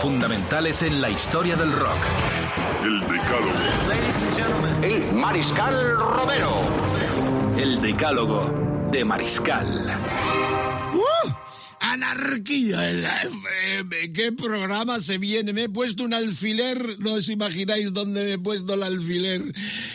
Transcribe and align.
Fundamentales 0.00 0.82
en 0.82 1.00
la 1.00 1.10
historia 1.10 1.56
del 1.56 1.72
rock. 1.72 1.98
El 2.84 3.00
Decálogo. 3.00 4.82
El 4.82 5.12
Mariscal 5.14 5.96
Romero. 5.96 6.62
El 7.56 7.80
decálogo 7.80 8.88
de 8.90 9.04
Mariscal. 9.04 9.98
¡Uh! 10.94 11.30
Anarquía 11.80 12.90
en 12.90 13.02
la 13.02 13.22
FM. 13.22 14.12
¿Qué 14.12 14.32
programa 14.32 15.00
se 15.00 15.18
viene? 15.18 15.52
Me 15.52 15.64
he 15.64 15.68
puesto 15.68 16.04
un 16.04 16.14
alfiler. 16.14 16.98
No 16.98 17.14
os 17.14 17.28
imagináis 17.28 17.92
dónde 17.92 18.24
me 18.24 18.32
he 18.32 18.38
puesto 18.38 18.74
el 18.74 18.82
alfiler. 18.82 19.42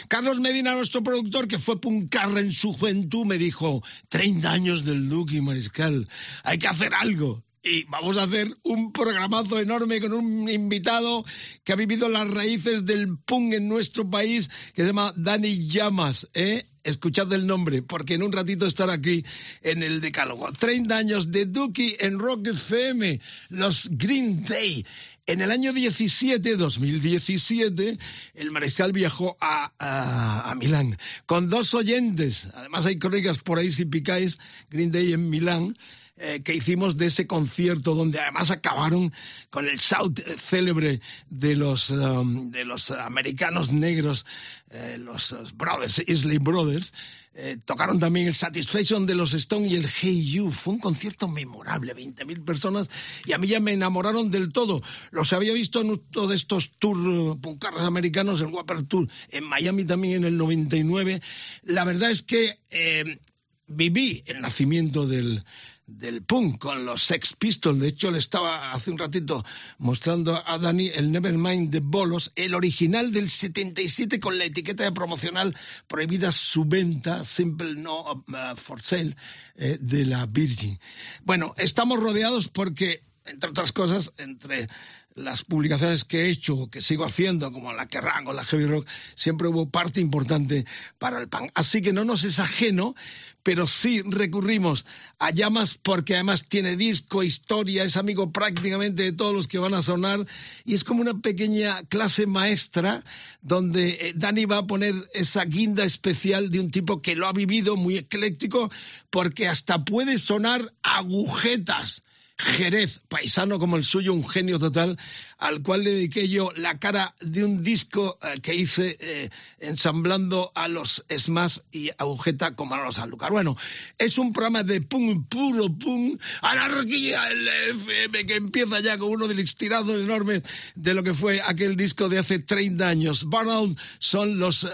Carlos 0.08 0.40
Medina, 0.40 0.76
nuestro 0.76 1.02
productor, 1.02 1.48
que 1.48 1.60
fue 1.60 1.82
puncarra 1.82 2.40
en 2.40 2.52
su 2.52 2.74
juventud, 2.74 3.26
me 3.26 3.38
dijo: 3.38 3.84
30 4.10 4.52
años 4.52 4.86
del 4.86 5.10
Duque 5.10 5.36
y 5.36 5.42
Mariscal. 5.42 6.08
Hay 6.44 6.60
que 6.60 6.68
hacer 6.68 6.94
algo. 6.94 7.44
Y 7.62 7.84
vamos 7.86 8.18
a 8.18 8.24
hacer 8.24 8.56
un 8.64 8.94
programazo 8.94 9.60
enorme 9.60 10.00
con 10.00 10.14
un 10.14 10.50
invitado 10.50 11.26
que 11.66 11.74
ha 11.74 11.76
vivido 11.76 12.08
las 12.08 12.30
raíces 12.32 12.86
del 12.86 13.18
punk 13.18 13.54
en 13.54 13.68
nuestro 13.68 14.10
país, 14.10 14.50
que 14.74 14.84
se 14.84 14.88
llama 14.88 15.14
Dani 15.18 15.68
Llamas, 15.68 16.30
¿eh? 16.34 16.66
Escuchad 16.84 17.32
el 17.34 17.46
nombre, 17.46 17.82
porque 17.82 18.14
en 18.14 18.24
un 18.24 18.32
ratito 18.32 18.66
estará 18.66 18.94
aquí 18.94 19.26
en 19.62 19.84
el 19.84 20.00
Decálogo. 20.00 20.50
30 20.54 20.96
años 20.96 21.32
de 21.32 21.46
Duki 21.46 21.98
en 22.00 22.18
Rock 22.18 22.48
FM, 22.48 23.20
los 23.50 23.90
Green 23.92 24.46
Day. 24.46 24.86
En 25.26 25.42
el 25.42 25.52
año 25.52 25.74
17, 25.74 26.56
2017, 26.56 28.00
el 28.36 28.52
Mariscal 28.52 28.94
viajó 28.94 29.38
a, 29.42 29.74
a, 29.78 30.50
a 30.50 30.56
Milán 30.56 30.98
con 31.26 31.50
dos 31.50 31.74
oyentes. 31.74 32.48
Además 32.56 32.86
hay 32.86 32.98
crónicas 32.98 33.40
por 33.40 33.60
ahí 33.60 33.70
si 33.70 33.84
picáis 33.84 34.40
Green 34.72 34.92
Day 34.92 35.12
en 35.12 35.30
Milán 35.30 35.76
eh, 36.20 36.42
que 36.44 36.54
hicimos 36.54 36.98
de 36.98 37.08
ese 37.08 37.28
concierto 37.28 37.96
donde 37.96 38.20
además 38.20 38.52
acabaron 38.52 39.12
con 39.50 39.68
el 39.68 39.78
shout 39.78 40.20
eh, 40.20 40.36
célebre 40.38 41.02
de 41.30 41.56
los 41.56 41.90
um, 41.90 42.52
de 42.52 42.66
los 42.66 42.92
americanos 42.92 43.74
negros 43.74 44.26
eh, 44.70 44.98
los, 45.00 45.34
brothers 45.56 46.04
Isley 46.08 46.38
Brothers 46.38 46.94
eh, 47.42 47.58
tocaron 47.64 48.00
también 48.00 48.28
el 48.28 48.34
Satisfaction 48.34 49.06
de 49.06 49.16
los 49.16 49.34
Stone 49.34 49.68
y 49.68 49.76
el 49.76 49.86
Hey 49.88 50.30
You. 50.30 50.52
Fue 50.52 50.74
un 50.74 50.80
concierto 50.80 51.30
memorable, 51.30 51.96
20.000 51.96 52.44
personas, 52.44 52.90
y 53.26 53.32
a 53.32 53.38
mí 53.38 53.48
ya 53.48 53.62
me 53.62 53.72
enamoraron 53.72 54.30
del 54.30 54.52
todo. 54.52 54.82
Los 55.12 55.32
había 55.32 55.54
visto 55.54 55.80
en 55.80 55.92
uno 55.92 56.28
de 56.28 56.36
estos 56.36 56.72
tours 56.72 57.00
uh, 57.00 57.40
puncarras 57.40 57.84
americanos, 57.84 58.42
el 58.42 58.48
Whopper 58.48 58.84
Tour, 58.84 59.08
en 59.30 59.46
Miami 59.46 59.86
también 59.86 60.18
en 60.18 60.24
el 60.26 60.38
99. 60.38 61.22
La 61.64 61.86
verdad 61.86 62.12
es 62.12 62.24
que 62.24 62.60
eh, 62.72 63.20
viví 63.68 64.22
el 64.26 64.42
nacimiento 64.42 65.08
del, 65.08 65.46
del 65.90 66.24
punk 66.24 66.60
con 66.60 66.86
los 66.86 67.04
Sex 67.04 67.34
Pistols. 67.34 67.80
De 67.80 67.88
hecho, 67.88 68.12
le 68.12 68.20
estaba 68.20 68.72
hace 68.72 68.92
un 68.92 68.98
ratito 68.98 69.44
mostrando 69.78 70.42
a 70.46 70.58
Dani 70.58 70.90
el 70.90 71.12
Nevermind 71.12 71.70
de 71.70 71.80
Bolos, 71.80 72.32
el 72.36 72.54
original 72.54 73.12
del 73.12 73.30
77 73.30 74.20
con 74.20 74.38
la 74.38 74.46
etiqueta 74.46 74.84
de 74.84 74.92
promocional 74.92 75.56
prohibida 75.88 76.32
su 76.32 76.66
venta, 76.66 77.26
simple 77.26 77.76
no 77.76 78.12
uh, 78.12 78.56
for 78.56 78.82
sale, 78.82 79.16
eh, 79.56 79.78
de 79.80 80.06
la 80.06 80.26
Virgin. 80.26 80.80
Bueno, 81.24 81.54
estamos 81.58 82.00
rodeados 82.00 82.48
porque, 82.48 83.04
entre 83.26 83.50
otras 83.50 83.72
cosas, 83.72 84.12
entre 84.18 84.70
las 85.16 85.44
publicaciones 85.44 86.06
que 86.06 86.26
he 86.26 86.30
hecho, 86.30 86.70
que 86.70 86.82
sigo 86.82 87.04
haciendo, 87.04 87.52
como 87.52 87.74
la 87.74 87.88
que 87.88 88.00
rango, 88.00 88.34
la 88.34 88.44
heavy 88.44 88.66
rock, 88.66 88.88
siempre 89.16 89.48
hubo 89.48 89.70
parte 89.70 90.00
importante 90.00 90.66
para 90.98 91.20
el 91.20 91.28
punk. 91.28 91.52
Así 91.56 91.82
que 91.82 91.94
no 91.94 92.06
nos 92.06 92.24
es 92.24 92.40
ajeno, 92.40 92.96
pero 93.44 93.68
sí 93.68 94.02
recurrimos 94.06 94.86
a 95.18 95.32
llamas 95.32 95.78
porque 95.82 96.16
además 96.16 96.48
tiene 96.48 96.76
disco, 96.76 97.24
historia, 97.24 97.84
es 97.84 97.98
amigo 97.98 98.32
prácticamente 98.32 99.04
de 99.04 99.14
todos 99.14 99.34
los 99.34 99.48
que 99.48 99.60
van 99.60 99.74
a 99.74 99.82
sonar 99.82 100.26
y 100.66 100.74
es 100.74 100.84
como 100.84 101.02
una 101.02 101.20
pequeña 101.20 101.84
clase 101.84 102.26
maestra 102.26 103.04
donde 103.42 103.90
eh, 103.90 104.14
Dani 104.16 104.46
va 104.46 104.58
a 104.60 104.68
poner 104.68 104.94
esa 105.14 105.46
guinda 105.46 105.84
especial 105.84 106.50
de 106.50 106.60
un 106.60 106.72
tipo 106.72 107.02
que 107.02 107.16
lo 107.16 107.28
ha 107.28 107.34
vivido 107.34 107.76
muy 107.76 107.98
ecléctico 107.98 108.72
porque 109.10 109.48
hasta 109.48 109.84
puede 109.84 110.18
sonar 110.18 110.74
agujetas. 110.84 112.04
Jerez, 112.40 113.02
paisano 113.10 113.60
como 113.60 113.76
el 113.76 113.84
suyo, 113.84 114.14
un 114.14 114.28
genio 114.28 114.60
total, 114.60 114.98
al 115.38 115.62
cual 115.62 115.84
le 115.84 115.92
dediqué 115.92 116.30
yo 116.30 116.52
la 116.56 116.80
cara 116.80 117.14
de 117.20 117.44
un 117.44 117.62
disco 117.64 118.18
eh, 118.22 118.40
que 118.42 118.56
hice 118.56 118.96
eh, 119.02 119.30
ensamblando 119.60 120.54
a 120.56 120.70
los 120.70 121.04
Smash 121.14 121.60
y 121.74 121.90
Agujeta 121.98 122.56
con 122.56 122.70
Manolo 122.70 122.94
Sanlúcar. 122.94 123.32
Bueno, 123.32 123.58
es 123.98 124.18
un 124.18 124.32
programa 124.32 124.64
de 124.64 124.80
pum, 124.80 125.26
puro 125.26 125.68
pum, 125.68 126.18
anarquía 126.42 127.30
el 127.30 127.48
FM, 127.72 128.26
que 128.26 128.36
empieza 128.36 128.80
ya 128.80 128.98
con 128.98 129.10
uno 129.10 129.28
de 129.28 129.36
los 129.36 129.56
tirados 129.58 130.00
enormes 130.00 130.44
de 130.76 130.94
lo 130.94 131.04
que 131.04 131.14
fue 131.14 131.42
aquel 131.46 131.76
disco 131.76 132.08
de 132.08 132.20
hace 132.20 132.40
30 132.40 132.88
años. 132.88 133.26
Burnout 133.26 133.78
son 134.00 134.40
los 134.40 134.64
eh, 134.64 134.70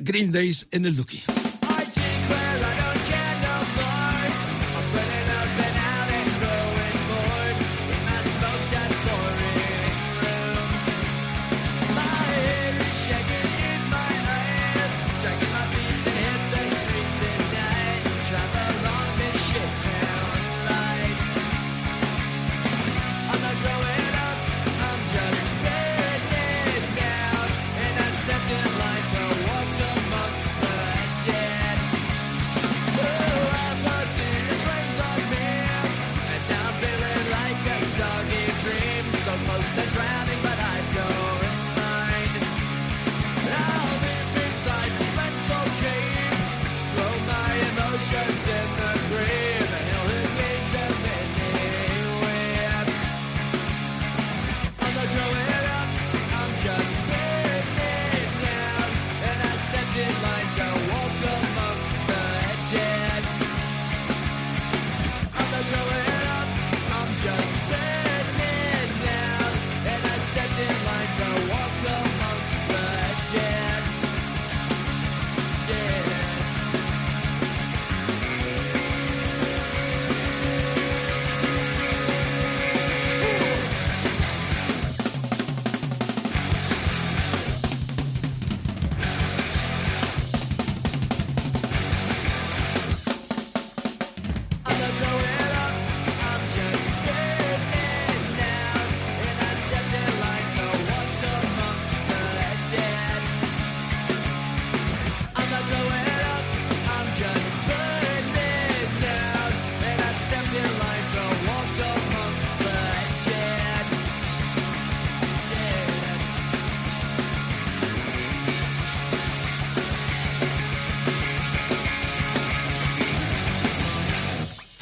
Green 0.00 0.32
Days 0.32 0.66
en 0.70 0.86
el 0.86 0.96
Duki. 0.96 1.22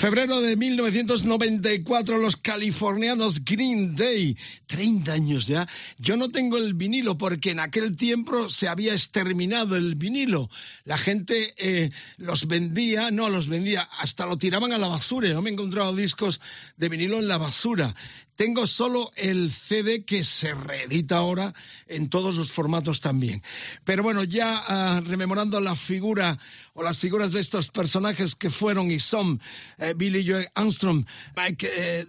Febrero 0.05 0.43
de 0.43 0.55
1994, 0.55 2.19
los 2.19 2.37
californianos 2.37 3.43
Green 3.43 3.95
Day, 3.95 4.37
30 4.67 5.11
años 5.15 5.47
ya. 5.47 5.67
Yo 6.05 6.19
no 6.19 6.29
tengo 6.29 6.59
el 6.59 6.75
vinilo 6.75 7.17
porque 7.17 7.53
en 7.53 7.61
aquel 7.61 7.97
tiempo 7.97 8.51
se 8.51 8.69
había 8.69 8.93
exterminado 8.93 9.75
el 9.75 9.95
vinilo. 9.95 10.51
La 10.85 10.99
gente 10.99 11.55
eh, 11.57 11.93
los 12.19 12.47
vendía, 12.47 13.11
no 13.11 13.31
los 13.31 13.49
vendía, 13.49 13.89
hasta 13.99 14.27
lo 14.27 14.37
tiraban 14.37 14.75
a 14.75 14.79
la 14.79 14.89
basura. 14.89 15.29
Yo 15.29 15.41
me 15.41 15.49
he 15.49 15.55
encontrado 15.55 15.97
discos 15.97 16.43
de 16.77 16.91
vinilo 16.91 17.21
en 17.21 17.27
la 17.27 17.39
basura. 17.39 17.95
Tengo 18.37 18.67
solo 18.67 19.13
el 19.17 19.51
CD 19.51 20.05
que 20.05 20.25
se 20.25 20.55
reedita 20.55 21.17
ahora 21.17 21.55
en 21.87 22.11
todos 22.11 22.35
los 22.35 22.53
formatos 22.53 23.01
también. 23.01 23.43
Pero 23.85 24.03
bueno, 24.03 24.25
ya 24.25 24.63
ah, 24.67 25.01
rememorando 25.07 25.59
la 25.61 25.75
figura 25.75 26.39
o 26.75 26.83
las 26.83 26.99
figuras 26.99 27.33
de 27.33 27.41
estos 27.41 27.71
personajes 27.71 28.35
que 28.35 28.51
fueron 28.51 28.91
y 28.91 28.99
son 28.99 29.41
eh, 29.79 29.95
Billy 29.97 30.27
Joe 30.29 30.51
Armstrong, 30.55 31.07
Mike 31.37 31.71
eh, 31.75 32.07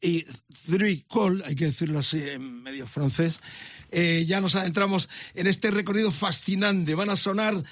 y 0.00 0.24
Three 0.66 1.04
Cole, 1.08 1.42
hay 1.44 1.56
que 1.56 1.66
decirlo 1.66 1.98
así 1.98 2.22
en 2.28 2.62
medio 2.62 2.86
francés, 2.86 3.25
eh, 3.90 4.24
ya 4.26 4.40
nos 4.40 4.56
adentramos 4.56 5.08
en 5.34 5.46
este 5.46 5.70
recorrido 5.70 6.10
fascinante. 6.10 6.94
Van 6.94 7.10
a 7.10 7.16
sonar 7.16 7.62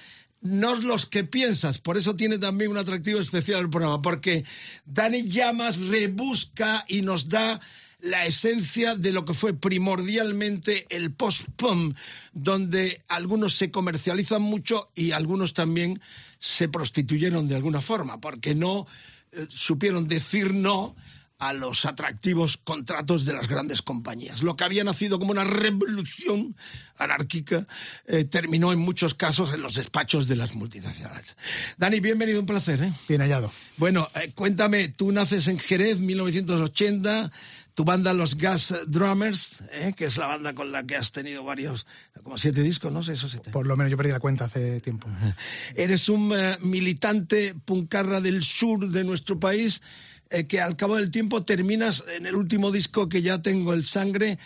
no 0.41 0.77
los 0.77 1.07
que 1.07 1.25
piensas. 1.25 1.79
Por 1.79 1.97
eso 1.97 2.15
tiene 2.17 2.39
también 2.39 2.71
un 2.71 2.79
atractivo 2.79 3.19
especial 3.19 3.61
el 3.61 3.71
programa, 3.71 4.03
porque 4.03 4.45
Dani 4.85 5.23
Llamas 5.23 5.79
rebusca 5.79 6.85
y 6.87 7.03
nos 7.03 7.29
da 7.29 7.61
la 8.01 8.27
esencia 8.27 8.95
de 8.95 9.13
lo 9.13 9.25
que 9.25 9.33
fue 9.33 9.55
primordialmente 9.55 10.87
el 10.91 11.13
post-punk, 11.15 11.97
donde 12.35 13.03
algunos 13.09 13.57
se 13.57 13.71
comercializan 13.71 14.43
mucho 14.43 14.91
y 14.95 15.13
algunos 15.13 15.55
también 15.55 16.01
se 16.39 16.69
prostituyeron 16.69 17.49
de 17.49 17.57
alguna 17.57 17.81
forma, 17.81 18.21
porque 18.21 18.55
no 18.55 18.87
eh, 19.33 19.47
supieron 19.49 20.07
decir 20.07 20.53
no 20.53 20.95
a 21.39 21.53
los 21.53 21.85
atractivos 21.85 22.57
contratos 22.57 23.25
de 23.25 23.33
las 23.33 23.49
grandes 23.49 23.83
compañías. 23.83 24.43
Lo 24.43 24.57
que 24.57 24.65
había 24.65 24.85
nacido 24.85 25.19
como 25.19 25.33
una 25.33 25.45
revolución 25.45 26.57
anárquica 26.97 27.67
eh, 28.07 28.25
terminó 28.25 28.73
en 28.73 28.79
muchos 28.79 29.15
casos 29.15 29.53
en 29.53 29.61
los 29.61 29.75
despachos 29.75 30.29
de 30.29 30.37
las 30.37 30.55
multinacionales. 30.55 31.37
Dani, 31.77 32.01
bienvenido, 32.01 32.41
un 32.41 32.47
placer. 32.47 32.83
¿eh? 32.83 32.93
Bien 33.09 33.21
hallado. 33.21 33.51
Bueno, 33.77 34.09
cuéntame, 34.35 34.89
tú 34.89 35.13
naces 35.13 35.49
en 35.49 35.59
Jerez, 35.59 36.01
1980 36.01 37.31
tu 37.75 37.85
banda 37.85 38.13
Los 38.13 38.37
Gas 38.37 38.75
Drummers, 38.87 39.63
¿eh? 39.73 39.95
que 39.97 40.05
es 40.05 40.17
la 40.17 40.27
banda 40.27 40.55
con 40.55 40.71
la 40.71 40.85
que 40.85 40.97
has 40.97 41.11
tenido 41.11 41.43
varios, 41.43 41.87
como 42.23 42.39
siete 42.39 42.63
discos, 42.63 42.93
¿no? 42.93 43.01
Eso 43.01 43.29
siete. 43.29 43.51
Por 43.51 43.67
lo 43.67 43.77
menos 43.77 43.91
yo 43.91 43.97
perdí 43.97 44.13
la 44.13 44.21
cuenta 44.21 44.45
hace 44.45 44.81
tiempo. 44.81 45.09
Eres 45.75 46.09
un 46.09 46.33
eh, 46.35 46.57
militante 46.61 47.55
puncarra 47.65 48.21
del 48.21 48.45
sur 48.45 48.89
de 48.89 49.03
nuestro 49.03 49.41
país, 49.41 49.83
eh, 50.31 50.47
que 50.47 50.61
al 50.61 50.77
cabo 50.77 50.97
del 50.97 51.11
tiempo 51.11 51.43
terminas 51.43 52.05
en 52.17 52.27
el 52.27 52.35
último 52.35 52.71
disco 52.71 53.09
que 53.09 53.23
ya 53.23 53.43
tengo, 53.43 53.75
El 53.75 53.85
Sangre, 53.85 54.39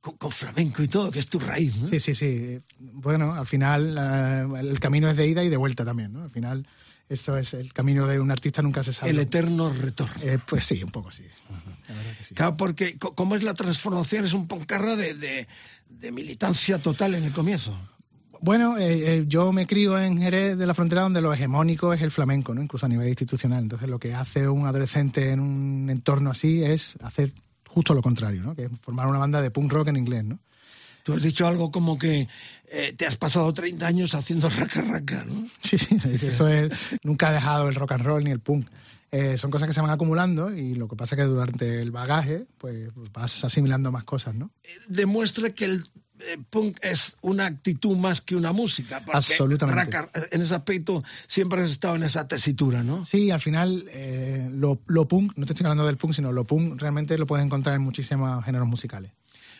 con, 0.00 0.30
flamenco 0.30 0.82
y 0.82 0.88
todo, 0.88 1.10
que 1.10 1.18
es 1.18 1.28
tu 1.28 1.38
raíz, 1.38 1.76
¿no? 1.76 1.88
Sí, 1.88 1.98
sí, 1.98 2.14
sí. 2.14 2.58
Bueno, 2.78 3.32
al 3.32 3.46
final 3.46 3.96
el 4.60 4.78
camino 4.80 5.08
es 5.08 5.16
de 5.16 5.26
ida 5.26 5.42
y 5.42 5.48
de 5.48 5.56
vuelta 5.56 5.84
también, 5.84 6.12
¿no? 6.12 6.24
Al 6.24 6.30
final 6.30 6.66
eso 7.08 7.38
es 7.38 7.54
el 7.54 7.72
camino 7.72 8.06
de 8.06 8.20
un 8.20 8.30
artista, 8.30 8.60
nunca 8.60 8.84
se 8.84 8.92
sabe. 8.92 9.12
El 9.12 9.18
eterno 9.18 9.72
retorno. 9.72 10.14
pues 10.46 10.66
sí, 10.66 10.82
un 10.82 10.90
poco 10.90 11.10
sí. 11.10 11.24
Claro, 12.34 12.56
porque 12.56 12.98
como 12.98 13.36
es 13.36 13.42
la 13.42 13.54
transformación, 13.54 14.24
es 14.24 14.32
un 14.32 14.46
poncarra 14.46 14.94
de, 14.96 15.46
de, 15.88 16.12
militancia 16.12 16.78
total 16.78 17.14
en 17.14 17.24
el 17.24 17.32
comienzo. 17.32 17.78
Bueno, 18.40 18.78
eh, 18.78 19.16
eh, 19.16 19.24
yo 19.26 19.52
me 19.52 19.66
crío 19.66 19.98
en 19.98 20.20
Jerez 20.20 20.56
de 20.56 20.66
la 20.66 20.74
Frontera 20.74 21.02
donde 21.02 21.20
lo 21.20 21.32
hegemónico 21.32 21.92
es 21.92 22.02
el 22.02 22.10
flamenco, 22.10 22.54
¿no? 22.54 22.62
incluso 22.62 22.86
a 22.86 22.88
nivel 22.88 23.08
institucional. 23.08 23.62
Entonces 23.62 23.88
lo 23.88 23.98
que 23.98 24.14
hace 24.14 24.48
un 24.48 24.66
adolescente 24.66 25.32
en 25.32 25.40
un 25.40 25.90
entorno 25.90 26.30
así 26.30 26.62
es 26.62 26.94
hacer 27.02 27.32
justo 27.66 27.94
lo 27.94 28.02
contrario, 28.02 28.42
¿no? 28.42 28.54
que 28.54 28.64
es 28.64 28.70
formar 28.80 29.08
una 29.08 29.18
banda 29.18 29.42
de 29.42 29.50
punk 29.50 29.72
rock 29.72 29.88
en 29.88 29.96
inglés. 29.96 30.24
¿no? 30.24 30.38
Tú 31.02 31.14
has 31.14 31.22
dicho 31.22 31.46
algo 31.46 31.72
como 31.72 31.98
que 31.98 32.28
eh, 32.70 32.92
te 32.96 33.06
has 33.06 33.16
pasado 33.16 33.52
30 33.52 33.86
años 33.86 34.14
haciendo 34.14 34.48
raca 34.48 34.82
raca, 34.82 35.24
¿no? 35.24 35.48
Sí, 35.62 35.78
sí, 35.78 35.98
eso 36.22 36.46
es, 36.48 36.70
nunca 37.02 37.28
ha 37.28 37.32
dejado 37.32 37.68
el 37.68 37.74
rock 37.74 37.92
and 37.92 38.04
roll 38.04 38.22
ni 38.22 38.30
el 38.30 38.40
punk. 38.40 38.68
Eh, 39.10 39.38
son 39.38 39.50
cosas 39.50 39.68
que 39.68 39.74
se 39.74 39.80
van 39.80 39.90
acumulando 39.90 40.54
y 40.54 40.74
lo 40.74 40.86
que 40.86 40.96
pasa 40.96 41.14
es 41.14 41.22
que 41.22 41.24
durante 41.26 41.80
el 41.80 41.90
bagaje 41.90 42.44
pues, 42.58 42.90
vas 43.12 43.42
asimilando 43.42 43.90
más 43.90 44.04
cosas, 44.04 44.34
¿no? 44.34 44.50
Eh, 44.62 44.68
demuestra 44.86 45.48
que 45.50 45.64
el 45.64 45.84
punk 46.50 46.78
es 46.82 47.16
una 47.22 47.46
actitud 47.46 47.96
más 47.96 48.20
que 48.20 48.36
una 48.36 48.52
música. 48.52 49.02
Absolutamente. 49.12 49.96
en 50.30 50.42
ese 50.42 50.54
aspecto 50.54 51.02
siempre 51.26 51.62
has 51.62 51.70
estado 51.70 51.96
en 51.96 52.02
esa 52.02 52.26
tesitura, 52.28 52.82
¿no? 52.82 53.04
Sí, 53.04 53.30
al 53.30 53.40
final 53.40 53.84
lo, 54.52 54.80
lo, 54.86 55.08
punk, 55.08 55.32
no 55.36 55.46
te 55.46 55.52
estoy 55.52 55.64
hablando 55.64 55.86
del 55.86 55.96
punk, 55.96 56.14
sino 56.14 56.32
lo 56.32 56.44
punk 56.44 56.80
realmente 56.80 57.16
lo 57.18 57.26
puedes 57.26 57.44
encontrar 57.44 57.76
en 57.76 57.82
muchísimos 57.82 58.44
géneros 58.44 58.68
musicales. 58.68 59.12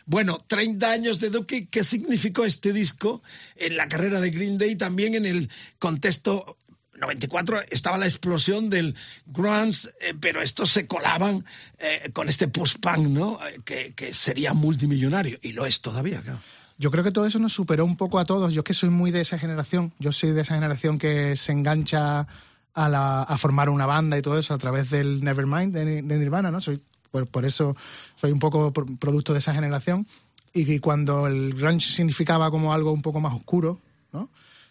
Bueno, 0.05 0.43
30 0.47 0.89
años 0.89 1.19
de 1.19 1.29
Duque, 1.29 1.67
¿qué 1.67 1.83
significó 1.83 2.43
este 2.43 2.73
disco 2.73 3.21
en 3.55 3.77
la 3.77 3.87
carrera 3.87 4.19
de 4.19 4.31
Green 4.31 4.57
Day, 4.57 4.75
también 4.75 5.13
en 5.13 5.25
el 5.27 5.51
contexto 5.77 6.57
94 6.99 7.61
estaba 7.69 7.97
la 7.97 8.05
explosión 8.05 8.69
del 8.69 8.95
grunge, 9.25 9.89
eh, 10.01 10.13
pero 10.19 10.41
estos 10.41 10.69
se 10.69 10.87
colaban 10.87 11.45
eh, 11.79 12.09
con 12.13 12.29
este 12.29 12.47
post-punk, 12.47 13.07
¿no? 13.07 13.39
Eh, 13.67 13.93
que, 13.95 14.13
sería 14.13 14.53
multimillonario, 14.53 15.39
y 15.41 15.53
lo 15.53 15.65
es 15.65 15.81
todavía, 15.81 16.21
claro. 16.21 16.39
Yo 16.77 16.91
creo 16.91 17.03
que 17.03 17.11
todo 17.11 17.25
eso 17.25 17.39
nos 17.39 17.51
superó 17.51 17.83
un 17.83 17.97
poco 17.97 18.19
a 18.19 18.25
todos. 18.25 18.53
Yo 18.53 18.61
es 18.61 18.63
que 18.63 18.73
soy 18.73 18.89
muy 18.89 19.11
de 19.11 19.19
esa 19.19 19.37
generación. 19.37 19.91
Yo 19.99 20.13
soy 20.13 20.31
de 20.31 20.43
esa 20.43 20.55
generación 20.55 20.97
que 20.97 21.35
se 21.35 21.51
engancha 21.51 22.25
a, 22.73 23.37
formar 23.37 23.69
una 23.69 23.85
banda 23.85 24.17
y 24.17 24.21
todo 24.21 24.39
eso 24.39 24.53
a 24.53 24.57
través 24.57 24.89
del 24.89 25.21
Nevermind 25.21 25.73
de, 25.73 26.01
Nirvana, 26.01 26.51
¿no? 26.51 26.61
Soy, 26.61 26.81
por, 27.11 27.45
eso 27.45 27.75
soy 28.15 28.31
un 28.31 28.39
poco 28.39 28.71
producto 28.71 29.33
de 29.33 29.39
esa 29.39 29.53
generación. 29.53 30.07
Y, 30.53 30.71
y 30.71 30.79
cuando 30.79 31.27
el 31.27 31.53
grunge 31.53 31.93
significaba 31.93 32.49
como 32.49 32.73
algo 32.73 32.93
un 32.93 33.01
poco 33.01 33.19
más 33.19 33.33
oscuro, 33.33 33.81
¿no? 34.13 34.29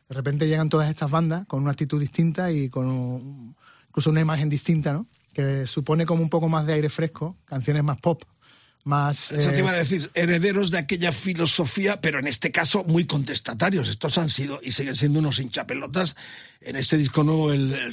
De 0.09 0.15
repente 0.15 0.49
llegan 0.49 0.69
todas 0.69 0.89
estas 0.89 1.11
bandas 1.11 1.47
con 1.47 1.63
una 1.63 1.73
actitud 1.73 2.01
distinta 2.01 2.51
y 2.51 2.69
con 2.69 3.55
incluso 3.89 4.11
una 4.11 4.21
imagen 4.21 4.49
distinta, 4.49 4.93
¿no? 4.93 5.07
Que 5.33 5.67
supone 5.67 6.07
como 6.07 6.23
un 6.23 6.31
poco 6.31 6.49
más 6.49 6.67
de 6.67 6.75
aire 6.75 6.89
fresco, 6.89 7.37
canciones 7.45 7.85
más 7.85 8.01
pop, 8.01 8.23
más... 8.85 9.33
Eso 9.33 9.51
te 9.51 9.59
iba 9.59 9.71
a 9.71 9.75
eh, 9.75 9.79
decir, 9.79 10.11
herederos 10.15 10.71
de 10.71 10.79
aquella 10.79 11.13
filosofía, 11.13 12.01
pero 12.01 12.19
en 12.19 12.27
este 12.27 12.51
caso 12.51 12.85
muy 12.85 13.07
contestatarios. 13.07 13.89
Estos 13.89 14.19
han 14.19 14.31
sido 14.31 14.61
y 14.63 14.73
siguen 14.73 14.97
siendo 14.97 15.19
unos 15.19 15.39
hinchapelotas. 15.39 16.17
En 16.61 16.77
este 16.77 16.97
disco 16.97 17.23
nuevo, 17.23 17.53
el, 17.53 17.73
el 17.73 17.93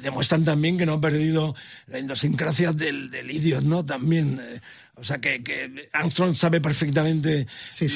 demuestran 0.00 0.44
también 0.44 0.78
que 0.78 0.86
no 0.86 0.94
han 0.94 1.00
perdido 1.00 1.54
la 1.86 1.98
idiosincrasia 1.98 2.72
del, 2.72 3.10
del 3.10 3.30
idiot, 3.30 3.62
¿no? 3.62 3.84
También... 3.84 4.40
Eh, 4.40 4.60
o 4.98 5.04
sea, 5.04 5.18
que, 5.18 5.44
que, 5.44 5.90
Armstrong 5.92 6.34
sabe 6.34 6.60
perfectamente 6.60 7.46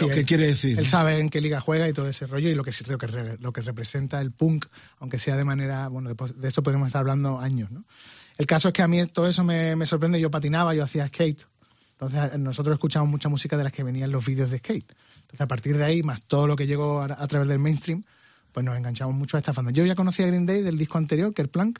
lo 0.00 0.08
que 0.10 0.24
quiere 0.26 0.48
decir. 0.48 0.78
Él 0.78 0.86
sabe 0.86 1.18
en 1.18 1.30
qué 1.30 1.40
liga 1.40 1.58
juega 1.58 1.88
y 1.88 1.94
todo 1.94 2.08
ese 2.10 2.26
rollo 2.26 2.50
y 2.50 2.54
lo 2.54 2.62
que, 2.62 2.72
lo 2.88 2.98
que, 2.98 3.38
lo 3.40 3.52
que 3.54 3.62
representa 3.62 4.20
el 4.20 4.32
punk, 4.32 4.66
aunque 4.98 5.18
sea 5.18 5.34
de 5.36 5.44
manera. 5.44 5.88
Bueno, 5.88 6.12
de, 6.12 6.48
esto 6.48 6.62
podemos 6.62 6.88
estar 6.88 7.00
hablando 7.00 7.38
años, 7.38 7.70
¿no? 7.70 7.86
El 8.36 8.46
caso 8.46 8.68
es 8.68 8.74
que 8.74 8.82
a 8.82 8.88
mí 8.88 9.04
todo 9.06 9.28
eso 9.28 9.42
me, 9.44 9.76
me 9.76 9.86
sorprende. 9.86 10.20
Yo 10.20 10.30
patinaba, 10.30 10.74
yo 10.74 10.84
hacía 10.84 11.08
skate. 11.08 11.46
Entonces, 11.92 12.38
nosotros 12.38 12.74
escuchamos 12.74 13.08
mucha 13.08 13.30
música 13.30 13.56
de 13.56 13.64
las 13.64 13.72
que 13.72 13.82
venían 13.82 14.12
los 14.12 14.24
vídeos 14.24 14.50
de 14.50 14.58
skate. 14.58 14.92
Entonces, 15.22 15.40
a 15.40 15.46
partir 15.46 15.78
de 15.78 15.84
ahí, 15.84 16.02
más 16.02 16.22
todo 16.22 16.46
lo 16.46 16.54
que 16.54 16.66
llegó 16.66 17.00
a, 17.00 17.06
a 17.06 17.26
través 17.28 17.48
del 17.48 17.58
mainstream, 17.58 18.04
pues 18.52 18.64
nos 18.64 18.76
enganchamos 18.76 19.14
mucho 19.14 19.36
a 19.36 19.40
esta 19.40 19.52
banda. 19.52 19.70
Yo 19.72 19.84
ya 19.84 19.94
conocía 19.94 20.26
a 20.26 20.28
Green 20.28 20.46
Day 20.46 20.62
del 20.62 20.78
disco 20.78 20.98
anterior, 20.98 21.32
Plank, 21.34 21.78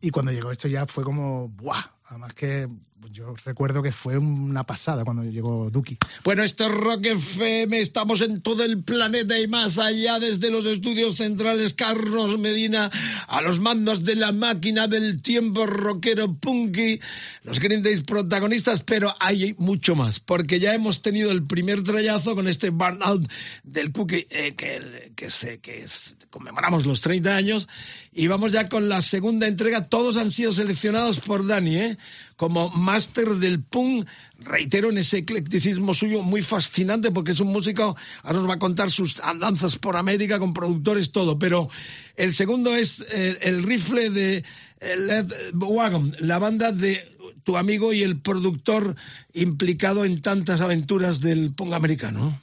y 0.00 0.10
cuando 0.10 0.32
llegó 0.32 0.50
esto 0.52 0.68
ya 0.68 0.86
fue 0.86 1.04
como, 1.04 1.48
¡buah! 1.48 1.82
Además 2.08 2.34
que 2.34 2.68
yo 3.12 3.34
recuerdo 3.44 3.82
que 3.82 3.92
fue 3.92 4.18
una 4.18 4.64
pasada 4.64 5.04
cuando 5.04 5.24
llegó 5.24 5.70
Duki. 5.70 5.96
Bueno, 6.24 6.42
esto 6.42 6.66
es 6.66 6.72
Rock 6.72 7.06
FM, 7.06 7.80
estamos 7.80 8.20
en 8.20 8.40
todo 8.40 8.64
el 8.64 8.82
planeta 8.82 9.38
y 9.38 9.46
más 9.46 9.78
allá 9.78 10.18
desde 10.18 10.50
los 10.50 10.66
estudios 10.66 11.16
centrales 11.16 11.74
Carlos 11.74 12.38
Medina 12.38 12.90
a 13.26 13.42
los 13.42 13.60
mandos 13.60 14.04
de 14.04 14.16
la 14.16 14.32
máquina 14.32 14.88
del 14.88 15.22
tiempo 15.22 15.66
rockero 15.66 16.34
punky, 16.34 17.00
los 17.44 17.60
Green 17.60 17.82
protagonistas, 18.04 18.82
pero 18.82 19.14
hay 19.20 19.54
mucho 19.58 19.94
más, 19.94 20.20
porque 20.20 20.60
ya 20.60 20.74
hemos 20.74 21.02
tenido 21.02 21.30
el 21.30 21.44
primer 21.44 21.82
trayazo 21.82 22.34
con 22.34 22.48
este 22.48 22.70
burnout 22.70 23.28
del 23.64 23.92
Cookie 23.92 24.26
eh, 24.30 24.54
que, 24.54 25.12
que, 25.14 25.30
se, 25.30 25.58
que 25.58 25.84
conmemoramos 26.30 26.86
los 26.86 27.00
30 27.00 27.34
años 27.34 27.68
y 28.12 28.26
vamos 28.26 28.52
ya 28.52 28.68
con 28.68 28.88
la 28.88 29.02
segunda 29.02 29.46
entrega, 29.46 29.84
todos 29.84 30.16
han 30.16 30.32
sido 30.32 30.52
seleccionados 30.52 31.20
por 31.20 31.46
Dani, 31.46 31.76
¿eh? 31.76 31.98
Como 32.38 32.70
máster 32.70 33.26
del 33.30 33.60
punk, 33.64 34.06
reitero 34.38 34.90
en 34.90 34.98
ese 34.98 35.18
eclecticismo 35.18 35.92
suyo 35.92 36.22
muy 36.22 36.40
fascinante 36.40 37.10
porque 37.10 37.32
es 37.32 37.40
un 37.40 37.48
músico, 37.48 37.96
ahora 38.22 38.38
nos 38.38 38.48
va 38.48 38.54
a 38.54 38.58
contar 38.60 38.92
sus 38.92 39.18
andanzas 39.20 39.76
por 39.76 39.96
América 39.96 40.38
con 40.38 40.54
productores, 40.54 41.10
todo, 41.10 41.36
pero 41.36 41.68
el 42.14 42.32
segundo 42.32 42.76
es 42.76 43.04
eh, 43.10 43.38
el, 43.42 43.64
rifle 43.64 44.10
de 44.10 44.44
eh, 44.78 44.96
Led 44.96 45.32
Wagon, 45.52 46.14
la 46.20 46.38
banda 46.38 46.70
de 46.70 47.04
tu 47.42 47.56
amigo 47.56 47.92
y 47.92 48.04
el 48.04 48.20
productor 48.20 48.94
implicado 49.34 50.04
en 50.04 50.22
tantas 50.22 50.60
aventuras 50.60 51.20
del 51.20 51.52
punk 51.52 51.72
americano. 51.72 52.40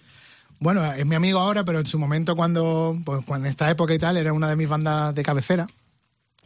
Bueno, 0.59 0.83
es 0.91 1.05
mi 1.05 1.15
amigo 1.15 1.39
ahora, 1.39 1.63
pero 1.63 1.79
en 1.79 1.87
su 1.87 1.97
momento 1.97 2.35
cuando, 2.35 2.97
pues, 3.05 3.23
en 3.29 3.45
esta 3.45 3.71
época 3.71 3.93
y 3.93 3.99
tal, 3.99 4.17
era 4.17 4.33
una 4.33 4.49
de 4.49 4.57
mis 4.57 4.67
bandas 4.67 5.15
de 5.15 5.23
cabecera 5.23 5.67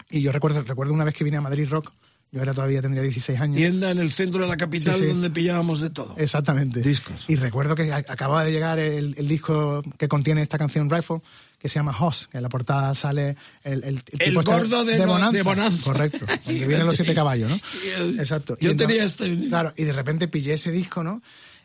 Y 0.07 0.21
yo 0.21 0.31
recuerdo, 0.31 0.61
recuerdo 0.61 0.93
una 0.93 1.03
vez 1.03 1.15
que 1.15 1.23
vine 1.23 1.37
a 1.37 1.41
Madrid 1.41 1.67
Rock, 1.67 1.91
yo 2.31 2.41
era 2.41 2.53
todavía 2.53 2.81
tendría 2.81 3.01
16 3.03 3.39
años. 3.41 3.57
Tienda 3.57 3.89
en 3.91 3.97
el 3.99 4.11
centro 4.11 4.41
de 4.43 4.47
la 4.49 4.57
capital 4.57 4.95
Sí, 4.95 5.01
sí. 5.01 5.07
donde 5.07 5.29
pillábamos 5.31 5.81
de 5.81 5.89
todo. 5.89 6.15
Exactamente. 6.17 6.81
Discos. 6.81 7.25
Y 7.27 7.35
recuerdo 7.35 7.75
que 7.75 7.91
acababa 7.91 8.43
de 8.43 8.51
llegar 8.51 8.77
el, 8.79 9.15
el 9.17 9.27
disco 9.27 9.81
que 9.97 10.07
contiene 10.07 10.41
esta 10.43 10.57
canción 10.57 10.89
Rifle, 10.89 11.21
que 11.57 11.67
se 11.67 11.75
llama 11.75 11.95
Hoss, 11.99 12.29
que 12.31 12.37
en 12.37 12.43
la 12.43 12.49
portada 12.49 12.93
sale 12.95 13.35
el, 13.63 13.83
el, 13.83 13.95
El 13.95 14.03
tipo 14.03 14.39
este 14.41 14.51
gordo 14.51 14.85
de- 14.85 14.97
de 14.97 15.05
Bonanza. 15.43 15.83
Correcto. 15.83 16.25
Donde 16.45 16.67
vienen 16.67 16.85
los 16.85 16.95
siete 16.95 17.13
caballos, 17.15 17.49
¿no? 17.49 17.59
El- 17.97 18.19
Exacto. 18.19 18.57
yo 18.61 18.69
Y 18.69 18.71
entonces- 18.71 19.15
tenía 19.15 19.33
este- 19.35 19.47
Claro, 19.49 19.73
y 19.75 19.83
de 19.83 19.91
repente 19.93 20.27
pillé 20.27 20.53
ese 20.53 20.71
disco, 20.71 21.03
¿no? 21.03 21.21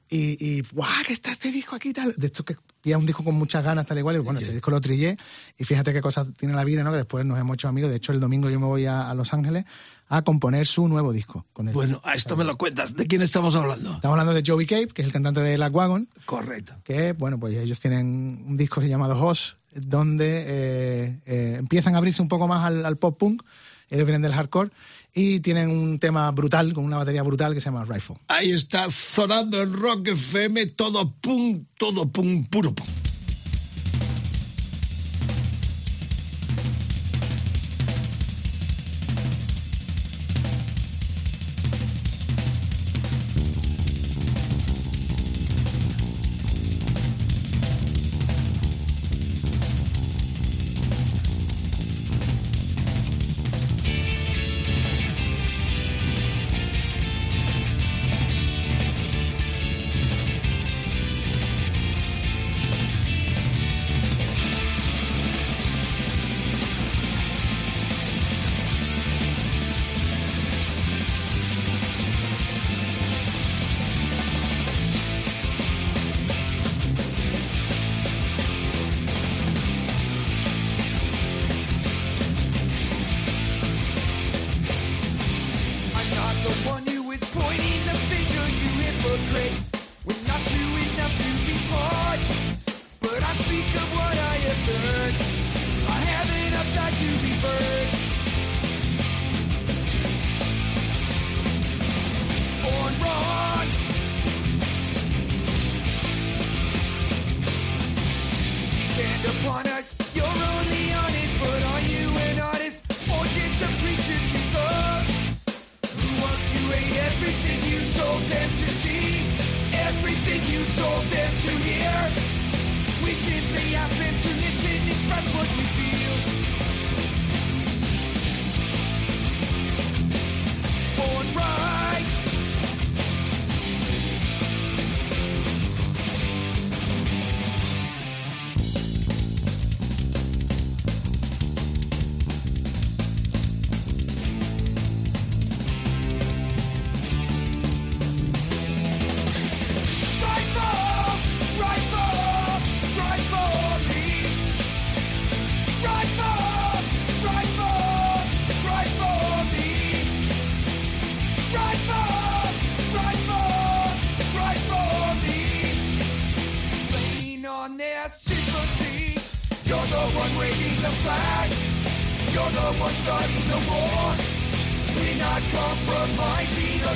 Y, 0.09 0.37
y 0.45 0.63
¡guau! 0.73 0.91
que 1.07 1.13
está 1.13 1.33
este 1.33 1.51
disco 1.51 1.77
aquí 1.77 1.93
tal. 1.93 2.15
De 2.17 2.27
esto 2.27 2.45
que 2.45 2.57
pilla 2.81 2.99
un 2.99 3.07
disco 3.07 3.25
con 3.25 3.35
muchas 3.35 3.65
ganas, 3.65 3.87
tal 3.87 3.99
igual. 3.99 4.17
Y 4.17 4.19
bueno, 4.19 4.41
este 4.41 4.53
disco 4.53 4.71
lo 4.71 4.81
trillé. 4.81 5.17
Y 5.59 5.65
fíjate 5.65 5.93
qué 5.93 6.01
cosas 6.01 6.29
tiene 6.37 6.55
la 6.55 6.65
vida, 6.65 6.85
¿no? 6.85 6.91
Que 6.91 6.99
después 6.99 7.25
nos 7.25 7.39
hemos 7.39 7.55
hecho 7.55 7.69
amigos. 7.69 7.91
De 7.91 7.97
hecho, 7.97 8.13
el 8.13 8.21
domingo 8.21 8.51
yo 8.51 8.61
me 8.61 8.67
voy 8.67 8.87
a, 8.87 9.11
a 9.11 9.15
Los 9.15 9.33
Ángeles 9.33 9.65
a 10.09 10.23
componer 10.23 10.67
su 10.67 10.87
nuevo 10.87 11.13
disco 11.13 11.47
con 11.53 11.69
él. 11.69 11.75
Bueno, 11.75 12.01
a 12.05 12.15
esto 12.15 12.37
me 12.37 12.45
lo 12.45 12.57
cuentas. 12.59 12.95
¿De 12.95 13.07
quién 13.07 13.23
estamos 13.23 13.57
hablando? 13.57 13.95
Estamos 13.95 14.19
hablando 14.19 14.35
de 14.35 14.43
Joey 14.47 14.67
Cape, 14.67 14.89
que 14.89 15.03
es 15.03 15.07
el 15.07 15.13
cantante 15.13 15.41
de 15.41 15.57
Black 15.57 15.75
Wagon 15.75 16.09
Correcto. 16.27 16.75
que 16.85 17.13
bueno 17.15 17.41
pues 17.41 17.57
ellos 17.57 17.81
tienen 17.81 18.45
un 18.47 18.57
disco 18.57 18.83
llamado 18.83 19.21
Hoss 19.21 19.57
donde 19.73 20.45
eh, 20.47 21.21
eh, 21.27 21.57
empiezan 21.59 21.95
a 21.95 21.99
abrirse 21.99 22.21
un 22.23 22.29
poco 22.29 22.47
más 22.47 22.65
al, 22.65 22.85
al 22.85 22.97
pop 22.99 23.19
punk 23.19 23.43
ellos 23.89 24.07
vienen 24.07 24.23
del 24.23 24.33
hardcore 24.33 24.71
y 25.15 25.41
tienen 25.41 25.71
un 25.71 25.99
tema 25.99 26.31
brutal 26.33 26.73
con 26.73 26.85
una 26.85 26.99
batería 26.99 27.23
brutal 27.23 27.55
que 27.55 27.61
se 27.61 27.67
llama 27.67 27.85
Rifle 27.85 28.17
Ahí 28.27 28.51
está 28.51 28.91
sonando 28.91 29.63
en 29.63 29.73
Rock 29.73 30.09
FM 30.09 30.67
todo 30.67 31.15
pum, 31.21 31.65
todo 31.79 32.11
pum, 32.11 32.45
puro 32.47 32.75
pum. 32.75 32.87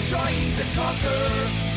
Trying 0.08 0.56
to 0.56 0.64
conquer. 0.74 1.67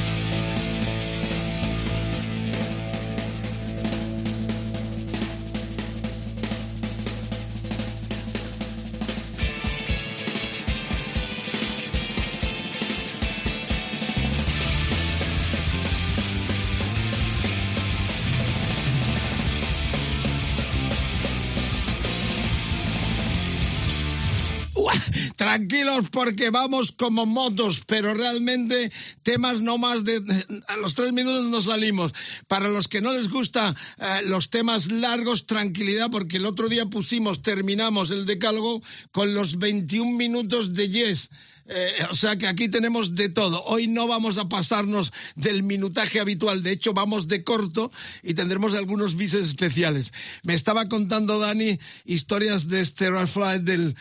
Tranquilos 25.52 26.10
porque 26.12 26.50
vamos 26.50 26.94
como 26.94 27.26
motos, 27.26 27.84
pero 27.86 28.14
realmente 28.14 28.90
temas 29.22 29.60
no 29.60 29.78
más 29.78 30.06
de... 30.06 30.24
A 30.68 30.78
los 30.78 30.96
tres 30.96 31.12
minutos 31.12 31.44
nos 31.50 31.66
salimos. 31.66 32.14
Para 32.48 32.70
los 32.70 32.88
que 32.88 33.02
no 33.02 33.12
les 33.12 33.28
gusta 33.28 33.76
eh, 33.98 34.22
los 34.24 34.50
temas 34.50 34.90
largos, 34.90 35.46
tranquilidad 35.48 36.10
porque 36.10 36.38
el 36.38 36.46
otro 36.46 36.70
día 36.70 36.86
pusimos, 36.86 37.42
terminamos 37.42 38.12
el 38.12 38.26
decálogo 38.26 38.82
con 39.12 39.34
los 39.34 39.60
21 39.60 40.16
minutos 40.16 40.74
de 40.74 40.88
Yes. 40.88 41.30
Eh, 41.68 41.94
o 42.10 42.16
sea 42.16 42.36
que 42.36 42.48
aquí 42.48 42.70
tenemos 42.70 43.16
de 43.16 43.30
todo. 43.30 43.64
Hoy 43.66 43.88
no 43.88 44.08
vamos 44.08 44.38
a 44.38 44.50
pasarnos 44.50 45.14
del 45.36 45.64
minutaje 45.64 46.20
habitual, 46.20 46.64
de 46.64 46.72
hecho 46.72 46.94
vamos 46.94 47.28
de 47.28 47.44
corto 47.44 47.92
y 48.24 48.34
tendremos 48.34 48.74
algunos 48.74 49.16
bises 49.16 49.48
especiales. 49.48 50.12
Me 50.44 50.54
estaba 50.54 50.88
contando 50.88 51.40
Dani 51.40 51.80
historias 52.06 52.68
de 52.68 52.84
Sterile 52.84 53.28
Flight 53.28 53.62
de 53.62 53.96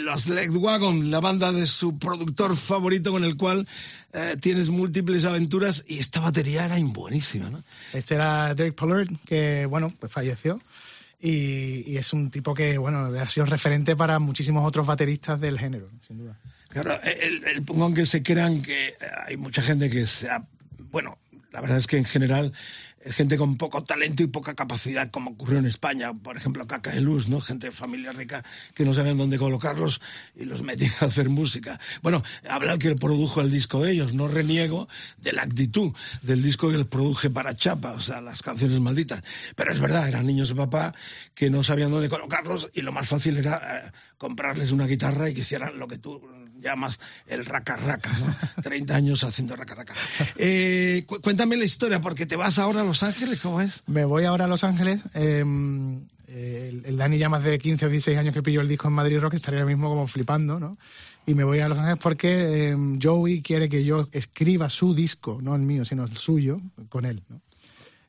los 0.00 0.28
Legwagon, 0.28 1.10
la 1.10 1.20
banda 1.20 1.52
de 1.52 1.66
su 1.66 1.98
productor 1.98 2.56
favorito 2.56 3.12
con 3.12 3.24
el 3.24 3.36
cual 3.36 3.66
eh, 4.12 4.36
tienes 4.40 4.68
múltiples 4.68 5.24
aventuras 5.24 5.84
y 5.88 5.98
esta 5.98 6.20
batería 6.20 6.66
era 6.66 6.76
buenísima, 6.80 7.48
¿no? 7.48 7.62
este 7.92 8.14
era 8.14 8.54
Derek 8.54 8.74
Pollard 8.74 9.08
que 9.26 9.64
bueno 9.66 9.92
pues 9.98 10.12
falleció 10.12 10.60
y, 11.20 11.90
y 11.90 11.96
es 11.96 12.12
un 12.12 12.30
tipo 12.30 12.52
que 12.52 12.76
bueno 12.76 13.06
ha 13.18 13.26
sido 13.26 13.46
referente 13.46 13.96
para 13.96 14.18
muchísimos 14.18 14.66
otros 14.66 14.86
bateristas 14.86 15.40
del 15.40 15.58
género 15.58 15.88
sin 16.06 16.18
duda 16.18 16.38
Claro, 16.72 16.98
el, 17.02 17.44
el 17.44 17.62
pongón 17.62 17.92
que 17.92 18.06
se 18.06 18.22
crean 18.22 18.62
que 18.62 18.96
hay 19.26 19.36
mucha 19.36 19.60
gente 19.60 19.90
que 19.90 20.06
se 20.06 20.30
ha... 20.30 20.42
Bueno, 20.90 21.18
la 21.52 21.60
verdad 21.60 21.76
es 21.76 21.86
que 21.86 21.98
en 21.98 22.06
general 22.06 22.52
gente 23.10 23.36
con 23.36 23.56
poco 23.56 23.82
talento 23.82 24.22
y 24.22 24.26
poca 24.26 24.54
capacidad, 24.54 25.10
como 25.10 25.32
ocurrió 25.32 25.58
en 25.58 25.66
España, 25.66 26.12
por 26.14 26.36
ejemplo, 26.36 26.66
Caca 26.66 26.92
de 26.92 27.00
Luz, 27.00 27.28
¿no? 27.28 27.40
Gente 27.40 27.68
de 27.68 27.72
familia 27.72 28.12
rica 28.12 28.44
que 28.74 28.84
no 28.84 28.94
sabían 28.94 29.18
dónde 29.18 29.38
colocarlos 29.38 30.00
y 30.36 30.44
los 30.44 30.62
metían 30.62 30.92
a 31.00 31.06
hacer 31.06 31.28
música. 31.28 31.80
Bueno, 32.02 32.22
habla 32.48 32.78
que 32.78 32.88
él 32.88 32.96
produjo 32.96 33.40
el 33.40 33.50
disco 33.50 33.82
de 33.82 33.92
ellos, 33.92 34.14
no 34.14 34.28
reniego 34.28 34.88
de 35.18 35.32
la 35.32 35.42
actitud 35.42 35.92
del 36.22 36.42
disco 36.42 36.70
que 36.70 36.76
él 36.76 36.86
produje 36.86 37.30
para 37.30 37.56
Chapa, 37.56 37.92
o 37.92 38.00
sea, 38.00 38.20
las 38.20 38.42
canciones 38.42 38.80
malditas. 38.80 39.22
Pero 39.56 39.72
es 39.72 39.80
verdad, 39.80 40.08
eran 40.08 40.26
niños 40.26 40.50
de 40.50 40.54
papá 40.54 40.94
que 41.34 41.50
no 41.50 41.64
sabían 41.64 41.90
dónde 41.90 42.08
colocarlos 42.08 42.70
y 42.72 42.82
lo 42.82 42.92
más 42.92 43.08
fácil 43.08 43.36
era 43.36 43.86
eh, 43.86 43.92
comprarles 44.16 44.70
una 44.70 44.86
guitarra 44.86 45.28
y 45.28 45.34
que 45.34 45.40
hicieran 45.40 45.78
lo 45.78 45.88
que 45.88 45.98
tú 45.98 46.20
llamas 46.62 46.98
el 47.26 47.44
raca 47.44 47.76
raca, 47.76 48.10
¿no? 48.18 48.34
30 48.62 48.96
años 48.96 49.22
haciendo 49.24 49.54
raca 49.56 49.74
raca. 49.74 49.94
Eh, 50.36 51.04
cu- 51.06 51.20
cuéntame 51.20 51.56
la 51.56 51.64
historia, 51.64 52.00
porque 52.00 52.24
te 52.24 52.36
vas 52.36 52.58
ahora 52.58 52.80
a 52.80 52.84
Los 52.84 53.02
Ángeles, 53.02 53.40
¿cómo 53.40 53.60
es? 53.60 53.82
Me 53.86 54.04
voy 54.04 54.24
ahora 54.24 54.46
a 54.46 54.48
Los 54.48 54.64
Ángeles. 54.64 55.00
eh, 55.14 55.44
el, 56.28 56.82
el 56.86 56.96
Dani 56.96 57.18
ya 57.18 57.28
más 57.28 57.44
de 57.44 57.58
15 57.58 57.86
o 57.86 57.88
16 57.90 58.16
años 58.18 58.32
que 58.32 58.42
pilló 58.42 58.62
el 58.62 58.68
disco 58.68 58.88
en 58.88 58.94
Madrid 58.94 59.20
Rock 59.20 59.34
estaría 59.34 59.60
ahora 59.60 59.70
mismo 59.74 59.90
como 59.90 60.06
flipando, 60.06 60.58
¿no? 60.58 60.78
Y 61.26 61.34
me 61.34 61.44
voy 61.44 61.60
a 61.60 61.68
Los 61.68 61.78
Ángeles 61.78 61.98
porque 62.02 62.70
eh, 62.70 62.76
Joey 63.00 63.42
quiere 63.42 63.68
que 63.68 63.84
yo 63.84 64.08
escriba 64.12 64.70
su 64.70 64.94
disco, 64.94 65.38
no 65.42 65.54
el 65.54 65.62
mío, 65.62 65.84
sino 65.84 66.04
el 66.04 66.16
suyo, 66.16 66.58
con 66.88 67.04
él, 67.04 67.22
¿no? 67.28 67.40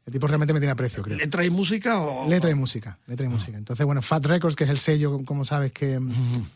El 0.06 0.12
tipo 0.14 0.28
realmente 0.28 0.54
me 0.54 0.60
tiene 0.60 0.72
aprecio, 0.72 1.02
creo. 1.02 1.18
¿Letra 1.18 1.46
y 1.46 1.50
música 1.50 2.00
o...? 2.02 2.30
Letra 2.30 2.50
y 2.52 2.56
música, 2.56 2.98
letra 3.08 3.26
y 3.26 3.30
música. 3.30 3.58
Entonces, 3.58 3.86
bueno, 3.86 4.02
Fat 4.02 4.26
Records, 4.26 4.56
que 4.56 4.66
es 4.66 4.70
el 4.70 4.80
sello, 4.80 5.20
como 5.24 5.46
sabes, 5.46 5.72
que, 5.72 5.98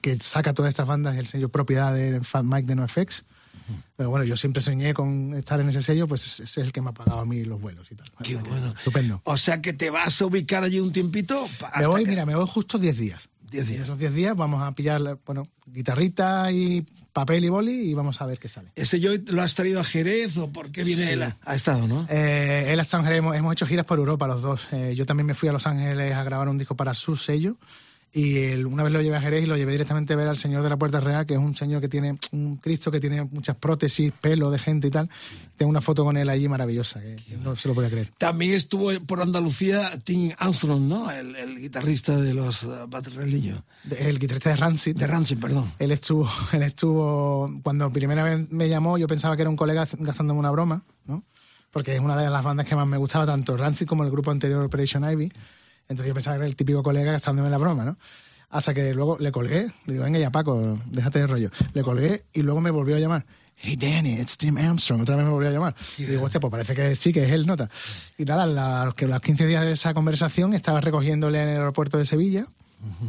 que 0.02 0.16
saca 0.16 0.54
todas 0.54 0.70
estas 0.70 0.86
bandas, 0.86 1.14
es 1.14 1.20
el 1.22 1.28
sello 1.28 1.50
propiedad 1.50 1.94
de 1.94 2.20
Fat 2.22 2.44
Mike 2.44 2.68
de 2.68 2.76
NoFX. 2.76 3.24
Pero 3.98 4.10
bueno, 4.10 4.24
yo 4.24 4.38
siempre 4.38 4.62
soñé 4.62 4.94
con 4.94 5.34
estar 5.34 5.60
en 5.60 5.70
ese 5.70 5.82
sello, 5.84 6.08
pues 6.08 6.26
ese 6.26 6.44
es 6.44 6.58
el 6.58 6.72
que 6.72 6.82
me 6.82 6.90
ha 6.90 6.94
pagado 6.94 7.20
a 7.20 7.26
mí 7.26 7.44
los 7.44 7.60
vuelos 7.60 7.88
y 7.92 7.96
tal. 7.96 8.10
Qué 8.24 8.36
bueno. 8.38 8.74
Estupendo. 8.78 9.22
O 9.26 9.36
sea 9.38 9.62
que 9.62 9.74
te 9.74 9.90
vas 9.90 10.22
a 10.22 10.26
ubicar 10.26 10.64
allí 10.64 10.80
un 10.80 10.92
tiempito. 10.92 11.48
Me 11.78 11.88
voy, 11.88 12.04
que- 12.04 12.10
mira, 12.10 12.26
me 12.26 12.36
voy 12.36 12.48
justo 12.48 12.78
10 12.78 12.98
días. 12.98 13.30
10 13.50 13.64
En 13.68 13.72
días. 13.74 13.84
esos 13.86 13.98
10 14.00 14.14
días 14.14 14.36
vamos 14.36 14.62
a 14.62 14.72
pillar, 14.74 15.20
bueno, 15.26 15.48
guitarrita 15.66 16.52
y 16.52 16.86
papel 17.14 17.46
y 17.46 17.50
boli 17.50 17.72
y 17.90 17.94
vamos 17.94 18.20
a 18.22 18.26
ver 18.26 18.40
qué 18.40 18.48
sale. 18.50 18.72
¿Ese 18.76 19.00
yo 19.00 19.12
lo 19.32 19.42
has 19.42 19.56
traído 19.56 19.80
a 19.80 19.84
Jerez 19.84 20.38
o 20.38 20.52
por 20.52 20.72
qué 20.72 20.84
viene 20.84 21.12
él? 21.14 21.24
a- 21.24 21.38
Ha 21.46 21.56
estado, 21.56 21.88
¿no? 21.88 22.06
Eh, 22.10 22.68
él 22.70 22.80
hasta 22.80 22.98
Ángeles 22.98 23.20
hemos, 23.20 23.36
hemos 23.36 23.54
hecho 23.54 23.66
giras 23.68 23.86
por 23.86 24.00
Europa 24.00 24.28
los 24.28 24.42
dos. 24.42 24.68
Eh, 24.72 24.94
yo 24.96 25.06
también 25.06 25.26
me 25.28 25.34
fui 25.34 25.48
a 25.50 25.54
Los 25.54 25.66
Ángeles 25.68 26.14
a 26.14 26.24
grabar 26.24 26.50
un 26.50 26.58
disco 26.58 26.76
para 26.76 26.94
su 26.94 27.16
sello. 27.18 27.56
Y 28.18 28.38
el- 28.40 28.66
una 28.66 28.82
vez 28.82 28.92
lo 28.92 29.00
llevé 29.02 29.16
a 29.18 29.22
Jerez 29.22 29.44
y 29.44 29.46
lo 29.46 29.56
llevé 29.58 29.74
directamente 29.74 30.14
a 30.14 30.16
ver 30.16 30.28
al 30.28 30.38
Señor 30.38 30.64
de 30.64 30.70
la 30.70 30.78
Puerta 30.78 31.00
Real, 31.00 31.28
que 31.28 31.36
es 31.36 31.40
un 31.40 31.56
señor 31.56 31.82
que 31.82 31.88
tiene 31.88 32.18
un 32.32 32.58
Cristo 32.58 32.90
que 32.90 33.00
tiene 33.00 33.24
muchas 33.26 33.56
prótesis, 33.58 34.12
pelo 34.20 34.50
de 34.50 34.58
gente 34.58 34.88
y 34.88 34.90
tal. 34.90 35.08
Tengo 35.56 35.70
una 35.70 35.82
foto 35.82 36.04
con 36.04 36.18
él 36.18 36.28
allí 36.28 36.48
maravillosa, 36.48 37.00
que 37.00 37.16
no 37.44 37.56
se 37.56 37.68
lo 37.68 37.76
puede 37.76 37.92
creer. 37.92 38.12
También 38.18 38.54
estuvo 38.54 38.90
por 39.06 39.22
Andalucía 39.22 39.92
Tim 40.04 40.32
Armstrong, 40.40 40.82
¿no? 40.88 41.12
El, 41.12 41.36
el 41.36 41.60
guitarrista 41.60 42.18
de 42.18 42.34
los 42.34 42.64
uh, 42.64 42.88
Batrelillo. 42.88 43.64
De- 43.84 44.10
El 44.10 44.18
guitarrista 44.18 44.50
de 44.50 44.56
Rancid. 44.56 44.96
De 44.98 45.06
Rancid, 45.06 45.38
perdón. 45.38 45.74
Él 45.78 45.92
estuvo, 45.92 46.28
él 46.54 46.64
estuvo, 46.64 47.52
cuando 47.62 47.92
primera 47.92 48.24
vez 48.24 48.50
me 48.50 48.68
llamó, 48.68 48.98
yo 48.98 49.08
pensaba 49.08 49.36
que 49.36 49.44
era 49.44 49.50
un 49.52 49.56
colega 49.58 49.86
gastándome 50.00 50.40
una 50.40 50.50
broma, 50.50 50.84
¿no? 51.06 51.24
Porque 51.72 51.94
es 51.96 52.00
una 52.02 52.16
de 52.20 52.30
las 52.32 52.44
bandas 52.44 52.66
que 52.66 52.76
más 52.76 52.88
me 52.88 52.98
gustaba, 52.98 53.28
tanto 53.28 53.56
Rancid 53.58 53.86
como 53.86 54.04
el 54.04 54.10
grupo 54.10 54.32
anterior 54.32 54.64
Operation 54.64 55.08
Ivy. 55.08 55.32
Entonces 55.90 56.08
yo 56.08 56.14
pensaba 56.14 56.36
que 56.36 56.42
era 56.42 56.48
el 56.48 56.56
típico 56.56 56.84
colega 56.84 57.12
gastándome 57.12 57.50
la 57.50 57.58
broma, 57.58 57.86
¿no? 57.86 57.98
Hasta 58.50 58.74
que 58.74 58.94
luego 58.94 59.18
le 59.20 59.32
colgué, 59.32 59.68
le 59.86 59.94
digo, 59.94 60.06
venga 60.06 60.20
ya 60.20 60.32
Paco, 60.32 60.80
déjate 60.86 61.20
de 61.20 61.28
rollo. 61.28 61.50
Le 61.74 61.84
colgué 61.84 62.26
y 62.34 62.42
luego 62.42 62.62
me 62.62 62.72
volvió 62.72 62.96
a 62.96 63.00
llamar. 63.00 63.26
Hey 63.56 63.76
Danny, 63.76 64.14
it's 64.14 64.38
Tim 64.38 64.58
Armstrong. 64.58 65.02
Otra 65.02 65.16
vez 65.16 65.26
me 65.26 65.32
volvió 65.32 65.50
a 65.50 65.52
llamar. 65.52 65.76
Y 65.98 66.06
digo, 66.06 66.24
hostia, 66.24 66.40
pues 66.40 66.52
parece 66.52 66.76
que 66.76 66.96
sí, 66.96 67.12
que 67.12 67.26
es 67.26 67.32
él, 67.32 67.48
nota. 67.48 67.70
Y 68.18 68.24
nada, 68.24 68.46
los, 68.46 69.02
los 69.02 69.22
15 69.22 69.48
días 69.48 69.66
de 69.66 69.72
esa 69.72 69.94
conversación 69.94 70.54
estaba 70.54 70.80
recogiéndole 70.80 71.42
en 71.42 71.50
el 71.50 71.58
aeropuerto 71.58 71.98
de 71.98 72.06
Sevilla 72.06 72.46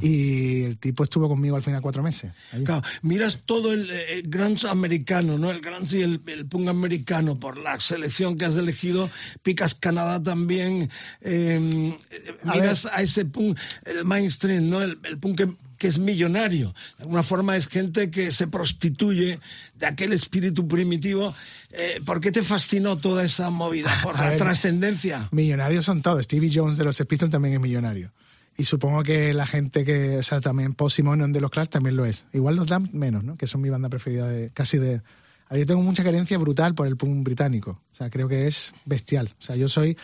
y 0.01 0.65
el 0.65 0.79
tipo 0.79 1.05
estuvo 1.05 1.29
conmigo 1.29 1.57
al 1.57 1.63
final 1.63 1.81
cuatro 1.83 2.03
meses. 2.03 2.33
Claro, 2.65 2.83
miras 3.03 3.41
todo 3.45 3.73
el, 3.73 3.89
eh, 3.91 4.15
el 4.15 4.23
grunge 4.29 4.67
americano, 4.69 5.39
¿no? 5.39 5.51
El 5.51 5.61
grunge 5.61 5.99
y 5.99 6.03
el, 6.03 6.21
el 6.27 6.47
punk 6.47 6.69
americano 6.69 7.39
por 7.39 7.57
la 7.59 7.79
selección 7.81 8.37
que 8.37 8.45
has 8.47 8.57
elegido. 8.57 9.11
Picas 9.43 9.75
Canadá 9.75 10.23
también. 10.23 10.91
eh, 11.21 11.95
miras 12.45 12.87
a 12.87 13.03
ese 13.03 13.25
punk, 13.25 13.59
el 13.85 14.05
mainstream, 14.05 14.69
¿no? 14.69 14.83
El, 14.83 14.99
el 15.05 15.19
punk 15.19 15.37
que, 15.39 15.57
que 15.77 15.87
es 15.89 15.99
millonario. 15.99 16.75
De 16.97 17.05
alguna 17.05 17.23
forma 17.23 17.57
es 17.57 17.69
gente 17.69 18.11
que 18.11 18.33
se 18.33 18.47
prostituye 18.49 19.39
de 19.77 19.87
aquel 19.87 20.13
espíritu 20.13 20.67
primitivo. 20.67 21.35
Eh, 21.71 22.01
¿Por 22.05 22.21
qué 22.21 22.33
te 22.33 22.43
fascinó 22.43 22.99
toda 22.99 23.25
esa 23.25 23.51
movida? 23.51 23.93
¿Por 24.03 24.17
A 24.17 24.23
la 24.23 24.29
ver, 24.31 24.39
trascendencia? 24.39 25.29
Millonarios 25.31 25.85
son 25.85 26.03
todos. 26.03 26.25
Stevie 26.25 26.51
Jones 26.53 26.79
de 26.79 26.85
los 26.85 26.97
Pistols 27.07 27.31
también 27.31 27.55
es 27.55 27.61
millonario. 27.61 28.11
Y 28.59 28.65
supongo 28.65 29.05
que 29.05 29.33
la 29.35 29.47
gente 29.47 29.85
que, 29.85 30.19
o 30.19 30.23
sea, 30.25 30.41
también 30.41 30.75
Simon 30.91 31.33
de 31.33 31.41
los 31.41 31.49
Clash 31.49 31.69
también 31.69 31.97
lo 31.97 32.05
es. 32.05 32.25
Igual 32.33 32.57
los 32.57 32.67
Damned 32.67 32.91
menos, 32.91 33.23
¿no? 33.23 33.37
Que 33.37 33.47
son 33.47 33.61
mi 33.61 33.71
banda 33.71 33.89
preferida 33.89 34.29
de, 34.29 34.51
casi 34.51 34.79
de... 34.79 35.01
Yo 35.53 35.65
tengo 35.65 35.81
mucha 35.81 36.03
carencia 36.03 36.37
brutal 36.39 36.75
por 36.75 36.89
el 36.89 36.97
punk 36.97 37.25
británico. 37.25 37.81
O 37.93 37.95
sea, 37.95 38.11
creo 38.11 38.27
que 38.27 38.49
es 38.49 38.75
bestial. 38.85 39.33
O 39.39 39.43
sea, 39.43 39.55
yo 39.55 39.69
soy 39.69 39.97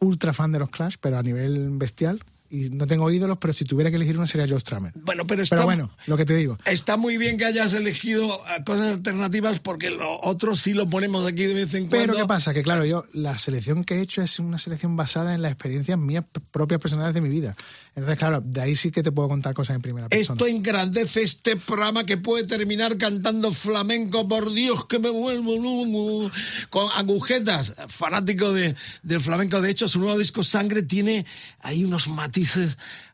ultra 0.00 0.34
fan 0.34 0.52
de 0.52 0.58
los 0.58 0.68
Clash, 0.68 0.96
pero 1.00 1.18
a 1.18 1.22
nivel 1.22 1.70
bestial. 1.78 2.22
Y 2.54 2.70
no 2.70 2.86
tengo 2.86 3.10
ídolos, 3.10 3.38
pero 3.38 3.52
si 3.52 3.64
tuviera 3.64 3.90
que 3.90 3.96
elegir 3.96 4.16
uno 4.16 4.28
sería 4.28 4.46
Joe 4.48 4.60
Strummer. 4.60 4.92
Bueno, 4.94 5.26
pero 5.26 5.42
está, 5.42 5.56
Pero 5.56 5.66
bueno, 5.66 5.90
lo 6.06 6.16
que 6.16 6.24
te 6.24 6.36
digo. 6.36 6.56
Está 6.64 6.96
muy 6.96 7.18
bien 7.18 7.36
que 7.36 7.46
hayas 7.46 7.72
elegido 7.72 8.40
eh, 8.46 8.62
cosas 8.64 8.92
alternativas 8.92 9.58
porque 9.58 9.90
lo 9.90 10.20
otro 10.20 10.54
sí 10.54 10.72
lo 10.72 10.88
ponemos 10.88 11.26
aquí 11.26 11.46
de 11.46 11.54
vez 11.54 11.74
en 11.74 11.88
cuando. 11.88 12.12
Pero 12.12 12.16
¿qué 12.16 12.28
pasa? 12.28 12.54
Que 12.54 12.62
claro, 12.62 12.84
yo 12.84 13.06
la 13.12 13.40
selección 13.40 13.82
que 13.82 13.96
he 13.96 14.00
hecho 14.02 14.22
es 14.22 14.38
una 14.38 14.60
selección 14.60 14.96
basada 14.96 15.34
en 15.34 15.42
las 15.42 15.50
experiencias 15.50 15.98
mías 15.98 16.24
propias 16.52 16.80
personales 16.80 17.12
de 17.12 17.20
mi 17.20 17.28
vida. 17.28 17.56
Entonces, 17.96 18.18
claro, 18.18 18.40
de 18.40 18.60
ahí 18.60 18.76
sí 18.76 18.92
que 18.92 19.02
te 19.02 19.10
puedo 19.10 19.28
contar 19.28 19.52
cosas 19.52 19.74
en 19.74 19.82
primera 19.82 20.08
persona. 20.08 20.34
Esto 20.34 20.46
engrandece 20.46 21.22
este 21.22 21.56
programa 21.56 22.06
que 22.06 22.18
puede 22.18 22.44
terminar 22.44 22.96
cantando 22.98 23.50
flamenco, 23.50 24.28
por 24.28 24.52
Dios 24.52 24.86
que 24.86 25.00
me 25.00 25.10
vuelvo 25.10 25.56
loco, 25.56 26.30
con 26.70 26.88
agujetas, 26.94 27.74
fanático 27.88 28.52
de, 28.52 28.76
del 29.02 29.20
flamenco. 29.20 29.60
De 29.60 29.70
hecho, 29.70 29.88
su 29.88 29.98
nuevo 29.98 30.16
disco 30.18 30.44
Sangre 30.44 30.82
tiene 30.82 31.26
ahí 31.60 31.84
unos 31.84 32.06
matices 32.06 32.43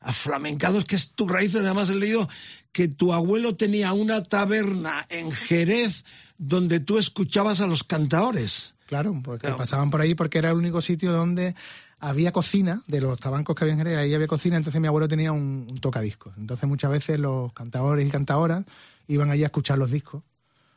aflamencados 0.00 0.84
que 0.84 0.96
es 0.96 1.10
tu 1.10 1.28
raíz. 1.28 1.54
Además, 1.54 1.90
he 1.90 1.94
leído 1.94 2.28
que 2.72 2.88
tu 2.88 3.12
abuelo 3.12 3.56
tenía 3.56 3.92
una 3.92 4.24
taberna 4.24 5.06
en 5.08 5.30
Jerez 5.32 6.04
donde 6.38 6.80
tú 6.80 6.98
escuchabas 6.98 7.60
a 7.60 7.66
los 7.66 7.84
cantaores. 7.84 8.74
Claro, 8.86 9.20
porque 9.22 9.42
Claro. 9.42 9.56
pasaban 9.56 9.90
por 9.90 10.00
ahí 10.00 10.14
porque 10.14 10.38
era 10.38 10.50
el 10.50 10.56
único 10.56 10.80
sitio 10.82 11.12
donde 11.12 11.54
había 11.98 12.32
cocina, 12.32 12.82
de 12.86 13.00
los 13.00 13.20
tabancos 13.20 13.54
que 13.54 13.64
había 13.64 13.72
en 13.74 13.78
Jerez, 13.78 13.98
ahí 13.98 14.14
había 14.14 14.26
cocina, 14.26 14.56
entonces 14.56 14.80
mi 14.80 14.86
abuelo 14.88 15.06
tenía 15.06 15.32
un, 15.32 15.66
un 15.70 15.78
tocadiscos. 15.80 16.32
Entonces 16.38 16.66
muchas 16.68 16.90
veces 16.90 17.20
los 17.20 17.52
cantadores 17.52 18.06
y 18.08 18.10
cantadoras 18.10 18.64
iban 19.06 19.30
allí 19.30 19.42
a 19.42 19.46
escuchar 19.46 19.76
los 19.78 19.90
discos. 19.90 20.22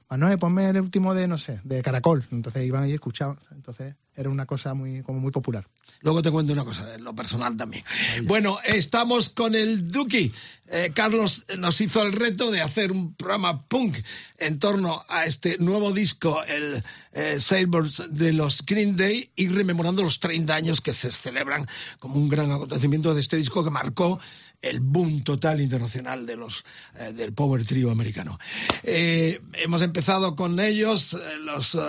Manuel, 0.10 0.38
ponme 0.38 0.70
el 0.70 0.80
último 0.80 1.13
de, 1.13 1.28
no 1.28 1.38
sé, 1.38 1.60
de 1.63 1.82
Caracol. 1.82 2.26
Entonces 2.32 2.66
iban 2.66 2.88
y 2.88 2.94
escuchaban. 2.94 3.39
Entonces 3.52 3.96
era 4.16 4.30
una 4.30 4.46
cosa 4.46 4.74
muy, 4.74 5.02
como 5.02 5.20
muy 5.20 5.32
popular. 5.32 5.66
Luego 6.02 6.22
te 6.22 6.32
cuento 6.32 6.54
una 6.54 6.66
cosa, 6.66 6.98
lo 6.98 7.16
personal 7.16 7.56
también. 7.56 7.84
Bueno, 8.24 8.58
estamos 8.66 9.30
con 9.30 9.56
el 9.56 9.89
Duki. 9.89 10.32
Eh, 10.68 10.92
Carlos 10.94 11.46
nos 11.58 11.80
hizo 11.82 12.02
el 12.04 12.13
reto 12.13 12.52
de 12.52 12.62
hacer 12.62 12.92
un 12.92 13.13
programa 13.16 13.63
punk 13.68 13.98
en 14.38 14.60
torno 14.60 15.04
a 15.08 15.26
este 15.26 15.58
nuevo 15.58 15.92
disco, 15.92 16.44
el 16.44 16.84
eh, 17.13 17.39
Sailboats 17.39 18.04
de 18.10 18.34
los 18.34 18.66
Green 18.66 18.96
Day, 18.96 19.32
y 19.36 19.48
rememorando 19.48 20.04
los 20.04 20.20
30 20.20 20.54
años 20.54 20.82
que 20.82 20.94
se 20.94 21.12
celebran 21.12 21.68
como 22.00 22.16
un 22.16 22.30
gran 22.30 22.52
acontecimiento 22.52 23.13
de 23.13 23.22
este 23.22 23.38
disco 23.38 23.63
que 23.63 23.70
marcó 23.70 24.20
el 24.63 24.80
boom 24.80 25.23
total 25.23 25.62
internacional 25.62 26.26
de 26.26 26.36
los 26.38 26.63
eh, 26.97 27.13
del 27.13 27.34
power 27.34 27.63
trio 27.65 27.91
americano. 27.91 28.39
Eh, 28.82 29.39
hemos 29.54 29.82
empezado 29.84 30.36
con 30.36 30.60
ellos, 30.60 31.13
eh, 31.13 31.17
los 31.43 31.76
eh, 31.76 31.80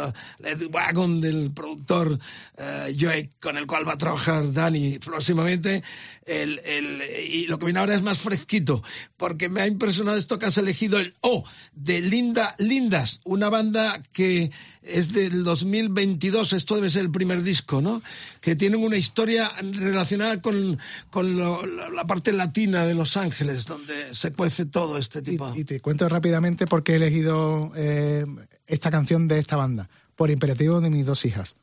Led 0.41 0.67
Wagon 0.71 1.21
del 1.21 1.53
productor 1.53 2.19
eh, 2.59 2.95
Joe, 3.01 3.31
con 3.41 3.57
el 3.57 3.67
cual 3.67 3.89
va 3.89 3.93
a 3.95 3.99
trabajar 3.99 4.53
Dani 4.53 4.99
próximamente. 4.99 5.83
El, 6.27 6.59
el- 6.65 7.03
y 7.31 7.47
lo 7.47 7.59
que 7.59 7.67
viene 7.67 7.81
ahora 7.81 7.95
es 7.95 8.03
más 8.03 8.19
fresquito, 8.19 8.83
porque 9.19 9.49
me 9.51 9.61
ha 9.61 9.67
impresionado 9.67 10.17
esto 10.17 10.39
que 10.39 10.47
has 10.47 10.57
elegido 10.59 10.99
el 10.99 11.15
O 11.21 11.45
de 11.75 12.01
Linda 12.01 12.55
Lindas, 12.59 13.21
una 13.25 13.51
banda 13.51 14.03
que 14.13 14.51
es 14.83 15.13
del 15.13 15.45
2022, 15.45 16.55
esto 16.55 16.75
debe 16.77 16.91
ser 16.91 17.03
el 17.03 17.11
primer 17.11 17.43
disco, 17.43 17.83
¿no? 17.83 18.03
Que 18.45 18.55
tienen 18.55 18.85
una 18.85 18.97
historia 18.99 19.51
relacionada 19.73 20.43
con, 20.43 20.79
con 21.09 21.35
lo- 21.39 21.65
la, 21.65 21.89
la 21.89 22.05
parte 22.07 22.31
latina 22.31 22.85
de 22.85 22.93
Los 22.95 23.17
Ángeles, 23.17 23.65
donde 23.65 24.15
se 24.15 24.33
cuece 24.35 24.67
todo 24.67 24.99
este 24.99 25.23
tipo. 25.23 25.51
y 25.57 25.65
te 25.65 25.81
cuento 25.81 26.07
rápidamente 26.11 26.67
por 26.67 26.83
qué 26.83 26.93
he 26.93 26.97
elegido 26.97 27.73
eh, 27.75 28.27
esta 28.67 28.91
canción 28.91 29.29
de 29.29 29.39
esta 29.39 29.57
banda. 29.57 29.89
Por 30.15 30.31
imperativo 30.31 30.81
de 30.83 30.91
mis 30.91 31.07
dos 31.07 31.25
hijas. 31.25 31.55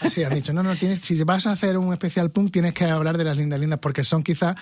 Así 0.00 0.22
han 0.24 0.34
dicho, 0.34 0.52
no, 0.52 0.62
no, 0.62 0.76
tienes, 0.76 1.00
si 1.00 1.22
vas 1.24 1.46
a 1.46 1.52
hacer 1.52 1.76
un 1.78 1.92
especial 1.92 2.30
punk 2.30 2.52
tienes 2.52 2.74
que 2.74 2.84
hablar 2.84 3.16
de 3.18 3.24
las 3.24 3.36
lindas 3.38 3.60
lindas, 3.60 3.78
porque 3.80 4.04
son 4.04 4.22
quizá 4.22 4.54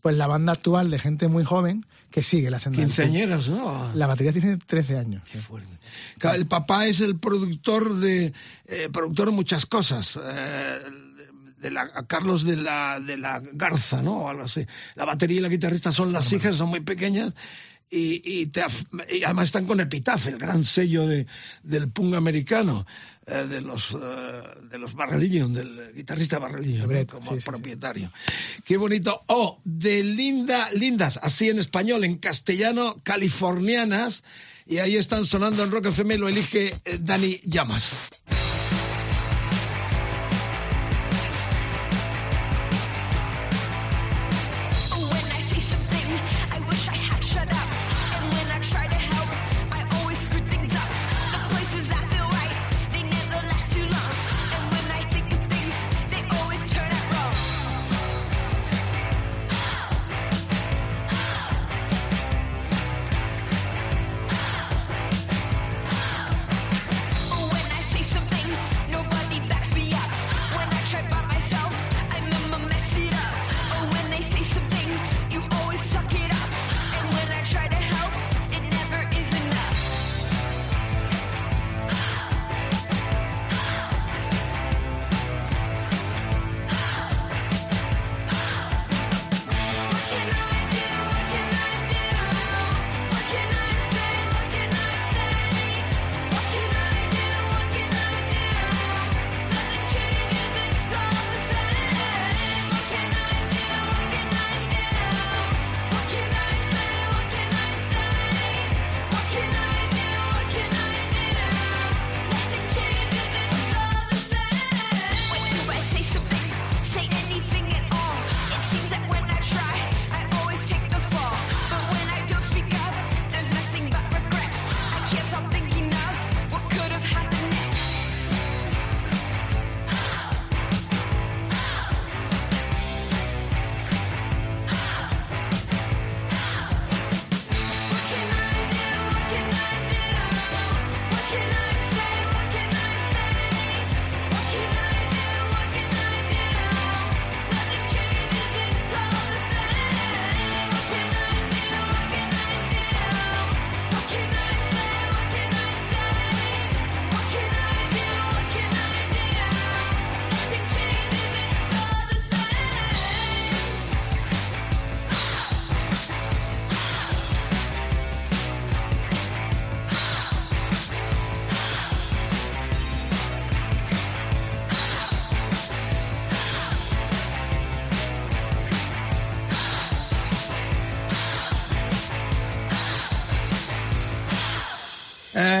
pues 0.00 0.16
la 0.16 0.26
banda 0.26 0.52
actual 0.52 0.90
de 0.90 0.98
gente 0.98 1.28
muy 1.28 1.44
joven 1.44 1.84
que 2.10 2.22
sigue 2.22 2.50
la 2.50 2.58
senda. 2.58 2.78
Quinceañeras, 2.78 3.48
¿no? 3.48 3.90
La 3.94 4.06
batería 4.06 4.32
tiene 4.32 4.56
13 4.56 4.98
años. 4.98 5.22
Qué 5.30 5.38
fuerte. 5.38 5.68
Claro, 6.18 6.36
El 6.38 6.46
papá 6.46 6.86
es 6.86 7.00
el 7.00 7.16
productor 7.18 7.94
de 7.96 8.32
eh, 8.66 8.88
productor 8.92 9.26
de 9.26 9.32
muchas 9.32 9.66
cosas. 9.66 10.18
eh, 10.20 10.78
de 11.60 11.70
la 11.70 11.90
a 11.94 12.06
Carlos 12.06 12.44
de 12.44 12.56
la 12.56 13.00
de 13.00 13.16
la 13.16 13.40
Garza, 13.52 14.02
¿no? 14.02 14.18
O 14.18 14.28
algo 14.28 14.44
así. 14.44 14.66
La 14.94 15.04
batería 15.04 15.38
y 15.38 15.40
la 15.40 15.48
guitarrista 15.48 15.92
son 15.92 16.12
las 16.12 16.32
hijas, 16.32 16.56
son 16.56 16.68
muy 16.68 16.80
pequeñas. 16.80 17.32
Y, 17.90 18.20
y, 18.22 18.46
te 18.48 18.62
y 19.10 19.24
además 19.24 19.46
están 19.46 19.64
con 19.64 19.80
Epitaph, 19.80 20.26
el 20.26 20.36
gran 20.36 20.62
sello 20.62 21.06
de, 21.06 21.26
del 21.62 21.90
punk 21.90 22.16
americano, 22.16 22.86
eh, 23.26 23.46
de 23.48 23.62
los 23.62 23.92
eh, 23.92 24.42
de 24.70 24.78
los 24.78 24.94
del 24.94 25.92
guitarrista. 25.94 26.38
Brett, 26.38 27.10
como 27.10 27.30
sí, 27.30 27.36
sí, 27.36 27.40
sí. 27.40 27.46
propietario. 27.46 28.12
Qué 28.62 28.76
bonito. 28.76 29.22
Oh, 29.28 29.58
de 29.64 30.04
Linda, 30.04 30.68
Lindas, 30.72 31.18
así 31.22 31.48
en 31.48 31.58
español, 31.58 32.04
en 32.04 32.18
castellano, 32.18 33.00
californianas. 33.02 34.22
Y 34.66 34.78
ahí 34.78 34.96
están 34.96 35.24
sonando 35.24 35.64
en 35.64 35.70
Rock 35.70 35.86
FM, 35.86 36.18
lo 36.18 36.28
elige 36.28 36.74
eh, 36.84 36.98
Dani 37.00 37.40
Llamas. 37.44 37.92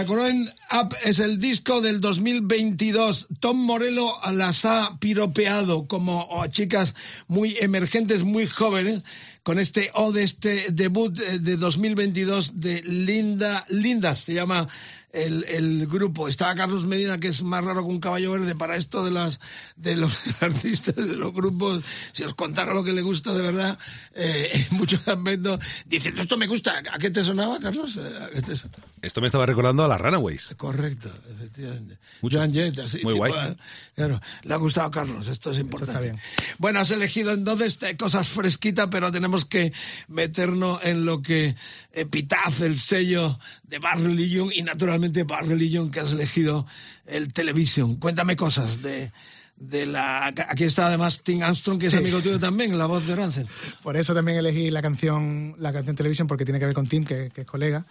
Growing 0.08 0.48
Up 0.72 0.96
es 1.04 1.18
el 1.18 1.36
disco 1.36 1.82
del 1.82 2.00
2022. 2.00 3.28
Tom 3.40 3.58
Morello 3.58 4.14
las 4.32 4.64
ha 4.64 4.98
piropeado 4.98 5.86
como 5.86 6.26
oh, 6.30 6.46
chicas 6.46 6.94
muy 7.26 7.56
emergentes, 7.60 8.24
muy 8.24 8.46
jóvenes, 8.46 9.04
con 9.42 9.58
este 9.58 9.90
o 9.92 10.10
de 10.12 10.22
este 10.22 10.72
debut 10.72 11.18
eh, 11.20 11.40
de 11.40 11.56
2022 11.56 12.58
de 12.58 12.82
Linda 12.84 13.66
Lindas, 13.68 14.20
se 14.20 14.32
llama 14.32 14.66
el, 15.12 15.44
el 15.44 15.86
grupo. 15.86 16.28
Está 16.28 16.54
Carlos 16.54 16.86
Medina, 16.86 17.18
que 17.18 17.28
es 17.28 17.42
más 17.42 17.64
raro 17.64 17.80
que 17.82 17.88
un 17.90 18.00
caballo 18.00 18.32
verde 18.32 18.54
para 18.54 18.76
esto 18.76 19.04
de 19.04 19.10
las 19.10 19.40
de 19.76 19.96
los 19.96 20.12
artistas, 20.40 20.94
de 20.96 21.16
los 21.16 21.32
grupos. 21.32 21.82
Si 22.12 22.24
os 22.24 22.34
contara 22.34 22.74
lo 22.74 22.84
que 22.84 22.92
le 22.92 23.02
gusta 23.02 23.32
de 23.32 23.42
verdad, 23.42 23.78
eh, 24.14 24.66
en 24.70 24.76
muchos 24.76 25.00
aspectos, 25.06 25.60
diciendo 25.86 26.22
esto 26.22 26.36
me 26.36 26.46
gusta. 26.46 26.82
¿A 26.92 26.98
qué 26.98 27.10
te 27.10 27.24
sonaba, 27.24 27.58
Carlos? 27.58 27.96
Eh, 27.96 28.18
¿A 28.22 28.30
qué 28.30 28.42
te 28.42 28.56
sonaba? 28.56 28.84
Esto 29.00 29.20
me 29.20 29.28
estaba 29.28 29.46
recordando 29.46 29.84
a 29.84 29.88
las 29.88 30.00
Runaways. 30.00 30.54
Correcto, 30.56 31.10
efectivamente. 31.34 31.98
Mucho. 32.20 32.36
Joan 32.38 32.52
Jett, 32.52 32.78
así, 32.80 32.98
Muy 33.04 33.14
tipo, 33.14 33.26
guay. 33.28 33.32
eh, 33.52 33.56
Claro, 33.94 34.20
le 34.42 34.54
ha 34.54 34.56
gustado 34.56 34.88
a 34.88 34.90
Carlos, 34.90 35.28
esto 35.28 35.52
es 35.52 35.58
importante. 35.58 35.92
está 35.92 36.00
bien. 36.00 36.20
Bueno, 36.58 36.80
has 36.80 36.90
elegido 36.90 37.32
entonces 37.32 37.80
eh, 37.82 37.96
cosas 37.96 38.28
fresquitas, 38.28 38.88
pero 38.90 39.10
tenemos 39.12 39.44
que 39.44 39.72
meternos 40.08 40.80
en 40.84 41.04
lo 41.04 41.22
que 41.22 41.54
Epitaph, 41.92 42.60
el 42.62 42.78
sello 42.78 43.38
de 43.68 43.78
Bar 43.78 44.00
Religion 44.00 44.50
y 44.54 44.62
naturalmente 44.62 45.24
Bar 45.24 45.46
Religion 45.46 45.90
que 45.90 46.00
has 46.00 46.12
elegido 46.12 46.66
el 47.06 47.32
Television. 47.32 47.96
Cuéntame 47.96 48.34
cosas 48.36 48.80
de, 48.82 49.12
de 49.56 49.86
la... 49.86 50.26
Aquí 50.26 50.64
está 50.64 50.86
además 50.86 51.22
Tim 51.22 51.42
Armstrong, 51.42 51.78
que 51.78 51.86
es 51.86 51.92
Sí. 51.92 51.98
amigo 51.98 52.20
tuyo 52.20 52.38
también, 52.40 52.76
la 52.78 52.86
voz 52.86 53.06
de 53.06 53.14
Rancen. 53.14 53.46
Por 53.82 53.96
eso 53.96 54.14
también 54.14 54.38
elegí 54.38 54.70
la 54.70 54.80
canción, 54.82 55.54
la 55.58 55.72
canción 55.72 55.96
Television, 55.96 56.26
porque 56.26 56.44
tiene 56.44 56.58
que 56.58 56.66
ver 56.66 56.74
con 56.74 56.86
Tim, 56.88 57.04
que, 57.04 57.30
que 57.34 57.42
es 57.42 57.46
colega. 57.46 57.84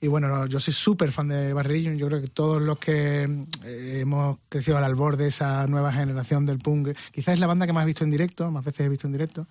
Y 0.00 0.08
bueno, 0.08 0.46
yo 0.46 0.58
soy 0.58 0.74
súper 0.74 1.12
fan 1.12 1.28
de 1.28 1.52
Barry 1.52 1.68
Religion. 1.68 1.96
Yo 1.96 2.08
creo 2.08 2.20
que 2.20 2.26
todos 2.26 2.60
los 2.60 2.76
que 2.78 3.22
eh, 3.64 3.98
hemos 4.00 4.38
crecido 4.48 4.76
al 4.76 4.82
albor 4.84 5.16
de 5.16 5.28
esa 5.28 5.64
nueva 5.68 5.92
generación 5.92 6.44
del 6.44 6.58
punk, 6.58 6.88
quizás 7.12 7.34
es 7.34 7.40
la 7.40 7.46
banda 7.46 7.66
que 7.68 7.72
más 7.72 7.84
he 7.84 7.86
visto 7.86 8.02
en 8.02 8.10
directo, 8.10 8.50
más 8.50 8.64
veces 8.64 8.84
he 8.84 8.88
visto 8.88 9.06
en 9.06 9.12
directo. 9.12 9.46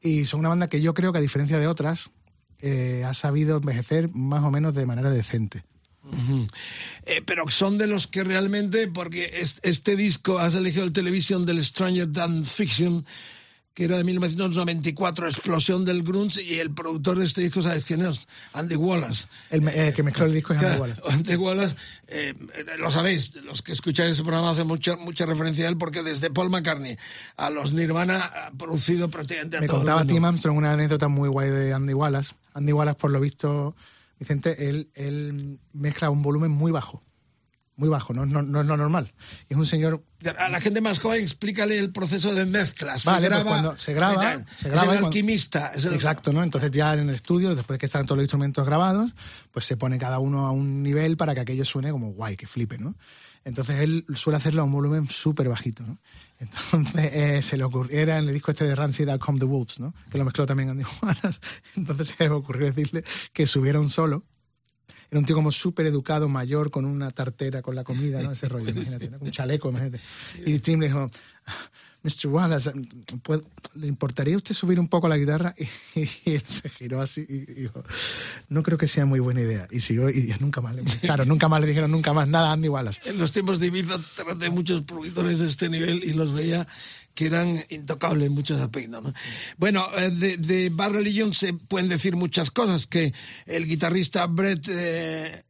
Y 0.00 0.24
son 0.24 0.40
una 0.40 0.48
banda 0.48 0.68
que 0.70 0.80
yo 0.80 0.94
creo 0.94 1.12
que, 1.12 1.18
a 1.18 1.20
diferencia 1.20 1.58
de 1.58 1.66
otras, 1.66 2.10
eh, 2.62 3.04
ha 3.06 3.14
sabido 3.14 3.58
envejecer 3.58 4.10
más 4.14 4.42
o 4.44 4.50
menos 4.50 4.74
de 4.74 4.86
manera 4.86 5.10
decente. 5.10 5.62
Eh, 7.06 7.22
pero 7.24 7.48
son 7.48 7.78
de 7.78 7.86
los 7.86 8.06
que 8.06 8.24
realmente, 8.24 8.88
porque 8.88 9.30
es- 9.40 9.60
este 9.62 9.96
disco 9.96 10.38
has 10.38 10.54
elegido 10.54 10.84
el 10.84 10.92
Television 10.92 11.46
del 11.46 11.64
Stranger 11.64 12.10
Than 12.10 12.44
Fiction, 12.44 13.04
que 13.74 13.84
era 13.84 13.96
de 13.96 14.04
1994, 14.04 15.28
explosión 15.28 15.84
del 15.84 16.02
grunge, 16.02 16.42
y 16.42 16.54
el 16.58 16.72
productor 16.72 17.18
de 17.18 17.24
este 17.26 17.42
disco, 17.42 17.62
¿sabes 17.62 17.84
quién 17.84 18.04
es? 18.04 18.20
Andy 18.52 18.74
Wallace. 18.74 19.26
El 19.50 19.66
eh, 19.68 19.92
que 19.94 20.02
mezcló 20.02 20.26
el 20.26 20.32
disco 20.34 20.52
es 20.54 20.60
Andy 20.60 20.80
Wallace. 20.80 21.02
Andy 21.08 21.36
Wallace, 21.36 21.76
eh, 22.08 22.34
lo 22.78 22.90
sabéis, 22.90 23.36
los 23.44 23.62
que 23.62 23.72
escucháis 23.72 24.12
ese 24.12 24.22
programa 24.22 24.50
hacen 24.50 24.66
mucha, 24.66 24.96
mucha 24.96 25.24
referencia 25.26 25.66
a 25.66 25.68
él, 25.68 25.76
porque 25.76 26.02
desde 26.02 26.30
Paul 26.30 26.50
McCartney 26.50 26.96
a 27.36 27.50
los 27.50 27.72
Nirvana 27.72 28.18
ha 28.24 28.50
producido 28.50 29.08
prácticamente 29.08 29.58
a 29.58 29.60
Me 29.60 29.66
todo 29.68 29.76
el 29.76 29.80
contaba 29.82 30.00
mundo. 30.00 30.14
Tim 30.14 30.24
Armstrong 30.24 30.56
una 30.58 30.72
anécdota 30.72 31.06
muy 31.08 31.28
guay 31.28 31.50
de 31.50 31.72
Andy 31.72 31.94
Wallace. 31.94 32.34
Andy 32.54 32.72
Wallace, 32.72 32.98
por 32.98 33.10
lo 33.10 33.20
visto, 33.20 33.74
Vicente, 34.18 34.68
él, 34.68 34.90
él 34.94 35.58
mezcla 35.72 36.10
un 36.10 36.22
volumen 36.22 36.50
muy 36.50 36.72
bajo. 36.72 37.02
Muy 37.76 37.88
bajo, 37.88 38.12
no, 38.12 38.26
no, 38.26 38.42
no 38.42 38.60
es 38.60 38.66
lo 38.66 38.76
normal. 38.76 39.10
Es 39.48 39.56
un 39.56 39.64
señor 39.64 40.04
A 40.38 40.50
la 40.50 40.60
gente 40.60 40.82
más 40.82 40.98
joven 40.98 41.22
explícale 41.22 41.78
el 41.78 41.90
proceso 41.92 42.34
de 42.34 42.44
mezcla. 42.44 42.98
Se 42.98 43.08
Vale, 43.08 43.28
pues 43.28 43.30
graba, 43.42 43.50
cuando 43.50 43.78
se 43.78 43.94
graba, 43.94 44.34
es 44.34 44.44
se 44.58 44.68
graba 44.68 44.82
y 44.84 44.88
el 44.88 44.88
cuando- 45.00 45.06
alquimista. 45.06 45.72
es 45.74 45.86
el- 45.86 45.94
Exacto, 45.94 46.30
¿no? 46.34 46.42
Entonces 46.42 46.70
ya 46.72 46.92
en 46.92 47.08
el 47.08 47.14
estudio, 47.14 47.54
después 47.54 47.76
de 47.76 47.78
que 47.78 47.86
están 47.86 48.04
todos 48.04 48.18
los 48.18 48.24
instrumentos 48.24 48.66
grabados, 48.66 49.10
pues 49.50 49.64
se 49.64 49.78
pone 49.78 49.96
cada 49.96 50.18
uno 50.18 50.46
a 50.46 50.50
un 50.50 50.82
nivel 50.82 51.16
para 51.16 51.34
que 51.34 51.40
aquello 51.40 51.64
suene 51.64 51.90
como 51.90 52.10
guay, 52.12 52.36
que 52.36 52.46
flipe, 52.46 52.76
¿no? 52.76 52.96
Entonces 53.44 53.78
él 53.80 54.04
suele 54.14 54.36
hacerlo 54.36 54.62
a 54.62 54.64
un 54.64 54.72
volumen 54.72 55.08
súper 55.08 55.48
bajito, 55.48 55.84
¿no? 55.84 55.98
Entonces 56.38 56.94
eh, 57.12 57.42
se 57.42 57.56
le 57.56 57.64
ocurrió, 57.64 57.98
era 57.98 58.18
en 58.18 58.28
el 58.28 58.34
disco 58.34 58.50
este 58.50 58.64
de 58.64 58.74
Rancid, 58.74 59.08
Out 59.08 59.20
Come 59.20 59.38
the 59.38 59.44
Wolves, 59.44 59.80
¿no? 59.80 59.94
Que 60.10 60.18
lo 60.18 60.24
mezcló 60.24 60.46
también 60.46 60.70
Andy 60.70 60.84
Wallace. 61.02 61.40
Entonces 61.76 62.14
se 62.16 62.24
le 62.24 62.30
ocurrió 62.30 62.66
decirle 62.66 63.04
que 63.32 63.46
subiera 63.46 63.80
un 63.80 63.88
solo. 63.88 64.24
Era 65.10 65.18
un 65.18 65.26
tío 65.26 65.34
como 65.34 65.50
súper 65.50 65.86
educado, 65.86 66.28
mayor, 66.28 66.70
con 66.70 66.84
una 66.84 67.10
tartera 67.10 67.62
con 67.62 67.74
la 67.74 67.82
comida, 67.82 68.22
¿no? 68.22 68.30
Ese 68.30 68.48
rollo, 68.48 68.70
imagínate, 68.70 69.10
¿no? 69.10 69.18
Un 69.20 69.30
chaleco, 69.32 69.68
imagínate. 69.70 70.00
Y 70.46 70.60
Tim 70.60 70.78
le 70.80 70.86
dijo, 70.86 71.10
Mr. 72.02 72.28
Wallace, 72.28 72.72
¿puede- 73.22 73.42
¿le 73.74 73.86
importaría 73.86 74.34
a 74.34 74.38
usted 74.38 74.54
subir 74.54 74.80
un 74.80 74.88
poco 74.88 75.08
la 75.08 75.16
guitarra? 75.18 75.54
Y, 75.94 76.00
y 76.24 76.34
él 76.34 76.42
se 76.46 76.68
giró 76.68 77.00
así 77.00 77.24
y 77.28 77.38
dijo, 77.52 77.82
no 78.48 78.62
creo 78.62 78.78
que 78.78 78.88
sea 78.88 79.04
muy 79.04 79.20
buena 79.20 79.40
idea. 79.42 79.68
Y 79.70 79.80
siguió, 79.80 80.08
y 80.08 80.26
ya 80.26 80.36
nunca 80.38 80.60
más 80.60 80.74
le, 80.74 80.82
claro, 81.00 81.24
nunca 81.24 81.48
más 81.48 81.60
le 81.60 81.66
dijeron 81.66 81.90
nunca 81.90 82.12
más 82.12 82.26
nada 82.28 82.50
a 82.50 82.52
Andy 82.52 82.68
Wallace. 82.68 83.00
En 83.04 83.18
los 83.18 83.32
tiempos 83.32 83.60
de 83.60 83.66
Ibiza 83.66 83.98
traté 84.16 84.50
muchos 84.50 84.82
productores 84.82 85.38
de 85.40 85.46
este 85.46 85.68
nivel 85.68 86.02
y 86.04 86.12
los 86.14 86.32
veía 86.32 86.66
que 87.14 87.26
eran 87.26 87.62
intocables 87.68 88.28
en 88.28 88.32
muchos 88.32 88.60
aspectos. 88.60 89.02
¿no? 89.02 89.12
Bueno, 89.58 89.86
eh, 89.98 90.10
de, 90.10 90.36
de 90.36 90.70
Bad 90.70 90.92
Religion 90.92 91.32
se 91.32 91.52
pueden 91.52 91.88
decir 91.88 92.16
muchas 92.16 92.50
cosas, 92.50 92.86
que 92.86 93.12
el 93.46 93.66
guitarrista 93.66 94.26
Brett 94.26 94.68
eh, 94.70 95.44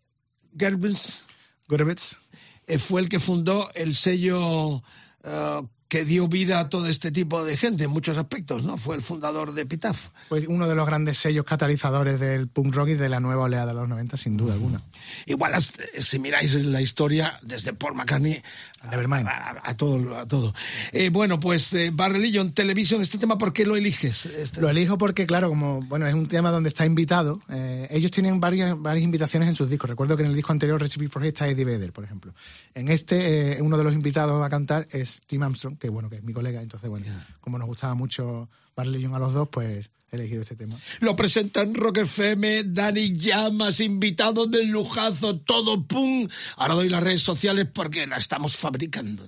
eh, 2.66 2.78
fue 2.78 3.00
el 3.02 3.08
que 3.08 3.18
fundó 3.18 3.70
el 3.74 3.94
sello 3.94 4.82
eh, 5.22 5.62
que 5.90 6.04
dio 6.04 6.28
vida 6.28 6.60
a 6.60 6.68
todo 6.68 6.86
este 6.86 7.10
tipo 7.10 7.44
de 7.44 7.56
gente 7.56 7.82
en 7.82 7.90
muchos 7.90 8.16
aspectos, 8.16 8.62
¿no? 8.62 8.78
Fue 8.78 8.94
el 8.94 9.02
fundador 9.02 9.52
de 9.52 9.62
Epitaph. 9.62 10.10
fue 10.28 10.46
uno 10.46 10.68
de 10.68 10.76
los 10.76 10.86
grandes 10.86 11.18
sellos 11.18 11.44
catalizadores 11.44 12.20
del 12.20 12.46
punk 12.46 12.72
rock 12.72 12.90
y 12.90 12.94
de 12.94 13.08
la 13.08 13.18
nueva 13.18 13.42
oleada 13.42 13.66
de 13.66 13.74
los 13.74 13.88
90, 13.88 14.16
sin 14.16 14.36
duda 14.36 14.52
alguna. 14.52 14.80
Igual, 15.26 15.52
si 15.60 16.18
miráis 16.20 16.54
la 16.54 16.80
historia, 16.80 17.40
desde 17.42 17.72
Paul 17.72 17.96
McCartney 17.96 18.40
Nevermind. 18.88 19.26
a- 19.28 19.60
a 19.62 19.76
todo. 19.76 20.16
A 20.16 20.26
todo. 20.26 20.54
Eh, 20.92 21.10
bueno, 21.10 21.38
pues 21.38 21.72
eh, 21.74 21.90
Bad 21.92 22.12
Religion, 22.12 22.52
Television, 22.52 23.02
este 23.02 23.18
tema, 23.18 23.36
¿por 23.36 23.52
qué 23.52 23.66
lo 23.66 23.76
eliges? 23.76 24.26
Este- 24.26 24.60
Lo 24.60 24.70
elijo 24.70 24.96
porque, 24.96 25.26
claro, 25.26 25.48
como 25.50 25.82
bueno, 25.82 26.06
es 26.06 26.14
un 26.14 26.26
tema 26.26 26.50
donde 26.50 26.68
está 26.70 26.86
invitado. 26.86 27.40
eh, 27.50 27.88
ellos 27.90 28.10
tienen 28.10 28.40
varias, 28.40 28.80
varias 28.80 29.04
invitaciones 29.04 29.48
en 29.48 29.54
sus 29.54 29.68
discos. 29.68 29.90
Recuerdo 29.90 30.16
que 30.16 30.22
en 30.22 30.30
el 30.30 30.36
disco 30.36 30.52
anterior, 30.52 30.80
Recipe 30.80 31.08
for 31.08 31.22
Hate, 31.22 31.28
está 31.28 31.48
Eddie 31.48 31.64
Vedder, 31.64 31.92
por 31.92 32.04
ejemplo. 32.04 32.32
En 32.74 32.88
este, 32.88 33.58
eh, 33.58 33.62
uno 33.62 33.76
de 33.76 33.84
los 33.84 33.94
invitados 33.94 34.42
a 34.44 34.48
cantar 34.48 34.88
es 34.90 35.20
Tim 35.26 35.42
Armstrong, 35.42 35.76
que 35.78 35.88
bueno, 35.90 36.08
que 36.08 36.16
es 36.16 36.22
mi 36.22 36.32
colega. 36.32 36.62
Entonces, 36.62 36.88
bueno, 36.88 37.06
como 37.40 37.58
nos 37.58 37.66
gustaba 37.66 37.94
mucho 37.94 38.48
Young 38.76 39.14
a 39.14 39.18
los 39.18 39.34
dos, 39.34 39.48
pues 39.52 39.90
elegido 40.10 40.42
este 40.42 40.56
tema. 40.56 40.78
Lo 41.00 41.16
presentan 41.16 41.74
Rock 41.74 41.98
FM, 41.98 42.64
Dani 42.64 43.12
Llamas, 43.16 43.80
invitados 43.80 44.50
del 44.50 44.68
lujazo, 44.68 45.38
todo 45.38 45.82
pum. 45.82 46.28
Ahora 46.56 46.74
doy 46.74 46.88
las 46.88 47.02
redes 47.02 47.22
sociales 47.22 47.66
porque 47.72 48.06
la 48.06 48.16
estamos 48.16 48.56
fabricando. 48.56 49.26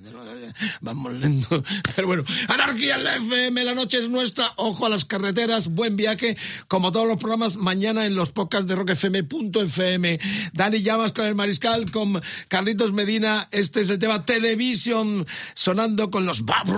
Vamos 0.81 1.13
lento. 1.15 1.63
Pero 1.95 2.07
bueno, 2.07 2.25
anarquía 2.49 2.97
en 2.97 3.05
la 3.05 3.17
FM, 3.17 3.65
la 3.65 3.75
noche 3.75 3.99
es 3.99 4.09
nuestra. 4.09 4.53
Ojo 4.57 4.87
a 4.87 4.89
las 4.89 5.05
carreteras, 5.05 5.69
buen 5.69 5.97
viaje. 5.97 6.37
Como 6.69 6.93
todos 6.93 7.07
los 7.07 7.19
programas, 7.19 7.57
mañana 7.57 8.05
en 8.05 8.15
los 8.15 8.33
podcasts 8.33 8.67
de 8.67 8.77
rockfm.fm. 8.77 10.19
Dani 10.53 10.83
Llamas 10.83 11.13
con 11.13 11.27
el 11.27 11.35
Mariscal, 11.35 11.91
con 11.91 12.21
Carlitos 12.49 12.93
Medina. 12.93 13.49
Este 13.51 13.81
es 13.83 13.91
el 13.91 13.99
tema 13.99 14.25
Television, 14.25 15.27
sonando 15.55 16.11
con 16.11 16.27
los 16.27 16.45
Bad 16.45 16.69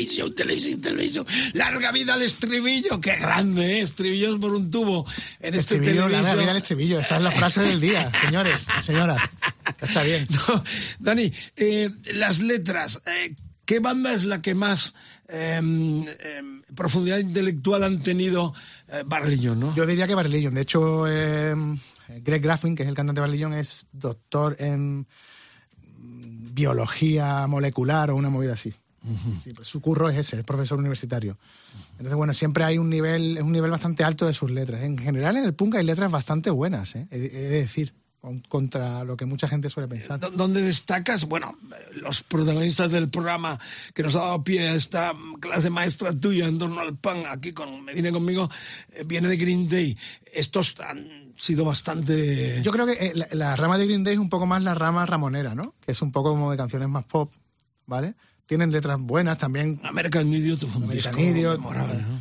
televisión, 0.00 0.34
televisión, 0.34 0.80
televisión. 0.80 1.26
Larga 1.52 1.92
vida 1.92 2.14
al 2.14 2.22
estribillo, 2.22 3.00
qué 3.00 3.16
grande, 3.16 3.78
¿eh? 3.78 3.82
Estribillos 3.82 4.38
por 4.38 4.52
un 4.54 4.70
tubo 4.70 5.06
en 5.40 5.54
este 5.54 5.76
Estribillo, 5.76 6.08
la 6.08 6.18
televisor. 6.18 6.38
vida 6.38 6.46
del 6.48 6.56
estribillo. 6.56 7.00
Esa 7.00 7.16
es 7.16 7.22
la 7.22 7.30
frase 7.30 7.62
del 7.62 7.80
día, 7.80 8.10
señores, 8.24 8.66
señoras. 8.82 9.20
Está 9.80 10.02
bien. 10.02 10.26
No, 10.48 10.64
Dani, 10.98 11.30
eh, 11.56 11.90
las 12.14 12.40
letras, 12.40 13.00
eh, 13.06 13.34
¿qué 13.64 13.78
banda 13.78 14.14
es 14.14 14.24
la 14.24 14.40
que 14.40 14.54
más 14.54 14.94
eh, 15.28 15.60
eh, 15.62 16.42
profundidad 16.74 17.18
intelectual 17.18 17.84
han 17.84 18.02
tenido 18.02 18.54
eh, 18.88 19.04
no? 19.54 19.74
Yo 19.76 19.86
diría 19.86 20.06
que 20.06 20.14
Barlillon. 20.14 20.54
De 20.54 20.62
hecho, 20.62 21.06
eh, 21.08 21.54
Greg 22.08 22.42
Graffin, 22.42 22.74
que 22.74 22.84
es 22.84 22.88
el 22.88 22.94
cantante 22.94 23.20
de 23.20 23.26
Barlillon, 23.26 23.52
es 23.54 23.86
doctor 23.92 24.56
en 24.58 25.06
biología 25.98 27.46
molecular 27.46 28.10
o 28.10 28.16
una 28.16 28.30
movida 28.30 28.54
así. 28.54 28.74
Sí, 29.42 29.52
pues 29.54 29.66
su 29.68 29.80
curro 29.80 30.10
es 30.10 30.18
ese, 30.18 30.38
es 30.40 30.44
profesor 30.44 30.78
universitario. 30.78 31.38
Entonces, 31.92 32.14
bueno, 32.16 32.34
siempre 32.34 32.64
hay 32.64 32.76
un 32.78 32.90
nivel, 32.90 33.38
es 33.38 33.42
un 33.42 33.52
nivel 33.52 33.70
bastante 33.70 34.04
alto 34.04 34.26
de 34.26 34.34
sus 34.34 34.50
letras. 34.50 34.82
En 34.82 34.98
general, 34.98 35.36
en 35.36 35.44
el 35.44 35.54
punk 35.54 35.76
hay 35.76 35.84
letras 35.84 36.10
bastante 36.10 36.50
buenas, 36.50 36.94
¿eh? 36.96 37.06
he, 37.10 37.16
he 37.16 37.20
de 37.28 37.48
decir, 37.62 37.94
con- 38.20 38.40
contra 38.40 39.02
lo 39.04 39.16
que 39.16 39.24
mucha 39.24 39.48
gente 39.48 39.70
suele 39.70 39.88
pensar. 39.88 40.20
¿Dó- 40.20 40.30
¿Dónde 40.30 40.60
destacas? 40.62 41.24
Bueno, 41.24 41.56
los 41.94 42.22
protagonistas 42.22 42.92
del 42.92 43.08
programa 43.08 43.58
que 43.94 44.02
nos 44.02 44.14
ha 44.16 44.20
dado 44.20 44.44
pie 44.44 44.68
a 44.68 44.74
esta 44.74 45.14
clase 45.40 45.70
maestra 45.70 46.12
tuya 46.14 46.46
en 46.46 46.58
torno 46.58 46.80
al 46.80 46.94
pan, 46.98 47.22
aquí 47.26 47.52
con 47.52 47.82
Medina 47.82 48.12
conmigo, 48.12 48.50
eh, 48.92 49.04
viene 49.06 49.28
de 49.28 49.36
Green 49.38 49.66
Day. 49.66 49.96
Estos 50.30 50.78
han 50.80 51.32
sido 51.38 51.64
bastante... 51.64 52.60
Yo 52.62 52.70
creo 52.70 52.84
que 52.84 52.92
eh, 52.92 53.12
la, 53.14 53.26
la 53.32 53.56
rama 53.56 53.78
de 53.78 53.86
Green 53.86 54.04
Day 54.04 54.12
es 54.12 54.20
un 54.20 54.28
poco 54.28 54.44
más 54.44 54.62
la 54.62 54.74
rama 54.74 55.06
ramonera, 55.06 55.54
¿no? 55.54 55.74
Que 55.80 55.92
es 55.92 56.02
un 56.02 56.12
poco 56.12 56.30
como 56.30 56.50
de 56.50 56.58
canciones 56.58 56.88
más 56.90 57.06
pop, 57.06 57.32
¿vale? 57.86 58.14
Tienen 58.50 58.72
letras 58.72 59.00
buenas 59.00 59.38
también. 59.38 59.80
American 59.84 60.32
Idiot 60.32 60.64
un 60.64 60.82
American 60.82 61.14
disco 61.14 61.20
Idiot, 61.20 61.58
memorable, 61.58 62.02
¿no? 62.02 62.20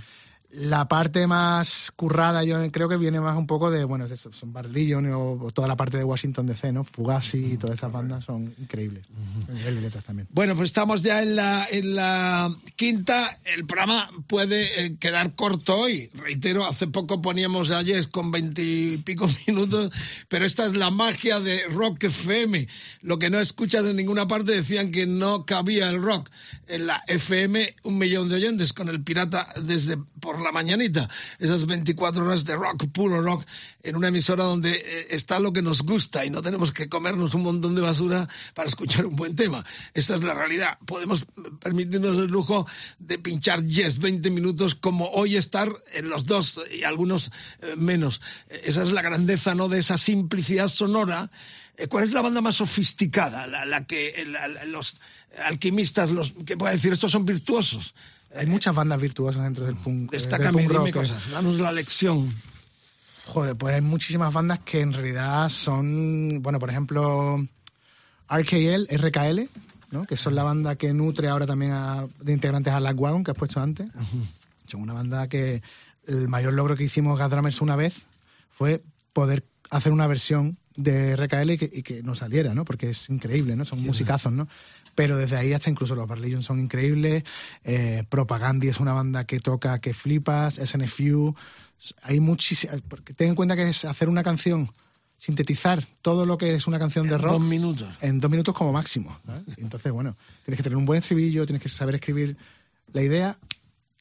La 0.51 0.87
parte 0.87 1.27
más 1.27 1.91
currada 1.95 2.43
yo 2.43 2.57
creo 2.71 2.89
que 2.89 2.97
viene 2.97 3.19
más 3.19 3.37
un 3.37 3.45
poco 3.45 3.69
de, 3.69 3.83
bueno, 3.83 4.05
son 4.07 4.53
Religion 4.53 5.05
o, 5.13 5.33
o 5.33 5.51
toda 5.51 5.67
la 5.67 5.75
parte 5.75 5.97
de 5.97 6.03
Washington 6.03 6.47
DC, 6.47 6.71
¿no? 6.71 6.83
Fugazi 6.83 7.53
y 7.53 7.57
todas 7.57 7.77
esas 7.77 7.91
bandas 7.91 8.25
son 8.25 8.53
increíbles. 8.57 9.05
Nivel 9.47 9.75
de 9.75 9.81
letras 9.81 10.03
también. 10.03 10.27
Bueno, 10.31 10.55
pues 10.55 10.69
estamos 10.69 11.03
ya 11.03 11.21
en 11.21 11.35
la, 11.35 11.67
en 11.69 11.95
la 11.95 12.55
quinta. 12.75 13.37
El 13.45 13.65
programa 13.65 14.09
puede 14.27 14.85
eh, 14.85 14.97
quedar 14.97 15.35
corto 15.35 15.81
hoy. 15.81 16.09
Reitero, 16.15 16.65
hace 16.65 16.87
poco 16.87 17.21
poníamos 17.21 17.69
a 17.69 17.83
Yes 17.83 18.07
con 18.07 18.31
veintipico 18.31 19.29
minutos, 19.47 19.91
pero 20.27 20.45
esta 20.45 20.65
es 20.65 20.75
la 20.75 20.89
magia 20.89 21.39
de 21.39 21.65
Rock 21.65 22.05
FM. 22.05 22.67
Lo 23.01 23.19
que 23.19 23.29
no 23.29 23.39
escuchas 23.39 23.85
en 23.85 23.95
ninguna 23.95 24.27
parte 24.27 24.51
decían 24.51 24.91
que 24.91 25.05
no 25.05 25.45
cabía 25.45 25.89
el 25.89 26.01
rock. 26.01 26.29
En 26.67 26.87
la 26.87 27.03
FM, 27.07 27.75
un 27.83 27.97
millón 27.97 28.29
de 28.29 28.35
oyentes 28.35 28.73
con 28.73 28.89
el 28.89 29.03
pirata 29.03 29.47
desde 29.61 29.97
por 30.19 30.38
la 30.41 30.51
mañanita. 30.51 31.09
Esas 31.39 31.65
24 31.65 32.23
horas 32.23 32.45
de 32.45 32.55
rock, 32.55 32.87
puro 32.91 33.21
rock, 33.21 33.45
en 33.83 33.95
una 33.95 34.09
emisora 34.09 34.43
donde 34.43 34.71
eh, 34.71 35.07
está 35.11 35.39
lo 35.39 35.53
que 35.53 35.61
nos 35.61 35.81
gusta 35.83 36.25
y 36.25 36.29
no 36.29 36.41
tenemos 36.41 36.71
que 36.71 36.89
comernos 36.89 37.33
un 37.33 37.43
montón 37.43 37.75
de 37.75 37.81
basura 37.81 38.27
para 38.53 38.67
escuchar 38.69 39.05
un 39.05 39.15
buen 39.15 39.35
tema. 39.35 39.65
Esta 39.93 40.15
es 40.15 40.23
la 40.23 40.33
realidad. 40.33 40.77
Podemos 40.85 41.25
permitirnos 41.59 42.17
el 42.17 42.27
lujo 42.27 42.67
de 42.99 43.19
pinchar 43.19 43.63
Yes 43.65 43.99
20 43.99 44.29
minutos 44.31 44.75
como 44.75 45.09
hoy 45.11 45.35
estar 45.35 45.69
en 45.93 46.09
los 46.09 46.25
dos 46.25 46.59
y 46.71 46.83
algunos 46.83 47.31
eh, 47.61 47.75
menos. 47.77 48.21
Eh, 48.49 48.61
Esa 48.65 48.83
es 48.83 48.91
la 48.91 49.01
grandeza, 49.01 49.55
¿no? 49.55 49.69
De 49.69 49.79
esa 49.79 49.97
simplicidad 49.97 50.67
sonora. 50.67 51.29
Eh, 51.77 51.87
¿Cuál 51.87 52.03
es 52.03 52.13
la 52.13 52.21
banda 52.21 52.41
más 52.41 52.55
sofisticada? 52.55 53.47
La, 53.47 53.65
la 53.65 53.85
que 53.85 54.09
eh, 54.09 54.25
los 54.67 54.97
alquimistas, 55.45 56.11
los 56.11 56.33
que 56.45 56.57
pueden 56.57 56.75
decir, 56.77 56.93
estos 56.93 57.11
son 57.11 57.25
virtuosos. 57.25 57.93
Hay 58.35 58.45
muchas 58.45 58.75
bandas 58.75 59.01
virtuosas 59.01 59.43
dentro 59.43 59.65
del 59.65 59.75
punk. 59.75 59.95
eh, 59.95 59.99
del 60.11 60.21
Destácame, 60.21 60.51
punk 60.51 60.61
dime 60.61 60.73
rock, 60.73 60.87
eh. 60.87 60.91
cosas, 60.93 61.31
danos 61.31 61.59
la 61.59 61.71
lección. 61.71 62.33
Joder, 63.25 63.55
pues 63.55 63.75
hay 63.75 63.81
muchísimas 63.81 64.33
bandas 64.33 64.59
que 64.59 64.81
en 64.81 64.93
realidad 64.93 65.49
son, 65.49 66.41
bueno, 66.41 66.57
por 66.59 66.69
ejemplo, 66.69 67.37
RKL, 68.29 68.87
RKL, 68.89 69.49
¿no? 69.91 70.05
que 70.05 70.17
son 70.17 70.35
la 70.35 70.43
banda 70.43 70.75
que 70.75 70.93
nutre 70.93 71.29
ahora 71.29 71.45
también 71.47 71.71
a- 71.73 72.07
de 72.21 72.33
integrantes 72.33 72.71
a 72.73 72.79
Black 72.79 72.99
Wagon, 72.99 73.23
que 73.23 73.31
has 73.31 73.37
puesto 73.37 73.59
antes. 73.61 73.87
Son 74.67 74.81
una 74.81 74.93
banda 74.93 75.27
que 75.27 75.61
el 76.07 76.27
mayor 76.27 76.53
logro 76.53 76.75
que 76.75 76.83
hicimos 76.83 77.17
Gas 77.19 77.29
Drummers 77.31 77.61
una 77.61 77.75
vez 77.75 78.05
fue 78.51 78.81
poder 79.13 79.43
hacer 79.69 79.91
una 79.91 80.07
versión 80.07 80.57
de 80.75 81.15
RKL 81.15 81.51
y 81.51 81.57
que, 81.57 81.69
y 81.71 81.83
que 81.83 82.01
nos 82.03 82.19
saliera, 82.19 82.53
¿no? 82.55 82.65
Porque 82.65 82.91
es 82.91 83.09
increíble, 83.09 83.55
¿no? 83.55 83.65
Son 83.65 83.81
musicazos, 83.81 84.31
¿no? 84.31 84.47
Pero 84.95 85.17
desde 85.17 85.37
ahí 85.37 85.53
hasta 85.53 85.69
incluso 85.69 85.95
los 85.95 86.07
Barlillion 86.07 86.43
son 86.43 86.59
increíbles. 86.59 87.23
Eh, 87.63 88.03
Propagandi 88.09 88.67
es 88.67 88.79
una 88.79 88.93
banda 88.93 89.25
que 89.25 89.39
toca 89.39 89.79
que 89.79 89.93
flipas. 89.93 90.55
SNFU. 90.55 91.35
Hay 92.01 92.19
muchísimas. 92.19 92.81
Porque 92.87 93.13
ten 93.13 93.29
en 93.29 93.35
cuenta 93.35 93.55
que 93.55 93.69
es 93.69 93.85
hacer 93.85 94.09
una 94.09 94.23
canción, 94.23 94.69
sintetizar 95.17 95.85
todo 96.01 96.25
lo 96.25 96.37
que 96.37 96.55
es 96.55 96.67
una 96.67 96.79
canción 96.79 97.07
de 97.07 97.17
rock 97.17 97.33
Dos 97.33 97.41
minutos. 97.41 97.87
en 98.01 98.19
dos 98.19 98.29
minutos 98.29 98.53
como 98.53 98.71
máximo. 98.73 99.17
¿sabes? 99.25 99.43
Entonces, 99.57 99.91
bueno, 99.91 100.15
tienes 100.45 100.57
que 100.57 100.63
tener 100.63 100.77
un 100.77 100.85
buen 100.85 100.99
estribillo, 100.99 101.45
tienes 101.45 101.61
que 101.61 101.69
saber 101.69 101.95
escribir 101.95 102.35
la 102.91 103.01
idea 103.01 103.37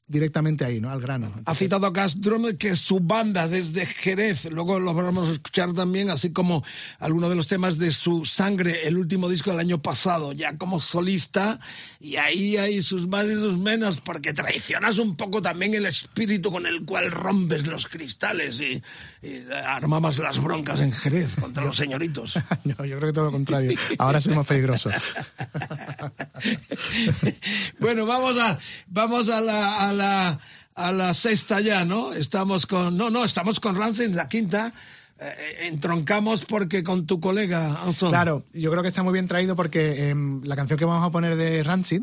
directamente 0.09 0.65
ahí, 0.65 0.81
¿no? 0.81 0.91
Al 0.91 1.01
grano. 1.01 1.33
Ha 1.45 1.55
citado 1.55 1.87
a 1.87 1.91
Gas 1.91 2.21
Drummer, 2.21 2.57
que 2.57 2.75
su 2.75 2.99
banda 2.99 3.47
desde 3.47 3.87
Jerez. 3.87 4.51
Luego 4.51 4.81
lo 4.81 4.95
vamos 4.95 5.29
a 5.29 5.33
escuchar 5.33 5.73
también, 5.75 6.11
así 6.11 6.33
como 6.33 6.65
algunos 6.99 7.31
de 7.31 7.37
los 7.37 7.47
temas 7.47 7.79
de 7.79 7.93
su 7.93 8.25
Sangre, 8.25 8.89
el 8.89 8.97
último 8.97 9.29
disco 9.29 9.51
del 9.51 9.61
año 9.61 9.81
pasado, 9.81 10.33
ya 10.33 10.57
como 10.57 10.81
solista. 10.81 11.61
Y 12.01 12.17
ahí 12.17 12.57
hay 12.57 12.83
sus 12.83 13.07
más 13.07 13.27
y 13.27 13.35
sus 13.35 13.59
menos, 13.59 14.01
porque 14.01 14.33
traicionas 14.33 14.99
un 14.99 15.17
poco 15.17 15.43
también 15.43 15.75
el 15.75 15.87
espíritu 15.87 16.51
con 16.51 16.67
el 16.67 16.85
cual 16.85 17.11
rompes 17.11 17.67
los 17.67 17.87
cristales 17.87 18.61
y, 18.61 18.83
y 19.23 19.43
armabas 19.53 20.19
las 20.19 20.43
broncas 20.43 20.81
en 20.81 20.93
Jerez 20.93 21.37
contra 21.37 21.65
los 21.65 21.77
señoritos. 21.77 22.39
No, 22.65 22.85
yo 22.85 22.99
creo 22.99 23.11
que 23.11 23.15
todo 23.15 23.27
lo 23.27 23.33
contrario. 23.33 23.79
Ahora 23.99 24.21
somos 24.21 24.47
peligrosos. 24.47 24.93
bueno, 27.79 28.05
vamos 28.05 28.39
a, 28.39 28.59
vamos 28.89 29.31
a 29.31 29.41
la, 29.41 29.89
a 29.89 29.93
la, 29.99 30.39
a 30.75 30.93
la 30.93 31.13
sexta 31.13 31.61
ya, 31.61 31.85
¿no? 31.85 32.13
Estamos 32.15 32.65
con, 32.67 32.97
no, 32.97 33.11
no, 33.11 33.25
estamos 33.25 33.61
con 33.61 33.77
Rancid 33.77 34.05
en 34.05 34.17
la 34.17 34.29
quinta. 34.29 34.73
Eh, 35.21 35.67
entroncamos 35.67 36.45
porque 36.45 36.83
con 36.85 37.05
tu 37.07 37.19
colega, 37.21 37.83
Anson. 37.85 38.11
Claro, 38.11 38.45
yo 38.53 38.71
creo 38.71 38.83
que 38.83 38.89
está 38.89 39.03
muy 39.03 39.13
bien 39.13 39.27
traído 39.27 39.57
porque 39.57 40.09
em, 40.11 40.43
la 40.45 40.55
canción 40.57 40.79
que 40.79 40.85
vamos 40.85 41.05
a 41.05 41.11
poner 41.11 41.35
de 41.37 41.63
Rancid 41.65 42.03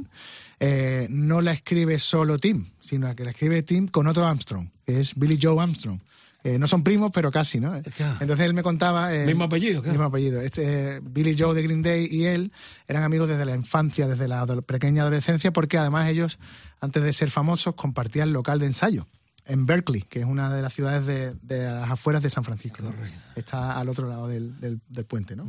eh, 0.59 1.07
no 1.09 1.41
la 1.41 1.53
escribe 1.53 1.97
solo 1.99 2.37
Tim, 2.37 2.65
sino 2.81 3.15
que 3.15 3.23
la 3.23 3.31
escribe 3.31 3.63
Tim 3.63 3.87
con 3.87 4.07
otro 4.07 4.25
Armstrong, 4.25 4.67
que 4.85 4.99
es 4.99 5.15
Billy 5.15 5.39
Joe 5.41 5.61
Armstrong. 5.61 5.99
Eh, 6.43 6.59
no 6.59 6.67
son 6.67 6.83
primos, 6.83 7.09
pero 7.11 7.31
casi, 7.31 7.59
¿no? 7.59 7.81
Claro. 7.97 8.17
Entonces 8.21 8.45
él 8.45 8.53
me 8.53 8.61
contaba... 8.61 9.11
eh, 9.15 9.25
Mismo 9.25 9.45
apellido, 9.45 9.81
claro. 9.81 9.93
Mismo 9.93 10.05
apellido. 10.05 10.41
Este, 10.41 10.97
eh, 10.97 10.99
Billy 11.01 11.35
Joe 11.35 11.55
de 11.55 11.63
Green 11.63 11.81
Day 11.81 12.07
y 12.11 12.25
él 12.25 12.51
eran 12.87 13.01
amigos 13.01 13.29
desde 13.29 13.45
la 13.45 13.55
infancia, 13.55 14.07
desde 14.07 14.27
la 14.27 14.45
pequeña 14.61 15.01
adolescencia, 15.01 15.51
porque 15.51 15.79
además 15.79 16.07
ellos, 16.07 16.37
antes 16.81 17.03
de 17.03 17.13
ser 17.13 17.31
famosos, 17.31 17.75
compartían 17.75 18.33
local 18.33 18.59
de 18.59 18.67
ensayo 18.67 19.07
en 19.45 19.65
Berkeley, 19.65 20.01
que 20.01 20.19
es 20.19 20.25
una 20.25 20.53
de 20.53 20.61
las 20.61 20.73
ciudades 20.73 21.05
de, 21.05 21.35
de 21.41 21.65
las 21.71 21.89
afueras 21.91 22.23
de 22.23 22.29
San 22.29 22.43
Francisco. 22.43 22.81
¿no? 22.83 22.89
Está 23.35 23.79
al 23.79 23.89
otro 23.89 24.07
lado 24.07 24.27
del, 24.27 24.59
del- 24.59 24.81
del 24.87 25.05
puente, 25.05 25.35
¿no? 25.35 25.45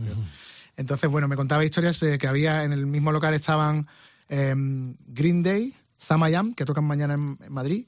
Entonces, 0.76 1.08
bueno, 1.10 1.26
me 1.28 1.36
contaba 1.36 1.64
historias 1.64 1.98
de 2.00 2.18
que 2.18 2.26
había 2.26 2.64
en 2.64 2.72
el 2.72 2.84
mismo 2.86 3.10
local 3.10 3.32
estaban 3.32 3.86
em, 4.28 4.96
Green 5.06 5.42
Day, 5.42 5.74
Sam 5.96 6.28
I 6.28 6.34
Am, 6.34 6.54
que 6.54 6.64
tocan 6.66 6.84
mañana 6.84 7.14
en, 7.14 7.38
en 7.40 7.52
Madrid, 7.52 7.86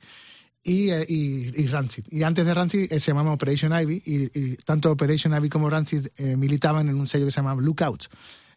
y, 0.62 0.90
eh, 0.90 1.04
y, 1.06 1.60
y 1.62 1.66
Rancid. 1.66 2.04
Y 2.10 2.22
antes 2.22 2.46
de 2.46 2.54
Rancid 2.54 2.90
eh, 2.92 3.00
se 3.00 3.10
llamaba 3.10 3.32
Operation 3.32 3.72
Ivy, 3.78 4.02
y, 4.06 4.38
y 4.38 4.56
tanto 4.56 4.90
Operation 4.90 5.34
Ivy 5.34 5.50
como 5.50 5.68
Rancid 5.68 6.06
eh, 6.16 6.36
militaban 6.36 6.88
en 6.88 6.96
un 6.98 7.06
sello 7.06 7.26
que 7.26 7.32
se 7.32 7.42
llama 7.42 7.54
Lookout. 7.60 8.06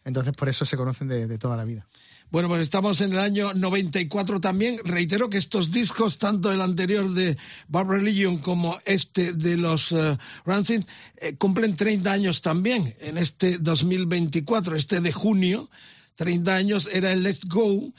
Entonces, 0.04 0.32
por 0.32 0.48
eso 0.48 0.64
se 0.64 0.76
conocen 0.78 1.08
de, 1.08 1.26
de 1.26 1.38
toda 1.38 1.56
la 1.56 1.64
vida. 1.64 1.86
Bueno, 2.32 2.48
pues 2.48 2.62
estamos 2.62 3.02
en 3.02 3.12
el 3.12 3.18
año 3.18 3.52
94 3.52 4.40
también. 4.40 4.78
Reitero 4.84 5.28
que 5.28 5.36
estos 5.36 5.70
discos, 5.70 6.16
tanto 6.16 6.50
el 6.50 6.62
anterior 6.62 7.10
de 7.10 7.36
Barbara 7.68 7.98
Religion 7.98 8.38
como 8.38 8.78
este 8.86 9.34
de 9.34 9.58
los 9.58 9.92
eh, 9.92 10.16
Rancid, 10.46 10.82
eh, 11.18 11.34
cumplen 11.36 11.76
30 11.76 12.10
años 12.10 12.40
también 12.40 12.94
en 13.00 13.18
este 13.18 13.58
2024, 13.58 14.76
este 14.76 15.02
de 15.02 15.12
junio. 15.12 15.68
30 16.14 16.54
años 16.54 16.88
era 16.90 17.12
el 17.12 17.22
Let's 17.22 17.44
Go, 17.44 17.92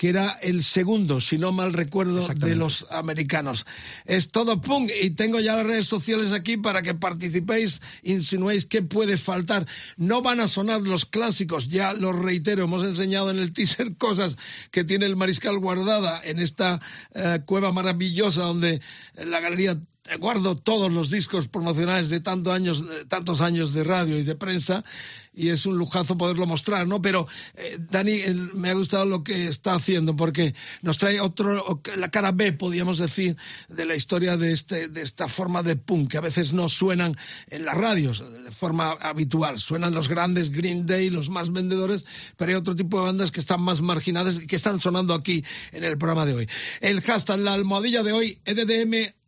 que 0.00 0.08
era 0.08 0.38
el 0.40 0.64
segundo, 0.64 1.20
si 1.20 1.36
no 1.36 1.52
mal 1.52 1.74
recuerdo, 1.74 2.26
de 2.26 2.56
los 2.56 2.86
americanos. 2.88 3.66
Es 4.06 4.30
todo 4.30 4.62
punk 4.62 4.90
y 5.02 5.10
tengo 5.10 5.40
ya 5.40 5.56
las 5.56 5.66
redes 5.66 5.84
sociales 5.84 6.32
aquí 6.32 6.56
para 6.56 6.80
que 6.80 6.94
participéis, 6.94 7.82
insinuéis 8.02 8.64
qué 8.64 8.80
puede 8.80 9.18
faltar. 9.18 9.66
No 9.98 10.22
van 10.22 10.40
a 10.40 10.48
sonar 10.48 10.80
los 10.80 11.04
clásicos, 11.04 11.68
ya 11.68 11.92
lo 11.92 12.14
reitero, 12.14 12.64
hemos 12.64 12.82
enseñado 12.82 13.30
en 13.30 13.40
el 13.40 13.52
teaser 13.52 13.94
cosas 13.98 14.38
que 14.70 14.84
tiene 14.84 15.04
el 15.04 15.16
Mariscal 15.16 15.58
guardada 15.58 16.18
en 16.24 16.38
esta 16.38 16.80
eh, 17.12 17.40
cueva 17.44 17.70
maravillosa 17.70 18.44
donde 18.44 18.80
la 19.16 19.40
galería 19.40 19.78
guardo 20.16 20.56
todos 20.56 20.92
los 20.92 21.10
discos 21.10 21.48
promocionales 21.48 22.08
de 22.08 22.20
tantos 22.20 22.54
años, 22.54 22.84
tantos 23.08 23.40
años 23.40 23.72
de 23.72 23.84
radio 23.84 24.18
y 24.18 24.22
de 24.22 24.34
prensa 24.34 24.84
y 25.32 25.48
es 25.48 25.64
un 25.66 25.76
lujazo 25.76 26.16
poderlo 26.16 26.46
mostrar, 26.46 26.86
¿no? 26.86 27.00
Pero 27.00 27.26
eh, 27.54 27.78
Dani, 27.78 28.20
me 28.54 28.70
ha 28.70 28.74
gustado 28.74 29.06
lo 29.06 29.22
que 29.22 29.48
está 29.48 29.74
haciendo 29.74 30.16
porque 30.16 30.54
nos 30.82 30.98
trae 30.98 31.20
otro, 31.20 31.80
la 31.96 32.10
cara 32.10 32.32
B, 32.32 32.52
podríamos 32.52 32.98
decir, 32.98 33.36
de 33.68 33.84
la 33.86 33.94
historia 33.94 34.36
de, 34.36 34.52
este, 34.52 34.88
de 34.88 35.02
esta 35.02 35.28
forma 35.28 35.62
de 35.62 35.76
punk 35.76 36.10
que 36.10 36.18
a 36.18 36.22
veces 36.22 36.52
no 36.52 36.68
suenan 36.68 37.16
en 37.48 37.64
las 37.64 37.76
radios 37.76 38.24
de 38.44 38.50
forma 38.50 38.90
habitual. 39.00 39.58
Suenan 39.58 39.94
los 39.94 40.08
grandes 40.08 40.50
Green 40.50 40.86
Day, 40.86 41.10
los 41.10 41.30
más 41.30 41.52
vendedores, 41.52 42.04
pero 42.36 42.50
hay 42.50 42.56
otro 42.56 42.74
tipo 42.74 42.98
de 42.98 43.06
bandas 43.06 43.30
que 43.30 43.40
están 43.40 43.62
más 43.62 43.80
marginadas 43.80 44.42
y 44.42 44.46
que 44.46 44.56
están 44.56 44.80
sonando 44.80 45.14
aquí 45.14 45.44
en 45.72 45.84
el 45.84 45.96
programa 45.96 46.26
de 46.26 46.34
hoy. 46.34 46.48
El 46.80 47.00
hashtag, 47.00 47.38
la 47.40 47.54
almohadilla 47.54 48.02
de 48.02 48.12
hoy, 48.12 48.40
EDDM 48.44 49.19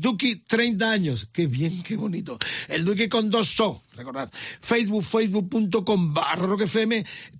Duki, 0.00 0.36
30 0.36 0.90
años. 0.90 1.28
Qué 1.32 1.46
bien, 1.46 1.82
qué 1.82 1.96
bonito. 1.96 2.38
El 2.68 2.84
Duki 2.84 3.08
con 3.08 3.30
dos 3.30 3.48
so, 3.48 3.82
recordad. 3.94 4.30
Facebook, 4.60 5.04
facebook.com 5.04 6.14
barra. 6.14 6.56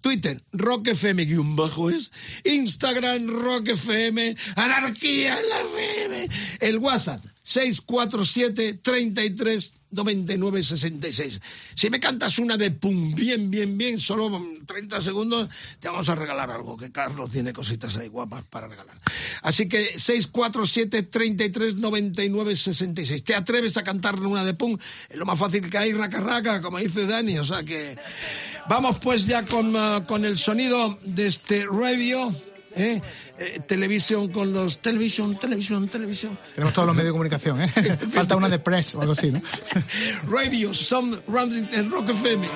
Twitter, 0.00 0.42
rockfm 0.52 1.24
guion 1.24 1.56
bajo 1.56 1.90
es. 1.90 2.10
Instagram, 2.44 3.26
rockfm. 3.26 4.36
Anarquía 4.56 5.38
en 5.40 5.48
la 5.48 5.60
FM. 5.60 6.28
El 6.60 6.78
WhatsApp, 6.78 7.24
647 7.42 8.74
33 8.74 9.81
99 9.92 10.62
66. 10.62 11.40
Si 11.74 11.90
me 11.90 12.00
cantas 12.00 12.38
una 12.38 12.56
de 12.56 12.70
pum, 12.70 13.14
bien, 13.14 13.50
bien, 13.50 13.76
bien, 13.78 14.00
solo 14.00 14.44
30 14.66 15.00
segundos, 15.00 15.48
te 15.78 15.88
vamos 15.88 16.08
a 16.08 16.14
regalar 16.14 16.50
algo, 16.50 16.76
que 16.76 16.90
Carlos 16.90 17.30
tiene 17.30 17.52
cositas 17.52 17.96
ahí 17.96 18.08
guapas 18.08 18.44
para 18.44 18.68
regalar. 18.68 18.98
Así 19.42 19.68
que 19.68 19.98
647 19.98 21.04
33 21.04 21.76
99 21.76 22.56
66. 22.56 23.24
¿Te 23.24 23.34
atreves 23.34 23.76
a 23.76 23.82
cantarle 23.82 24.26
una 24.26 24.44
de 24.44 24.54
pum? 24.54 24.76
Es 25.08 25.16
lo 25.16 25.26
más 25.26 25.38
fácil 25.38 25.68
que 25.68 25.78
hay, 25.78 25.92
raca, 25.92 26.20
raca, 26.20 26.60
como 26.60 26.78
dice 26.78 27.06
Dani, 27.06 27.38
o 27.38 27.44
sea 27.44 27.62
que... 27.62 27.96
Vamos 28.68 28.98
pues 29.02 29.26
ya 29.26 29.44
con, 29.44 29.74
ah, 29.76 30.04
con 30.06 30.24
el 30.24 30.38
sonido 30.38 30.98
de 31.02 31.26
este 31.26 31.66
radio. 31.66 32.32
¿Eh? 32.76 33.00
Eh, 33.38 33.60
televisión 33.66 34.28
con 34.28 34.52
los... 34.52 34.78
Televisión, 34.78 35.38
televisión, 35.38 35.88
televisión. 35.88 36.38
Tenemos 36.54 36.74
todos 36.74 36.86
los 36.86 36.96
medios 36.96 37.08
de 37.08 37.12
comunicación, 37.12 37.62
¿eh? 37.62 37.68
Falta 38.10 38.36
una 38.36 38.48
de 38.48 38.58
press 38.58 38.94
o 38.94 39.00
algo 39.00 39.12
así, 39.12 39.30
¿no? 39.30 39.42
Radio, 40.28 40.72
Sound, 40.74 41.22
en 41.72 41.90
Rock 41.90 42.10
FM. 42.10 42.48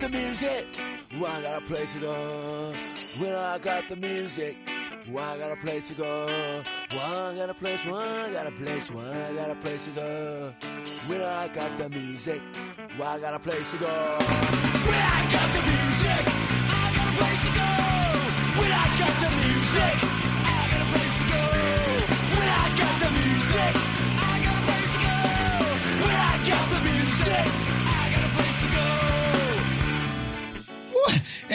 The 0.00 0.08
music, 0.08 0.66
well, 1.18 1.26
I 1.26 1.42
got 1.42 1.62
a 1.62 1.66
place 1.66 1.92
to 1.94 2.00
go. 2.00 2.72
When 3.18 3.34
I 3.34 3.58
got 3.58 3.88
the 3.88 3.96
music, 3.96 4.56
well, 5.10 5.24
I 5.24 5.38
got 5.38 5.52
a 5.52 5.56
place 5.56 5.88
to 5.88 5.94
go. 5.94 6.62
Well, 6.92 7.26
I 7.26 7.36
got 7.36 7.50
a 7.50 7.54
place, 7.54 7.84
well, 7.84 7.96
I 7.96 8.32
got 8.32 8.46
a 8.46 8.50
place, 8.52 8.90
well, 8.90 9.12
I 9.12 9.34
got 9.34 9.50
a 9.50 9.54
place 9.56 9.84
to 9.86 9.90
go. 9.90 10.54
When 11.06 11.22
I 11.22 11.48
got 11.48 11.78
the 11.78 11.88
music, 11.88 12.42
well, 12.98 13.08
I 13.08 13.18
got 13.18 13.34
a 13.34 13.38
place 13.38 13.72
to 13.72 13.78
go. 13.78 13.86
When 13.86 14.94
I 14.94 15.28
got 15.32 15.52
the 15.54 15.62
music, 15.68 15.87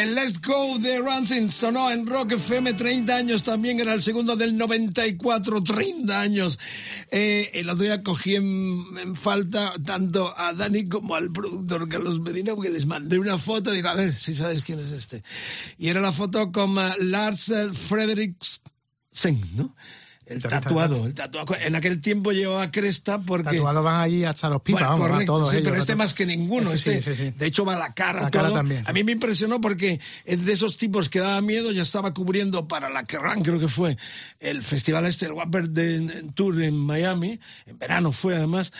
El 0.03 0.15
Let's 0.15 0.41
Go 0.41 0.79
de 0.79 0.99
Rancid 0.99 1.49
sonó 1.49 1.89
en 1.89 2.05
Rock 2.05 2.33
FM 2.33 2.73
30 2.73 3.15
años 3.15 3.41
también, 3.45 3.79
era 3.79 3.93
el 3.93 4.01
segundo 4.01 4.35
del 4.35 4.57
94, 4.57 5.63
30 5.63 6.19
años. 6.19 6.59
Eh, 7.09 7.49
el 7.53 7.69
otro 7.69 7.85
día 7.85 8.03
cogí 8.03 8.35
en, 8.35 8.83
en 9.01 9.15
falta 9.15 9.71
tanto 9.85 10.37
a 10.37 10.51
Dani 10.51 10.89
como 10.89 11.15
al 11.15 11.31
productor 11.31 11.87
Carlos 11.87 12.19
Medina 12.19 12.53
porque 12.53 12.69
les 12.69 12.85
mandé 12.85 13.17
una 13.17 13.37
foto 13.37 13.71
digo, 13.71 13.87
a 13.87 13.93
ver 13.93 14.13
si 14.13 14.35
sabes 14.35 14.63
quién 14.63 14.79
es 14.79 14.91
este. 14.91 15.23
Y 15.77 15.87
era 15.87 16.01
la 16.01 16.11
foto 16.11 16.51
con 16.51 16.77
eh, 16.79 16.95
Lars 16.99 17.47
eh, 17.47 17.69
Frederiksen, 17.71 19.41
¿no? 19.55 19.73
El 20.25 20.41
tatuado, 20.41 21.05
el 21.05 21.13
tatuado. 21.13 21.55
En 21.59 21.75
aquel 21.75 21.99
tiempo 21.99 22.31
llevaba 22.31 22.71
cresta 22.71 23.19
porque... 23.19 23.57
Tatuados 23.57 23.83
van 23.83 24.01
allí 24.01 24.23
hasta 24.23 24.49
los 24.49 24.61
pipas, 24.61 24.81
Bueno, 24.81 24.93
vamos, 24.93 25.09
correcto, 25.09 25.33
todos 25.33 25.51
sí, 25.51 25.57
ellos, 25.57 25.69
pero 25.69 25.81
este 25.81 25.95
más 25.95 26.13
que 26.13 26.25
ninguno. 26.25 26.71
Sí, 26.71 26.77
sí, 26.77 26.91
este, 26.91 27.15
sí, 27.15 27.23
sí. 27.23 27.33
De 27.37 27.45
hecho, 27.45 27.65
va 27.65 27.77
la 27.77 27.93
cara, 27.93 28.21
La 28.21 28.31
cara 28.31 28.47
todo. 28.47 28.57
también, 28.57 28.81
sí. 28.81 28.89
A 28.89 28.93
mí 28.93 29.03
me 29.03 29.11
impresionó 29.11 29.59
porque 29.59 29.99
es 30.25 30.45
de 30.45 30.53
esos 30.53 30.77
tipos 30.77 31.09
que 31.09 31.19
daba 31.19 31.41
miedo. 31.41 31.71
Ya 31.71 31.81
estaba 31.81 32.13
cubriendo 32.13 32.67
para 32.67 32.89
la 32.89 33.03
Kerrang, 33.03 33.41
creo 33.41 33.59
que 33.59 33.67
fue 33.67 33.97
el 34.39 34.63
festival 34.63 35.05
este, 35.05 35.25
el 35.25 35.33
Whopper 35.33 35.69
de, 35.69 36.23
Tour 36.33 36.61
en 36.61 36.77
Miami. 36.77 37.39
En 37.65 37.77
verano 37.77 38.11
fue 38.11 38.35
además. 38.35 38.71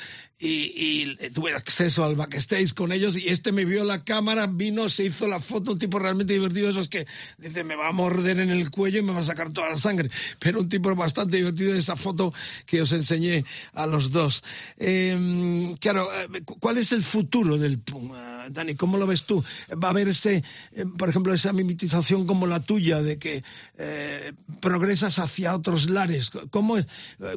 Y, 0.46 1.16
y 1.24 1.30
tuve 1.30 1.54
acceso 1.54 2.04
al 2.04 2.16
backstage 2.16 2.74
con 2.74 2.92
ellos 2.92 3.16
y 3.16 3.30
este 3.30 3.54
me 3.54 3.64
vio 3.64 3.86
la 3.86 4.04
cámara, 4.04 4.46
vino, 4.46 4.90
se 4.90 5.06
hizo 5.06 5.26
la 5.26 5.40
foto, 5.40 5.72
un 5.72 5.80
tipo 5.80 6.00
realmente 6.00 6.34
divertido, 6.34 6.70
esos 6.70 6.90
que 6.90 7.08
dice, 7.38 7.64
me 7.64 7.76
va 7.76 7.88
a 7.88 7.92
morder 7.94 8.42
en 8.42 8.50
el 8.50 8.70
cuello 8.70 9.00
y 9.00 9.04
me 9.04 9.14
va 9.14 9.20
a 9.22 9.24
sacar 9.24 9.52
toda 9.52 9.70
la 9.70 9.78
sangre, 9.78 10.10
pero 10.40 10.60
un 10.60 10.68
tipo 10.68 10.94
bastante 10.96 11.38
divertido 11.38 11.74
esa 11.74 11.96
foto 11.96 12.34
que 12.66 12.82
os 12.82 12.92
enseñé 12.92 13.46
a 13.74 13.88
los 13.88 14.12
dos. 14.12 14.44
Eh, 14.78 15.72
claro, 15.80 16.10
eh, 16.14 16.42
cu- 16.44 16.60
¿cuál 16.60 16.78
es 16.78 16.92
el 16.92 17.04
futuro 17.04 17.58
del 17.58 17.80
punk, 17.80 18.14
eh, 18.14 18.48
Dani? 18.52 18.76
¿Cómo 18.76 18.98
lo 18.98 19.08
ves 19.08 19.24
tú? 19.24 19.42
¿Va 19.82 19.88
a 19.88 19.92
haber 19.92 20.10
ese, 20.10 20.44
eh, 20.74 20.86
por 20.98 21.08
ejemplo, 21.08 21.34
esa 21.34 21.54
mimetización 21.54 22.28
como 22.28 22.48
la 22.48 22.60
tuya 22.60 23.02
de 23.02 23.18
que 23.18 23.46
eh, 23.78 24.34
progresas 24.60 25.20
hacia 25.20 25.56
otros 25.56 25.90
lares? 25.90 26.32
¿Cómo, 26.50 26.78
eh, 26.80 26.86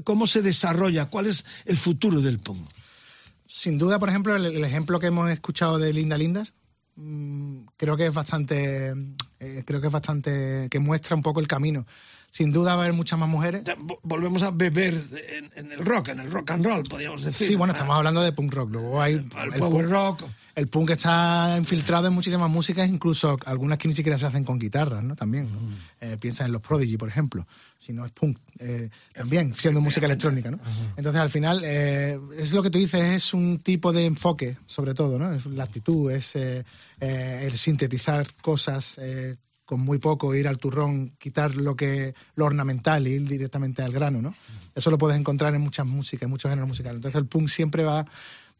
¿Cómo 0.03 0.27
se 0.27 0.43
desarrolla? 0.43 1.05
¿Cuál 1.05 1.27
es 1.27 1.45
el 1.67 1.77
futuro 1.77 2.21
del 2.21 2.41
punk? 2.41 2.69
Sin 3.57 3.79
duda, 3.79 3.99
por 3.99 4.11
ejemplo, 4.11 4.37
el, 4.37 4.63
ejemplo 4.65 5.01
que 5.01 5.07
hemos 5.07 5.31
escuchado 5.31 5.79
de 5.79 5.91
Linda 5.91 6.19
Lindas, 6.19 6.53
mm, 6.97 7.61
creo 7.79 7.97
que 7.97 8.05
es 8.05 8.13
bastante, 8.13 8.95
eh, 9.41 9.63
creo 9.65 9.81
que 9.81 9.87
es 9.87 9.93
bastante, 9.95 10.69
que 10.71 10.79
muestra 10.79 11.17
un 11.17 11.23
poco 11.23 11.41
el 11.41 11.49
camino. 11.49 11.87
Sin 12.37 12.53
duda 12.53 12.75
va 12.75 12.83
a 12.83 12.85
haber 12.85 12.93
muchas 12.95 13.19
más 13.19 13.31
mujeres. 13.31 13.63
Volvemos 14.03 14.43
a 14.43 14.51
beber 14.51 14.93
en, 15.39 15.51
en 15.57 15.73
el 15.73 15.83
rock, 15.83 16.09
en 16.09 16.21
el 16.21 16.31
rock 16.31 16.51
and 16.51 16.67
roll, 16.67 16.83
podríamos 16.83 17.23
decir. 17.23 17.47
Sí, 17.49 17.55
bueno, 17.55 17.73
estamos 17.73 17.97
hablando 17.97 18.21
de 18.21 18.31
punk 18.33 18.53
rock. 18.53 18.73
Luego 18.73 19.01
hay 19.01 19.15
El 19.15 19.21
el 19.21 19.59
power 19.59 19.87
punk- 19.87 19.91
rock. 19.91 20.23
El 20.55 20.69
punk 20.69 20.91
está 20.91 21.55
infiltrado 21.57 22.09
en 22.09 22.13
muchísimas 22.13 22.51
músicas, 22.51 22.91
incluso 22.91 23.39
algunas 23.47 23.79
que 23.79 23.89
ni 23.89 23.95
siquiera 23.95 24.19
se 24.19 24.27
hacen 24.27 24.45
con 24.45 24.59
guitarras, 24.59 25.03
¿no? 25.03 25.17
También. 25.17 25.49
¿no? 25.51 25.59
Eh, 26.03 26.19
piensa 26.19 26.45
en 26.45 26.53
los 26.53 26.61
Prodigy, 26.61 26.99
por 26.99 27.09
ejemplo. 27.09 27.47
Si 27.79 27.95
no 27.95 28.05
es 28.05 28.13
punk, 28.13 28.39
eh, 28.59 28.91
también, 29.15 29.55
siendo 29.55 29.81
música 29.81 30.05
electrónica, 30.05 30.51
¿no? 30.51 30.59
Entonces, 30.99 31.23
al 31.23 31.31
final, 31.31 31.63
eh, 31.65 32.21
es 32.37 32.53
lo 32.53 32.63
que 32.63 32.69
tú 32.69 32.79
dices, 32.79 33.03
es 33.03 33.33
un 33.33 33.61
tipo 33.61 33.95
de 33.95 34.05
enfoque, 34.05 34.59
sobre 34.67 34.93
todo, 34.93 35.19
¿no? 35.19 35.33
Es 35.33 35.47
la 35.47 35.65
actitud, 35.65 36.11
es 36.11 36.35
el 36.37 37.59
sintetizar 37.59 38.27
cosas 38.43 38.99
con 39.67 39.81
muy 39.81 39.99
poco, 39.99 40.35
ir 40.35 40.49
al 40.49 40.59
turrón, 40.59 41.17
quitar 41.19 41.57
lo 41.57 41.77
que 41.77 42.15
lo 42.37 42.47
ornamental 42.47 43.07
y 43.07 43.15
ir 43.15 43.29
directamente 43.29 43.83
al 43.83 43.93
grano, 43.93 44.23
¿no? 44.23 44.35
Eso 44.75 44.91
lo 44.91 44.97
puedes 44.97 45.19
encontrar 45.19 45.55
en 45.55 45.61
muchas 45.61 45.87
músicas, 45.87 46.23
en 46.23 46.31
muchos 46.31 46.49
géneros 46.49 46.69
musicales. 46.69 46.97
Entonces, 46.97 47.19
el 47.19 47.27
punk 47.27 47.49
siempre 47.49 47.83
va, 47.83 48.05
de 48.05 48.09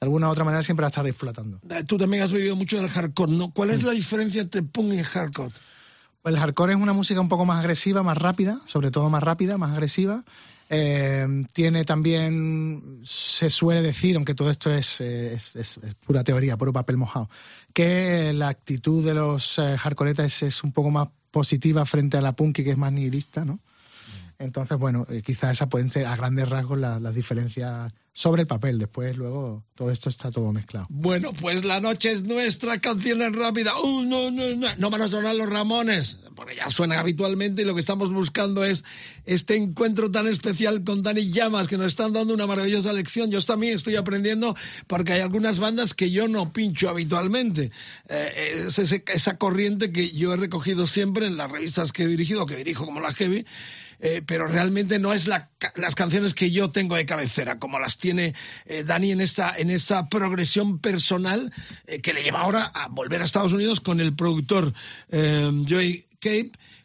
alguna 0.01 0.29
u 0.29 0.33
otra 0.33 0.45
manera, 0.45 0.63
siempre 0.63 0.83
va 0.83 0.89
a 0.89 0.91
estar 0.91 1.07
ahí 1.07 1.13
flotando. 1.13 1.61
Eh, 1.71 1.85
Tú 1.85 1.97
también 1.97 2.25
has 2.25 2.33
vivido 2.33 2.57
mucho 2.57 2.77
del 2.77 2.89
hardcore, 2.89 3.33
¿no? 3.33 3.53
¿Cuál 3.53 3.71
es 3.71 3.85
la 3.85 3.93
diferencia 3.93 4.43
entre 4.43 4.63
punk 4.63 4.95
y 4.95 5.03
hardcore? 5.03 5.55
El 6.25 6.39
hardcore 6.39 6.73
es 6.73 6.81
una 6.81 6.93
música 6.93 7.21
un 7.21 7.29
poco 7.29 7.45
más 7.45 7.61
agresiva, 7.61 8.03
más 8.03 8.19
rápida, 8.19 8.61
sobre 8.67 8.91
todo 8.91 9.09
más 9.09 9.23
rápida, 9.23 9.59
más 9.59 9.71
agresiva. 9.71 10.25
Eh, 10.69 11.45
tiene 11.53 11.85
también, 11.85 13.01
se 13.05 13.51
suele 13.51 13.83
decir, 13.83 14.17
aunque 14.17 14.35
todo 14.35 14.51
esto 14.51 14.73
es, 14.75 15.01
eh, 15.01 15.35
es- 15.35 15.55
es- 15.55 15.79
es 15.83 15.95
pura 15.95 16.25
teoría, 16.25 16.57
puro 16.57 16.73
papel 16.73 16.97
mojado, 16.97 17.31
que 17.73 18.33
la 18.33 18.49
actitud 18.49 19.05
de 19.05 19.15
los 19.15 19.59
eh, 19.59 19.77
hardcoretas 19.79 20.43
es, 20.43 20.65
un 20.65 20.73
poco 20.73 20.91
más 20.91 21.09
positiva 21.31 21.85
frente 21.85 22.17
a 22.17 22.21
la 22.21 22.35
punky, 22.35 22.65
que 22.65 22.71
es 22.73 22.79
más 22.79 22.93
nihilista, 22.93 23.45
¿no? 23.45 23.61
Entonces, 24.39 24.77
bueno, 24.77 25.07
eh, 25.09 25.23
quizás 25.25 25.53
esas 25.53 25.69
pueden 25.69 25.89
ser 25.91 26.07
a 26.07 26.17
grandes 26.17 26.49
rasgos 26.49 26.79
la- 26.79 27.01
las 27.01 27.15
diferencias 27.15 27.93
sobre 28.13 28.43
el 28.43 28.49
papel. 28.49 28.79
Después, 28.79 29.17
luego, 29.17 29.65
todo 29.75 29.91
esto 29.91 30.09
está 30.11 30.31
todo 30.31 30.53
mezclado. 30.53 30.87
Bueno, 30.91 31.33
pues 31.33 31.65
la 31.65 31.81
noche 31.81 32.13
es 32.13 32.23
nuestra, 32.25 32.79
canciones 32.81 33.33
rápidas. 33.35 33.75
Uh, 33.83 34.03
no, 34.03 34.31
no, 34.31 34.43
no, 34.57 34.67
no 34.77 34.91
van 34.91 35.03
a 35.03 35.09
sonar 35.09 35.35
los 35.37 35.49
Ramones, 35.49 36.19
porque 36.37 36.55
ya 36.55 36.71
suenan 36.71 36.99
habitualmente 36.99 37.63
y 37.63 37.65
lo 37.65 37.75
que 37.75 37.81
estamos 37.81 38.13
buscando 38.13 38.65
es 38.65 38.85
este 39.25 39.57
encuentro 39.57 40.11
tan 40.11 40.29
especial 40.29 40.85
con 40.85 41.03
Dani 41.03 41.31
Llamas, 41.31 41.67
que 41.67 41.79
nos 41.79 41.87
están 41.87 42.13
dando 42.13 42.35
una 42.35 42.47
maravillosa 42.47 42.93
lección. 42.93 43.31
Yo 43.31 43.41
también 43.41 43.75
estoy 43.75 43.97
aprendiendo 43.97 44.55
porque 44.87 45.15
hay 45.15 45.21
algunas 45.21 45.59
bandas 45.59 45.95
que 45.95 46.11
yo 46.11 46.29
no 46.29 46.53
pincho 46.53 46.89
habitualmente. 46.89 47.73
Eh, 48.09 48.69
esa 48.69 49.39
corriente 49.39 49.91
que 49.91 50.13
yo 50.13 50.35
he 50.35 50.37
recogido 50.37 50.87
siempre 50.87 51.27
en 51.27 51.37
las 51.37 51.51
revistas 51.51 51.91
que 51.91 52.05
he 52.05 52.07
dirigido, 52.07 52.47
que 52.47 52.57
dirijo 52.57 52.85
como 52.85 53.01
la 53.01 53.15
Heavy, 53.15 53.47
eh, 53.99 54.23
pero 54.27 54.47
realmente 54.47 54.99
no 54.99 55.15
es 55.15 55.27
la 55.27 55.49
las 55.77 55.95
canciones 55.95 56.35
que 56.35 56.51
yo 56.51 56.71
tengo 56.71 56.97
de 56.97 57.07
cabecera, 57.07 57.59
como 57.59 57.79
las 57.79 57.97
tiene 57.97 58.35
eh, 58.67 58.85
Dani 58.85 59.13
en 59.13 59.23
esa, 59.23 59.57
en 59.57 59.71
esa 59.71 60.11
progresión 60.11 60.79
personal 60.79 61.51
que 62.03 62.13
le 62.13 62.23
lleva 62.23 62.43
ahora 62.43 62.67
a 62.67 62.89
volver 62.89 63.23
a 63.23 63.25
Estados 63.25 63.55
Unidos 63.55 63.81
con 63.81 64.01
el 64.01 64.15
productor 64.15 64.75
Joey 65.11 66.05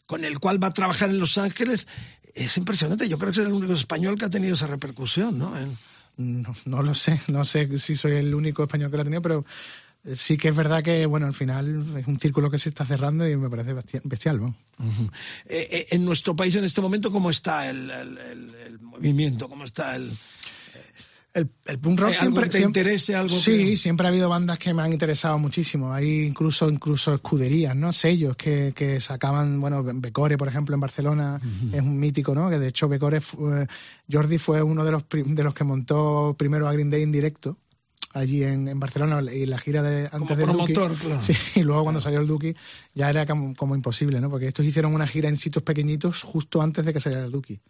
Con 0.05 0.25
el 0.25 0.39
cual 0.39 0.61
va 0.61 0.67
a 0.67 0.73
trabajar 0.73 1.09
en 1.09 1.19
Los 1.19 1.37
Ángeles. 1.37 1.87
Es 2.33 2.57
impresionante, 2.57 3.07
yo 3.09 3.17
creo 3.17 3.31
que 3.31 3.39
es 3.41 3.45
el 3.47 3.53
único 3.53 3.73
español 3.73 4.17
que 4.17 4.25
ha 4.25 4.29
tenido 4.29 4.55
esa 4.55 4.67
repercusión, 4.67 5.37
¿no? 5.37 5.57
En- 5.57 5.77
No, 6.17 6.53
no 6.65 6.83
lo 6.83 6.93
sé, 6.93 7.19
no 7.29 7.45
sé 7.45 7.79
si 7.79 7.95
soy 7.95 8.13
el 8.17 8.35
único 8.35 8.63
español 8.63 8.91
que 8.91 8.97
lo 8.97 9.01
ha 9.01 9.05
tenido, 9.05 9.21
pero 9.21 9.45
eh, 10.03 10.15
sí 10.15 10.37
que 10.37 10.49
es 10.49 10.55
verdad 10.55 10.83
que, 10.83 11.05
bueno, 11.05 11.25
al 11.25 11.33
final 11.33 11.85
es 11.97 12.05
un 12.07 12.19
círculo 12.19 12.49
que 12.51 12.59
se 12.59 12.69
está 12.69 12.85
cerrando 12.85 13.27
y 13.27 13.35
me 13.37 13.49
parece 13.49 13.73
bestia- 13.73 14.01
bestial, 14.03 14.39
¿no? 14.41 14.55
Eh, 15.47 15.67
eh, 15.71 15.87
en 15.91 16.03
nuestro 16.05 16.35
país 16.35 16.55
en 16.55 16.63
este 16.65 16.81
momento, 16.81 17.11
¿cómo 17.11 17.29
está 17.29 17.69
el, 17.69 17.89
el- 17.89 18.17
el- 18.17 18.55
el 18.67 18.79
movimiento? 18.79 19.47
¿Cómo 19.49 19.63
está 19.63 19.95
el...? 19.95 20.11
El, 21.33 21.49
el 21.65 21.79
punk 21.79 21.97
rock 22.01 22.09
¿Hay 22.09 22.15
algo 22.15 22.19
siempre, 22.21 22.43
que 22.43 22.49
te 22.49 22.57
siempre- 22.57 22.81
interese, 22.81 23.15
algo 23.15 23.35
sí, 23.39 23.57
que- 23.69 23.75
siempre 23.77 24.05
ha 24.05 24.09
habido 24.09 24.27
bandas 24.27 24.59
que 24.59 24.73
me 24.73 24.81
han 24.81 24.91
interesado 24.91 25.39
muchísimo. 25.39 25.93
Hay 25.93 26.23
incluso 26.23 26.69
incluso 26.69 27.13
escuderías, 27.15 27.73
¿no? 27.73 27.93
Sellos 27.93 28.35
que, 28.35 28.73
que 28.75 28.99
sacaban, 28.99 29.61
bueno, 29.61 29.81
Becore, 29.81 30.37
por 30.37 30.49
ejemplo, 30.49 30.75
en 30.75 30.81
Barcelona 30.81 31.39
es 31.71 31.79
un 31.81 31.97
mítico, 31.97 32.35
¿no? 32.35 32.49
Que 32.49 32.59
de 32.59 32.67
hecho 32.67 32.89
Becore, 32.89 33.21
fue- 33.21 33.65
Jordi 34.11 34.37
fue 34.39 34.61
uno 34.61 34.83
de 34.83 34.91
los 34.91 35.03
de 35.09 35.43
los 35.43 35.53
que 35.53 35.63
montó 35.63 36.35
primero 36.37 36.67
a 36.67 36.73
Green 36.73 36.89
Day 36.89 37.03
en 37.03 37.13
directo 37.13 37.57
allí 38.13 38.43
en, 38.43 38.67
en 38.67 38.77
Barcelona 38.77 39.21
y 39.31 39.45
la 39.45 39.57
gira 39.57 39.81
de 39.81 40.09
antes 40.11 40.37
del 40.37 40.47
Duki. 40.47 40.73
promotor, 40.73 40.97
claro. 40.97 41.21
Sí, 41.21 41.33
y 41.55 41.63
luego 41.63 41.83
cuando 41.83 42.01
salió 42.01 42.19
el 42.19 42.27
Duki 42.27 42.53
ya 42.93 43.09
era 43.09 43.25
como, 43.25 43.55
como 43.55 43.73
imposible, 43.73 44.19
¿no? 44.19 44.29
Porque 44.29 44.47
estos 44.47 44.65
hicieron 44.65 44.93
una 44.93 45.07
gira 45.07 45.29
en 45.29 45.37
sitios 45.37 45.63
pequeñitos 45.63 46.23
justo 46.23 46.61
antes 46.61 46.83
de 46.83 46.91
que 46.91 46.99
saliera 46.99 47.23
el 47.23 47.31
Duki. 47.31 47.61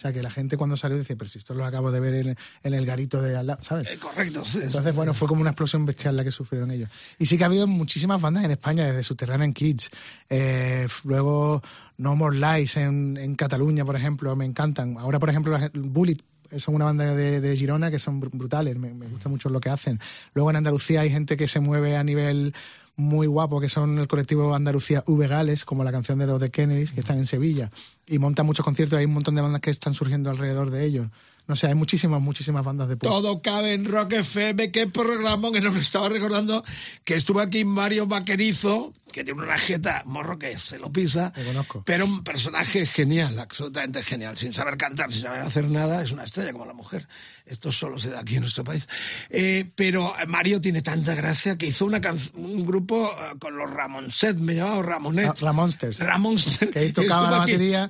O 0.00 0.02
sea, 0.02 0.14
que 0.14 0.22
la 0.22 0.30
gente 0.30 0.56
cuando 0.56 0.78
salió 0.78 0.96
decía, 0.96 1.14
pero 1.14 1.28
si 1.28 1.36
esto 1.38 1.52
lo 1.52 1.62
acabo 1.62 1.92
de 1.92 2.00
ver 2.00 2.14
en, 2.14 2.36
en 2.62 2.72
el 2.72 2.86
garito 2.86 3.20
de 3.20 3.36
al 3.36 3.48
lado, 3.48 3.62
¿sabes? 3.62 3.86
Eh, 3.86 3.98
correcto, 3.98 4.42
sí. 4.46 4.60
Entonces, 4.62 4.94
bueno, 4.94 5.12
fue 5.12 5.28
como 5.28 5.42
una 5.42 5.50
explosión 5.50 5.84
bestial 5.84 6.16
la 6.16 6.24
que 6.24 6.30
sufrieron 6.30 6.70
ellos. 6.70 6.88
Y 7.18 7.26
sí 7.26 7.36
que 7.36 7.44
ha 7.44 7.48
habido 7.48 7.66
muchísimas 7.66 8.18
bandas 8.18 8.44
en 8.44 8.50
España, 8.50 8.86
desde 8.86 9.02
Subterranean 9.02 9.52
Kids, 9.52 9.90
eh, 10.30 10.88
luego 11.04 11.62
No 11.98 12.16
More 12.16 12.34
Lies 12.34 12.78
en, 12.78 13.18
en 13.18 13.34
Cataluña, 13.34 13.84
por 13.84 13.94
ejemplo, 13.94 14.34
me 14.36 14.46
encantan. 14.46 14.96
Ahora, 14.96 15.18
por 15.18 15.28
ejemplo, 15.28 15.58
Bullet 15.74 16.16
son 16.56 16.76
una 16.76 16.86
banda 16.86 17.14
de, 17.14 17.42
de 17.42 17.56
Girona 17.58 17.90
que 17.90 17.98
son 17.98 18.22
br- 18.22 18.30
brutales, 18.32 18.78
me, 18.78 18.94
me 18.94 19.06
gusta 19.06 19.28
mucho 19.28 19.50
lo 19.50 19.60
que 19.60 19.68
hacen. 19.68 20.00
Luego 20.32 20.48
en 20.48 20.56
Andalucía 20.56 21.02
hay 21.02 21.10
gente 21.10 21.36
que 21.36 21.46
se 21.46 21.60
mueve 21.60 21.98
a 21.98 22.02
nivel 22.04 22.54
muy 23.00 23.26
guapo, 23.26 23.60
que 23.60 23.68
son 23.68 23.98
el 23.98 24.08
colectivo 24.08 24.54
Andalucía 24.54 25.02
V 25.06 25.26
Gales, 25.26 25.64
como 25.64 25.84
la 25.84 25.92
canción 25.92 26.18
de 26.18 26.26
los 26.26 26.40
de 26.40 26.50
Kennedy, 26.50 26.86
que 26.86 27.00
están 27.00 27.18
en 27.18 27.26
Sevilla. 27.26 27.70
Y 28.06 28.18
montan 28.18 28.46
muchos 28.46 28.64
conciertos, 28.64 28.98
hay 28.98 29.06
un 29.06 29.14
montón 29.14 29.34
de 29.34 29.42
bandas 29.42 29.60
que 29.60 29.70
están 29.70 29.94
surgiendo 29.94 30.30
alrededor 30.30 30.70
de 30.70 30.84
ellos. 30.84 31.06
No 31.50 31.56
sé, 31.56 31.66
hay 31.66 31.74
muchísimas, 31.74 32.20
muchísimas 32.22 32.64
bandas 32.64 32.88
de 32.88 32.96
punk. 32.96 33.10
Todo 33.10 33.42
cabe 33.42 33.74
en 33.74 33.84
Rock 33.84 34.12
FM. 34.12 34.70
Qué 34.70 34.86
programa 34.86 35.50
que 35.50 35.60
nos 35.60 35.74
estaba 35.74 36.08
recordando 36.08 36.62
que 37.02 37.14
estuvo 37.14 37.40
aquí 37.40 37.64
Mario 37.64 38.06
Vaquerizo, 38.06 38.94
que 39.12 39.24
tiene 39.24 39.42
una 39.42 39.58
jeta 39.58 40.04
morro 40.06 40.38
que 40.38 40.56
se 40.60 40.78
lo 40.78 40.92
pisa. 40.92 41.32
Te 41.32 41.44
conozco. 41.44 41.82
Pero 41.84 42.04
un 42.04 42.22
personaje 42.22 42.86
genial, 42.86 43.36
absolutamente 43.36 44.00
genial. 44.04 44.36
Sin 44.36 44.54
saber 44.54 44.76
cantar, 44.76 45.12
sin 45.12 45.22
saber 45.22 45.40
hacer 45.40 45.68
nada, 45.68 46.02
es 46.02 46.12
una 46.12 46.22
estrella 46.22 46.52
como 46.52 46.66
la 46.66 46.72
mujer. 46.72 47.08
Esto 47.46 47.72
solo 47.72 47.98
se 47.98 48.10
da 48.10 48.20
aquí 48.20 48.36
en 48.36 48.42
nuestro 48.42 48.62
país. 48.62 48.86
Eh, 49.28 49.68
pero 49.74 50.12
Mario 50.28 50.60
tiene 50.60 50.82
tanta 50.82 51.16
gracia 51.16 51.58
que 51.58 51.66
hizo 51.66 51.84
una 51.84 52.00
un 52.34 52.64
grupo 52.64 52.89
eh, 52.98 53.36
con 53.38 53.56
los 53.56 53.70
Ramonset, 53.70 54.36
me 54.38 54.54
llamaba 54.54 54.82
Ramonet. 54.82 55.26
Ra- 55.26 55.34
Ramonsters. 55.40 55.98
Ramonsters. 55.98 56.70
que 56.72 56.78
ahí 56.78 56.92
tocaba 56.94 57.30
la 57.30 57.38
batería 57.38 57.88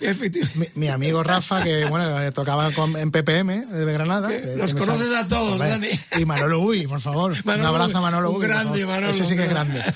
mi, 0.57 0.67
mi 0.75 0.89
amigo 0.89 1.23
Rafa 1.23 1.63
que 1.63 1.85
bueno 1.87 2.21
eh, 2.23 2.33
tocaba 2.33 2.71
con- 2.73 2.97
en 2.97 3.11
PPM 3.11 3.67
de 3.67 3.93
Granada 3.93 4.29
Que 4.29 4.55
los 4.57 4.75
que 4.75 4.81
conoces 4.81 5.15
a 5.15 5.27
todos, 5.29 5.59
Dani. 5.59 5.89
y 6.19 6.25
Manolo 6.25 6.61
Uy 6.61 6.87
por 6.87 7.01
favor 7.01 7.37
Manolo 7.45 7.71
un 7.71 7.77
abrazo 7.77 7.99
a 7.99 8.01
Manolo 8.01 8.31
un 8.31 8.37
Uy 8.37 8.41
por 8.43 8.49
grande. 8.49 8.87
Manolo, 8.87 9.11
ese 9.13 9.25
sí 9.25 9.35
que 9.37 9.43
es 9.43 9.49
un 9.49 9.55
grande 9.55 9.83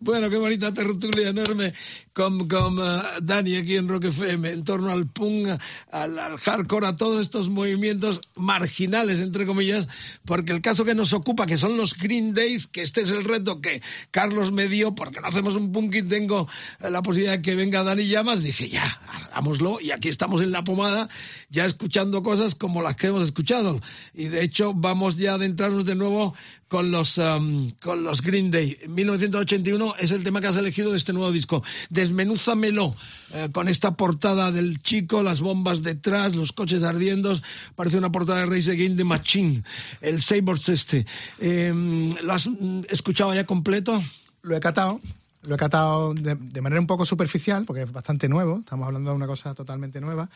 Bueno, 0.00 0.28
qué 0.28 0.36
bonita 0.36 0.74
tertulia 0.74 1.28
enorme 1.30 1.72
con, 2.12 2.48
con 2.48 2.76
eh, 2.78 3.02
Dani 3.22 3.56
aquí 3.56 3.76
en 3.76 3.88
Rock 3.88 4.04
FM, 4.04 4.50
en 4.50 4.64
torno 4.64 4.90
al 4.92 5.06
punk, 5.06 5.48
al, 5.90 6.18
al 6.18 6.36
hardcore, 6.38 6.86
a 6.88 6.96
todos 6.96 7.22
estos 7.22 7.48
movimientos 7.48 8.20
marginales, 8.36 9.20
entre 9.20 9.46
comillas, 9.46 9.88
porque 10.24 10.52
el 10.52 10.60
caso 10.60 10.84
que 10.84 10.94
nos 10.94 11.12
ocupa, 11.12 11.46
que 11.46 11.56
son 11.56 11.76
los 11.76 11.94
Green 11.96 12.34
Days, 12.34 12.66
que 12.66 12.82
este 12.82 13.02
es 13.02 13.10
el 13.10 13.24
reto 13.24 13.53
que 13.60 13.82
Carlos 14.10 14.52
me 14.52 14.68
dio, 14.68 14.94
porque 14.94 15.20
no 15.20 15.28
hacemos 15.28 15.56
un 15.56 15.72
punk 15.72 15.94
y 15.96 16.02
tengo 16.02 16.48
la 16.80 17.02
posibilidad 17.02 17.36
de 17.36 17.42
que 17.42 17.54
venga 17.54 17.82
Dani 17.82 18.06
Llamas, 18.06 18.42
dije 18.42 18.68
ya, 18.68 19.00
hagámoslo, 19.28 19.80
y 19.80 19.90
aquí 19.90 20.08
estamos 20.08 20.42
en 20.42 20.52
la 20.52 20.64
pomada, 20.64 21.08
ya 21.50 21.64
escuchando 21.64 22.22
cosas 22.22 22.54
como 22.54 22.82
las 22.82 22.96
que 22.96 23.08
hemos 23.08 23.24
escuchado. 23.24 23.80
Y 24.12 24.26
de 24.26 24.42
hecho, 24.42 24.74
vamos 24.74 25.16
ya 25.16 25.32
a 25.32 25.34
adentrarnos 25.34 25.84
de 25.84 25.94
nuevo 25.94 26.34
con 26.74 26.90
los, 26.90 27.18
um, 27.18 27.70
con 27.80 28.02
los 28.02 28.20
Green 28.20 28.50
Day. 28.50 28.76
1981 28.88 29.94
es 30.00 30.10
el 30.10 30.24
tema 30.24 30.40
que 30.40 30.48
has 30.48 30.56
elegido 30.56 30.90
de 30.90 30.96
este 30.96 31.12
nuevo 31.12 31.30
disco. 31.30 31.62
Desmenúzamelo 31.88 32.96
eh, 33.32 33.48
con 33.52 33.68
esta 33.68 33.94
portada 33.94 34.50
del 34.50 34.82
chico, 34.82 35.22
las 35.22 35.40
bombas 35.40 35.84
detrás, 35.84 36.34
los 36.34 36.50
coches 36.50 36.82
ardiendo. 36.82 37.38
Parece 37.76 37.96
una 37.96 38.10
portada 38.10 38.40
de 38.40 38.46
Race 38.46 38.72
Against 38.72 38.96
the 38.96 39.04
Machine. 39.04 39.62
El 40.00 40.20
Sabres 40.20 40.68
este. 40.68 41.06
Eh, 41.38 42.10
¿Lo 42.24 42.32
has 42.32 42.48
mm, 42.48 42.80
escuchado 42.88 43.32
ya 43.32 43.46
completo? 43.46 44.02
lo 44.42 44.56
he 44.56 44.60
catado 44.60 45.00
lo 45.42 45.54
he 45.54 45.58
catado 45.58 46.12
de, 46.12 46.34
de 46.34 46.60
manera 46.60 46.78
un 46.80 46.86
poco 46.86 47.06
superficial 47.06 47.64
porque 47.64 47.82
es 47.82 47.90
bastante 47.92 48.28
nuevo 48.28 48.58
estamos 48.58 48.86
hablando 48.86 49.10
de 49.10 49.16
una 49.16 49.26
cosa 49.26 49.54
totalmente 49.54 49.98
nueva 50.02 50.28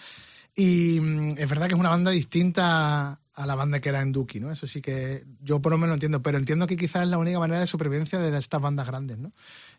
y 0.56 0.98
mm, 0.98 1.34
es 1.36 1.50
verdad 1.50 1.68
que 1.68 1.74
es 1.74 1.80
una 1.80 1.90
banda 1.90 2.10
distinta 2.10 3.18
a 3.38 3.46
la 3.46 3.54
banda 3.54 3.78
que 3.78 3.88
era 3.88 4.02
en 4.02 4.10
Duki, 4.10 4.40
¿no? 4.40 4.50
Eso 4.50 4.66
sí 4.66 4.82
que 4.82 5.24
yo 5.40 5.60
por 5.62 5.70
lo 5.70 5.78
menos 5.78 5.90
lo 5.90 5.94
entiendo, 5.94 6.20
pero 6.20 6.38
entiendo 6.38 6.66
que 6.66 6.76
quizás 6.76 7.04
es 7.04 7.08
la 7.08 7.18
única 7.18 7.38
manera 7.38 7.60
de 7.60 7.68
supervivencia 7.68 8.18
de 8.18 8.36
estas 8.36 8.60
bandas 8.60 8.88
grandes, 8.88 9.16
¿no? 9.16 9.30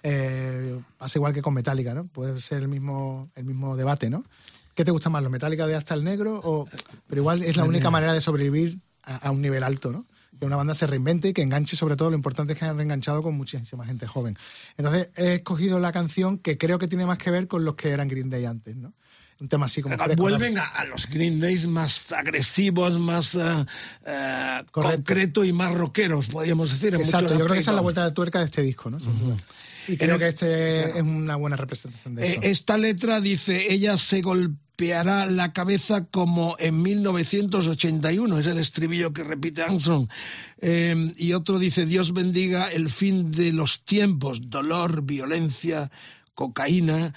Eh, 0.01 0.79
pasa 0.97 1.19
igual 1.19 1.33
que 1.33 1.41
con 1.41 1.53
Metallica, 1.53 1.93
¿no? 1.93 2.05
Puede 2.07 2.39
ser 2.39 2.61
el 2.61 2.69
mismo, 2.69 3.29
el 3.35 3.43
mismo 3.43 3.75
debate, 3.75 4.09
¿no? 4.09 4.23
¿Qué 4.75 4.85
te 4.85 4.91
gusta 4.91 5.09
más, 5.09 5.21
los 5.23 5.31
Metallica 5.31 5.67
de 5.67 5.75
hasta 5.75 5.93
el 5.93 6.05
negro? 6.05 6.39
O, 6.41 6.69
pero 7.07 7.21
igual 7.21 7.43
es 7.43 7.57
la 7.57 7.65
única 7.65 7.89
manera 7.89 8.13
de 8.13 8.21
sobrevivir 8.21 8.79
a, 9.03 9.17
a 9.17 9.31
un 9.31 9.41
nivel 9.41 9.63
alto, 9.63 9.91
¿no? 9.91 10.05
Que 10.39 10.45
una 10.45 10.55
banda 10.55 10.73
se 10.73 10.87
reinvente 10.87 11.27
y 11.27 11.33
que 11.33 11.41
enganche, 11.41 11.75
sobre 11.75 11.97
todo, 11.97 12.11
lo 12.11 12.15
importante 12.15 12.53
es 12.53 12.59
que 12.59 12.63
han 12.63 12.77
reenganchado 12.77 13.21
con 13.21 13.35
muchísima 13.35 13.85
gente 13.85 14.07
joven. 14.07 14.37
Entonces, 14.77 15.09
he 15.17 15.33
escogido 15.33 15.81
la 15.81 15.91
canción 15.91 16.37
que 16.37 16.57
creo 16.57 16.79
que 16.79 16.87
tiene 16.87 17.05
más 17.05 17.17
que 17.17 17.29
ver 17.29 17.49
con 17.49 17.65
los 17.65 17.75
que 17.75 17.89
eran 17.89 18.07
Green 18.07 18.29
Day 18.29 18.45
antes, 18.45 18.77
¿no? 18.77 18.93
Un 19.39 19.47
tema 19.47 19.67
así 19.67 19.81
como... 19.81 19.97
fresco, 19.97 20.21
Vuelven 20.21 20.57
a, 20.57 20.65
a 20.65 20.85
los 20.85 21.07
Green 21.07 21.39
Days 21.39 21.65
más 21.65 22.11
agresivos, 22.11 22.99
más 22.99 23.37
Correcto. 24.71 24.71
concreto 24.71 25.45
y 25.45 25.53
más 25.53 25.73
rockeros, 25.73 26.27
podríamos 26.27 26.71
decir. 26.71 26.95
en 26.95 27.01
Exacto, 27.01 27.33
yo 27.37 27.45
creo 27.45 27.53
que 27.53 27.59
esa 27.59 27.71
es 27.71 27.75
la 27.75 27.81
vuelta 27.81 28.03
de 28.05 28.11
tuerca 28.11 28.39
de 28.39 28.45
este 28.45 28.61
disco, 28.61 28.89
¿no? 28.89 28.97
Y 29.87 29.97
creo 29.97 30.19
que 30.19 30.27
este 30.27 30.89
es 30.89 31.01
una 31.01 31.35
buena 31.35 31.55
representación 31.55 32.15
de 32.15 32.25
Eh, 32.27 32.31
eso. 32.33 32.41
esta 32.43 32.77
letra 32.77 33.21
dice, 33.21 33.73
ella 33.73 33.97
se 33.97 34.21
golpeará 34.21 35.25
la 35.25 35.51
cabeza 35.51 36.05
como 36.05 36.55
en 36.59 36.81
1981, 36.81 38.39
es 38.39 38.45
el 38.45 38.57
estribillo 38.59 39.13
que 39.13 39.23
repite 39.23 39.63
Armstrong. 39.63 40.07
Eh, 40.61 41.11
y 41.17 41.33
otro 41.33 41.57
dice, 41.59 41.85
Dios 41.85 42.13
bendiga 42.13 42.67
el 42.67 42.89
fin 42.89 43.31
de 43.31 43.51
los 43.51 43.83
tiempos, 43.83 44.49
dolor, 44.49 45.01
violencia, 45.03 45.89
cocaína. 46.35 47.13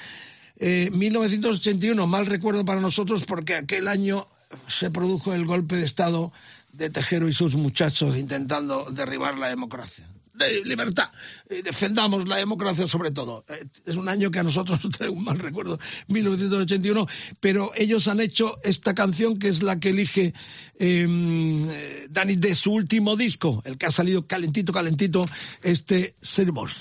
Eh, 0.65 0.91
1981, 0.93 2.07
mal 2.07 2.25
recuerdo 2.25 2.65
para 2.65 2.81
nosotros 2.81 3.25
porque 3.25 3.57
aquel 3.57 3.89
año 3.89 4.29
se 4.69 4.93
produjo 4.93 5.35
el 5.35 5.45
golpe 5.45 5.75
de 5.75 5.85
Estado 5.85 6.33
de 6.73 6.89
Tejero 6.89 7.29
y 7.29 7.33
sus 7.33 7.57
muchachos 7.57 8.17
intentando 8.17 8.87
derribar 8.89 9.37
la 9.41 9.49
democracia. 9.49 10.07
De 10.35 10.63
libertad. 10.65 11.11
Eh, 11.51 11.63
defendamos 11.65 12.29
la 12.29 12.37
democracia 12.37 12.87
sobre 12.87 13.11
todo. 13.11 13.45
Eh, 13.49 13.67
es 13.85 13.97
un 13.97 14.09
año 14.09 14.31
que 14.31 14.39
a 14.39 14.45
nosotros 14.45 14.85
nos 14.85 14.93
trae 14.97 15.09
un 15.09 15.25
mal 15.25 15.41
recuerdo, 15.41 15.81
1981, 16.07 17.09
pero 17.41 17.73
ellos 17.75 18.07
han 18.07 18.21
hecho 18.21 18.61
esta 18.63 18.95
canción 18.95 19.41
que 19.41 19.49
es 19.49 19.65
la 19.65 19.81
que 19.81 19.89
elige 19.89 20.33
eh, 20.79 22.07
Dani 22.09 22.37
de 22.37 22.55
su 22.55 22.73
último 22.73 23.17
disco, 23.17 23.63
el 23.67 23.77
que 23.77 23.87
ha 23.87 23.91
salido 23.91 24.29
calentito, 24.29 24.73
calentito, 24.73 25.27
este 25.61 26.15
Servos. 26.21 26.77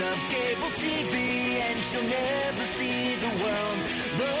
Of 0.00 0.18
cable 0.30 0.70
TV, 0.70 1.60
and 1.60 1.82
she'll 1.82 2.02
never 2.02 2.64
see 2.64 3.14
the 3.16 3.28
world 3.42 3.78
the 4.16 4.32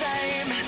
same. 0.00 0.65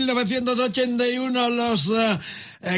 1981, 0.00 1.50
los 1.50 1.90
eh, 1.90 2.18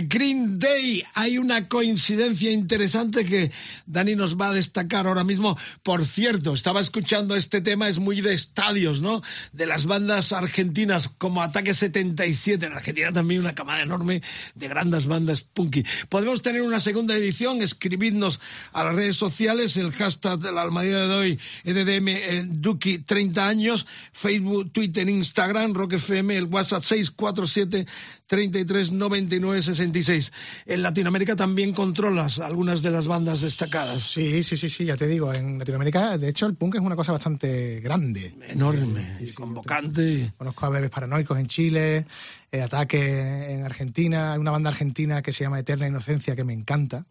Green 0.08 0.58
Day. 0.58 1.04
Hay 1.14 1.38
una 1.38 1.68
coincidencia 1.68 2.50
interesante 2.50 3.24
que 3.24 3.52
Dani 3.86 4.16
nos 4.16 4.36
va 4.36 4.48
a 4.48 4.52
destacar 4.52 5.06
ahora 5.06 5.24
mismo. 5.24 5.56
Por 5.82 6.04
cierto, 6.06 6.54
estaba 6.54 6.80
escuchando 6.80 7.36
este 7.36 7.60
tema, 7.60 7.88
es 7.88 7.98
muy 7.98 8.20
de 8.20 8.34
estadios, 8.34 9.00
¿no? 9.00 9.22
De 9.52 9.66
las 9.66 9.86
bandas 9.86 10.32
argentinas 10.32 11.08
como 11.18 11.42
Ataque 11.42 11.74
77. 11.74 12.66
En 12.66 12.72
Argentina 12.72 13.12
también 13.12 13.40
una 13.40 13.54
camada 13.54 13.82
enorme 13.82 14.22
de 14.54 14.68
grandes 14.68 15.06
bandas 15.06 15.42
punky. 15.42 15.84
Podemos 16.08 16.42
tener 16.42 16.62
una 16.62 16.80
segunda 16.80 17.16
edición, 17.16 17.62
escribidnos 17.62 18.40
a 18.72 18.84
las 18.84 18.94
redes 18.94 19.16
sociales, 19.16 19.76
el 19.76 19.92
hashtag 19.92 20.38
de 20.40 20.52
la 20.52 20.62
Almadía 20.62 21.06
de 21.06 21.14
hoy, 21.14 21.40
EDDM 21.64 22.08
eh, 22.08 22.44
Duki 22.48 22.98
30 22.98 23.46
años, 23.46 23.86
Facebook, 24.12 24.72
Twitter, 24.72 25.08
Instagram, 25.08 25.74
Rock 25.74 25.94
FM, 25.94 26.36
el 26.36 26.44
WhatsApp 26.44 26.82
647 26.82 27.86
33 28.26 28.92
99 28.92 29.62
66. 29.76 30.32
En 30.66 30.82
Latinoamérica 30.82 31.36
también 31.36 31.72
controlas 31.72 32.38
algunas 32.38 32.82
de 32.82 32.90
las 32.90 33.06
bandas 33.06 33.40
destacadas. 33.40 34.02
Sí, 34.02 34.42
sí, 34.42 34.56
sí, 34.56 34.68
sí, 34.68 34.84
ya 34.84 34.96
te 34.96 35.06
digo, 35.06 35.32
en 35.32 35.58
Latinoamérica, 35.58 36.18
de 36.18 36.28
hecho, 36.28 36.46
el 36.46 36.54
punk 36.54 36.76
es 36.76 36.80
una 36.80 36.96
cosa 36.96 37.12
bastante 37.12 37.80
grande. 37.80 38.34
Enorme 38.48 39.18
y 39.20 39.32
convocante. 39.32 40.32
Conozco 40.36 40.66
a 40.66 40.70
Bebés 40.70 40.90
Paranoicos 40.90 41.38
en 41.38 41.46
Chile, 41.46 42.06
eh, 42.50 42.60
Ataque 42.60 43.52
en 43.52 43.64
Argentina, 43.64 44.32
hay 44.32 44.38
una 44.38 44.50
banda 44.50 44.70
argentina 44.70 45.22
que 45.22 45.32
se 45.32 45.44
llama 45.44 45.58
Eterna 45.58 45.86
Inocencia 45.86 46.34
que 46.34 46.44
me 46.44 46.52
encanta, 46.52 47.06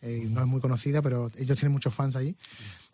eh, 0.00 0.26
no 0.28 0.40
es 0.40 0.46
muy 0.46 0.60
conocida, 0.60 1.02
pero 1.02 1.30
ellos 1.36 1.58
tienen 1.58 1.72
muchos 1.72 1.94
fans 1.94 2.16
allí. 2.16 2.36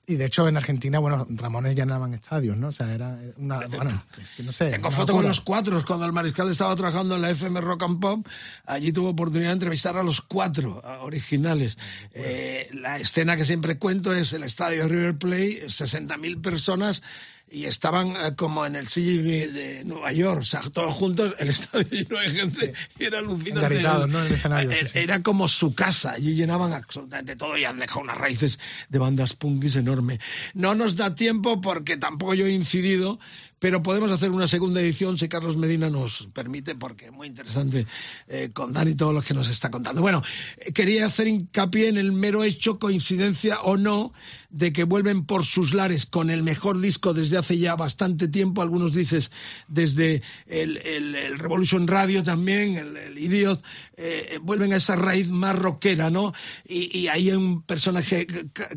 Y 0.07 0.17
de 0.17 0.27
hecho 0.27 0.47
en 0.47 0.57
Argentina, 0.57 0.99
bueno, 0.99 1.27
Ramones 1.31 1.75
llenaban 1.75 2.13
estadios, 2.13 2.57
¿no? 2.57 2.69
O 2.69 2.73
sea, 2.73 2.93
era 2.93 3.19
una, 3.39 3.67
bueno, 3.67 4.05
es 4.21 4.29
que 4.31 4.43
no 4.43 4.53
sé. 4.53 4.71
Tengo 4.71 4.91
foto 4.91 5.15
con 5.15 5.27
los 5.27 5.41
cuatro. 5.41 5.83
Cuando 5.87 6.05
el 6.05 6.13
mariscal 6.13 6.51
estaba 6.51 6.77
trabajando 6.77 7.17
en 7.17 7.23
la 7.23 7.31
FM 7.31 7.61
Rock 7.61 7.85
and 7.85 8.01
Pop, 8.01 8.27
allí 8.67 8.93
tuvo 8.93 9.11
oportunidad 9.11 9.49
de 9.49 9.55
entrevistar 9.55 9.97
a 9.97 10.03
los 10.03 10.21
cuatro 10.21 10.83
originales. 11.01 11.79
Eh, 12.13 12.69
la 12.73 12.99
escena 12.99 13.37
que 13.37 13.45
siempre 13.45 13.79
cuento 13.79 14.15
es 14.15 14.33
el 14.35 14.43
estadio 14.43 14.89
River 14.89 15.17
Plate, 15.17 15.67
60.000 15.67 16.41
personas. 16.43 17.03
Y 17.51 17.67
estaban 17.67 18.09
eh, 18.17 18.35
como 18.37 18.67
en 18.67 18.75
el 18.75 18.89
CGV 18.89 19.53
de 19.53 19.83
Nueva 19.85 20.13
York, 20.13 20.41
o 20.41 20.45
sea, 20.45 20.61
todos 20.63 20.93
juntos, 20.95 21.35
el 21.39 21.49
estadio 21.51 21.87
lleno 21.91 22.19
de 22.19 22.31
gente, 22.31 22.75
y 22.99 23.05
era 23.05 23.19
alucinante. 23.19 23.61
Engaritados, 23.61 24.09
¿no? 24.09 24.23
Escenario, 24.25 24.71
Eh. 24.73 24.91
Era 24.95 25.23
como 25.23 25.47
su 25.49 25.75
casa, 25.75 26.13
allí 26.13 26.35
llenaban 26.35 26.73
absolutamente 26.73 27.37
todo 27.37 27.57
y 27.57 27.65
han 27.65 27.79
dejado 27.79 28.01
unas 28.01 28.19
raíces 28.19 28.59
de 28.89 28.99
bandas 28.99 29.35
punkis 29.35 29.77
enorme. 29.77 30.19
No 30.55 30.75
nos 30.75 30.97
da 30.97 31.15
tiempo 31.15 31.61
porque 31.61 31.97
tampoco 31.97 32.35
yo 32.35 32.47
he 32.47 32.53
incidido, 32.53 33.21
pero 33.65 33.83
podemos 33.83 34.11
hacer 34.11 34.31
una 34.31 34.47
segunda 34.47 34.81
edición 34.83 35.17
si 35.17 35.27
Carlos 35.27 35.57
Medina 35.57 35.89
nos 35.89 36.29
permite, 36.35 36.75
porque 36.75 37.07
es 37.07 37.13
muy 37.13 37.29
interesante 37.29 37.87
eh, 38.29 38.51
con 38.53 38.75
Dani 38.75 38.95
todo 38.95 39.13
lo 39.13 39.23
que 39.23 39.33
nos 39.33 39.49
está 39.49 39.71
contando. 39.71 40.03
Bueno, 40.03 40.23
eh, 40.59 40.73
quería 40.73 41.07
hacer 41.07 41.29
hincapié 41.29 41.89
en 41.89 41.97
el 41.97 42.13
mero 42.13 42.45
hecho, 42.45 42.79
coincidencia 42.79 43.63
o 43.63 43.77
no, 43.79 44.13
de 44.57 44.73
que 44.73 44.85
vuelven 44.85 45.27
por 45.27 45.45
sus 45.45 45.75
lares 45.75 46.07
con 46.07 46.31
el 46.31 46.45
mejor 46.45 46.79
disco 46.79 47.13
desde 47.13 47.39
hace 47.39 47.59
ya 47.59 47.75
bastante 47.75 48.29
tiempo, 48.29 48.63
algunos 48.63 48.95
dices 48.95 49.33
desde 49.67 50.23
el, 50.47 50.77
el- 50.77 51.39
Revolution 51.41 51.89
Radio 51.89 52.23
también, 52.23 52.77
el, 52.77 52.97
el 52.97 53.19
Idiot, 53.19 53.65
eh, 53.97 54.39
vuelven 54.41 54.73
a 54.73 54.77
esa 54.77 54.95
raíz 54.95 55.31
más 55.31 55.59
rockera, 55.59 56.09
¿no? 56.09 56.33
Y, 56.65 56.97
y 56.97 57.09
ahí 57.09 57.31
hay 57.31 57.37
un 57.37 57.63
personaje 57.63 58.29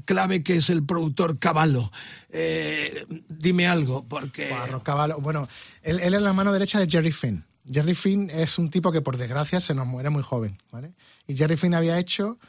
clave 0.05 0.41
que 0.41 0.55
es 0.55 0.71
el 0.71 0.83
productor 0.83 1.37
Caballo. 1.37 1.91
Eh, 2.29 3.05
dime 3.29 3.67
algo, 3.67 4.03
porque... 4.07 4.49
Barro, 4.49 4.81
Caballo. 4.81 5.19
Bueno, 5.19 5.47
él, 5.83 5.99
él 5.99 6.15
es 6.15 6.21
la 6.23 6.33
mano 6.33 6.51
derecha 6.53 6.79
de 6.79 6.89
Jerry 6.89 7.11
Finn. 7.11 7.45
Jerry 7.71 7.93
Finn 7.93 8.31
es 8.31 8.57
un 8.57 8.71
tipo 8.71 8.91
que 8.91 9.01
por 9.01 9.15
desgracia 9.17 9.61
se 9.61 9.75
nos 9.75 9.85
muere 9.85 10.09
muy 10.09 10.23
joven, 10.23 10.57
¿vale? 10.71 10.93
Y 11.27 11.37
Jerry 11.37 11.55
Finn 11.55 11.75
había 11.75 11.99
hecho... 11.99 12.39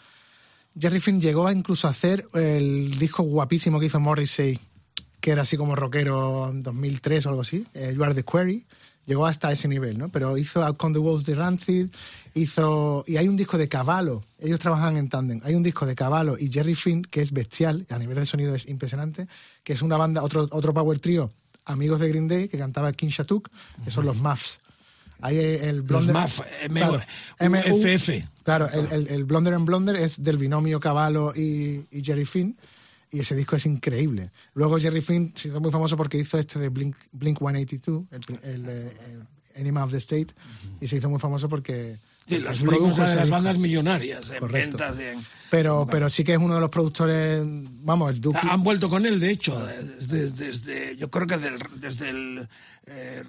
Jerry 0.81 1.01
Finn 1.01 1.20
llegó 1.20 1.47
a 1.47 1.53
incluso 1.53 1.89
hacer 1.89 2.26
el 2.35 2.99
disco 2.99 3.22
guapísimo 3.22 3.81
que 3.81 3.87
hizo 3.87 4.01
Morrissey, 4.01 4.59
que 5.20 5.33
era 5.33 5.43
así 5.43 5.57
como 5.57 5.74
rockero 5.74 6.49
en 6.51 6.62
2003 6.62 7.26
o 7.26 7.29
algo 7.31 7.43
así, 7.43 7.66
eh, 7.74 7.93
You 7.97 8.05
Are 8.05 8.14
The 8.14 8.24
Query. 8.24 8.64
Llegó 9.07 9.26
hasta 9.26 9.51
ese 9.51 9.68
nivel, 9.68 9.97
¿no? 9.97 10.11
Pero 10.11 10.37
hizo 10.37 10.62
Out 10.62 10.85
on 10.85 10.93
the 10.93 10.99
Walls 10.99 11.24
de 11.24 11.35
Rancid, 11.35 11.87
hizo... 12.35 13.05
Y 13.07 13.16
hay 13.16 13.26
un 13.26 13.39
disco 13.39 13.57
de 13.57 13.66
Caballo, 13.66 14.22
ellos 14.39 14.61
trabajan 14.61 14.99
en 14.99 15.09
tándem. 15.09 15.41
Hay 15.45 15.55
un 15.55 15.62
disco 15.62 15.87
de 15.87 15.95
Caballo 15.95 16.37
y 16.39 16.53
Jerry 16.53 16.74
Finn 16.74 17.03
que 17.03 17.22
es 17.22 17.33
bestial, 17.33 17.87
a 17.89 17.99
nivel 17.99 18.16
de 18.18 18.26
sonido 18.26 18.55
es 18.55 18.68
impresionante, 18.68 19.26
que 19.64 19.72
es 19.72 19.81
una 19.81 19.97
banda, 19.97 20.22
otro, 20.22 20.47
otro 20.51 20.74
power 20.74 20.99
trio, 20.99 21.33
amigos 21.64 22.01
de 22.01 22.09
Green 22.11 22.29
Day, 22.29 22.49
que 22.49 22.59
cantaba 22.59 22.93
King 22.93 23.09
Shatuk, 23.09 23.49
que 23.83 23.91
son 23.91 24.05
los 24.05 24.18
Muffs. 24.18 24.59
Hay 25.22 25.39
el 25.39 25.81
Blonder... 25.81 26.14
Muff, 26.14 26.41
M- 27.41 27.62
claro, 28.57 28.68
el, 28.72 28.92
el, 28.92 29.09
el 29.09 29.24
Blonder 29.24 29.55
and 29.55 29.66
Blonder 29.66 29.96
es 29.96 30.22
del 30.22 30.38
binomio 30.38 30.80
Caballo 30.80 31.32
y, 31.34 31.84
y 31.90 32.03
Jerry 32.03 32.24
Finn. 32.24 32.57
Y 33.11 33.20
ese 33.20 33.34
disco 33.34 33.57
es 33.57 33.64
increíble. 33.64 34.30
Luego 34.55 34.78
Jerry 34.78 35.01
Finn 35.01 35.32
se 35.34 35.49
hizo 35.49 35.61
muy 35.61 35.70
famoso 35.70 35.96
porque 35.96 36.18
hizo 36.18 36.38
este 36.38 36.59
de 36.59 36.68
Blink, 36.68 36.94
Blink 37.12 37.38
182, 37.38 38.05
el, 38.11 38.20
el, 38.42 38.68
eh, 38.68 38.92
el 39.55 39.61
Enema 39.61 39.82
of 39.84 39.90
the 39.92 39.96
State, 39.96 40.28
y 40.80 40.86
se 40.88 40.96
hizo 40.96 41.09
muy 41.09 41.18
famoso 41.18 41.49
porque... 41.49 41.99
Sí, 42.26 42.34
porque 42.61 42.76
las, 42.78 42.96
de 43.11 43.16
las 43.16 43.30
bandas 43.30 43.57
millonarias, 43.57 44.28
en 44.28 44.38
Correcto. 44.40 44.76
ventas, 44.76 44.99
en- 44.99 45.24
Pero, 45.51 45.86
pero 45.90 46.11
sí 46.11 46.22
que 46.22 46.32
es 46.34 46.38
uno 46.38 46.55
de 46.57 46.61
los 46.61 46.68
productores, 46.68 47.42
vamos, 47.46 48.12
el 48.12 48.20
Duke. 48.20 48.38
Han 48.42 48.62
vuelto 48.62 48.90
con 48.90 49.07
él, 49.07 49.18
de 49.18 49.30
hecho, 49.30 49.59
desde, 49.66 50.30
desde- 50.30 50.96
yo 50.99 51.11
creo 51.11 51.26
que 51.26 51.38
del- 51.38 51.59
desde 51.80 52.11
el, 52.11 52.46
eh, 52.86 53.22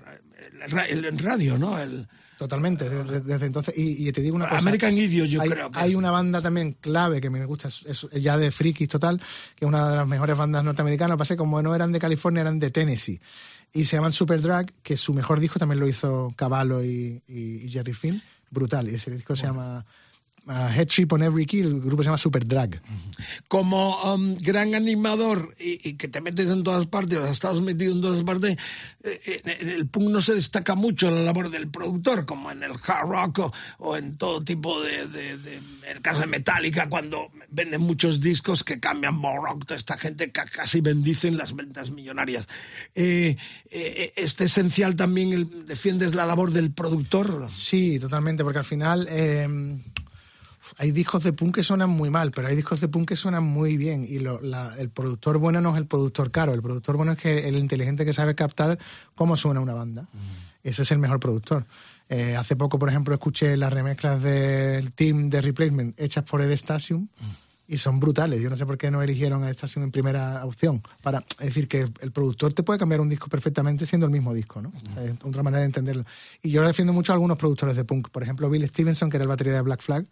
el 0.90 1.06
el 1.06 1.18
radio, 1.20 1.58
¿no? 1.58 1.80
El, 1.82 2.06
Totalmente, 2.40 2.90
desde, 2.90 3.20
desde 3.20 3.46
entonces. 3.48 3.78
Y, 3.78 4.08
y 4.08 4.12
te 4.14 4.22
digo 4.22 4.38
una 4.38 4.48
cosa. 4.48 4.62
American 4.62 4.98
Idiot, 4.98 5.28
yo 5.28 5.42
hay, 5.42 5.50
creo 5.50 5.70
que 5.70 5.78
Hay 5.78 5.90
es. 5.92 5.96
una 5.98 6.10
banda 6.10 6.42
también 6.42 6.72
clave 6.80 7.20
que 7.20 7.30
me 7.30 7.46
gusta, 7.46 7.68
es, 7.68 8.08
ya 8.14 8.38
de 8.38 8.50
frikis 8.50 8.88
total, 8.88 9.20
que 9.58 9.66
es 9.66 9.68
una 9.68 9.90
de 9.90 9.98
las 9.98 10.08
mejores 10.08 10.38
bandas 10.38 10.64
norteamericanas. 10.64 11.18
Pasé 11.18 11.36
como 11.36 11.62
no 11.62 11.76
eran 11.76 11.92
de 11.92 12.00
California, 12.00 12.40
eran 12.40 12.58
de 12.58 12.72
Tennessee. 12.72 13.20
Y 13.74 13.84
se 13.84 13.98
llaman 13.98 14.14
Superdrag, 14.14 14.72
que 14.82 14.96
su 14.96 15.14
mejor 15.14 15.42
disco 15.42 15.60
también 15.60 15.82
lo 15.82 15.88
hizo 15.90 16.34
y, 16.82 17.22
y- 17.28 17.66
y 17.66 17.70
Jerry 17.70 17.94
Finn. 17.94 18.22
brutal. 18.50 18.90
Y 18.90 18.96
ese 18.96 19.12
disco 19.12 19.36
se 19.36 19.44
llama 19.46 19.86
Head 20.50 20.88
Trip 20.88 21.12
on 21.14 21.22
Every 21.24 21.46
Key, 21.46 21.60
el 21.62 21.80
grupo 21.80 22.02
se 22.04 22.08
llama 22.08 22.18
Super 22.18 22.48
Drag. 22.48 22.82
como 23.48 24.02
um, 24.14 24.36
gran 24.38 24.74
animador 24.76 25.54
y, 25.60 25.88
y 25.90 25.94
que 25.94 26.08
te 26.08 26.22
metes 26.22 26.50
en 26.50 26.64
todas 26.64 26.88
partes, 26.88 27.18
has 27.20 27.32
estado 27.32 27.62
metido 27.62 27.94
en 27.94 28.02
todas 28.02 28.24
partes, 28.24 28.58
eh, 29.04 29.42
en 29.44 29.70
el 29.70 29.88
punk 29.88 30.10
no 30.10 30.22
se 30.22 30.34
destaca 30.34 30.76
mucho 30.76 31.12
la 31.12 31.22
labor 31.22 31.50
del 31.50 31.70
productor, 31.70 32.26
como 32.26 32.52
en 32.52 32.64
el 32.64 32.72
hard 32.72 33.08
rock 33.10 33.40
o, 33.40 33.54
o 33.80 33.96
en 33.98 34.18
todo 34.18 34.42
tipo 34.44 34.82
de, 34.82 35.08
de, 35.08 35.38
de- 35.38 35.56
En 35.58 35.98
el 35.98 36.02
caso 36.02 36.20
de 36.22 36.28
Metallica, 36.28 36.90
cuando 36.90 37.30
venden 37.50 37.82
muchos 37.82 38.20
discos 38.22 38.64
que 38.64 38.80
cambian 38.80 39.22
Rock, 39.22 39.66
toda 39.66 39.78
esta 39.78 39.98
gente 39.98 40.32
ca- 40.32 40.46
casi 40.46 40.82
bendicen 40.82 41.38
las 41.38 41.56
ventas 41.56 41.92
millonarias. 41.92 42.48
Eh, 42.96 43.36
eh, 43.70 44.14
¿Este 44.16 44.46
esencial 44.46 44.96
también 44.96 45.34
el- 45.34 45.66
defiendes 45.66 46.16
la 46.16 46.26
labor 46.26 46.52
del 46.52 46.72
productor? 46.72 47.48
Sí, 47.50 48.00
totalmente, 48.00 48.44
porque 48.44 48.60
al 48.60 48.66
final 48.66 49.08
eh, 49.10 49.48
hay 50.78 50.92
discos 50.92 51.24
de 51.24 51.34
punk 51.34 51.56
que 51.56 51.64
suenan 51.64 51.90
muy 51.90 52.10
mal, 52.10 52.32
pero 52.32 52.48
hay 52.48 52.56
discos 52.56 52.80
de 52.82 52.88
punk 52.88 53.10
que 53.10 53.16
suenan 53.16 53.44
muy 53.44 53.78
bien. 53.78 54.06
Y 54.08 54.20
lo- 54.20 54.42
la- 54.42 54.76
el 54.78 54.90
productor 54.90 55.38
bueno 55.38 55.62
no 55.62 55.72
es 55.72 55.78
el 55.78 55.88
productor 55.88 56.32
caro, 56.32 56.54
el 56.54 56.62
productor 56.62 56.98
bueno 56.98 57.14
es 57.14 57.20
que 57.20 57.48
el 57.48 57.58
inteligente 57.58 58.06
que 58.06 58.14
sabe 58.14 58.36
captar 58.36 58.78
cómo 59.16 59.36
suena 59.38 59.60
una 59.60 59.74
banda. 59.74 60.08
Ese 60.64 60.82
es 60.84 60.92
el 60.92 61.00
mejor 61.00 61.20
productor. 61.20 61.66
Eh, 62.10 62.36
hace 62.36 62.56
poco, 62.56 62.80
por 62.80 62.90
ejemplo, 62.90 63.14
escuché 63.14 63.56
las 63.56 63.72
remezclas 63.72 64.22
del 64.22 64.92
team 64.94 65.30
de 65.30 65.42
Replacement 65.42 66.00
hechas 66.00 66.24
por 66.24 66.42
Ed 66.42 66.52
Stasium. 66.58 67.08
Y 67.72 67.78
son 67.78 68.00
brutales. 68.00 68.42
Yo 68.42 68.50
no 68.50 68.58
sé 68.58 68.66
por 68.66 68.80
qué 68.80 68.90
no 68.90 69.04
eligieron 69.04 69.44
a 69.44 69.52
Stasium 69.54 69.84
en 69.84 69.92
primera 69.92 70.44
opción. 70.44 70.82
Para, 71.04 71.20
es 71.40 71.46
decir, 71.46 71.68
que 71.68 71.82
el 72.02 72.12
productor 72.12 72.52
te 72.52 72.64
puede 72.64 72.80
cambiar 72.80 73.00
un 73.00 73.10
disco 73.10 73.28
perfectamente 73.30 73.86
siendo 73.86 74.08
el 74.08 74.12
mismo 74.12 74.34
disco, 74.34 74.60
¿no? 74.60 74.74
Es 75.00 75.12
otra 75.24 75.44
manera 75.44 75.60
de 75.60 75.66
entenderlo. 75.68 76.04
Y 76.42 76.50
yo 76.50 76.64
defiendo 76.66 76.94
mucho 76.94 77.12
a 77.12 77.16
algunos 77.16 77.38
productores 77.38 77.76
de 77.76 77.84
punk. 77.84 78.10
Por 78.10 78.24
ejemplo, 78.24 78.50
Bill 78.50 78.68
Stevenson, 78.68 79.12
que 79.12 79.18
era 79.18 79.24
el 79.26 79.28
batería 79.30 79.54
de 79.54 79.62
Black 79.62 79.84
Flag. 79.84 80.04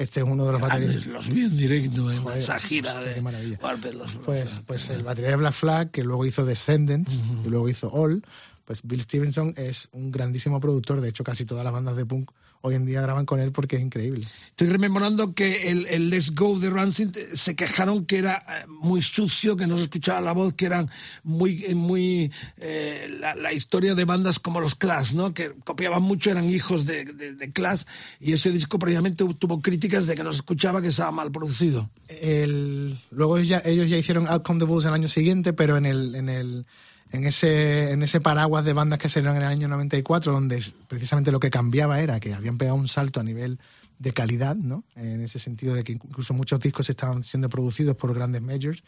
Este 0.00 0.20
es 0.20 0.26
uno 0.26 0.46
de 0.46 0.52
los 0.52 0.60
Grandes, 0.62 0.94
baterías. 0.94 1.06
los 1.12 1.28
vi 1.28 1.42
en 1.42 1.56
directo 1.56 2.10
en 2.10 2.22
Joder, 2.22 2.38
esa 2.38 2.58
gira 2.58 2.92
hostia, 2.94 3.08
de 3.10 3.14
qué 3.16 3.20
maravilla. 3.22 3.58
Los- 3.92 4.12
Pues, 4.24 4.62
pues 4.66 4.88
el 4.90 5.02
batería 5.02 5.30
de 5.30 5.36
Black 5.36 5.52
Flag, 5.52 5.90
que 5.90 6.02
luego 6.02 6.24
hizo 6.26 6.44
Descendants 6.46 7.22
y 7.44 7.48
luego 7.48 7.68
hizo 7.68 7.92
All, 7.92 8.22
pues 8.64 8.80
Bill 8.82 9.02
Stevenson 9.02 9.52
es 9.56 9.88
un 9.92 10.10
grandísimo 10.10 10.58
productor. 10.60 11.00
De 11.00 11.08
hecho, 11.10 11.22
casi 11.22 11.44
todas 11.44 11.64
las 11.64 11.72
bandas 11.72 11.96
de 11.96 12.06
punk 12.06 12.30
hoy 12.62 12.74
en 12.74 12.86
día 12.86 13.00
graban 13.00 13.26
con 13.26 13.40
él 13.40 13.52
porque 13.52 13.76
es 13.76 13.82
increíble. 13.82 14.26
Estoy 14.48 14.68
rememorando 14.68 15.34
que 15.34 15.70
el, 15.70 15.86
el 15.86 16.10
Let's 16.10 16.34
Go 16.34 16.58
de 16.58 16.70
Rancid 16.70 17.16
eh, 17.16 17.28
se 17.34 17.56
quejaron 17.56 18.04
que 18.04 18.18
era 18.18 18.36
eh, 18.36 18.66
muy 18.68 19.02
sucio, 19.02 19.56
que 19.56 19.66
no 19.66 19.76
se 19.76 19.84
escuchaba 19.84 20.20
la 20.20 20.32
voz, 20.32 20.54
que 20.54 20.66
eran 20.66 20.90
muy, 21.22 21.64
eh, 21.64 21.74
muy 21.74 22.30
eh, 22.58 23.08
la, 23.18 23.34
la 23.34 23.52
historia 23.52 23.94
de 23.94 24.04
bandas 24.04 24.38
como 24.38 24.60
los 24.60 24.74
Clash, 24.74 25.14
¿no? 25.14 25.32
Que 25.32 25.52
copiaban 25.64 26.02
mucho, 26.02 26.30
eran 26.30 26.50
hijos 26.50 26.86
de, 26.86 27.04
de, 27.04 27.34
de 27.34 27.52
Clash, 27.52 27.82
y 28.20 28.32
ese 28.32 28.50
disco 28.50 28.78
precisamente 28.78 29.24
tuvo 29.38 29.60
críticas 29.60 30.06
de 30.06 30.14
que 30.14 30.22
no 30.22 30.32
se 30.32 30.36
escuchaba, 30.36 30.82
que 30.82 30.88
estaba 30.88 31.10
mal 31.10 31.30
producido. 31.30 31.90
El, 32.08 32.98
luego 33.10 33.38
ellos 33.38 33.48
ya, 33.48 33.62
ellos 33.64 33.88
ya 33.88 33.96
hicieron 33.96 34.26
Outcome 34.26 34.60
the 34.60 34.66
Bulls 34.66 34.84
el 34.84 34.94
año 34.94 35.08
siguiente, 35.08 35.52
pero 35.52 35.76
en 35.76 35.86
el, 35.86 36.14
en 36.14 36.28
el 36.28 36.66
en 37.12 37.26
ese, 37.26 37.90
en 37.90 38.02
ese 38.02 38.20
paraguas 38.20 38.64
de 38.64 38.72
bandas 38.72 38.98
que 38.98 39.08
salieron 39.08 39.36
en 39.36 39.42
el 39.42 39.48
año 39.48 39.68
94, 39.68 40.32
donde 40.32 40.62
precisamente 40.88 41.32
lo 41.32 41.40
que 41.40 41.50
cambiaba 41.50 42.00
era 42.00 42.20
que 42.20 42.34
habían 42.34 42.58
pegado 42.58 42.76
un 42.76 42.88
salto 42.88 43.20
a 43.20 43.22
nivel 43.22 43.58
de 43.98 44.12
calidad, 44.12 44.56
¿no? 44.56 44.84
En 44.96 45.20
ese 45.20 45.38
sentido 45.38 45.74
de 45.74 45.84
que 45.84 45.92
incluso 45.92 46.32
muchos 46.34 46.60
discos 46.60 46.88
estaban 46.88 47.22
siendo 47.22 47.48
producidos 47.48 47.96
por 47.96 48.14
grandes 48.14 48.42
majors. 48.42 48.82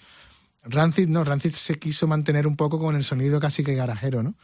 Rancid 0.64 1.08
no, 1.08 1.24
Rancid 1.24 1.52
se 1.52 1.78
quiso 1.78 2.06
mantener 2.06 2.46
un 2.46 2.56
poco 2.56 2.78
con 2.78 2.94
el 2.94 3.04
sonido 3.04 3.40
casi 3.40 3.64
que 3.64 3.74
garajero, 3.74 4.22
¿no? 4.22 4.34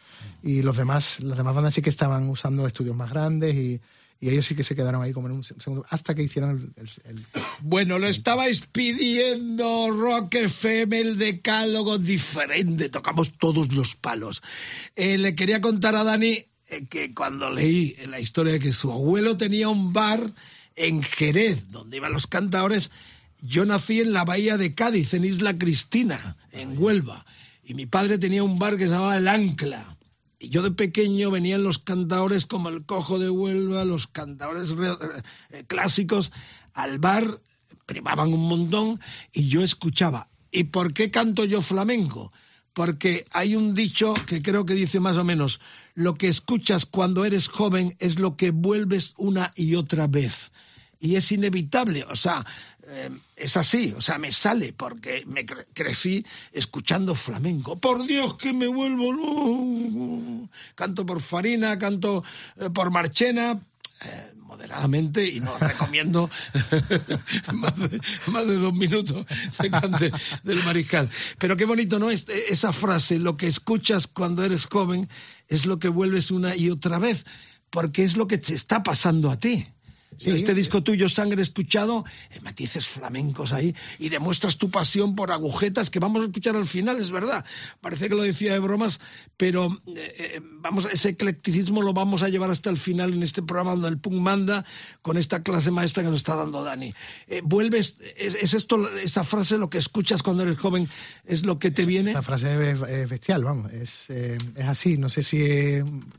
Y 0.42 0.62
los 0.62 0.76
demás, 0.76 1.20
las 1.20 1.38
demás 1.38 1.54
bandas 1.54 1.74
sí 1.74 1.80
que 1.80 1.90
estaban 1.90 2.28
usando 2.28 2.66
estudios 2.66 2.96
más 2.96 3.10
grandes 3.10 3.54
y, 3.54 3.80
y 4.20 4.30
ellos 4.30 4.46
sí 4.46 4.54
que 4.54 4.64
se 4.64 4.74
quedaron 4.74 5.02
ahí 5.02 5.12
como 5.12 5.28
en 5.28 5.34
un 5.34 5.44
segundo, 5.44 5.84
hasta 5.90 6.14
que 6.14 6.22
hicieron 6.22 6.50
el- 6.76 6.82
el- 7.04 7.16
el 7.18 7.24
Bueno, 7.62 7.98
lo 7.98 8.08
estabais 8.08 8.62
pidiendo 8.72 9.90
Rock 9.90 10.34
FM, 10.36 11.00
el 11.00 11.18
decálogo 11.18 11.98
diferente, 11.98 12.88
tocamos 12.88 13.32
todos 13.38 13.72
los 13.74 13.94
palos. 13.96 14.42
Eh, 14.96 15.18
le 15.18 15.34
quería 15.34 15.60
contar 15.60 15.94
a 15.96 16.04
Dani 16.04 16.44
eh, 16.70 16.84
que 16.90 17.14
cuando 17.14 17.50
leí 17.50 17.96
la 18.08 18.20
historia 18.20 18.52
de 18.52 18.58
que 18.58 18.72
su 18.74 18.92
abuelo 18.92 19.36
tenía 19.36 19.68
un 19.68 19.92
bar 19.92 20.34
en 20.76 21.02
Jerez, 21.02 21.70
donde 21.70 21.96
iban 21.96 22.12
los 22.12 22.26
cantadores, 22.26 22.90
yo 23.40 23.64
nací 23.64 24.00
en 24.00 24.12
la 24.12 24.24
bahía 24.24 24.56
de 24.58 24.74
Cádiz, 24.74 25.14
en 25.14 25.24
Isla 25.24 25.56
Cristina, 25.56 26.36
en 26.52 26.76
Huelva, 26.76 27.24
y 27.64 27.74
mi 27.74 27.86
padre 27.86 28.18
tenía 28.18 28.42
un 28.42 28.58
bar 28.58 28.76
que 28.76 28.84
se 28.84 28.90
llamaba 28.90 29.16
El 29.16 29.28
Ancla. 29.28 29.96
Yo 30.41 30.62
de 30.62 30.70
pequeño 30.70 31.30
venían 31.30 31.62
los 31.64 31.78
cantadores 31.78 32.47
como 32.47 32.68
el 32.68 32.86
Cojo 32.86 33.18
de 33.18 33.28
Huelva, 33.30 33.84
los 33.84 34.07
cantadores 34.07 34.70
re- 34.70 34.97
eh, 35.51 35.64
clásicos, 35.66 36.30
al 36.74 36.99
bar, 36.99 37.24
privaban 37.86 38.32
un 38.32 38.47
montón 38.47 39.01
y 39.32 39.49
yo 39.49 39.62
escuchaba. 39.62 40.28
¿Y 40.51 40.64
por 40.64 40.95
qué 40.95 41.11
canto 41.11 41.45
yo 41.45 41.61
flamenco? 41.61 42.32
Porque 42.72 43.24
hay 43.32 43.57
un 43.57 43.74
dicho 43.74 44.14
que 44.26 44.41
creo 44.41 44.64
que 44.64 44.74
dice 44.74 45.01
más 45.01 45.16
o 45.16 45.24
menos, 45.24 45.61
lo 45.95 46.14
que 46.14 46.28
escuchas 46.28 46.86
cuando 46.86 47.24
eres 47.24 47.49
joven 47.49 47.97
es 47.99 48.20
lo 48.20 48.36
que 48.36 48.53
vuelves 48.53 49.14
una 49.16 49.53
y 49.57 49.74
otra 49.74 50.07
vez. 50.07 50.53
Y 51.01 51.16
es 51.16 51.32
inevitable, 51.32 52.05
o 52.05 52.14
sea, 52.14 52.47
eh, 52.89 53.11
es 53.36 53.57
así, 53.57 53.93
o 53.97 54.01
sea, 54.01 54.18
me 54.18 54.32
sale 54.32 54.72
porque 54.72 55.24
me 55.26 55.45
cre- 55.47 55.66
crecí 55.74 56.24
escuchando 56.53 57.14
flamenco. 57.14 57.78
Por 57.78 58.07
Dios 58.07 58.34
que 58.36 58.53
me 58.53 58.66
vuelvo 58.66 59.12
loco. 59.12 60.49
Canto 60.74 61.05
por 61.05 61.20
Farina, 61.20 61.78
canto 61.78 62.24
eh, 62.57 62.70
por 62.70 62.91
Marchena, 62.91 63.61
eh, 64.05 64.32
moderadamente 64.39 65.28
y 65.28 65.41
no 65.41 65.57
recomiendo 65.59 66.30
más, 67.53 67.76
de, 67.76 68.01
más 68.28 68.47
de 68.47 68.55
dos 68.57 68.72
minutos 68.72 69.26
de 69.61 69.70
cante 69.70 70.11
del 70.43 70.64
mariscal. 70.64 71.11
Pero 71.39 71.57
qué 71.57 71.66
bonito, 71.66 71.99
¿no? 71.99 72.11
Este- 72.11 72.53
esa 72.53 72.72
frase, 72.72 73.18
lo 73.18 73.36
que 73.36 73.47
escuchas 73.49 74.07
cuando 74.07 74.43
eres 74.45 74.66
joven 74.66 75.09
es 75.49 75.66
lo 75.66 75.78
que 75.78 75.89
vuelves 75.89 76.30
una 76.30 76.57
y 76.57 76.70
otra 76.70 76.99
vez, 76.99 77.26
porque 77.70 78.03
es 78.05 78.16
lo 78.16 78.26
que 78.26 78.39
te 78.39 78.55
está 78.55 78.82
pasando 78.82 79.30
a 79.30 79.39
ti. 79.39 79.66
Sí. 80.18 80.30
este 80.30 80.54
disco 80.54 80.82
tuyo, 80.82 81.08
Sangre 81.08 81.42
Escuchado, 81.42 82.04
eh, 82.30 82.40
matices 82.40 82.86
flamencos 82.86 83.52
ahí 83.52 83.74
y 83.98 84.08
demuestras 84.08 84.56
tu 84.58 84.70
pasión 84.70 85.14
por 85.14 85.30
agujetas 85.30 85.90
que 85.90 85.98
vamos 85.98 86.22
a 86.22 86.26
escuchar 86.26 86.56
al 86.56 86.66
final, 86.66 86.98
es 86.98 87.10
verdad. 87.10 87.44
Parece 87.80 88.08
que 88.08 88.14
lo 88.14 88.22
decía 88.22 88.52
de 88.52 88.58
bromas, 88.58 89.00
pero 89.36 89.78
eh, 89.86 90.14
eh, 90.18 90.40
vamos, 90.42 90.86
ese 90.92 91.10
eclecticismo 91.10 91.82
lo 91.82 91.92
vamos 91.92 92.22
a 92.22 92.28
llevar 92.28 92.50
hasta 92.50 92.70
el 92.70 92.76
final 92.76 93.12
en 93.12 93.22
este 93.22 93.42
programa 93.42 93.72
donde 93.72 93.88
el 93.88 93.98
punk 93.98 94.14
manda 94.14 94.64
con 95.02 95.16
esta 95.16 95.42
clase 95.42 95.70
maestra 95.70 96.02
que 96.02 96.10
nos 96.10 96.18
está 96.18 96.36
dando 96.36 96.62
Dani. 96.64 96.94
Eh, 97.26 97.40
vuelves, 97.44 97.96
es, 98.16 98.34
es 98.34 98.54
esto, 98.54 98.88
esa 98.98 99.24
frase, 99.24 99.58
lo 99.58 99.70
que 99.70 99.78
escuchas 99.78 100.22
cuando 100.22 100.42
eres 100.42 100.58
joven, 100.58 100.88
es 101.24 101.44
lo 101.44 101.58
que 101.58 101.70
te 101.70 101.86
viene. 101.86 102.10
Esa 102.10 102.22
frase 102.22 102.70
es, 102.70 102.80
es 102.82 103.08
bestial, 103.08 103.44
vamos, 103.44 103.72
es, 103.72 104.10
eh, 104.10 104.38
es 104.54 104.66
así. 104.66 104.98
No 104.98 105.08
sé 105.08 105.22
si. 105.22 105.38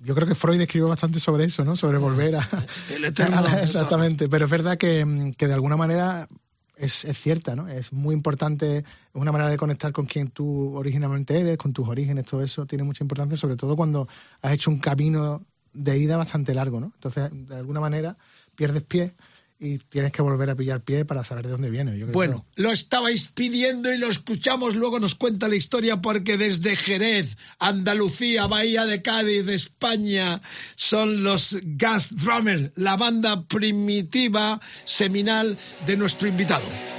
yo 0.04 0.16
creo 0.16 0.28
que 0.28 0.36
Freud 0.36 0.62
escribió 0.62 0.88
bastante 0.88 1.20
sobre 1.20 1.46
eso, 1.46 1.66
¿no? 1.66 1.76
Sobre 1.76 1.98
volver 1.98 2.38
a. 2.38 2.48
El 2.94 3.06
eterno 3.06 3.38
a 3.40 3.42
la-. 3.42 3.68
Exactamente. 3.90 4.30
Pero 4.30 4.46
es 4.46 4.52
verdad 4.52 4.78
que, 4.78 5.06
mm, 5.06 5.32
que 5.32 5.48
de 5.48 5.54
alguna 5.54 5.78
manera 5.78 6.28
es, 6.80 7.06
cierta, 7.14 7.56
¿no? 7.56 7.68
Es 7.68 7.92
muy 7.92 8.16
importante, 8.16 8.78
es 8.78 8.86
una 9.14 9.32
manera 9.32 9.50
de 9.50 9.58
conectar 9.58 9.92
con 9.92 10.06
quien 10.06 10.30
tú 10.30 10.76
originalmente 10.78 11.40
eres, 11.40 11.58
con 11.58 11.74
tus 11.74 11.88
orígenes, 11.88 12.26
todo 12.26 12.42
eso 12.42 12.66
tiene 12.66 12.84
mucha 12.84 13.04
importancia, 13.04 13.36
sobre 13.36 13.58
todo 13.58 13.76
cuando 13.76 14.08
has 14.42 14.54
hecho 14.54 14.72
un 14.72 14.80
camino 14.80 15.44
de 15.74 15.98
ida 15.98 16.16
bastante 16.16 16.54
largo, 16.54 16.80
¿no? 16.80 16.92
Entonces, 16.96 17.30
de 17.34 17.56
alguna 17.56 17.82
manera, 17.82 18.18
pierdes 18.56 18.84
pie 18.84 19.14
y 19.60 19.78
tienes 19.78 20.12
que 20.14 20.22
volver 20.22 20.50
a 20.50 20.56
pillar 20.56 20.82
pie 20.82 21.04
para 21.04 21.24
saber 21.24 21.46
de 21.46 21.52
dónde. 21.52 21.70
Yo 21.70 22.06
creo 22.06 22.12
Bueno, 22.12 22.46
lo 22.56 22.72
estabais 22.72 23.28
pidiendo 23.28 23.94
y 23.94 23.98
lo 23.98 24.08
escuchamos, 24.08 24.76
luego 24.76 25.00
nos 25.00 25.16
cuenta 25.16 25.50
la 25.50 25.56
historia 25.56 26.02
porque 26.02 26.38
desde 26.38 26.76
Jerez, 26.76 27.38
Andalucía, 27.60 28.48
Bahía 28.48 28.86
de 28.86 29.02
Cádiz, 29.02 29.48
España, 29.50 30.42
son 30.76 31.24
los 31.24 31.58
Gas 31.62 32.16
Drummers, 32.16 32.72
la 32.76 32.96
banda 32.96 33.44
primitiva 33.44 34.62
seminal 34.86 35.58
de 35.86 35.98
nuestro 35.98 36.28
invitado. 36.30 36.99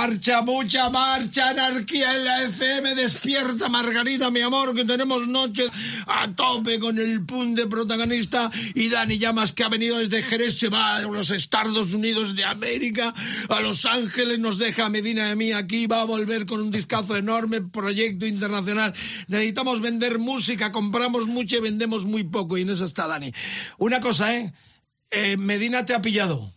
Marcha, 0.00 0.42
mucha 0.42 0.90
marcha, 0.90 1.48
anarquía 1.48 2.16
en 2.16 2.24
la 2.24 2.42
FM. 2.44 2.94
Despierta, 2.94 3.68
Margarita, 3.68 4.30
mi 4.30 4.40
amor, 4.40 4.72
que 4.72 4.84
tenemos 4.84 5.26
noche 5.26 5.64
a 6.06 6.32
tope 6.36 6.78
con 6.78 7.00
el 7.00 7.26
pun 7.26 7.52
de 7.56 7.66
protagonista. 7.66 8.48
Y 8.76 8.90
Dani 8.90 9.18
Llamas, 9.18 9.52
que 9.52 9.64
ha 9.64 9.68
venido 9.68 9.98
desde 9.98 10.22
Jerez, 10.22 10.56
se 10.56 10.68
va 10.68 10.94
a 10.94 11.02
los 11.02 11.30
Estados 11.30 11.92
Unidos 11.92 12.36
de 12.36 12.44
América, 12.44 13.12
a 13.48 13.60
Los 13.60 13.86
Ángeles, 13.86 14.38
nos 14.38 14.58
deja 14.58 14.86
a 14.86 14.88
Medina 14.88 15.26
de 15.26 15.34
mí 15.34 15.50
aquí, 15.50 15.88
va 15.88 16.02
a 16.02 16.04
volver 16.04 16.46
con 16.46 16.60
un 16.60 16.70
discazo 16.70 17.16
enorme, 17.16 17.60
proyecto 17.60 18.24
internacional. 18.24 18.94
Necesitamos 19.26 19.80
vender 19.80 20.20
música, 20.20 20.70
compramos 20.70 21.26
mucho 21.26 21.56
y 21.56 21.60
vendemos 21.60 22.04
muy 22.04 22.22
poco. 22.22 22.56
Y 22.56 22.62
en 22.62 22.70
eso 22.70 22.84
está 22.84 23.08
Dani. 23.08 23.32
Una 23.78 23.98
cosa, 23.98 24.32
¿eh? 24.36 24.52
Eh, 25.10 25.36
Medina 25.36 25.84
te 25.84 25.92
ha 25.92 26.00
pillado. 26.00 26.52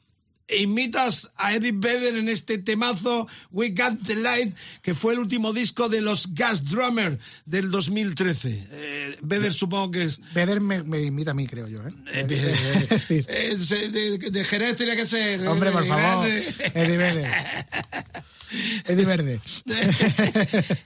Imitas 0.47 1.31
a 1.37 1.53
Eddie 1.55 1.71
Vedder 1.73 2.15
en 2.17 2.27
este 2.27 2.57
temazo 2.57 3.27
We 3.51 3.69
Got 3.69 4.03
the 4.05 4.15
Light, 4.15 4.55
que 4.81 4.93
fue 4.93 5.13
el 5.13 5.19
último 5.19 5.53
disco 5.53 5.87
de 5.87 6.01
los 6.01 6.33
Gas 6.33 6.69
Drummer 6.69 7.19
del 7.45 7.71
2013. 7.71 8.67
Eh, 8.71 9.17
Vedder 9.21 9.53
supongo 9.53 9.91
que 9.91 10.03
es... 10.03 10.19
Vedder 10.33 10.59
me, 10.59 10.83
me 10.83 11.01
imita 11.01 11.31
a 11.31 11.33
mí, 11.33 11.47
creo 11.47 11.67
yo. 11.67 11.79
¿eh? 11.87 11.93
eh, 12.13 12.95
eh, 13.27 13.57
de, 13.89 14.17
de 14.29 14.43
Jerez 14.43 14.75
tenía 14.75 14.95
que 14.95 15.05
ser. 15.05 15.47
hombre, 15.47 15.69
eh, 15.69 15.73
por 15.73 15.85
favor. 15.87 16.27
Eddie 16.27 16.97
Vedder. 16.97 17.31
Eddie 18.85 19.05
Verde. 19.05 19.39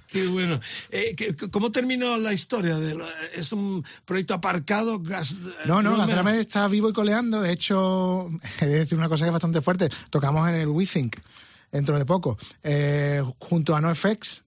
Qué 0.07 0.27
bueno. 0.27 0.59
Eh, 0.91 1.15
¿qué- 1.17 1.35
¿Cómo 1.35 1.71
terminó 1.71 2.17
la 2.17 2.31
historia? 2.31 2.77
De 2.77 2.93
lo- 2.93 3.07
¿Es 3.33 3.51
un 3.51 3.83
proyecto 4.05 4.35
aparcado? 4.35 4.99
Gas, 4.99 5.35
No, 5.65 5.81
no, 5.81 5.89
Drummer? 5.91 5.97
Gazdramer 6.07 6.35
está 6.39 6.67
vivo 6.67 6.89
y 6.89 6.93
coleando. 6.93 7.41
De 7.41 7.51
hecho, 7.51 8.29
he 8.61 8.65
de 8.67 8.79
decir 8.79 8.97
una 8.97 9.09
cosa 9.09 9.25
que 9.25 9.29
es 9.29 9.33
bastante 9.33 9.54
fuerte. 9.61 9.89
Tocamos 10.09 10.47
en 10.49 10.55
el 10.55 10.67
We 10.69 10.85
Think 10.85 11.17
dentro 11.71 11.97
de 11.97 12.05
poco, 12.05 12.37
eh, 12.63 13.21
junto 13.39 13.75
a 13.75 13.81
NoFX 13.81 14.43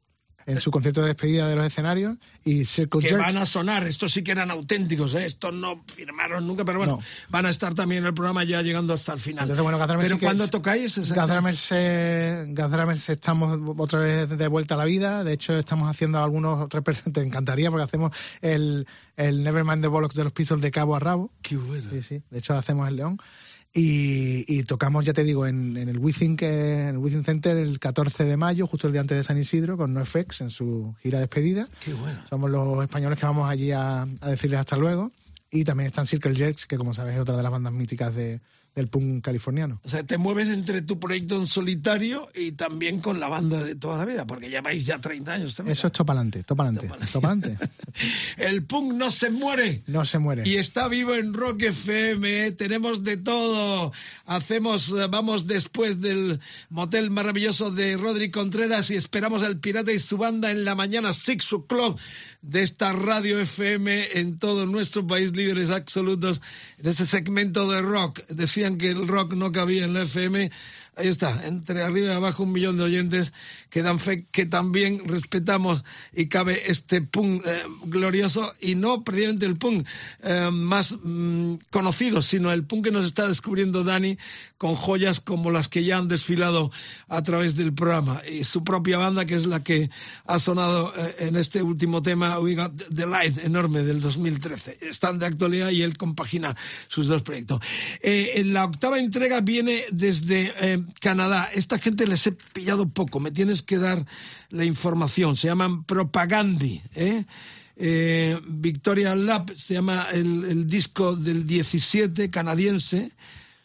en 0.46 0.58
su 0.62 0.70
concierto 0.70 1.02
de 1.02 1.08
despedida 1.08 1.46
de 1.46 1.56
los 1.56 1.66
escenarios 1.66 2.16
y 2.42 2.64
Circle 2.64 3.02
que 3.02 3.08
Jerks. 3.10 3.22
van 3.22 3.36
a 3.36 3.44
sonar. 3.44 3.86
Estos 3.86 4.12
sí 4.12 4.22
que 4.22 4.32
eran 4.32 4.50
auténticos, 4.50 5.12
¿eh? 5.14 5.26
estos 5.26 5.52
no 5.52 5.84
firmaron 5.94 6.46
nunca, 6.46 6.64
pero 6.64 6.78
bueno, 6.78 6.96
No. 6.96 7.02
van 7.28 7.44
a 7.44 7.50
estar 7.50 7.74
también 7.74 8.02
en 8.02 8.06
el 8.06 8.14
programa 8.14 8.44
ya 8.44 8.62
llegando 8.62 8.94
hasta 8.94 9.12
el 9.12 9.20
final. 9.20 9.42
Entonces, 9.42 9.62
bueno, 9.62 9.78
pero 9.86 10.06
sí 10.06 10.18
cuando 10.18 10.44
es- 10.44 10.50
tocáis, 10.50 10.96
se 12.98 13.12
estamos 13.12 13.58
otra 13.76 13.98
vez 14.00 14.30
de 14.30 14.48
vuelta 14.48 14.74
a 14.74 14.78
la 14.78 14.86
vida. 14.86 15.22
De 15.22 15.34
hecho, 15.34 15.58
estamos 15.58 15.86
haciendo 15.90 16.22
algunos 16.24 16.68
representantes. 16.70 17.12
Te 17.22 17.26
encantaría 17.26 17.70
porque 17.70 17.84
hacemos 17.84 18.12
el, 18.40 18.86
el 19.16 19.42
Nevermind 19.44 19.82
the 19.82 19.88
Bollocks 19.88 20.14
de 20.14 20.24
los 20.24 20.32
Pistols 20.32 20.62
de 20.62 20.70
cabo 20.70 20.96
a 20.96 20.98
rabo. 20.98 21.30
Qué 21.42 21.56
bueno. 21.58 21.90
Sí, 21.90 22.00
sí. 22.02 22.22
De 22.30 22.38
hecho, 22.38 22.54
hacemos 22.54 22.88
el 22.88 22.96
León. 22.96 23.18
Y, 23.74 24.44
y 24.48 24.62
tocamos, 24.62 25.04
ya 25.04 25.12
te 25.12 25.24
digo, 25.24 25.46
en, 25.46 25.76
en 25.76 25.88
el 25.88 25.98
Withing, 25.98 26.36
en 26.40 26.88
el 26.88 26.98
Withing 26.98 27.24
Center 27.24 27.56
el 27.56 27.78
14 27.78 28.24
de 28.24 28.36
mayo, 28.36 28.66
justo 28.66 28.86
el 28.86 28.92
día 28.92 29.02
antes 29.02 29.16
de 29.16 29.24
San 29.24 29.38
Isidro, 29.38 29.76
con 29.76 29.92
NoFX 29.92 30.40
en 30.40 30.50
su 30.50 30.94
gira 31.02 31.18
de 31.18 31.26
despedida. 31.26 31.68
Qué 31.84 31.92
bueno. 31.92 32.24
Somos 32.28 32.50
los 32.50 32.82
españoles 32.82 33.18
que 33.18 33.26
vamos 33.26 33.48
allí 33.48 33.72
a, 33.72 34.02
a 34.02 34.28
decirles 34.30 34.60
hasta 34.60 34.76
luego. 34.76 35.12
Y 35.50 35.64
también 35.64 35.86
están 35.86 36.06
Circle 36.06 36.34
Jerks, 36.34 36.66
que 36.66 36.76
como 36.76 36.92
sabes 36.94 37.14
es 37.14 37.20
otra 37.20 37.36
de 37.36 37.42
las 37.42 37.52
bandas 37.52 37.72
míticas 37.72 38.14
de, 38.14 38.40
del 38.78 38.88
punk 38.88 39.24
californiano. 39.24 39.80
O 39.84 39.88
sea, 39.88 40.04
te 40.04 40.18
mueves 40.18 40.48
entre 40.48 40.82
tu 40.82 40.98
proyecto 40.98 41.36
en 41.36 41.48
solitario 41.48 42.30
y 42.34 42.52
también 42.52 43.00
con 43.00 43.18
la 43.18 43.28
banda 43.28 43.62
de 43.62 43.74
toda 43.74 43.98
la 43.98 44.04
vida, 44.04 44.26
porque 44.26 44.48
lleváis 44.48 44.86
ya 44.86 45.00
30 45.00 45.32
años 45.32 45.56
también. 45.56 45.72
Eso 45.72 45.88
es 45.88 45.92
topalante, 45.92 46.44
topalante, 46.44 46.88
topalante. 47.12 47.58
El 48.36 48.64
punk 48.64 48.94
no 48.94 49.10
se 49.10 49.30
muere. 49.30 49.82
No 49.86 50.06
se 50.06 50.18
muere. 50.18 50.42
Y 50.46 50.56
está 50.56 50.86
vivo 50.86 51.14
en 51.14 51.34
Rock 51.34 51.62
FM, 51.62 52.46
¿eh? 52.46 52.52
tenemos 52.52 53.02
de 53.02 53.16
todo. 53.16 53.92
Hacemos, 54.26 54.90
eh, 54.90 55.06
vamos 55.10 55.46
después 55.46 56.00
del 56.00 56.38
motel 56.70 57.10
maravilloso 57.10 57.70
de 57.70 57.96
Rodri 57.96 58.30
Contreras 58.30 58.90
y 58.90 58.94
esperamos 58.96 59.42
al 59.42 59.58
Pirata 59.58 59.92
y 59.92 59.98
su 59.98 60.16
banda 60.16 60.52
en 60.52 60.64
la 60.64 60.76
mañana, 60.76 61.12
Six 61.12 61.52
O'Clock, 61.52 61.98
de 62.42 62.62
esta 62.62 62.92
radio 62.92 63.40
FM 63.40 64.20
en 64.20 64.38
todo 64.38 64.66
nuestro 64.66 65.04
país, 65.06 65.32
líderes 65.32 65.70
absolutos 65.70 66.40
en 66.78 66.86
ese 66.88 67.06
segmento 67.06 67.68
de 67.68 67.82
rock. 67.82 68.20
Que 68.76 68.90
el 68.90 69.08
rock 69.08 69.32
no 69.34 69.52
cabía 69.52 69.84
en 69.84 69.94
la 69.94 70.02
FM. 70.02 70.50
Ahí 70.98 71.06
está, 71.06 71.46
entre 71.46 71.82
arriba 71.82 72.08
y 72.08 72.10
abajo 72.10 72.42
un 72.42 72.50
millón 72.50 72.76
de 72.76 72.82
oyentes 72.82 73.32
que 73.70 73.82
dan 73.82 74.00
fe 74.00 74.26
que 74.32 74.46
también 74.46 75.06
respetamos 75.06 75.84
y 76.12 76.26
cabe 76.26 76.72
este 76.72 77.02
punk 77.02 77.46
eh, 77.46 77.62
glorioso 77.84 78.52
y 78.60 78.74
no 78.74 79.04
precisamente 79.04 79.46
el 79.46 79.56
punk 79.56 79.86
eh, 80.24 80.50
más 80.50 80.96
mm, 81.00 81.54
conocido, 81.70 82.20
sino 82.20 82.50
el 82.50 82.64
punk 82.64 82.86
que 82.86 82.90
nos 82.90 83.04
está 83.04 83.28
descubriendo 83.28 83.84
Dani 83.84 84.18
con 84.58 84.74
joyas 84.74 85.20
como 85.20 85.52
las 85.52 85.68
que 85.68 85.84
ya 85.84 85.98
han 85.98 86.08
desfilado 86.08 86.72
a 87.06 87.22
través 87.22 87.54
del 87.54 87.72
programa 87.72 88.20
y 88.28 88.42
su 88.42 88.64
propia 88.64 88.98
banda 88.98 89.24
que 89.24 89.36
es 89.36 89.46
la 89.46 89.62
que 89.62 89.90
ha 90.26 90.40
sonado 90.40 90.92
eh, 90.96 91.14
en 91.20 91.36
este 91.36 91.62
último 91.62 92.02
tema 92.02 92.40
We 92.40 92.56
Got 92.56 92.88
the 92.92 93.06
Light 93.06 93.38
enorme 93.44 93.84
del 93.84 94.00
2013. 94.00 94.78
Están 94.80 95.20
de 95.20 95.26
actualidad 95.26 95.70
y 95.70 95.82
él 95.82 95.96
compagina 95.96 96.56
sus 96.88 97.06
dos 97.06 97.22
proyectos. 97.22 97.60
Eh, 98.02 98.32
en 98.34 98.52
la 98.52 98.64
octava 98.64 98.98
entrega 98.98 99.40
viene 99.40 99.80
desde 99.92 100.52
eh, 100.60 100.82
Canadá. 101.00 101.48
Esta 101.54 101.78
gente 101.78 102.06
les 102.06 102.26
he 102.26 102.32
pillado 102.32 102.88
poco, 102.88 103.20
me 103.20 103.30
tienes 103.30 103.62
que 103.62 103.78
dar 103.78 104.04
la 104.50 104.64
información. 104.64 105.36
Se 105.36 105.48
llaman 105.48 105.84
Propagandi, 105.84 106.82
¿eh? 106.94 107.24
Eh, 107.76 108.38
Victoria 108.48 109.14
Lab 109.14 109.54
se 109.54 109.74
llama 109.74 110.06
el, 110.12 110.44
el 110.44 110.66
disco 110.66 111.14
del 111.14 111.46
17 111.46 112.30
canadiense. 112.30 113.12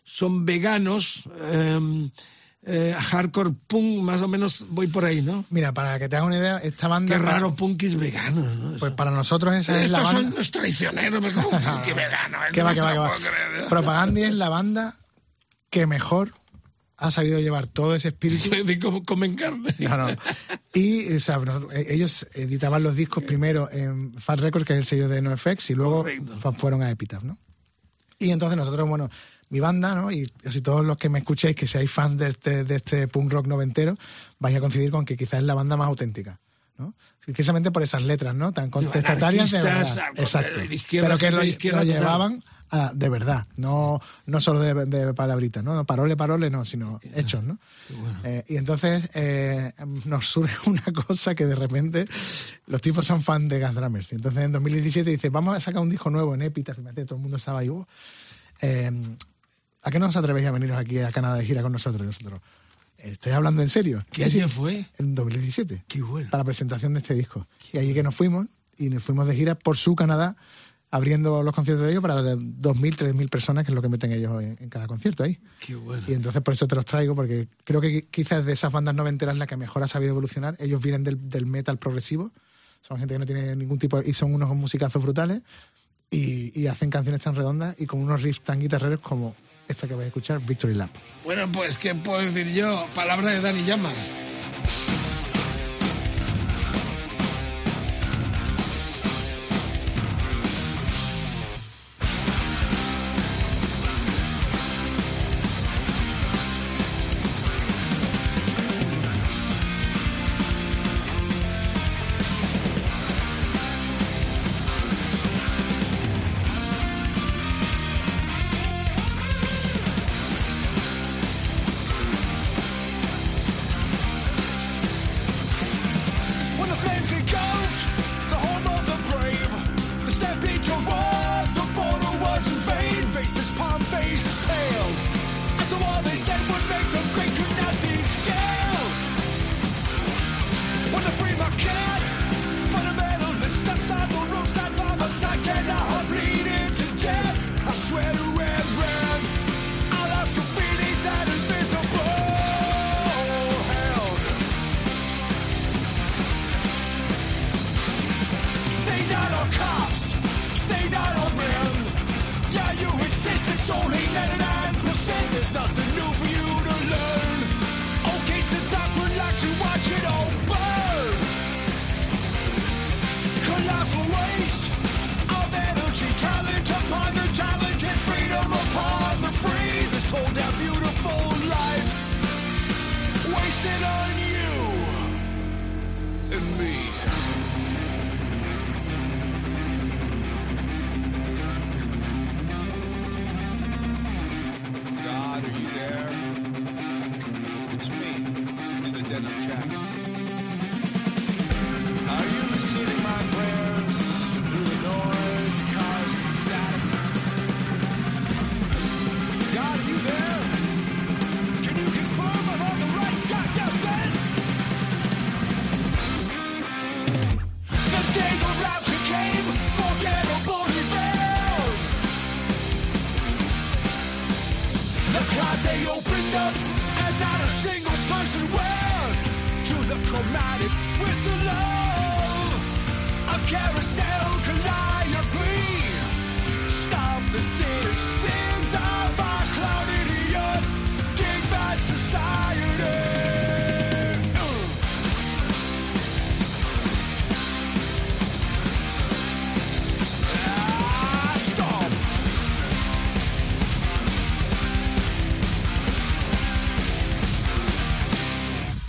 Son 0.03 0.45
veganos. 0.45 1.23
eh, 1.41 2.09
eh, 2.65 2.95
hardcore 2.97 3.51
punk, 3.67 4.01
más 4.03 4.21
o 4.21 4.27
menos 4.29 4.65
voy 4.69 4.87
por 4.87 5.03
ahí, 5.03 5.21
¿no? 5.21 5.43
Mira, 5.49 5.73
para 5.73 5.99
que 5.99 6.07
te 6.07 6.15
hagas 6.15 6.27
una 6.27 6.37
idea, 6.37 6.57
esta 6.59 6.87
banda... 6.87 7.13
Qué 7.13 7.21
raro 7.21 7.55
punkis 7.55 7.97
veganos, 7.97 8.55
¿no? 8.55 8.77
Pues 8.77 8.93
para 8.93 9.11
nosotros 9.11 9.53
esa 9.53 9.81
es 9.81 9.89
la 9.89 9.97
Estos 9.97 10.13
banda... 10.13 10.29
son 10.29 10.37
los 10.37 10.51
traicioneros, 10.51 11.21
me 11.21 11.31
como 11.33 11.49
vegano. 11.51 12.37
¿eh? 12.37 12.47
Va, 12.47 12.51
que 12.51 12.63
va, 12.63 12.73
que 12.73 12.99
va. 12.99 13.11
Propaganda 13.67 14.21
es 14.21 14.33
la 14.33 14.47
banda 14.47 14.95
que 15.69 15.85
mejor 15.87 16.33
ha 17.03 17.11
sabido 17.11 17.37
llevar 17.41 17.67
todo 17.67 17.95
ese 17.95 18.09
espíritu. 18.09 18.49
De 18.65 18.79
cómo 18.79 19.03
comen 19.03 19.35
carne. 19.35 19.75
No, 19.77 19.97
no. 19.97 20.07
Y 20.73 21.13
o 21.13 21.19
sea, 21.19 21.37
ellos 21.75 22.25
editaban 22.33 22.81
los 22.81 22.95
discos 22.95 23.23
primero 23.25 23.69
en 23.71 24.13
Fat 24.13 24.39
Records, 24.39 24.65
que 24.65 24.73
es 24.73 24.79
el 24.79 24.85
sello 24.85 25.09
de 25.09 25.21
NoFX, 25.21 25.71
y 25.71 25.75
luego 25.75 26.03
Correcto. 26.03 26.53
fueron 26.53 26.81
a 26.81 26.89
Epitaph, 26.89 27.23
¿no? 27.23 27.37
Y 28.19 28.31
entonces 28.31 28.57
nosotros, 28.57 28.87
bueno, 28.87 29.09
mi 29.49 29.59
banda, 29.59 29.95
¿no? 29.95 30.11
Y 30.11 30.25
casi 30.41 30.61
todos 30.61 30.85
los 30.85 30.95
que 30.95 31.09
me 31.09 31.19
escuchéis, 31.19 31.57
que 31.57 31.67
seáis 31.67 31.91
fans 31.91 32.17
de 32.17 32.29
este, 32.29 32.63
de 32.63 32.75
este 32.75 33.09
punk 33.09 33.33
rock 33.33 33.47
noventero, 33.47 33.97
vais 34.39 34.55
a 34.55 34.61
coincidir 34.61 34.89
con 34.89 35.03
que 35.03 35.17
quizás 35.17 35.41
es 35.41 35.45
la 35.45 35.55
banda 35.55 35.75
más 35.75 35.89
auténtica, 35.89 36.39
¿no? 36.77 36.95
Precisamente 37.25 37.69
por 37.69 37.83
esas 37.83 38.03
letras, 38.03 38.33
¿no? 38.33 38.53
Tan 38.53 38.69
contestatarias 38.69 39.51
de 39.51 39.61
verdad. 39.61 40.13
de 40.15 40.21
Exacto. 40.21 40.61
Pero 40.89 41.17
que 41.17 41.31
lo, 41.31 41.43
lo 41.43 41.83
llevaban 41.83 42.41
a- 42.75 42.91
de 42.93 43.07
verdad, 43.09 43.45
no, 43.57 44.01
no 44.25 44.41
solo 44.41 44.59
de, 44.59 44.85
de 44.85 45.13
palabritas, 45.13 45.63
¿no? 45.63 45.85
Parole, 45.85 46.17
parole, 46.17 46.49
no, 46.49 46.65
sino 46.65 46.99
hechos, 47.13 47.43
¿no? 47.43 47.59
Eh, 48.23 48.43
y 48.47 48.57
entonces 48.57 49.09
eh, 49.13 49.73
nos 50.05 50.27
surge 50.27 50.55
una 50.69 50.83
cosa 51.05 51.35
que 51.35 51.45
de 51.45 51.55
repente 51.55 52.05
los 52.67 52.81
tipos 52.81 53.05
son 53.05 53.21
fan 53.21 53.47
de 53.47 53.59
Gas 53.59 53.75
Drummers. 53.75 54.11
Y 54.11 54.15
entonces 54.15 54.43
en 54.43 54.51
2017 54.53 55.09
dice, 55.11 55.29
vamos 55.29 55.55
a 55.55 55.61
sacar 55.61 55.81
un 55.81 55.89
disco 55.89 56.09
nuevo 56.09 56.33
en 56.33 56.41
Epitaph. 56.41 56.77
Fíjate, 56.77 57.05
todo 57.05 57.15
el 57.17 57.21
mundo 57.21 57.37
estaba 57.37 57.59
ahí. 57.59 57.69
"Oh". 57.69 57.87
Eh, 58.61 58.91
¿A 59.83 59.91
qué 59.91 59.99
no 59.99 60.07
os 60.07 60.15
atrevéis 60.15 60.47
a 60.47 60.51
veniros 60.51 60.77
aquí 60.77 60.99
a 60.99 61.11
Canadá 61.11 61.35
de 61.35 61.45
gira 61.45 61.61
con 61.61 61.73
nosotros? 61.73 62.01
Y 62.01 62.05
nosotros, 62.07 62.41
¿estoy 62.97 63.33
hablando 63.33 63.61
en 63.61 63.69
serio? 63.69 64.05
¿Qué 64.11 64.23
año 64.25 64.47
fue? 64.47 64.87
En 64.97 65.13
2017 65.13 65.83
Qué 65.87 66.01
bueno. 66.01 66.29
para 66.31 66.41
la 66.41 66.45
presentación 66.45 66.93
de 66.93 66.99
este 67.01 67.13
disco. 67.13 67.45
Y 67.73 67.77
allí 67.79 67.93
que 67.93 68.01
nos 68.01 68.15
fuimos, 68.15 68.47
y 68.77 68.89
nos 68.89 69.03
fuimos 69.03 69.27
de 69.27 69.35
gira 69.35 69.55
por 69.55 69.75
su 69.77 69.95
Canadá, 69.95 70.35
abriendo 70.93 71.41
los 71.41 71.55
conciertos 71.55 71.87
de 71.87 71.91
ellos 71.91 72.03
para 72.03 72.21
de 72.21 72.35
2.000, 72.35 72.95
3.000 72.95 73.27
personas, 73.27 73.65
que 73.65 73.71
es 73.71 73.75
lo 73.75 73.81
que 73.81 73.89
meten 73.89 74.11
ellos 74.11 74.39
en, 74.43 74.55
en 74.59 74.69
cada 74.69 74.85
concierto 74.85 75.23
ahí. 75.23 75.39
Qué 75.59 75.73
bueno. 75.73 76.03
Y 76.07 76.13
entonces 76.13 76.39
por 76.43 76.53
eso 76.53 76.67
te 76.67 76.75
los 76.75 76.85
traigo, 76.85 77.15
porque 77.15 77.47
creo 77.63 77.81
que 77.81 78.05
quizás 78.05 78.45
de 78.45 78.53
esas 78.53 78.71
bandas 78.71 78.93
noventeras 78.93 79.35
la 79.35 79.47
que 79.47 79.57
mejor 79.57 79.81
ha 79.81 79.87
sabido 79.87 80.11
evolucionar. 80.11 80.55
Ellos 80.59 80.83
vienen 80.83 81.03
del, 81.03 81.29
del 81.29 81.47
metal 81.47 81.79
progresivo, 81.79 82.31
son 82.81 82.99
gente 82.99 83.15
que 83.15 83.19
no 83.19 83.25
tiene 83.25 83.55
ningún 83.55 83.79
tipo, 83.79 84.03
y 84.03 84.13
son 84.13 84.35
unos 84.35 84.55
musicazos 84.55 85.01
brutales, 85.01 85.41
y, 86.11 86.51
y 86.53 86.67
hacen 86.67 86.91
canciones 86.91 87.21
tan 87.21 87.33
redondas 87.33 87.75
y 87.79 87.87
con 87.87 87.99
unos 87.99 88.21
riffs 88.21 88.41
tan 88.41 88.59
guitarreros 88.59 88.99
como 88.99 89.35
esta 89.67 89.87
que 89.87 89.95
vais 89.95 90.05
a 90.05 90.07
escuchar, 90.09 90.45
Victory 90.45 90.75
Lap. 90.75 90.91
Bueno, 91.23 91.51
pues, 91.51 91.79
¿qué 91.79 91.95
puedo 91.95 92.21
decir 92.21 92.53
yo? 92.53 92.85
Palabra 92.93 93.31
de 93.31 93.41
Dani 93.41 93.63
Llamas. 93.63 93.97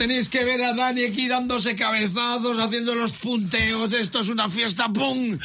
Tenéis 0.04 0.28
que 0.28 0.44
ver 0.44 0.62
a 0.62 0.74
Dani 0.74 1.02
aquí 1.02 1.28
dándose 1.28 1.74
cabezazos, 1.74 2.58
haciendo 2.58 2.94
los 2.94 3.12
punteos. 3.12 3.94
Esto 3.94 4.20
es 4.20 4.28
una 4.28 4.50
fiesta, 4.50 4.92
¡pum! 4.92 5.38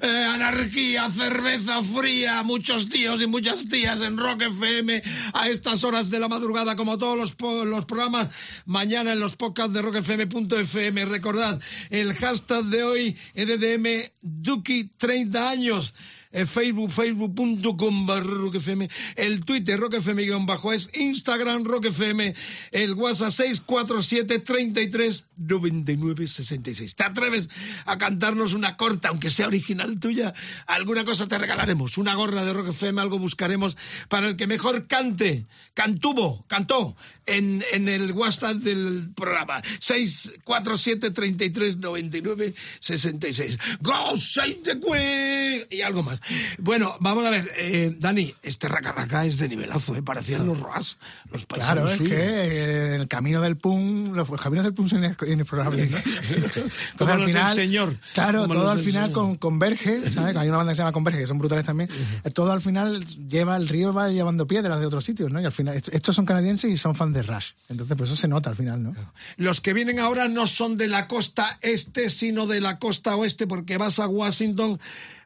Eh, 0.00 0.06
anarquía, 0.32 1.10
cerveza 1.10 1.82
fría, 1.82 2.42
muchos 2.42 2.88
tíos 2.88 3.20
y 3.20 3.26
muchas 3.26 3.68
tías 3.68 4.00
en 4.00 4.16
Rock 4.16 4.44
FM 4.44 5.02
a 5.34 5.50
estas 5.50 5.84
horas 5.84 6.08
de 6.08 6.18
la 6.18 6.28
madrugada, 6.28 6.76
como 6.76 6.96
todos 6.96 7.18
los, 7.18 7.36
los 7.66 7.84
programas. 7.84 8.28
Mañana 8.64 9.12
en 9.12 9.20
los 9.20 9.36
podcasts 9.36 9.74
de 9.74 9.82
rockfm.fm. 9.82 11.04
Recordad, 11.04 11.60
el 11.90 12.14
hashtag 12.14 12.64
de 12.64 12.84
hoy, 12.84 13.18
EDDM 13.34 14.12
Duki 14.22 14.92
30 14.96 15.50
años. 15.50 15.92
Eh, 16.36 16.44
Facebook, 16.44 16.90
facebook.com 16.90 18.04
barra 18.04 18.34
Rock 18.34 18.56
FM, 18.56 18.90
el 19.14 19.42
Twitter 19.46 19.80
Rock 19.80 19.94
FM 19.94 20.22
guion 20.22 20.44
bajo 20.44 20.70
es, 20.70 20.90
Instagram 20.92 21.64
Rock 21.64 21.86
FM, 21.86 22.34
el 22.72 22.92
WhatsApp 22.92 23.30
647 23.30 24.40
33 24.40 25.24
99 25.38 26.26
66. 26.26 26.94
¿Te 26.94 27.04
atreves 27.04 27.48
a 27.86 27.96
cantarnos 27.96 28.52
una 28.52 28.76
corta, 28.76 29.08
aunque 29.08 29.30
sea 29.30 29.46
original 29.46 29.98
tuya? 29.98 30.34
Alguna 30.66 31.06
cosa 31.06 31.26
te 31.26 31.38
regalaremos, 31.38 31.96
una 31.96 32.14
gorra 32.14 32.44
de 32.44 32.52
Rock 32.52 32.68
FM, 32.68 33.00
algo 33.00 33.18
buscaremos 33.18 33.78
para 34.10 34.28
el 34.28 34.36
que 34.36 34.46
mejor 34.46 34.86
cante, 34.86 35.46
cantuvo, 35.72 36.44
cantó 36.48 36.96
en, 37.24 37.64
en 37.72 37.88
el 37.88 38.12
WhatsApp 38.12 38.56
del 38.56 39.08
programa 39.16 39.62
647 39.80 41.12
33 41.12 41.78
99 41.78 42.54
66. 42.80 43.58
Go 43.80 44.18
save 44.18 44.60
the 44.62 45.66
y 45.70 45.80
algo 45.80 46.02
más. 46.02 46.20
Bueno, 46.58 46.96
vamos 47.00 47.24
a 47.26 47.30
ver, 47.30 47.50
eh, 47.56 47.94
Dani, 47.98 48.34
este 48.42 48.68
raca 48.68 48.92
raca 48.92 49.24
es 49.24 49.38
de 49.38 49.48
nivelazo, 49.48 49.94
¿eh? 49.96 50.02
parecían 50.02 50.46
los 50.46 50.58
RAS, 50.60 50.96
los 51.30 51.46
paisanos 51.46 51.74
Claro, 51.84 51.90
es 51.90 51.98
suyos. 51.98 52.12
que 52.12 52.24
eh, 52.24 52.94
el 52.96 53.08
camino 53.08 53.40
del 53.40 53.56
punk, 53.56 54.14
los 54.14 54.28
caminos 54.40 54.64
del 54.64 54.74
punk 54.74 54.88
son 54.88 55.04
inexplorables, 55.28 55.90
¿no? 55.90 55.98
Entonces, 56.36 56.72
Como 56.98 57.12
al 57.12 57.18
los 57.20 57.32
del 57.32 57.50
señor. 57.50 57.96
Claro, 58.14 58.42
Como 58.42 58.54
todo 58.54 58.70
al 58.70 58.80
final 58.80 59.12
con, 59.12 59.36
converge, 59.36 60.10
¿sabes? 60.10 60.36
Hay 60.36 60.48
una 60.48 60.58
banda 60.58 60.72
que 60.72 60.76
se 60.76 60.82
llama 60.82 60.92
Converge, 60.92 61.20
que 61.20 61.26
son 61.26 61.38
brutales 61.38 61.64
también. 61.64 61.88
Todo 62.34 62.52
al 62.52 62.60
final 62.60 63.04
lleva, 63.28 63.56
el 63.56 63.68
río 63.68 63.92
va 63.92 64.08
llevando 64.10 64.46
piedras 64.46 64.80
de 64.80 64.86
otros 64.86 65.04
sitios, 65.04 65.30
¿no? 65.32 65.40
Y 65.40 65.44
al 65.44 65.52
final, 65.52 65.76
est- 65.76 65.88
estos 65.92 66.16
son 66.16 66.26
canadienses 66.26 66.70
y 66.70 66.78
son 66.78 66.94
fans 66.94 67.14
de 67.14 67.22
Rush. 67.22 67.52
Entonces, 67.68 67.96
pues 67.96 68.10
eso 68.10 68.16
se 68.20 68.28
nota 68.28 68.50
al 68.50 68.56
final, 68.56 68.82
¿no? 68.82 68.94
Los 69.36 69.60
que 69.60 69.72
vienen 69.72 69.98
ahora 69.98 70.28
no 70.28 70.46
son 70.46 70.76
de 70.76 70.88
la 70.88 71.06
costa 71.08 71.58
este, 71.62 72.10
sino 72.10 72.46
de 72.46 72.60
la 72.60 72.78
costa 72.78 73.16
oeste, 73.16 73.46
porque 73.46 73.78
vas 73.78 73.98
a 73.98 74.06
Washington. 74.06 74.78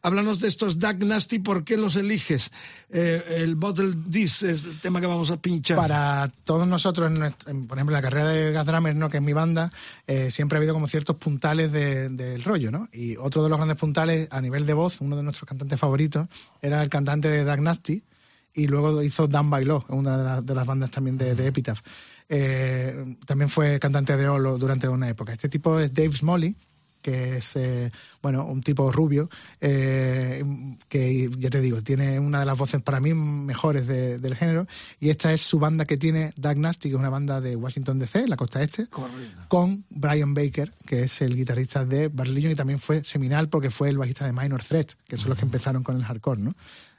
Háblanos 0.02 0.40
de 0.40 0.48
estos 0.48 0.78
Duck 0.78 1.02
Nasty, 1.04 1.40
¿por 1.40 1.62
qué 1.62 1.76
los 1.76 1.94
eliges? 1.96 2.50
Eh, 2.88 3.22
el 3.40 3.54
Bottle 3.54 3.92
This 4.10 4.42
es 4.44 4.64
el 4.64 4.80
tema 4.80 4.98
que 4.98 5.06
vamos 5.06 5.30
a 5.30 5.36
pinchar. 5.36 5.76
Para 5.76 6.32
todos 6.44 6.66
nosotros, 6.66 7.12
en 7.12 7.22
en, 7.46 7.66
por 7.66 7.76
ejemplo, 7.76 7.92
la 7.92 8.00
carrera 8.00 8.28
de 8.28 8.50
Gas 8.50 8.64
Drummers, 8.66 8.96
¿no? 8.96 9.10
que 9.10 9.18
es 9.18 9.22
mi 9.22 9.34
banda, 9.34 9.70
eh, 10.06 10.30
siempre 10.30 10.56
ha 10.56 10.58
habido 10.58 10.72
como 10.72 10.88
ciertos 10.88 11.16
puntales 11.16 11.70
de- 11.70 12.08
del 12.08 12.42
rollo, 12.42 12.70
¿no? 12.70 12.88
Y 12.92 13.16
otro 13.18 13.42
de 13.42 13.50
los 13.50 13.58
grandes 13.58 13.76
puntales 13.76 14.26
a 14.30 14.40
nivel 14.40 14.64
de 14.64 14.72
voz, 14.72 15.02
uno 15.02 15.16
de 15.16 15.22
nuestros 15.22 15.46
cantantes 15.46 15.78
favoritos, 15.78 16.28
era 16.62 16.82
el 16.82 16.88
cantante 16.88 17.28
de 17.28 17.44
Doug 17.44 17.60
Nasty, 17.60 18.02
y 18.54 18.66
luego 18.68 19.02
hizo 19.02 19.28
Dan 19.28 19.50
Bailó, 19.50 19.84
una 19.88 20.16
de, 20.16 20.24
las- 20.24 20.46
de 20.46 20.54
bandas 20.54 20.90
también 20.90 21.18
de, 21.18 21.34
de 21.34 21.46
Epitaph. 21.46 21.80
Eh, 22.28 23.16
también 23.26 23.50
fue 23.50 23.78
cantante 23.78 24.16
de 24.16 24.28
Olo 24.28 24.56
durante 24.56 24.88
una 24.88 25.08
época. 25.10 25.32
Este 25.32 25.48
tipo 25.50 25.78
es 25.78 25.92
Dave 25.92 26.12
Smalley, 26.12 26.56
que 27.02 27.38
es 27.38 27.56
eh, 27.56 27.90
bueno 28.22 28.44
un 28.46 28.60
tipo 28.62 28.90
rubio 28.90 29.28
eh, 29.60 30.44
que 30.88 31.30
ya 31.38 31.50
te 31.50 31.60
digo 31.60 31.82
tiene 31.82 32.18
una 32.18 32.40
de 32.40 32.46
las 32.46 32.58
voces 32.58 32.82
para 32.82 33.00
mí 33.00 33.14
mejores 33.14 33.86
de- 33.86 34.18
del 34.18 34.36
género 34.36 34.66
y 35.00 35.10
esta 35.10 35.32
es 35.32 35.40
su 35.40 35.58
banda 35.58 35.84
que 35.84 35.96
tiene 35.96 36.32
Doug 36.36 36.58
Nasty 36.58 36.88
que 36.88 36.94
es 36.96 37.00
una 37.00 37.08
banda 37.10 37.40
de 37.40 37.56
Washington 37.56 37.98
DC 37.98 38.26
la 38.28 38.36
costa 38.36 38.62
este 38.62 38.86
con 39.48 39.84
Brian 39.90 40.34
Baker 40.34 40.72
que 40.86 41.02
es 41.04 41.22
el 41.22 41.36
guitarrista 41.36 41.84
de 41.84 42.08
Barlillo 42.08 42.50
y 42.50 42.54
también 42.54 42.78
fue 42.80 43.02
seminal 43.04 43.48
porque 43.48 43.70
fue 43.70 43.88
el 43.88 43.98
bajista 43.98 44.26
de 44.26 44.32
Minor 44.32 44.62
Threat 44.62 44.92
que 45.06 45.16
son 45.16 45.28
los 45.30 45.38
que 45.38 45.44
empezaron 45.44 45.82
con 45.82 45.96
el 45.96 46.04
hardcore 46.04 46.40
¿no? 46.40 46.54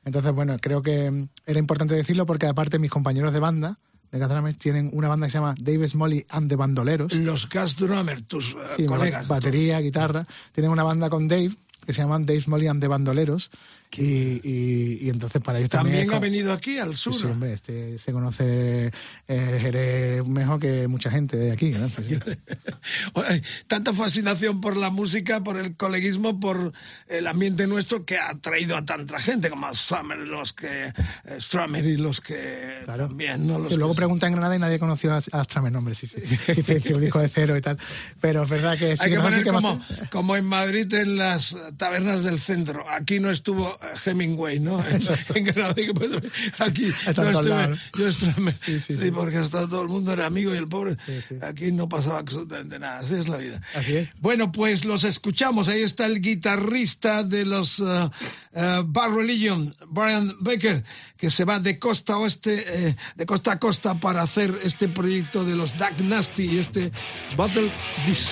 entonces 0.06 0.32
bueno 0.34 0.58
creo 0.60 0.82
que 0.82 1.12
mm, 1.12 1.28
era 1.45 1.60
importante 1.60 1.93
decirlo 1.95 2.26
porque 2.26 2.47
aparte 2.47 2.80
mis 2.80 2.91
compañeros 2.91 3.34
de 3.34 3.39
banda 3.39 3.78
de 4.12 4.20
Gas 4.20 4.30
Drummers 4.30 4.57
tienen 4.57 4.89
una 4.93 5.07
banda 5.07 5.28
que 5.28 5.32
se 5.32 5.38
llama 5.38 5.55
Dave 5.59 5.88
Smalley 5.88 6.26
and 6.30 6.49
the 6.49 6.55
Bandoleros 6.55 7.14
Los 7.14 7.47
Drummer, 7.78 8.22
tus 8.24 8.51
eh, 8.51 8.55
Sí, 8.78 8.86
colegas. 8.86 9.28
batería, 9.28 9.80
guitarra. 9.80 10.28
Tienen 10.51 10.72
una 10.72 10.84
banda 10.84 11.09
con 11.09 11.28
Dave 11.28 11.51
que 11.86 11.94
se 11.94 12.02
llaman 12.02 12.26
Dave 12.26 12.42
Smalley 12.42 12.68
and 12.68 12.82
the 12.82 12.88
Bandoleros. 12.88 13.50
Y, 13.98 14.40
y- 14.48 15.00
y 15.02 15.10
entonces 15.10 15.42
para 15.42 15.58
ellos 15.60 15.70
también. 15.70 15.98
También 16.08 16.14
ha 16.16 16.20
venido 16.20 16.54
aquí 16.54 16.78
al 16.78 16.96
sur. 16.96 17.14
sí, 17.14 17.26
hombre, 17.28 17.52
este 17.52 17.98
se 17.98 18.14
conoce 18.14 18.90
eh, 19.28 19.58
Jerez 19.62 20.26
mejor 20.26 20.62
que 20.62 20.88
mucha 20.88 21.12
gente 21.12 21.36
de 21.36 21.52
aquí. 21.52 21.72
¿no? 21.72 21.90
Sí, 21.90 22.18
Tanta 23.68 23.94
fascinación 23.94 24.62
por 24.62 24.78
la 24.78 24.90
música, 24.90 25.44
por 25.44 25.58
el 25.58 25.76
coleguismo, 25.76 26.40
por 26.40 26.72
el 27.08 27.28
ambiente 27.28 27.68
nuestro 27.68 28.06
que 28.06 28.18
ha 28.18 28.34
traído 28.40 28.78
a 28.78 28.86
tanta 28.86 29.20
gente 29.20 29.50
como 29.50 29.68
a 29.68 29.74
Summer, 29.74 30.20
los 30.20 30.54
que 30.54 30.88
eh, 30.88 30.94
Strummer 31.40 31.86
y 31.86 31.98
los 31.98 32.22
que 32.22 32.84
también, 32.86 33.46
¿no? 33.48 33.60
Los 33.60 33.70
Sí, 33.70 33.76
luego 33.76 33.94
que- 33.94 33.98
pregunta 33.98 34.28
en 34.28 34.34
Granada 34.34 34.56
y 34.56 34.60
nadie 34.60 34.80
conoció 34.80 35.14
a, 35.14 35.18
a 35.18 35.44
Stramer, 35.44 35.76
hombre, 35.76 35.96
sí, 35.96 36.08
sí. 36.08 36.22
Que 36.46 36.74
el 36.94 37.02
disco 37.02 37.20
de 37.20 37.28
cero 37.30 37.58
y 37.58 37.62
tal. 37.62 37.78
Pero 38.20 38.44
es 38.44 38.50
verdad 38.50 38.78
que 38.78 38.96
sí 38.96 39.04
Hay 39.04 39.10
que 39.12 39.16
nos 39.18 39.26
poner 39.26 39.44
que 39.44 39.50
como, 39.52 39.76
más- 39.78 40.10
como 40.10 40.36
en 40.36 40.46
Madrid 40.46 40.94
en 40.94 41.18
las 41.18 41.56
tabernas 41.78 42.24
del 42.24 42.39
centro. 42.39 42.86
Aquí 42.89 43.19
no 43.19 43.30
estuvo 43.32 43.78
Hemingway, 44.05 44.59
¿no? 44.59 44.84
En, 45.36 45.45
puede- 45.93 46.22
aquí 46.59 46.91
todos 47.15 47.45
estuve- 47.45 47.78
yo 47.97 48.07
estuve- 48.07 48.55
Sí, 48.65 48.80
sí, 48.80 48.97
sí, 48.97 49.11
porque 49.11 49.38
hasta 49.38 49.67
todo 49.67 49.82
el 49.84 49.88
mundo 49.88 50.13
era 50.13 50.26
amigo 50.26 50.53
y 50.53 50.57
el 50.57 50.67
pobre, 50.67 50.97
aquí 51.41 51.72
no 51.72 51.88
pasaba 51.89 52.19
absolutamente 52.19 52.80
nada, 52.80 52.99
así 52.99 53.15
es 53.15 53.28
la 53.28 53.38
vida. 53.38 53.61
Así 53.74 53.95
es. 53.97 54.09
Bueno, 54.19 54.51
pues 54.51 54.86
los 54.86 55.03
escuchamos. 55.03 55.67
Ahí 55.67 55.82
está 55.82 56.05
el 56.05 56.22
guitarrista 56.22 57.24
de 57.24 57.45
los 57.45 57.80
uh, 57.80 58.09
uh, 58.53 58.84
Bad 58.86 59.15
Religion, 59.15 59.74
Brian 59.88 60.36
Baker, 60.39 60.84
que 61.17 61.32
se 61.32 61.45
va 61.45 61.59
de 61.59 61.80
costa 61.80 62.13
a 62.13 62.17
oeste, 62.17 62.63
eh, 62.89 62.95
de 63.15 63.26
costa 63.26 63.53
a 63.53 63.59
costa 63.59 63.95
para 63.99 64.22
hacer 64.22 64.53
este 64.63 64.88
proyecto 64.89 65.43
de 65.45 65.55
los 65.55 65.78
Dark 65.78 66.01
Nasty 66.03 66.43
y 66.55 66.59
este 66.59 66.91
Battle 67.38 67.69
This. 68.05 68.30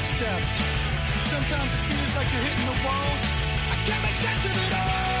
Accept. 0.00 0.54
And 1.12 1.22
sometimes 1.22 1.70
it 1.74 1.82
feels 1.92 2.16
like 2.16 2.26
you're 2.32 2.42
hitting 2.42 2.66
the 2.66 2.78
wall. 2.84 3.12
I 3.70 3.76
can't 3.84 4.02
make 4.02 4.16
sense 4.16 4.44
of 4.46 4.56
it 4.56 4.72
all. 4.74 5.19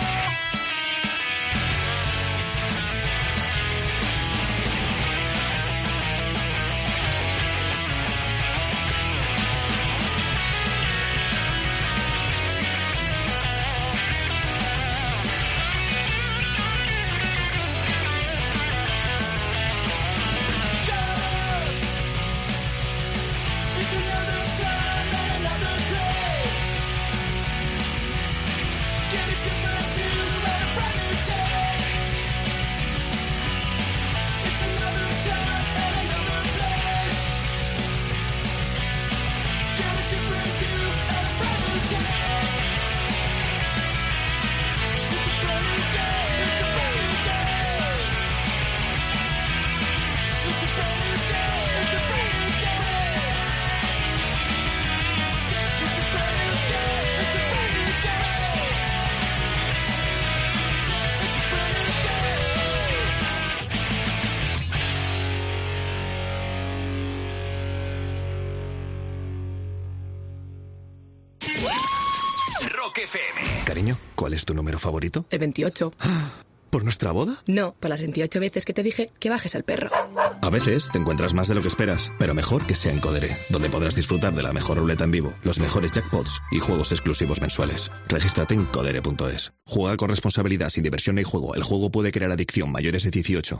Favorito? 74.80 75.26
El 75.30 75.38
28. 75.38 75.92
¿Por 76.70 76.84
nuestra 76.84 77.10
boda? 77.10 77.42
No, 77.48 77.74
por 77.80 77.90
las 77.90 78.00
28 78.00 78.38
veces 78.38 78.64
que 78.64 78.72
te 78.72 78.84
dije 78.84 79.10
que 79.18 79.28
bajes 79.28 79.56
al 79.56 79.64
perro. 79.64 79.90
A 80.40 80.50
veces 80.50 80.88
te 80.92 80.98
encuentras 80.98 81.34
más 81.34 81.48
de 81.48 81.56
lo 81.56 81.62
que 81.62 81.68
esperas, 81.68 82.12
pero 82.16 82.32
mejor 82.32 82.64
que 82.64 82.76
sea 82.76 82.92
en 82.92 83.00
Codere, 83.00 83.36
donde 83.48 83.68
podrás 83.68 83.96
disfrutar 83.96 84.32
de 84.34 84.44
la 84.44 84.52
mejor 84.52 84.78
ruleta 84.78 85.02
en 85.02 85.10
vivo, 85.10 85.34
los 85.42 85.58
mejores 85.58 85.90
jackpots 85.90 86.40
y 86.52 86.60
juegos 86.60 86.92
exclusivos 86.92 87.40
mensuales. 87.40 87.90
Regístrate 88.06 88.54
en 88.54 88.66
codere.es. 88.66 89.52
Juega 89.66 89.96
con 89.96 90.10
responsabilidad, 90.10 90.70
sin 90.70 90.84
diversión 90.84 91.16
ni 91.16 91.24
juego. 91.24 91.56
El 91.56 91.64
juego 91.64 91.90
puede 91.90 92.12
crear 92.12 92.30
adicción 92.30 92.70
mayores 92.70 93.02
de 93.02 93.10
18. 93.10 93.58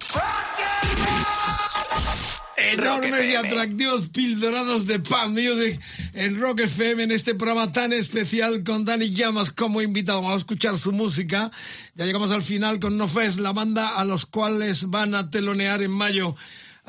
Enormes 2.73 3.29
y 3.29 3.35
atractivos 3.35 4.09
pildorados 4.09 4.87
de 4.87 5.01
Pan 5.01 5.33
Music 5.33 5.81
en 6.15 6.41
Rock 6.41 6.61
FM 6.61 7.03
en 7.03 7.11
este 7.11 7.35
programa 7.35 7.73
tan 7.73 7.93
especial 7.93 8.63
con 8.63 8.85
Dani 8.85 9.11
Llamas 9.11 9.51
como 9.51 9.83
invitado. 9.83 10.21
Vamos 10.21 10.35
a 10.35 10.39
escuchar 10.39 10.79
su 10.79 10.93
música. 10.93 11.51
Ya 11.97 12.05
llegamos 12.05 12.31
al 12.31 12.43
final 12.43 12.79
con 12.79 12.97
No 12.97 13.09
Fest, 13.09 13.41
la 13.41 13.53
banda 13.53 13.97
a 13.97 14.05
los 14.05 14.25
cuales 14.25 14.89
van 14.89 15.17
a 15.17 15.31
telonear 15.31 15.83
en 15.83 15.91
mayo 15.91 16.37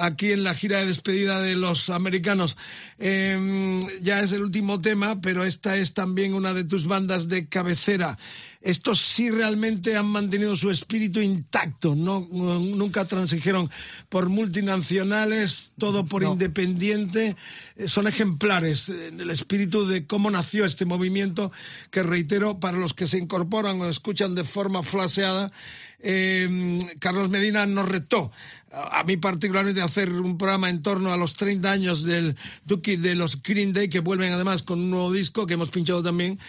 aquí 0.02 0.32
en 0.32 0.44
la 0.44 0.53
gira 0.53 0.80
de 0.80 0.88
despedida 0.88 1.40
de 1.40 1.56
los 1.56 1.90
americanos. 1.90 2.57
Eh, 2.99 3.80
ya 4.02 4.22
es 4.22 4.32
el 4.32 4.41
último 4.41 4.82
tema, 4.82 5.22
pero 5.22 5.44
esta 5.44 5.78
es 5.78 5.94
también 5.94 6.34
una 6.34 6.53
de 6.53 6.64
tus 6.64 6.88
bandas 6.88 7.28
de 7.28 7.48
cabecera. 7.48 8.18
estos 8.61 8.99
sí 8.99 9.32
realmente 9.32 9.98
han 9.98 10.06
mantenido 10.06 10.56
su 10.56 10.69
espíritu 10.69 11.19
intacto, 11.19 11.95
no, 11.95 12.28
nunca 12.32 13.06
transigieron 13.06 13.72
por 14.07 14.30
multinacionales, 14.30 15.73
todo 15.80 16.06
por 16.06 16.22
independiente, 16.22 17.36
eh, 17.76 17.88
son 17.88 18.07
ejemplares 18.07 18.90
en 18.90 19.19
el 19.19 19.32
espíritu 19.32 19.88
de 19.88 20.06
cómo 20.06 20.30
nació 20.30 20.65
este 20.65 20.86
movimiento, 20.86 21.52
que 21.90 22.03
reitero, 22.03 22.60
para 22.60 22.78
los 22.78 22.94
que 22.94 23.07
se 23.07 23.18
incorporan 23.18 23.82
o 23.82 23.90
escuchan 23.90 24.36
de 24.36 24.44
forma 24.44 24.84
flaseada, 24.84 25.52
eh, 26.03 26.80
Carlos 26.99 27.30
Medina 27.30 27.65
nos 27.65 27.88
retó 27.88 28.32
a 28.73 29.03
mí 29.03 29.18
particularmente 29.18 29.81
hacer 29.81 30.11
un 30.11 30.38
programa 30.38 30.69
en 30.69 30.81
torno 30.81 31.11
a 31.11 31.18
los 31.18 31.34
30 31.35 31.72
años 31.72 32.03
del 32.03 32.35
Duki 32.65 32.95
de 32.95 33.15
los 33.15 33.41
Green 33.41 33.73
Day 33.73 33.89
que 33.89 33.99
vuelven 33.99 34.31
además 34.31 34.64
con 34.64 34.80
un 34.80 34.91
nuevo 34.91 35.11
disco 35.11 35.45
que 35.45 35.56
hemos 35.56 35.69
pinchado 35.69 36.02
también 36.02 36.39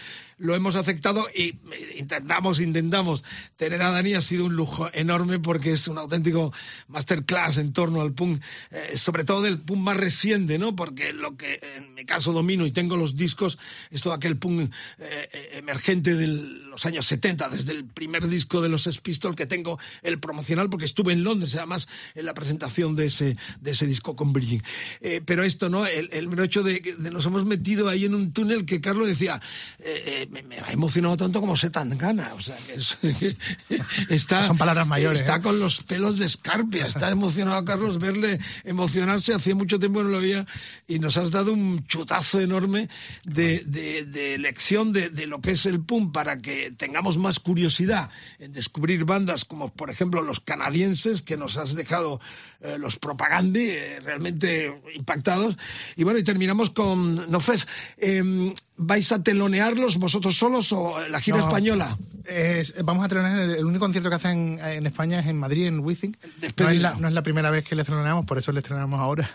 lo 0.43 0.57
hemos 0.57 0.75
aceptado 0.75 1.27
y 1.35 1.43
eh, 1.43 1.97
intentamos 1.99 2.59
intentamos. 2.61 3.25
Tener 3.57 3.81
a 3.81 3.91
Dani 3.91 4.15
ha 4.15 4.21
sido 4.21 4.47
un 4.47 4.57
lujo 4.57 4.91
enorme 4.93 5.39
porque 5.39 5.73
es 5.73 5.87
un 5.87 5.99
auténtico 5.99 6.53
masterclass 6.89 7.59
en 7.59 7.73
torno 7.73 8.01
al 8.01 8.13
punk 8.13 8.43
eh, 8.71 8.99
sobre 8.99 9.25
todo 9.25 9.43
del 9.43 9.61
punk 9.61 9.79
más 9.79 9.97
reciente 9.97 10.59
no 10.59 10.75
porque 10.75 11.13
lo 11.13 11.37
que 11.37 11.61
en 11.77 11.95
mi 11.95 12.05
caso 12.05 12.33
domino 12.33 12.67
y 12.67 12.73
tengo 12.73 12.97
los 12.97 13.17
discos 13.17 13.59
es 13.91 14.03
todo 14.03 14.13
aquel 14.13 14.37
punk 14.37 14.73
eh, 14.99 15.51
emergente 15.53 16.15
de 16.15 16.27
los 16.73 16.85
años 16.87 17.07
70 17.07 17.49
desde 17.51 17.73
el 17.73 17.85
primer 17.85 18.27
disco 18.27 18.61
de 18.61 18.69
los 18.69 18.83
Sex 18.83 18.99
Pistols 18.99 19.37
que 19.37 19.47
tengo 19.47 19.79
el 20.03 20.19
promocional 20.19 20.69
porque 20.71 20.87
estuve 20.87 21.13
en 21.13 21.23
Londres 21.23 21.55
además 21.55 21.87
en 22.15 22.25
la 22.27 22.35
presentación 22.35 22.97
de 22.97 23.07
ese 23.07 23.37
de 23.61 23.71
ese 23.71 23.87
disco 23.87 24.17
con 24.17 24.33
Virgin. 24.33 24.63
Eh, 25.01 25.21
pero 25.25 25.45
esto 25.45 25.69
no 25.69 25.87
el, 25.87 26.09
el 26.13 26.29
mero 26.29 26.43
hecho 26.45 26.63
de 26.63 26.81
que 26.83 26.95
nos 26.97 27.27
hemos 27.27 27.45
metido 27.45 27.89
ahí 27.89 28.07
en 28.07 28.15
un 28.15 28.33
túnel 28.33 28.65
que 28.65 28.81
Carlos 28.81 29.07
decía 29.07 29.41
eh, 29.79 30.03
eh, 30.07 30.29
me, 30.31 30.43
me 30.43 30.59
ha 30.61 30.73
emocionado 30.73 31.17
tanto 31.17 31.41
como 31.41 31.57
Setangana 31.57 32.33
o 32.35 32.41
sea 32.41 32.57
que, 32.67 32.75
es- 32.75 32.99
que 33.19 33.37
está 34.09 34.43
Son 34.43 34.57
palabras 34.59 34.87
mayores, 34.87 35.21
está 35.21 35.37
¿eh? 35.37 35.43
con 35.43 35.59
los 35.61 35.83
pelos 35.83 36.19
de 36.19 36.27
escarpia. 36.27 36.87
Está 36.87 37.11
emocionado 37.11 37.57
a 37.59 37.65
Carlos 37.65 37.99
verle 37.99 38.39
emocionarse. 38.65 39.35
Hacía 39.35 39.55
mucho 39.55 39.79
tiempo 39.79 39.99
que 40.01 40.05
no 40.05 40.11
lo 40.11 40.21
veía 40.21 40.47
y 40.89 40.99
nos 40.99 41.17
has 41.17 41.31
dado 41.31 41.53
un 41.53 41.87
chutazo 41.87 42.41
enorme 42.41 42.89
de, 43.25 43.61
de, 43.67 44.05
de 44.05 44.39
lección 44.39 44.93
de, 44.93 45.11
de 45.11 45.27
lo 45.27 45.41
que 45.41 45.53
es 45.53 45.67
el 45.67 45.81
punk 45.81 46.13
para 46.13 46.39
que 46.39 46.62
tengamos 46.71 47.19
más 47.19 47.41
curiosidad 47.41 48.11
en 48.39 48.53
descubrir 48.53 49.05
bandas 49.05 49.45
como 49.45 49.71
por 49.73 49.91
ejemplo 49.91 50.23
los 50.23 50.41
canadienses 50.41 51.23
que 51.23 51.37
nos 51.37 51.57
has 51.59 51.75
dejado 51.75 52.21
eh, 52.61 52.79
los 52.79 52.97
propagandi 52.99 53.71
eh, 53.71 54.01
realmente 54.01 54.81
impactados 54.95 55.57
y 55.97 56.05
bueno 56.05 56.19
y 56.19 56.23
terminamos 56.25 56.71
con 56.71 57.31
Nofes 57.31 57.67
eh, 57.97 58.53
vais 58.77 59.13
a 59.13 59.23
telonearlos 59.23 59.97
vosotros 59.99 60.37
solos 60.37 60.73
o 60.73 60.97
la 61.09 61.21
gira 61.21 61.39
No, 61.39 61.47
española 61.47 61.99
es- 62.25 62.75
vamos 62.85 63.03
a 63.03 63.07
estrenar 63.07 63.39
el, 63.41 63.51
el 63.57 63.65
único 63.65 63.85
concierto 63.85 64.09
que 64.09 64.17
hacen 64.17 64.59
en 64.63 64.87
España 64.87 65.19
es 65.21 65.27
en 65.27 65.37
Madrid, 65.39 65.67
en 65.67 65.81
Wizzing. 65.81 66.17
No 66.59 66.69
es, 66.71 66.81
la, 66.81 66.95
no 66.95 67.09
es 67.09 67.15
la 67.15 67.23
primera 67.25 67.51
vez 67.51 67.65
que 67.65 67.75
le 67.75 67.83
estrenamos, 67.83 68.25
por 68.27 68.39
eso 68.39 68.53
le 68.53 68.61
estrenamos 68.61 69.01
ahora. 69.01 69.29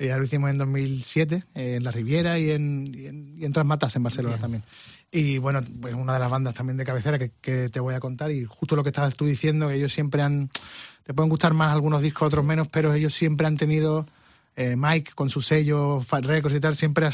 Ya 0.00 0.16
lo 0.18 0.24
hicimos 0.24 0.50
en 0.50 0.58
2007, 0.58 1.44
eh, 1.54 1.74
en 1.76 1.84
La 1.84 1.92
Riviera 1.92 2.38
y 2.40 2.50
en, 2.50 2.92
y 2.92 3.06
en, 3.06 3.34
y 3.38 3.44
en 3.44 3.52
Transmatas, 3.52 3.94
en 3.94 4.02
Barcelona 4.02 4.38
también. 4.38 4.64
Y 5.14 5.36
bueno, 5.36 5.60
pues 5.80 5.92
una 5.92 6.14
de 6.14 6.18
las 6.18 6.30
bandas 6.30 6.54
también 6.54 6.78
de 6.78 6.86
cabecera 6.86 7.18
que, 7.18 7.68
te 7.68 7.80
voy 7.80 7.94
a 7.94 8.00
contar. 8.00 8.30
Y 8.30 8.46
justo 8.46 8.76
lo 8.76 8.82
que 8.82 8.88
estabas 8.88 9.14
tú 9.14 9.26
diciendo, 9.26 9.68
que 9.68 9.74
ellos 9.74 9.92
siempre 9.92 10.22
han. 10.22 10.48
Te 11.04 11.12
pueden 11.12 11.28
gustar 11.28 11.52
más 11.52 11.70
algunos 11.70 12.00
discos, 12.00 12.28
otros 12.28 12.44
menos, 12.44 12.68
pero 12.68 12.94
ellos 12.94 13.12
siempre 13.12 13.46
han 13.46 13.58
tenido. 13.58 14.06
eh, 14.56 14.74
Mike, 14.76 15.12
con 15.14 15.28
su 15.28 15.42
sello, 15.42 16.00
Fat 16.00 16.24
Records 16.24 16.56
y 16.56 16.60
tal, 16.60 16.76
siempre 16.76 17.06
ha 17.06 17.12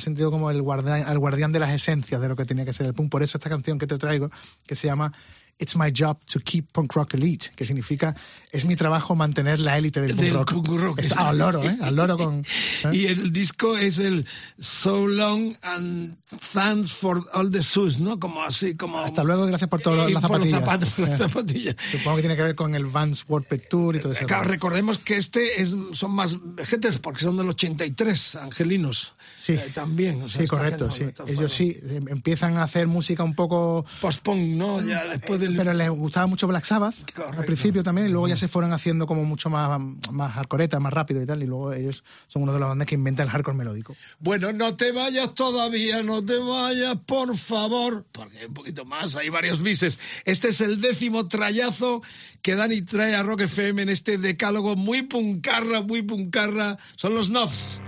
sentido 0.00 0.30
como 0.30 0.50
el 0.50 0.62
guardián, 0.62 1.06
el 1.06 1.18
guardián 1.18 1.52
de 1.52 1.58
las 1.58 1.70
esencias 1.70 2.20
de 2.20 2.28
lo 2.28 2.36
que 2.36 2.46
tenía 2.46 2.64
que 2.64 2.72
ser 2.72 2.86
el 2.86 2.94
punk. 2.94 3.10
Por 3.10 3.22
eso 3.22 3.36
esta 3.36 3.50
canción 3.50 3.78
que 3.78 3.86
te 3.86 3.98
traigo, 3.98 4.30
que 4.66 4.74
se 4.74 4.86
llama 4.86 5.12
It's 5.56 5.76
my 5.76 5.90
job 5.92 6.18
to 6.32 6.40
keep 6.40 6.72
punk 6.72 6.94
rock 6.94 7.14
elite, 7.14 7.50
que 7.54 7.64
significa 7.64 8.16
es 8.50 8.64
mi 8.64 8.74
trabajo 8.74 9.14
mantener 9.14 9.60
la 9.60 9.78
élite 9.78 10.00
del 10.00 10.10
punk 10.16 10.20
Del 10.24 10.34
rock. 10.34 10.52
punk 10.52 10.68
rock. 10.68 10.98
Está 10.98 11.28
al 11.28 11.38
loro, 11.38 11.62
¿eh? 11.62 11.78
Al 11.80 11.94
loro 11.94 12.18
con... 12.18 12.40
¿eh? 12.40 12.90
Y 12.92 13.06
el 13.06 13.32
disco 13.32 13.76
es 13.76 13.98
el 13.98 14.26
So 14.58 15.06
Long 15.06 15.54
and 15.62 16.16
Thanks 16.52 16.90
for 16.92 17.24
All 17.34 17.50
the 17.50 17.60
Shoes, 17.62 18.00
¿no? 18.00 18.18
Como 18.18 18.42
así, 18.42 18.74
como... 18.74 18.98
Hasta 18.98 19.22
luego, 19.22 19.46
gracias 19.46 19.70
por 19.70 19.80
todas 19.80 20.10
Y 20.10 20.12
las 20.12 20.22
por 20.26 20.40
los 20.40 20.48
zapatillas. 20.50 20.60
zapatos, 20.60 20.98
las 20.98 21.14
Eh. 21.14 21.16
zapatillas. 21.28 21.76
Supongo 21.92 22.16
que 22.16 22.22
tiene 22.22 22.36
que 22.36 22.42
ver 22.42 22.54
con 22.56 22.74
el 22.74 22.86
Vans 22.86 23.24
Warped 23.28 23.62
Tour 23.70 23.96
y 23.96 24.00
todo 24.00 24.12
eso. 24.12 24.26
Claro, 24.26 24.44
recordemos 24.48 24.98
que 24.98 25.16
este 25.16 25.62
es, 25.62 25.74
son 25.92 26.10
más 26.10 26.36
vejentes 26.42 26.98
porque 26.98 27.20
son 27.22 27.36
del 27.36 27.48
83, 27.48 28.36
angelinos. 28.36 29.14
Sí. 29.44 29.52
Eh, 29.52 29.70
también. 29.74 30.22
o 30.22 30.28
sea, 30.28 30.40
Sí, 30.40 30.48
correcto, 30.48 30.90
sí. 30.90 31.04
Ellos 31.26 31.52
sí 31.52 31.76
em- 31.86 32.08
empiezan 32.08 32.56
a 32.56 32.62
hacer 32.62 32.86
música 32.86 33.22
un 33.22 33.34
poco... 33.34 33.84
Post-punk, 34.00 34.40
¿no? 34.56 34.80
Ya 34.80 35.04
después 35.06 35.38
del... 35.38 35.54
Pero 35.54 35.74
les 35.74 35.90
gustaba 35.90 36.26
mucho 36.26 36.46
Black 36.46 36.64
Sabbath 36.64 36.94
Correcto. 37.14 37.40
al 37.40 37.44
principio 37.44 37.82
también, 37.82 38.08
y 38.08 38.10
luego 38.10 38.26
ya 38.26 38.38
se 38.38 38.48
fueron 38.48 38.72
haciendo 38.72 39.06
como 39.06 39.22
mucho 39.24 39.50
más, 39.50 39.78
más 40.10 40.32
hardcoreta, 40.32 40.80
más 40.80 40.94
rápido 40.94 41.20
y 41.20 41.26
tal, 41.26 41.42
y 41.42 41.46
luego 41.46 41.74
ellos 41.74 42.04
son 42.26 42.44
uno 42.44 42.54
de 42.54 42.58
los 42.58 42.70
bandas 42.70 42.88
que 42.88 42.94
inventan 42.94 43.26
el 43.26 43.32
hardcore 43.32 43.54
melódico. 43.58 43.94
Bueno, 44.18 44.50
no 44.50 44.76
te 44.76 44.92
vayas 44.92 45.34
todavía, 45.34 46.02
no 46.02 46.24
te 46.24 46.38
vayas, 46.38 46.96
por 47.04 47.36
favor, 47.36 48.06
porque 48.12 48.38
hay 48.38 48.46
un 48.46 48.54
poquito 48.54 48.86
más, 48.86 49.14
hay 49.14 49.28
varios 49.28 49.60
bises. 49.60 49.98
Este 50.24 50.48
es 50.48 50.62
el 50.62 50.80
décimo 50.80 51.28
trayazo 51.28 52.00
que 52.40 52.54
Dani 52.56 52.80
trae 52.80 53.14
a 53.14 53.22
Rock 53.22 53.42
FM 53.42 53.82
en 53.82 53.88
este 53.90 54.16
decálogo 54.16 54.74
muy 54.74 55.02
puncarra, 55.02 55.82
muy 55.82 56.00
puncarra. 56.00 56.78
Son 56.96 57.12
los 57.14 57.28
Knobs. 57.28 57.82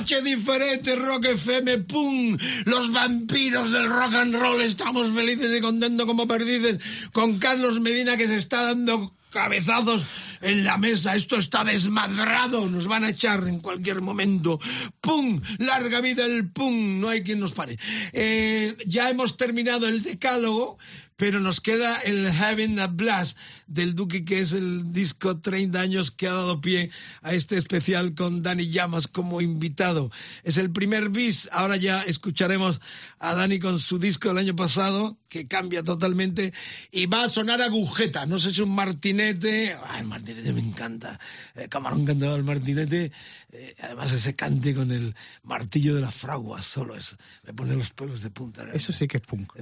Noche 0.00 0.22
diferente, 0.22 0.96
Rock 0.96 1.26
FM! 1.26 1.78
¡Pum! 1.80 2.38
Los 2.64 2.90
vampiros 2.90 3.70
del 3.70 3.90
rock 3.90 4.14
and 4.14 4.34
roll. 4.34 4.62
Estamos 4.62 5.12
felices 5.14 5.54
y 5.54 5.60
contentos 5.60 6.06
como 6.06 6.26
perdices 6.26 6.78
con 7.12 7.38
Carlos 7.38 7.80
Medina 7.80 8.16
que 8.16 8.26
se 8.26 8.36
está 8.36 8.62
dando 8.62 9.14
cabezazos 9.28 10.06
en 10.40 10.64
la 10.64 10.78
mesa. 10.78 11.14
Esto 11.14 11.36
está 11.36 11.64
desmadrado. 11.64 12.66
Nos 12.66 12.86
van 12.86 13.04
a 13.04 13.10
echar 13.10 13.46
en 13.46 13.60
cualquier 13.60 14.00
momento. 14.00 14.58
¡Pum! 15.02 15.42
Larga 15.58 16.00
vida 16.00 16.24
el 16.24 16.48
pum. 16.48 16.98
No 16.98 17.10
hay 17.10 17.22
quien 17.22 17.38
nos 17.38 17.52
pare. 17.52 17.78
Eh, 18.14 18.74
ya 18.86 19.10
hemos 19.10 19.36
terminado 19.36 19.86
el 19.86 20.02
decálogo. 20.02 20.78
Pero 21.20 21.38
nos 21.38 21.60
queda 21.60 21.98
el 21.98 22.26
Having 22.28 22.80
a 22.80 22.86
Blast 22.86 23.36
del 23.66 23.94
Duque, 23.94 24.24
que 24.24 24.40
es 24.40 24.52
el 24.52 24.90
disco 24.90 25.38
30 25.38 25.78
años 25.78 26.10
que 26.10 26.26
ha 26.26 26.32
dado 26.32 26.62
pie 26.62 26.90
a 27.20 27.34
este 27.34 27.58
especial 27.58 28.14
con 28.14 28.42
Dani 28.42 28.70
Llamas 28.70 29.06
como 29.06 29.42
invitado. 29.42 30.10
Es 30.44 30.56
el 30.56 30.70
primer 30.70 31.10
bis. 31.10 31.50
Ahora 31.52 31.76
ya 31.76 32.02
escucharemos 32.04 32.80
a 33.18 33.34
Dani 33.34 33.58
con 33.58 33.78
su 33.78 33.98
disco 33.98 34.30
del 34.30 34.38
año 34.38 34.56
pasado, 34.56 35.18
que 35.28 35.46
cambia 35.46 35.84
totalmente, 35.84 36.54
y 36.90 37.04
va 37.04 37.24
a 37.24 37.28
sonar 37.28 37.60
agujeta. 37.60 38.24
No 38.24 38.38
sé 38.38 38.54
si 38.54 38.62
un 38.62 38.74
martinete. 38.74 39.76
Ay, 39.86 40.04
Martinete 40.04 40.30
Martinete 40.30 40.52
me 40.54 40.60
encanta. 40.60 41.20
Eh, 41.54 41.68
Camarón 41.68 42.06
cantaba 42.06 42.34
el 42.34 42.44
Martinete, 42.44 43.12
eh, 43.52 43.74
además 43.82 44.12
ese 44.12 44.34
cante 44.34 44.74
con 44.74 44.90
el 44.90 45.14
martillo 45.42 45.94
de 45.94 46.00
las 46.00 46.14
fraguas, 46.14 46.64
solo 46.64 46.96
es, 46.96 47.16
me 47.44 47.52
pone 47.52 47.74
los 47.74 47.90
pelos 47.90 48.22
de 48.22 48.30
punta. 48.30 48.66
Eso 48.72 48.92
sí 48.92 49.08
que 49.08 49.18
es 49.18 49.22
punk. 49.22 49.52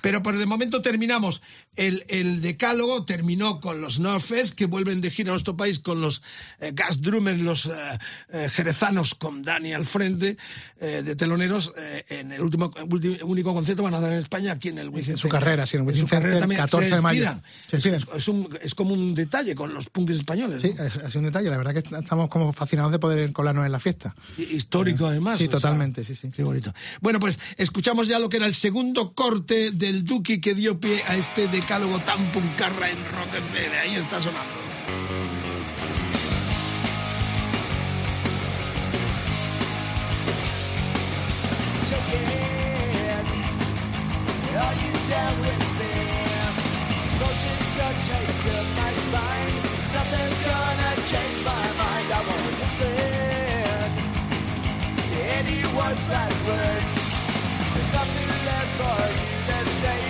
Pero 0.00 0.22
por 0.22 0.36
de 0.36 0.46
momento 0.46 0.80
terminamos. 1.00 1.40
El, 1.76 2.04
el 2.08 2.42
decálogo 2.42 3.04
terminó 3.06 3.58
con 3.60 3.80
los 3.80 4.00
Northfest, 4.00 4.54
que 4.54 4.66
vuelven 4.66 5.00
de 5.00 5.10
gira 5.10 5.30
a 5.30 5.32
nuestro 5.32 5.56
país 5.56 5.78
con 5.78 6.00
los 6.02 6.20
eh, 6.60 6.72
Gas 6.74 7.00
Drummers, 7.00 7.40
los 7.40 7.66
eh, 7.66 7.70
eh, 8.32 8.48
jerezanos 8.52 9.14
con 9.14 9.42
Dani 9.42 9.72
al 9.72 9.86
frente, 9.86 10.36
eh, 10.78 11.02
de 11.02 11.16
teloneros. 11.16 11.72
eh, 11.78 12.04
en 12.10 12.32
el 12.32 12.42
último, 12.42 12.70
ulti- 12.72 13.18
único 13.22 13.54
concierto 13.54 13.82
van 13.82 13.94
a 13.94 14.00
dar 14.00 14.12
en 14.12 14.18
España, 14.18 14.52
aquí 14.52 14.68
en 14.68 14.78
el 14.78 14.90
Wizzing 14.90 15.12
En 15.12 15.16
su 15.18 15.28
carrera, 15.30 15.66
sí, 15.66 15.76
en 15.78 15.82
el 15.84 15.88
Wizzing 15.88 16.06
Center, 16.06 16.38
también. 16.38 16.60
14 16.60 16.88
Se 16.90 16.94
de 16.96 17.00
mayo. 17.00 17.40
Se. 17.66 17.78
Es, 17.78 17.86
es 17.86 18.28
un- 18.28 18.58
es 18.60 18.74
como 18.74 18.92
un 18.92 19.14
detalle 19.14 19.54
con 19.54 19.72
los 19.72 19.88
punkis 19.88 20.16
españoles. 20.16 20.60
Sí, 20.60 20.74
¿no? 20.76 20.84
es, 20.84 20.92
sido 20.92 21.20
un 21.20 21.24
detalle. 21.24 21.48
La 21.48 21.56
verdad 21.56 21.72
que 21.72 21.96
estamos 21.96 22.28
como 22.28 22.52
fascinados 22.52 22.92
de 22.92 22.98
poder 22.98 23.32
colarnos 23.32 23.64
en 23.64 23.72
la 23.72 23.80
fiesta. 23.80 24.14
Histórico, 24.36 25.06
además. 25.06 25.38
Sí, 25.38 25.44
o 25.44 25.50
sea, 25.50 25.60
totalmente, 25.60 26.04
sí, 26.04 26.14
sí. 26.14 26.28
Qué 26.34 26.42
bonito. 26.42 26.74
Bueno, 27.00 27.18
pues 27.20 27.38
escuchamos 27.56 28.06
ya 28.08 28.18
lo 28.18 28.28
que 28.28 28.36
era 28.36 28.46
el 28.46 28.54
segundo 28.54 29.14
corte 29.14 29.70
del 29.70 30.04
Duki 30.04 30.40
que 30.40 30.54
dio 30.54 30.78
pie 30.78 30.89
a 30.98 31.14
este 31.14 31.46
decálogo 31.46 32.00
tan 32.00 32.32
puncarra 32.32 32.90
en 32.90 33.04
Rock 33.04 33.34
FM. 33.34 33.78
Ahí 33.78 33.94
está 33.94 34.18
sonando. 34.20 34.60
There's 57.72 57.92
nothing 57.92 58.30
you. 60.04 60.09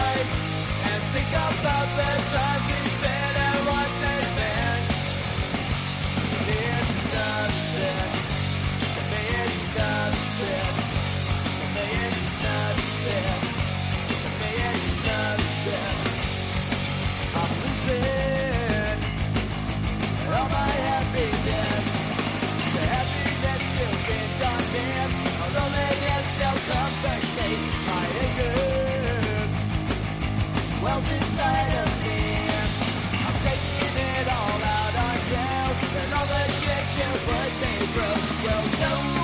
shit 37.23 37.81
you 37.81 37.87
put 37.87 39.15
me 39.15 39.20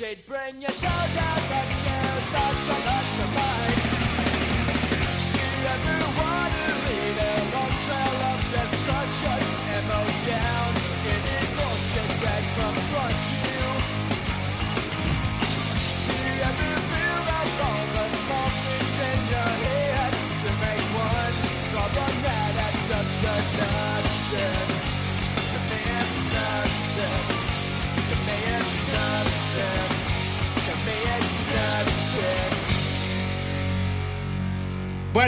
It 0.00 0.24
bring 0.28 0.62
you 0.62 0.68
so 0.68 0.86
down 0.86 1.40
that 1.50 1.68
you 1.82 1.98
thought 2.30 2.58
so 2.68 2.76
much 2.86 3.12
of 3.18 3.30
mine? 3.34 3.82
Do 5.34 5.42
you 5.42 5.66
ever 5.74 5.98
want 6.22 6.54
to 6.54 6.70
lead 6.86 7.18
a 7.18 7.34
long 7.50 7.74
trail 7.82 8.18
of 8.30 8.38
destruction 8.54 9.42
and 9.74 10.17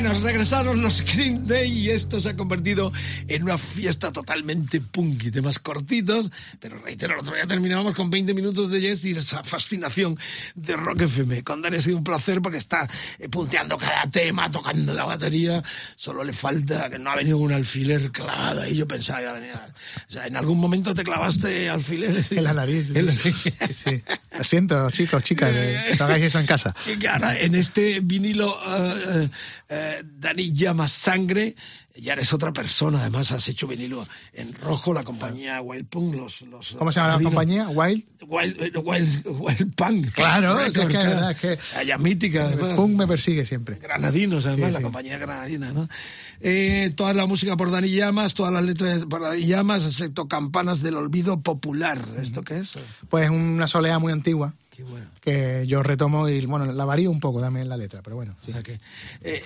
Bueno, 0.03 0.19
regresaron 0.21 0.81
los 0.81 1.03
Green 1.05 1.47
Day 1.47 1.71
y 1.71 1.91
esto 1.91 2.23
se 2.23 2.31
ha 2.31 2.35
convertido 2.37 2.91
en 3.29 3.43
una 3.43 3.59
fiesta 3.59 4.11
totalmente 4.11 4.81
punky, 4.81 5.31
temas 5.31 5.59
cortitos, 5.59 6.31
pero 6.59 6.79
reitero, 6.79 7.13
el 7.13 7.21
otro 7.21 7.35
día 7.35 7.47
terminábamos 7.47 7.95
con 7.95 8.09
20 8.09 8.33
minutos 8.33 8.71
de 8.71 8.81
jazz 8.81 9.05
y 9.05 9.11
esa 9.11 9.45
fascinación 9.45 10.19
de 10.55 10.75
Rock 10.75 11.03
FM. 11.03 11.45
Con 11.45 11.61
Dani 11.61 11.77
ha 11.77 11.83
sido 11.83 11.99
un 11.99 12.05
placer 12.05 12.41
porque 12.41 12.57
está 12.57 12.89
eh, 13.19 13.29
punteando 13.29 13.77
cada 13.77 14.11
tema, 14.11 14.51
tocando 14.51 14.95
la 14.95 15.05
batería, 15.05 15.63
solo 15.97 16.25
le 16.25 16.33
falta 16.33 16.89
que 16.89 16.99
no 16.99 17.11
ha 17.11 17.17
venido 17.17 17.37
un 17.37 17.53
alfiler 17.53 18.11
clavado 18.11 18.63
ahí, 18.63 18.77
yo 18.77 18.89
pensaba 18.89 19.19
que 19.19 19.25
iba 19.25 19.33
a 19.33 19.39
venir. 19.39 19.55
O 20.09 20.13
sea, 20.13 20.27
en 20.27 20.35
algún 20.39 20.59
momento 20.59 20.95
te 20.95 21.05
clavaste 21.05 21.69
alfileres. 21.69 22.33
En 22.41 22.45
la 22.45 22.55
nariz. 22.55 22.87
sí. 22.89 22.99
En 22.99 23.07
la- 23.07 23.15
Sí. 23.71 24.03
Lo 24.39 24.45
siento, 24.45 24.91
chicos, 24.93 25.23
chicas, 25.23 25.51
no 25.99 26.05
hagáis 26.07 26.25
eso 26.25 26.41
en 26.41 26.47
casa. 26.47 26.75
Y 26.99 27.05
ahora 27.05 27.39
en 27.39 27.55
este 27.55 28.01
vinilo 28.01 28.59
eh, 28.67 28.95
eh, 29.25 29.29
eh, 29.71 30.03
Dani 30.05 30.53
llamas 30.53 30.91
sangre, 30.93 31.55
ya 31.97 32.15
eres 32.15 32.33
otra 32.33 32.53
persona. 32.53 33.01
Además, 33.01 33.31
has 33.31 33.47
hecho 33.49 33.67
vinilo 33.69 34.05
en 34.33 34.53
rojo, 34.53 34.93
la 34.93 35.05
compañía 35.05 35.61
Wild 35.63 35.87
Punk. 35.87 36.15
Los, 36.17 36.43
los 36.43 36.73
¿Cómo 36.73 36.91
se 36.91 37.01
llama 37.01 37.17
la 37.17 37.23
compañía? 37.23 37.69
Wild. 37.69 38.05
Wild, 38.27 38.63
eh, 38.63 38.73
Wild, 38.79 39.27
Wild 39.27 39.75
Punk. 39.75 40.11
Claro, 40.13 40.59
es 40.61 40.77
que, 40.77 40.87
verdad, 40.87 41.31
es 41.31 41.39
que 41.39 41.59
Allá 41.77 41.99
mítica, 41.99 42.49
el 42.49 42.55
además. 42.55 42.77
punk 42.77 42.97
me 42.97 43.07
persigue 43.07 43.47
siempre. 43.47 43.77
Granadinos, 43.77 44.45
además, 44.47 44.69
Sí, 44.69 44.75
la 44.75 44.83
compañía 44.83 45.19
granadina, 45.19 45.73
¿no? 45.73 45.89
Eh, 46.41 46.93
toda 46.97 47.15
la 47.15 47.27
música 47.27 47.57
por 47.57 47.71
Dani 47.71 47.91
Llamas, 47.91 48.35
todas 48.35 48.53
las 48.53 48.65
letras 48.65 49.05
por 49.05 49.23
Dani 49.23 49.47
Llamas, 49.47 49.85
excepto 49.85 50.27
Campanas 50.27 50.83
del 50.83 50.97
Olvido 50.97 51.43
Popular. 51.43 51.99
¿Esto 52.21 52.43
qué 52.43 52.59
es? 52.59 52.79
Pues 53.09 53.31
una 53.31 53.69
soleá 53.69 53.99
muy 53.99 54.13
antigua 54.13 54.55
bueno. 54.83 55.07
que 55.21 55.65
yo 55.67 55.83
retomo 55.83 56.29
y, 56.29 56.45
bueno, 56.47 56.73
la 56.73 56.85
varío 56.85 57.11
un 57.11 57.21
poco 57.21 57.41
también 57.41 57.69
la 57.69 57.77
letra, 57.77 58.03
pero 58.03 58.17
bueno. 58.17 58.37
sí. 58.45 58.51
O 58.51 58.55
sea 58.55 58.63
que, 58.63 58.73
eh, 58.75 58.81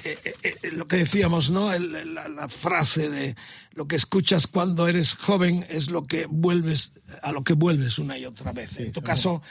eh, 0.05 0.19
eh, 0.25 0.35
eh, 0.63 0.71
lo 0.73 0.87
que 0.89 0.97
decíamos, 0.97 1.51
¿no? 1.51 1.73
El- 1.73 2.15
la, 2.15 2.29
la 2.29 2.49
frase 2.49 3.09
de 3.11 3.37
lo 3.73 3.87
que 3.87 3.97
escuchas 3.97 4.47
cuando 4.47 4.87
eres 4.89 5.13
joven 5.15 5.65
es 5.69 5.91
lo 5.91 6.05
que 6.07 6.27
vuelves, 6.27 6.93
a 7.23 7.33
lo 7.33 7.43
que 7.45 7.55
vuelves 7.55 7.99
una 7.99 8.17
y 8.19 8.25
otra 8.27 8.53
vez. 8.53 8.79
en 8.79 8.93
tu 8.93 9.03
caso, 9.03 9.43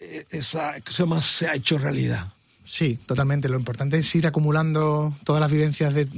eh, 0.00 0.26
esa 0.30 0.70
axioma 0.70 1.20
se 1.22 1.48
ha 1.48 1.54
hecho 1.54 1.78
realidad. 1.78 2.32
Sí, 2.64 2.98
totalmente. 3.06 3.48
Lo 3.48 3.58
importante 3.58 3.98
es 3.98 4.14
ir 4.14 4.26
acumulando 4.26 5.14
todas 5.24 5.40
las 5.40 5.50
vivencias 5.52 5.92
de, 5.94 6.08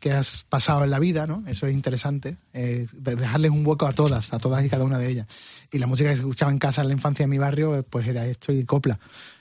que 0.00 0.12
has 0.12 0.44
pasado 0.48 0.84
en 0.84 0.90
la 0.90 0.98
vida, 0.98 1.26
¿no? 1.26 1.42
Eso 1.46 1.66
es 1.66 1.74
interesante. 1.74 2.36
eh, 2.52 2.86
de- 2.92 3.16
dejarles 3.16 3.50
un 3.50 3.64
hueco 3.66 3.86
a 3.86 3.92
todas, 3.92 4.32
a 4.32 4.38
todas 4.38 4.64
y 4.64 4.68
cada 4.68 4.84
una 4.84 4.98
de 4.98 5.08
ellas. 5.08 5.26
Y 5.72 5.78
la 5.78 5.86
música 5.86 6.10
que 6.10 6.16
se 6.16 6.22
escuchaba 6.22 6.50
en 6.52 6.58
casa 6.58 6.82
en 6.82 6.88
la 6.88 6.94
infancia 6.94 7.24
de 7.24 7.28
mi 7.30 7.38
barrio, 7.38 7.76
eh, 7.76 7.82
pues 7.82 8.06
era 8.08 8.26
esto 8.26 8.52
y 8.52 8.64
copla. 8.64 8.98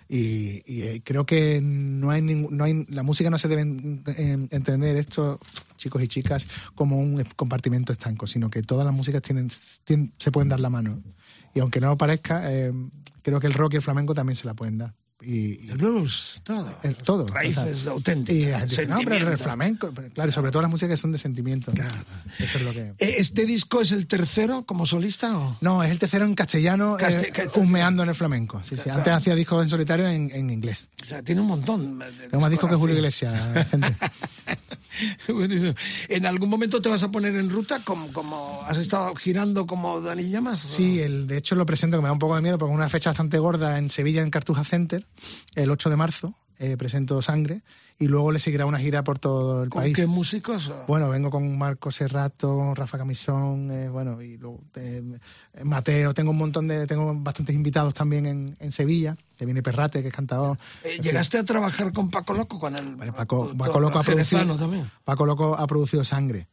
Y, 0.09 0.61
eh, 0.81 1.01
creo 1.03 1.25
que 1.25 1.59
no 1.61 2.11
hay, 2.11 2.21
ningún- 2.21 2.55
no 2.55 2.63
hay 2.63 2.85
la 2.89 3.03
música 3.03 3.29
no 3.29 3.37
se 3.37 3.47
debe 3.47 3.61
en- 3.63 4.03
en- 4.17 4.47
entender 4.51 4.95
esto, 4.97 5.39
chicos 5.77 6.01
y 6.01 6.07
chicas, 6.07 6.47
como 6.75 6.97
un 6.97 7.23
compartimento 7.35 7.91
estanco, 7.91 8.25
sino 8.27 8.49
que 8.49 8.61
todas 8.63 8.85
las 8.85 8.93
músicas 8.95 9.21
tienen, 9.21 9.49
se 10.17 10.31
pueden 10.31 10.49
dar 10.49 10.59
la 10.59 10.69
mano. 10.69 11.01
Y 11.53 11.59
aunque 11.59 11.81
no 11.81 11.97
parezca, 11.97 12.43
creo 13.21 13.39
que 13.39 13.47
el 13.47 13.53
rock 13.53 13.73
y 13.73 13.75
el 13.77 13.81
flamenco 13.81 14.13
también 14.13 14.35
se 14.37 14.45
la 14.45 14.53
pueden 14.53 14.77
dar. 14.77 14.93
Y, 15.19 15.67
El 15.71 15.77
blues, 15.77 16.41
todo. 16.43 16.71
el- 16.83 16.95
todo. 16.95 17.25
Raíces 17.27 17.73
o 17.73 17.77
sea, 17.77 17.91
auténticas. 17.93 18.63
Y 18.63 18.67
dice, 18.67 18.85
no, 18.85 18.97
pero 19.03 19.31
el 19.31 19.37
flamenco, 19.39 19.91
pero 19.93 20.09
claro, 20.09 20.31
sobre 20.31 20.51
todo 20.51 20.61
las 20.61 20.69
músicas 20.69 20.91
que 20.91 20.97
son 20.97 21.11
de 21.11 21.17
sentimiento. 21.17 21.71
¿no? 21.75 21.83
Eso 22.37 22.59
es 22.59 22.63
lo 22.63 22.71
que... 22.71 22.93
Eh, 22.99 23.15
¿Este 23.17 23.47
disco 23.47 23.81
es 23.81 23.91
el 23.93 24.05
tercero 24.05 24.63
como 24.65 24.85
solista 24.85 25.35
o...? 25.35 25.57
No, 25.61 25.83
es 25.83 25.89
el 25.89 25.97
tercero 25.97 26.23
en 26.25 26.35
castellano, 26.35 26.97
Caste- 26.97 27.31
eh, 27.35 27.49
humeando 27.55 28.03
en 28.03 28.09
el 28.09 28.15
flamenco. 28.15 28.61
Sí, 28.63 28.75
sí. 28.77 28.89
Antes 28.91 29.11
hacía 29.11 29.33
discos 29.33 29.63
en 29.63 29.69
solitario 29.71 30.07
en, 30.07 30.29
en 30.31 30.51
inglés. 30.51 30.87
O 31.01 31.05
sea, 31.05 31.23
tiene 31.23 31.41
un 31.41 31.47
montón. 31.47 31.99
Tengo 32.29 32.39
más 32.39 32.51
discos 32.51 32.69
que 32.69 32.75
Julio. 32.75 32.95
Iglesias. 32.95 33.43
Buenísimo. 35.27 35.73
¿En 36.09 36.25
algún 36.25 36.49
momento 36.49 36.81
te 36.81 36.89
vas 36.89 37.03
a 37.03 37.11
poner 37.11 37.35
en 37.35 37.49
ruta 37.49 37.79
como, 37.83 38.11
como 38.13 38.61
has 38.67 38.77
estado 38.77 39.13
girando 39.15 39.65
como 39.67 39.99
Dani 40.01 40.29
Llamas? 40.29 40.59
Sí, 40.61 41.01
el, 41.01 41.25
de 41.27 41.37
hecho 41.37 41.55
lo 41.55 41.65
presento 41.65 41.97
que 41.97 42.01
me 42.01 42.07
da 42.07 42.13
un 42.13 42.19
poco 42.19 42.35
de 42.35 42.41
miedo 42.41 42.57
porque 42.57 42.71
es 42.73 42.77
una 42.77 42.89
fecha 42.89 43.09
bastante 43.11 43.37
gorda 43.39 43.77
en 43.77 43.89
Sevilla, 43.89 44.21
en 44.21 44.29
Cartuja 44.31 44.63
Center, 44.63 45.05
el 45.55 45.71
8 45.71 45.89
de 45.89 45.95
marzo. 45.95 46.33
eh, 46.59 46.75
presento 46.75 47.21
Sangre 47.21 47.61
y 47.99 48.07
luego 48.07 48.31
le 48.31 48.39
seguirá 48.39 48.65
una 48.65 48.79
gira 48.79 49.03
por 49.03 49.17
todo 49.19 49.63
el 49.63 49.69
¿Con 49.69 49.81
país. 49.81 49.95
qué 49.95 50.05
músicos? 50.07 50.71
Bueno, 50.87 51.09
vengo 51.09 51.29
con 51.31 51.55
Marco 51.57 51.91
Serrato, 51.91 52.73
Rafa 52.75 52.97
Camisón, 52.97 53.71
eh, 53.71 53.89
bueno, 53.89 54.21
y 54.21 54.37
luego 54.37 54.61
eh, 54.75 55.03
Mateo. 55.63 56.13
Tengo 56.15 56.31
un 56.31 56.37
montón 56.37 56.67
de, 56.67 56.85
tengo 56.87 57.13
bastantes 57.15 57.55
invitados 57.55 57.93
también 57.93 58.25
en, 58.27 58.55
en 58.59 58.71
Sevilla, 58.71 59.15
que 59.35 59.45
viene 59.45 59.61
Perrate, 59.63 60.01
que 60.01 60.07
es 60.09 60.13
cantador. 60.13 60.57
Eh, 60.83 60.97
¿Llegaste 61.01 61.37
a 61.39 61.43
trabajar 61.43 61.91
con 61.93 62.09
Paco 62.09 62.33
Loco? 62.33 62.59
Con 62.59 62.75
el 62.75 62.97
Paco, 63.13 63.51
Loco 63.55 63.99
ha 63.99 64.03
producido, 64.03 64.55
también. 64.57 64.89
Paco 65.03 65.25
Loco 65.25 65.55
ha 65.57 65.65
producido 65.67 66.03
Sangre. 66.03 66.47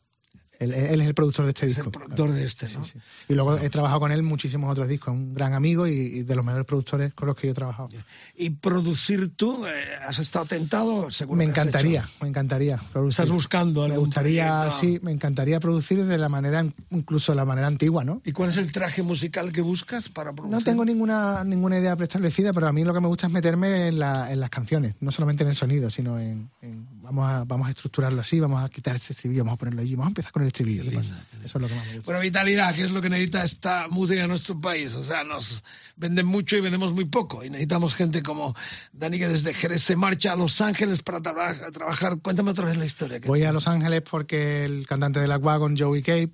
Él, 0.65 0.74
él 0.74 1.01
es 1.01 1.07
el 1.07 1.15
productor 1.15 1.45
de 1.47 1.51
este 1.53 1.66
disco. 1.66 1.91
productor 1.91 2.32
de 2.32 2.45
este, 2.45 2.66
¿no? 2.74 2.82
Y 3.28 3.35
luego 3.35 3.57
he 3.59 3.70
trabajado 3.70 4.01
con 4.01 4.12
él 4.12 4.23
muchísimos 4.23 4.70
otros 4.70 4.89
discos. 4.89 5.15
Un 5.15 5.35
gran 5.35 5.55
amigo 5.55 5.86
y, 5.86 5.93
y 5.93 6.23
de 6.23 6.35
los 6.36 6.45
mejores 6.45 6.66
productores 6.66 7.15
con 7.15 7.28
los 7.28 7.36
que 7.36 7.47
yo 7.47 7.53
he 7.53 7.55
trabajado. 7.55 7.89
¿Y 8.36 8.51
producir 8.51 9.35
tú? 9.36 9.65
eh, 9.66 9.70
¿Has 10.07 10.19
estado 10.19 10.45
tentado? 10.47 11.11
Seguro 11.11 11.39
Me 11.39 11.45
encantaría, 11.45 12.05
me 12.20 12.28
encantaría 12.28 12.77
producir. 12.93 13.23
¿Estás 13.23 13.31
buscando 13.35 13.89
Me 13.89 13.97
gustaría, 13.97 14.49
proyecto? 14.70 14.78
sí, 14.81 14.99
me 15.03 15.12
encantaría 15.12 15.61
producir 15.61 16.05
de 16.05 16.19
la 16.19 16.28
manera, 16.28 16.65
incluso 16.91 17.32
de 17.32 17.36
la 17.36 17.45
manera 17.45 17.66
antigua, 17.66 18.05
¿no? 18.05 18.20
¿Y 18.24 18.32
cuál 18.32 18.51
es 18.51 18.57
el 18.57 18.73
traje 18.73 19.03
musical 19.03 19.53
que 19.53 19.61
buscas 19.61 20.09
para 20.09 20.32
producir? 20.32 20.57
No 20.59 20.65
tengo 20.65 20.85
ninguna, 20.85 21.45
ninguna 21.45 21.78
idea 21.78 21.95
preestablecida, 21.97 22.53
pero 22.53 22.66
a 22.69 22.73
mí 22.73 22.85
lo 22.85 22.93
que 22.95 23.01
me 23.01 23.07
gusta 23.09 23.27
es 23.27 23.32
meterme 23.32 23.89
en, 23.89 23.99
la- 23.99 24.32
en 24.32 24.41
las 24.41 24.51
canciones, 24.51 24.95
no 25.01 25.12
solamente 25.12 25.43
en 25.45 25.51
el 25.51 25.57
sonido, 25.57 25.91
sino 25.91 26.19
en, 26.19 26.51
en- 26.62 26.86
vamos, 27.05 27.31
a, 27.31 27.44
vamos 27.44 27.68
a 27.68 27.70
estructurarlo 27.70 28.20
así, 28.20 28.40
vamos 28.40 28.62
a 28.64 28.68
quitar 28.68 28.97
este 28.97 29.12
estribillo, 29.12 29.44
vamos 29.44 29.55
a 29.55 29.59
ponerlo 29.59 29.82
allí, 29.82 29.94
vamos 29.94 30.06
a 30.06 30.10
empezar 30.10 30.32
con 30.32 30.43
el 30.43 30.48
estribillo. 30.48 30.82
¿qué 30.82 30.97
pasa? 30.97 31.20
Eso 31.44 31.59
es 31.59 31.62
lo 31.62 31.68
que 31.68 31.74
más 31.74 31.86
me 31.86 31.93
gusta. 31.97 32.06
Bueno, 32.06 32.20
vitalidad, 32.20 32.74
que 32.74 32.82
es 32.85 32.90
lo 32.90 33.01
que 33.02 33.10
necesita 33.10 33.44
esta 33.44 33.86
música 33.89 34.22
en 34.22 34.28
nuestro 34.28 34.60
país. 34.60 34.94
O 34.94 35.02
sea, 35.05 35.22
nos 35.22 35.62
venden 35.97 36.26
mucho 36.26 36.56
y 36.56 36.60
vendemos 36.60 36.93
muy 36.93 37.05
poco. 37.05 37.44
Y 37.44 37.51
necesitamos 37.51 37.94
gente 37.94 38.22
como 38.22 38.56
Dani, 38.93 39.18
que 39.18 39.28
desde 39.28 39.55
Jerez 39.55 39.82
se 39.82 39.97
marcha 39.97 40.32
a 40.32 40.36
Los 40.36 40.60
Ángeles 40.60 41.02
para 41.02 41.20
traba- 41.20 41.55
trabajar. 41.70 42.18
Cuéntame 42.20 42.51
otra 42.51 42.64
vez 42.66 42.76
la 42.78 42.86
historia. 42.86 43.20
que- 43.20 43.28
Voy 43.28 43.44
a 43.44 43.52
Los 43.52 43.68
Ángeles 43.68 44.02
porque 44.10 44.64
el 44.64 44.86
cantante 44.86 45.20
de 45.20 45.28
la 45.28 45.36
Wagon, 45.39 45.76
Joey 45.78 46.02
Cape, 46.02 46.31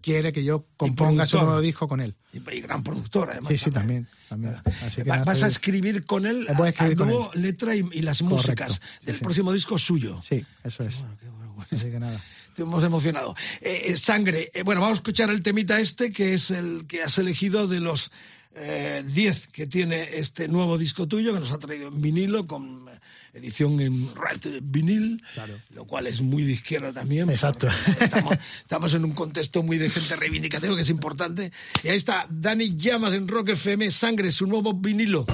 quiere 0.00 0.32
que 0.32 0.42
yo 0.44 0.66
componga 0.76 1.26
su 1.26 1.36
nuevo 1.38 1.60
disco 1.60 1.88
con 1.88 2.00
él. 2.00 2.14
Y, 2.32 2.38
y 2.56 2.60
gran 2.60 2.82
productor, 2.82 3.30
además. 3.30 3.48
Sí, 3.50 3.58
sí, 3.58 3.70
también. 3.70 4.08
también. 4.28 4.56
Así 4.84 5.02
que 5.02 5.08
Va- 5.08 5.16
nada, 5.16 5.24
vas 5.24 5.42
a 5.42 5.46
estoy- 5.46 5.50
escribir 5.50 6.04
con 6.04 6.26
él 6.26 6.46
Eh, 6.48 6.52
a 6.62 6.68
escribir 6.68 6.92
a 6.94 6.96
con 6.96 7.08
nuevo 7.08 7.30
letra 7.34 7.74
y, 7.76 7.84
y 7.92 8.02
las 8.02 8.22
músicas 8.22 8.80
del 9.02 9.16
sí. 9.16 9.22
próximo 9.22 9.52
disco 9.52 9.78
suyo. 9.78 10.20
Sí, 10.22 10.44
eso 10.64 10.82
es. 10.84 11.04
Así 11.70 11.90
que 11.90 11.98
nada. 12.00 12.20
Te 12.56 12.62
hemos 12.62 12.82
emocionado. 12.82 13.34
Eh, 13.60 13.82
eh, 13.88 13.96
sangre. 13.96 14.50
Eh, 14.54 14.62
bueno, 14.64 14.80
vamos 14.80 14.96
a 14.96 15.00
escuchar 15.00 15.30
el 15.30 15.42
temita 15.42 15.78
este, 15.78 16.10
que 16.12 16.34
es 16.34 16.50
el 16.50 16.86
que 16.88 17.02
has 17.02 17.16
elegido 17.18 17.68
de 17.68 17.80
los 17.80 18.10
eh, 18.56 19.04
10 19.06 19.46
que 19.48 19.66
tiene 19.68 20.16
este 20.18 20.48
nuevo 20.48 20.76
disco 20.78 21.06
tuyo, 21.06 21.32
que 21.32 21.40
nos 21.40 21.52
ha 21.52 21.58
traído 21.58 21.88
en 21.88 22.00
vinilo, 22.02 22.46
con 22.48 22.88
eh, 22.88 22.89
edición 23.34 23.80
en 23.80 24.08
red 24.14 24.60
vinil, 24.62 25.22
lo 25.74 25.84
cual 25.84 26.06
es 26.06 26.20
muy 26.20 26.42
de 26.44 26.52
izquierda 26.52 26.92
también. 26.92 27.30
Exacto. 27.30 27.68
Estamos, 28.00 28.34
estamos 28.60 28.94
en 28.94 29.04
un 29.04 29.12
contexto 29.12 29.62
muy 29.62 29.78
de 29.78 29.90
gente 29.90 30.16
reivindicativa, 30.16 30.74
que 30.74 30.82
es 30.82 30.90
importante. 30.90 31.52
Y 31.82 31.88
ahí 31.88 31.96
está 31.96 32.26
Dani 32.30 32.76
Llamas 32.76 33.12
en 33.12 33.28
Rock 33.28 33.50
FM, 33.50 33.90
Sangre, 33.90 34.32
su 34.32 34.46
nuevo 34.46 34.74
vinilo. 34.74 35.26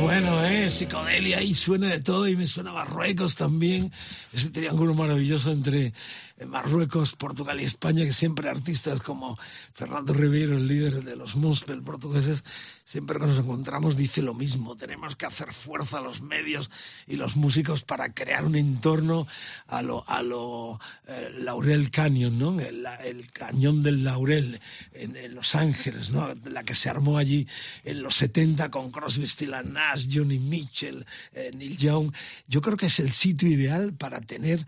Bueno, 0.00 0.44
¿eh? 0.44 0.70
Psicodelia, 0.70 1.38
ahí 1.38 1.54
suena 1.54 1.88
de 1.88 2.00
todo 2.00 2.26
y 2.28 2.36
me 2.36 2.46
suena 2.46 2.72
Marruecos 2.72 3.36
también. 3.36 3.92
Ese 4.32 4.50
triángulo 4.50 4.94
maravilloso 4.94 5.50
entre 5.50 5.92
eh, 6.38 6.46
Marruecos, 6.46 7.16
Portugal 7.16 7.60
y 7.60 7.64
España, 7.64 8.04
que 8.04 8.12
siempre 8.12 8.48
artistas 8.48 9.02
como 9.02 9.38
Fernando 9.74 10.14
Ribeiro, 10.14 10.56
el 10.56 10.66
líder 10.66 11.04
de 11.04 11.16
los 11.16 11.36
Muspel 11.36 11.82
portugueses, 11.82 12.42
siempre 12.90 13.20
que 13.20 13.26
nos 13.26 13.38
encontramos 13.38 13.96
dice 13.96 14.20
lo 14.20 14.34
mismo. 14.34 14.76
Tenemos 14.76 15.14
que 15.14 15.24
hacer 15.24 15.52
fuerza 15.52 15.98
a 15.98 16.00
los 16.00 16.22
medios 16.22 16.72
y 17.06 17.14
los 17.14 17.36
músicos 17.36 17.84
para 17.84 18.12
crear 18.12 18.44
un 18.44 18.56
entorno 18.56 19.28
a 19.68 19.80
lo, 19.80 20.02
a 20.08 20.22
lo 20.24 20.80
eh, 21.06 21.30
Laurel 21.38 21.92
Canyon, 21.92 22.36
¿no? 22.36 22.58
El, 22.58 23.30
cañón 23.32 23.84
del 23.84 24.02
Laurel 24.02 24.60
en, 24.92 25.36
Los 25.36 25.54
Ángeles, 25.54 26.10
¿no? 26.10 26.34
La 26.46 26.64
que 26.64 26.74
se 26.74 26.90
armó 26.90 27.16
allí 27.16 27.46
en 27.84 28.02
los 28.02 28.16
70 28.16 28.72
con 28.72 28.90
Crosby, 28.90 29.28
Still 29.28 29.54
Nash, 29.66 30.08
Johnny 30.12 30.40
Mitchell, 30.40 31.06
eh, 31.32 31.52
Neil 31.54 31.76
Young. 31.76 32.12
Yo 32.48 32.60
creo 32.60 32.76
que 32.76 32.86
es 32.86 32.98
el 32.98 33.12
sitio 33.12 33.48
ideal 33.48 33.92
para 33.92 34.20
tener 34.20 34.66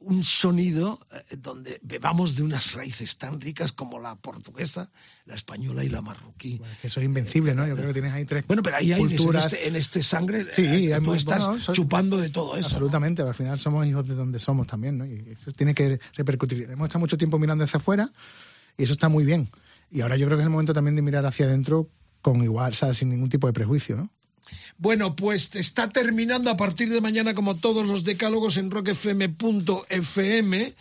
un 0.00 0.24
sonido 0.24 0.98
eh, 1.12 1.36
donde 1.36 1.78
bebamos 1.82 2.34
de 2.34 2.42
unas 2.42 2.72
raíces 2.72 3.16
tan 3.18 3.40
ricas 3.40 3.70
como 3.72 3.98
la 3.98 4.16
portuguesa, 4.16 4.90
la 5.26 5.34
española 5.34 5.84
y 5.84 5.88
la 5.90 6.00
marroquí. 6.00 6.60
Eso 6.82 7.00
es 7.00 7.04
invencible, 7.06 7.54
¿no? 7.54 7.66
Yo 7.66 7.74
creo 7.76 7.88
que 7.88 7.92
tienes 7.92 8.12
ahí 8.14 8.24
tres 8.24 8.46
Bueno, 8.46 8.62
pero 8.62 8.76
ahí 8.76 8.92
hay 8.92 9.02
en 9.02 9.08
culturas. 9.08 9.44
este, 9.46 9.68
en 9.68 9.76
este 9.76 10.02
sangre, 10.02 10.46
Sí, 10.54 10.90
eh, 10.90 10.94
tú 10.96 11.02
muy- 11.02 11.16
estás 11.18 11.44
bueno, 11.46 11.60
soy- 11.60 11.74
chupando 11.74 12.16
de 12.16 12.30
todo 12.30 12.52
eso. 12.56 12.62
¿no? 12.62 12.66
Absolutamente, 12.76 13.22
al 13.22 13.34
final 13.34 13.58
somos 13.58 13.86
hijos 13.86 14.08
de 14.08 14.14
donde 14.14 14.40
somos 14.40 14.66
también, 14.66 14.96
¿no? 14.98 15.04
Y 15.06 15.36
eso 15.38 15.52
tiene 15.52 15.74
que 15.74 16.00
repercutir. 16.14 16.62
Hemos 16.70 16.86
estado 16.88 17.00
mucho 17.00 17.18
tiempo 17.18 17.38
mirando 17.38 17.64
hacia 17.64 17.76
afuera 17.78 18.10
y 18.78 18.84
eso 18.84 18.94
está 18.94 19.08
muy 19.10 19.24
bien. 19.24 19.50
Y 19.90 20.00
ahora 20.00 20.16
yo 20.16 20.26
creo 20.26 20.38
que 20.38 20.42
es 20.42 20.46
el 20.46 20.50
momento 20.52 20.72
también 20.72 20.96
de 20.96 21.02
mirar 21.02 21.26
hacia 21.26 21.46
adentro 21.46 21.90
con 22.22 22.42
igual, 22.42 22.72
o 22.72 22.76
sea, 22.76 22.94
sin 22.94 23.10
ningún 23.10 23.28
tipo 23.28 23.46
de 23.46 23.52
prejuicio, 23.52 23.96
¿no? 23.96 24.10
Bueno, 24.78 25.16
pues 25.16 25.54
está 25.56 25.90
terminando 25.90 26.50
a 26.50 26.56
partir 26.56 26.90
de 26.90 27.00
mañana, 27.00 27.34
como 27.34 27.56
todos 27.56 27.86
los 27.86 28.04
decálogos, 28.04 28.56
en 28.56 28.70
rockfm.fm. 28.70 30.74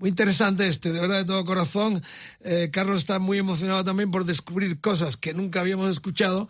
Muy 0.00 0.10
interesante 0.10 0.68
este, 0.68 0.92
de 0.92 1.00
verdad, 1.00 1.18
de 1.18 1.24
todo 1.24 1.44
corazón. 1.44 2.02
Eh, 2.42 2.70
Carlos 2.72 3.00
está 3.00 3.20
muy 3.20 3.38
emocionado 3.38 3.84
también 3.84 4.10
por 4.10 4.24
descubrir 4.24 4.80
cosas 4.80 5.16
que 5.16 5.34
nunca 5.34 5.60
habíamos 5.60 5.90
escuchado. 5.90 6.48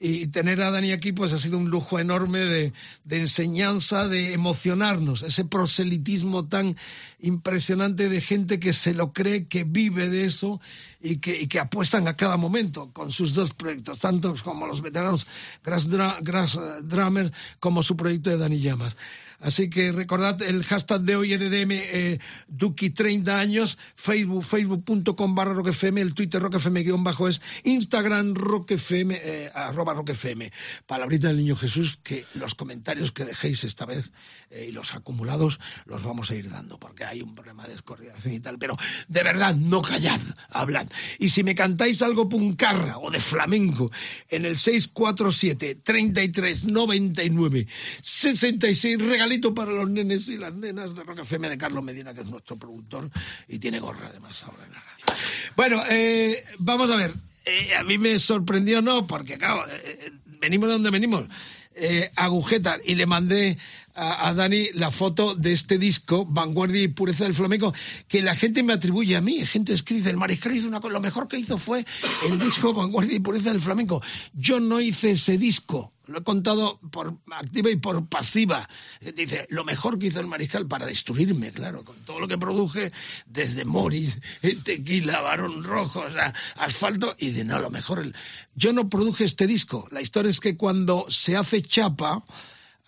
Y 0.00 0.26
tener 0.26 0.60
a 0.60 0.70
Dani 0.70 0.92
aquí, 0.92 1.12
pues 1.12 1.32
ha 1.32 1.38
sido 1.38 1.56
un 1.56 1.70
lujo 1.70 1.98
enorme 1.98 2.40
de, 2.40 2.72
de 3.04 3.20
enseñanza, 3.20 4.08
de 4.08 4.34
emocionarnos. 4.34 5.22
Ese 5.22 5.44
proselitismo 5.44 6.46
tan 6.46 6.76
impresionante 7.20 8.08
de 8.08 8.20
gente 8.20 8.58
que 8.58 8.72
se 8.72 8.92
lo 8.92 9.12
cree, 9.12 9.46
que 9.46 9.64
vive 9.64 10.08
de 10.08 10.24
eso 10.24 10.60
y 11.00 11.18
que, 11.18 11.40
y 11.40 11.46
que 11.46 11.60
apuestan 11.60 12.08
a 12.08 12.16
cada 12.16 12.36
momento 12.36 12.90
con 12.92 13.12
sus 13.12 13.34
dos 13.34 13.54
proyectos, 13.54 14.00
tanto 14.00 14.34
como 14.42 14.66
los 14.66 14.82
veteranos 14.82 15.26
Grass, 15.62 15.88
Grass, 16.22 16.58
Drummer 16.82 17.32
como 17.60 17.82
su 17.82 17.96
proyecto 17.96 18.30
de 18.30 18.38
Dani 18.38 18.60
Llamas. 18.60 18.96
Así 19.44 19.68
que 19.68 19.92
recordad 19.92 20.40
el 20.40 20.64
hashtag 20.64 21.02
de 21.02 21.16
hoy 21.16 21.34
EDM 21.34 21.72
eh, 21.72 22.18
Duki 22.48 22.88
30 22.88 23.38
años, 23.38 23.76
Facebook, 23.94 24.42
facebook.com 24.42 25.34
barra 25.34 25.52
roquefm, 25.52 25.98
el 25.98 26.14
Twitter 26.14 26.40
roquefm 26.40 26.82
guion 26.82 27.04
bajo 27.04 27.28
es, 27.28 27.42
Instagram 27.62 28.34
roquefm, 28.34 29.10
eh, 29.12 29.50
arroba 29.54 29.92
roquefm. 29.92 30.50
Palabrita 30.86 31.28
del 31.28 31.36
Niño 31.36 31.56
Jesús, 31.56 31.98
que 32.02 32.24
los 32.36 32.54
comentarios 32.54 33.12
que 33.12 33.26
dejéis 33.26 33.64
esta 33.64 33.84
vez 33.84 34.12
eh, 34.48 34.68
y 34.70 34.72
los 34.72 34.94
acumulados 34.94 35.60
los 35.84 36.02
vamos 36.02 36.30
a 36.30 36.36
ir 36.36 36.48
dando, 36.48 36.80
porque 36.80 37.04
hay 37.04 37.20
un 37.20 37.34
problema 37.34 37.64
de 37.64 37.72
descoordinación 37.72 38.32
y 38.32 38.40
tal, 38.40 38.58
pero 38.58 38.78
de 39.08 39.22
verdad, 39.22 39.54
no 39.54 39.82
callad, 39.82 40.20
hablad. 40.48 40.86
Y 41.18 41.28
si 41.28 41.44
me 41.44 41.54
cantáis 41.54 42.00
algo 42.00 42.30
puncarra 42.30 42.96
o 42.96 43.10
de 43.10 43.20
flamenco 43.20 43.92
en 44.30 44.46
el 44.46 44.56
647 44.56 45.80
33 45.84 46.64
99 46.64 47.66
66, 48.00 48.98
regalito 49.34 49.54
para 49.54 49.72
los 49.72 49.90
nenes 49.90 50.28
y 50.28 50.36
las 50.36 50.54
nenas 50.54 50.94
de 50.94 51.02
Rock 51.02 51.20
FM 51.20 51.48
de 51.48 51.58
Carlos 51.58 51.82
Medina, 51.82 52.14
que 52.14 52.20
es 52.20 52.26
nuestro 52.26 52.56
productor 52.56 53.10
y 53.48 53.58
tiene 53.58 53.80
gorra 53.80 54.08
además 54.08 54.42
ahora 54.44 54.64
en 54.64 54.72
la 54.72 54.80
radio. 54.80 55.24
Bueno, 55.56 55.82
eh, 55.90 56.42
vamos 56.58 56.90
a 56.90 56.96
ver. 56.96 57.12
Eh, 57.44 57.74
a 57.74 57.82
mí 57.82 57.98
me 57.98 58.18
sorprendió, 58.18 58.80
no, 58.80 59.06
porque 59.06 59.36
claro, 59.36 59.64
eh, 59.68 60.12
venimos 60.40 60.68
de 60.68 60.72
donde 60.74 60.90
venimos. 60.90 61.24
Eh, 61.76 62.12
agujeta 62.14 62.78
y 62.84 62.94
le 62.94 63.04
mandé 63.04 63.58
a, 63.94 64.28
a 64.28 64.34
Dani 64.34 64.68
la 64.74 64.92
foto 64.92 65.34
de 65.34 65.52
este 65.52 65.76
disco 65.76 66.24
Vanguardia 66.24 66.82
y 66.82 66.86
Pureza 66.86 67.24
del 67.24 67.34
Flamenco 67.34 67.74
que 68.06 68.22
la 68.22 68.36
gente 68.36 68.62
me 68.62 68.74
atribuye 68.74 69.16
a 69.16 69.20
mí 69.20 69.44
gente 69.44 69.72
escribe 69.72 70.08
el 70.08 70.16
mariscal 70.16 70.54
hizo 70.54 70.68
una 70.68 70.80
cosa 70.80 70.92
lo 70.92 71.00
mejor 71.00 71.26
que 71.26 71.36
hizo 71.36 71.58
fue 71.58 71.84
el 72.28 72.38
disco 72.38 72.72
Vanguardia 72.72 73.16
y 73.16 73.18
Pureza 73.18 73.50
del 73.50 73.60
Flamenco 73.60 74.00
yo 74.34 74.60
no 74.60 74.80
hice 74.80 75.10
ese 75.10 75.36
disco 75.36 75.93
lo 76.06 76.18
he 76.18 76.22
contado 76.22 76.78
por 76.90 77.16
activa 77.30 77.70
y 77.70 77.76
por 77.76 78.06
pasiva. 78.06 78.68
Eh, 79.00 79.12
Dice, 79.12 79.46
lo 79.50 79.64
mejor 79.64 79.98
que 79.98 80.06
hizo 80.06 80.20
el 80.20 80.26
mariscal 80.26 80.66
para 80.66 80.86
destruirme, 80.86 81.52
claro, 81.52 81.84
con 81.84 81.96
todo 82.04 82.20
lo 82.20 82.28
que 82.28 82.38
produje, 82.38 82.92
desde 83.26 83.64
Moris, 83.64 84.18
eh, 84.42 84.56
Tequila, 84.62 85.20
Barón 85.20 85.62
Rojo, 85.62 86.00
o 86.00 86.10
sea, 86.10 86.34
Asfalto, 86.56 87.14
y 87.18 87.30
de 87.30 87.44
no, 87.44 87.58
lo 87.60 87.70
mejor. 87.70 88.12
Yo 88.54 88.72
no 88.72 88.88
produje 88.88 89.24
este 89.24 89.46
disco. 89.46 89.88
La 89.90 90.00
historia 90.00 90.30
es 90.30 90.40
que 90.40 90.56
cuando 90.56 91.06
se 91.08 91.36
hace 91.36 91.62
chapa, 91.62 92.24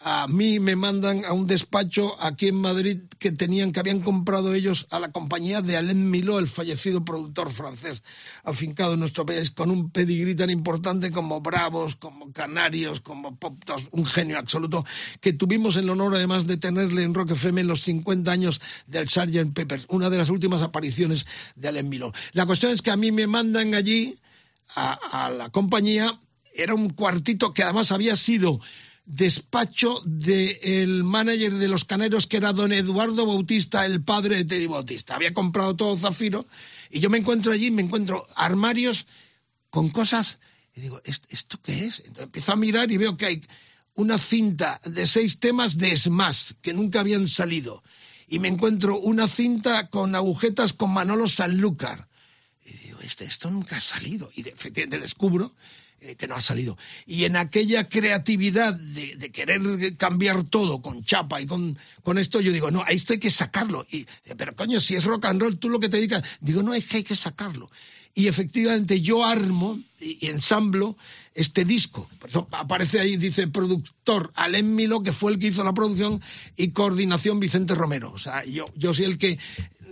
a 0.00 0.28
mí 0.28 0.60
me 0.60 0.76
mandan 0.76 1.24
a 1.24 1.32
un 1.32 1.46
despacho 1.46 2.16
aquí 2.22 2.48
en 2.48 2.56
Madrid 2.56 2.98
que 3.18 3.32
tenían 3.32 3.72
que 3.72 3.80
habían 3.80 4.00
comprado 4.00 4.54
ellos 4.54 4.86
a 4.90 5.00
la 5.00 5.10
compañía 5.10 5.62
de 5.62 5.76
Alain 5.76 6.10
Milot, 6.10 6.38
el 6.38 6.48
fallecido 6.48 7.04
productor 7.04 7.50
francés 7.50 8.04
afincado 8.44 8.92
en 8.94 9.00
nuestro 9.00 9.24
país, 9.24 9.50
con 9.50 9.70
un 9.70 9.90
pedigrí 9.90 10.34
tan 10.34 10.50
importante 10.50 11.10
como 11.10 11.40
Bravos, 11.40 11.96
como 11.96 12.30
Canarios, 12.32 13.00
como 13.00 13.36
Poptos, 13.36 13.88
un 13.90 14.04
genio 14.04 14.38
absoluto, 14.38 14.84
que 15.20 15.32
tuvimos 15.32 15.76
el 15.76 15.88
honor 15.88 16.14
además 16.14 16.46
de 16.46 16.58
tenerle 16.58 17.02
en 17.02 17.14
Rock 17.14 17.30
FM 17.32 17.62
en 17.62 17.66
los 17.66 17.82
50 17.82 18.30
años 18.30 18.60
del 18.86 19.08
Sgt. 19.08 19.54
Peppers, 19.54 19.86
una 19.88 20.10
de 20.10 20.18
las 20.18 20.28
últimas 20.28 20.62
apariciones 20.62 21.26
de 21.56 21.68
Alain 21.68 21.88
Milot. 21.88 22.14
La 22.32 22.44
cuestión 22.44 22.70
es 22.70 22.82
que 22.82 22.90
a 22.90 22.96
mí 22.96 23.12
me 23.12 23.26
mandan 23.26 23.74
allí 23.74 24.18
a 24.74 25.30
la 25.36 25.48
compañía, 25.48 26.20
era 26.52 26.74
un 26.74 26.90
cuartito 26.90 27.54
que 27.54 27.62
además 27.62 27.92
había 27.92 28.14
sido 28.16 28.60
despacho 29.06 30.02
del 30.04 31.04
manager 31.04 31.54
de 31.54 31.68
los 31.68 31.84
Caneros, 31.84 32.26
que 32.26 32.36
era 32.38 32.52
don 32.52 32.72
Eduardo 32.72 33.24
Bautista, 33.24 33.86
el 33.86 34.02
padre 34.02 34.36
de 34.38 34.44
Teddy 34.44 34.66
Bautista. 34.66 35.14
Había 35.14 35.32
comprado 35.32 35.76
todo 35.76 35.96
Zafiro 35.96 36.46
y 36.90 37.00
yo 37.00 37.08
me 37.08 37.18
encuentro 37.18 37.52
allí, 37.52 37.70
me 37.70 37.82
encuentro 37.82 38.26
armarios 38.34 39.06
con 39.70 39.90
cosas 39.90 40.40
y 40.74 40.80
digo, 40.80 41.00
¿est- 41.04 41.24
¿esto 41.28 41.58
qué 41.62 41.86
es? 41.86 42.00
Entonces 42.00 42.24
empiezo 42.24 42.52
a 42.52 42.56
mirar 42.56 42.90
y 42.90 42.96
veo 42.96 43.16
que 43.16 43.26
hay 43.26 43.42
una 43.94 44.18
cinta 44.18 44.80
de 44.84 45.06
seis 45.06 45.38
temas 45.40 45.78
de 45.78 45.96
Smash 45.96 46.52
que 46.60 46.74
nunca 46.74 47.00
habían 47.00 47.28
salido. 47.28 47.82
Y 48.28 48.40
me 48.40 48.48
encuentro 48.48 48.98
una 48.98 49.28
cinta 49.28 49.88
con 49.88 50.14
agujetas 50.16 50.72
con 50.72 50.90
Manolo 50.92 51.28
Sanlúcar. 51.28 52.08
Y 52.64 52.72
digo, 52.78 52.98
este, 53.00 53.24
esto 53.24 53.50
nunca 53.50 53.76
ha 53.76 53.80
salido. 53.80 54.30
Y 54.34 54.42
de- 54.42 54.50
efectivamente 54.50 54.98
descubro 54.98 55.54
eh, 56.00 56.14
que 56.16 56.28
no 56.28 56.34
ha 56.34 56.40
salido. 56.40 56.76
Y 57.06 57.24
en 57.24 57.36
aquella 57.36 57.88
creatividad 57.88 58.74
de, 58.74 59.30
querer 59.32 59.96
cambiar 59.96 60.44
todo 60.44 60.82
con 60.82 61.04
chapa 61.04 61.40
y 61.40 61.46
con, 61.46 61.78
con 62.02 62.18
esto, 62.18 62.40
yo 62.40 62.52
digo, 62.52 62.70
no, 62.70 62.82
a 62.82 62.88
esto 62.88 63.14
hay 63.14 63.18
que 63.18 63.30
sacarlo. 63.30 63.86
Y, 63.90 64.06
eh, 64.24 64.34
pero 64.36 64.54
coño, 64.54 64.80
si 64.80 64.94
es 64.94 65.04
rock 65.04 65.24
and 65.26 65.40
roll, 65.40 65.58
tú 65.58 65.68
lo 65.68 65.80
que 65.80 65.88
te 65.88 65.96
dedicas, 65.96 66.22
digo, 66.40 66.62
no, 66.62 66.74
es 66.74 66.86
que 66.86 66.98
hay 66.98 67.04
que 67.04 67.16
sacarlo. 67.16 67.70
Y 68.14 68.28
efectivamente 68.28 69.00
yo 69.00 69.24
armo 69.24 69.78
y, 70.00 70.26
y 70.26 70.30
ensamblo 70.30 70.96
este 71.34 71.64
disco. 71.64 72.08
Aparece 72.50 72.98
ahí, 72.98 73.16
dice 73.16 73.46
productor 73.46 74.30
Alem 74.34 74.74
Milo, 74.74 75.02
que 75.02 75.12
fue 75.12 75.32
el 75.32 75.38
que 75.38 75.48
hizo 75.48 75.64
la 75.64 75.74
producción, 75.74 76.22
y 76.56 76.70
coordinación 76.70 77.40
Vicente 77.40 77.74
Romero. 77.74 78.10
O 78.12 78.18
sea, 78.18 78.44
yo, 78.44 78.64
yo 78.74 78.94
soy 78.94 79.04
el 79.04 79.18
que 79.18 79.38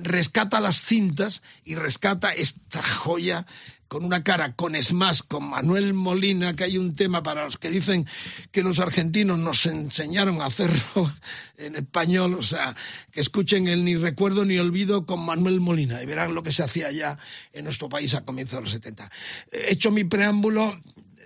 rescata 0.00 0.60
las 0.60 0.80
cintas 0.80 1.42
y 1.64 1.74
rescata 1.74 2.32
esta 2.32 2.82
joya 2.82 3.46
con 3.88 4.04
una 4.04 4.22
cara 4.24 4.54
con 4.54 4.74
Smash, 4.82 5.20
con 5.28 5.48
Manuel 5.48 5.94
Molina, 5.94 6.54
que 6.54 6.64
hay 6.64 6.78
un 6.78 6.94
tema 6.94 7.22
para 7.22 7.44
los 7.44 7.58
que 7.58 7.70
dicen 7.70 8.06
que 8.50 8.62
los 8.62 8.80
argentinos 8.80 9.38
nos 9.38 9.66
enseñaron 9.66 10.40
a 10.40 10.46
hacerlo 10.46 11.12
en 11.58 11.76
español, 11.76 12.34
o 12.34 12.42
sea, 12.42 12.74
que 13.12 13.20
escuchen 13.20 13.68
el 13.68 13.84
Ni 13.84 13.96
recuerdo 13.96 14.44
ni 14.44 14.58
olvido 14.58 15.06
con 15.06 15.20
Manuel 15.20 15.60
Molina 15.60 16.02
y 16.02 16.06
verán 16.06 16.34
lo 16.34 16.42
que 16.42 16.52
se 16.52 16.62
hacía 16.62 16.88
allá 16.88 17.18
en 17.52 17.64
nuestro 17.64 17.88
país 17.88 18.14
a 18.14 18.24
comienzos 18.24 18.56
de 18.58 18.62
los 18.62 18.70
70. 18.72 19.10
Eh, 19.52 19.66
Hecho 19.70 19.90
mi 19.90 20.04
preámbulo, 20.04 20.70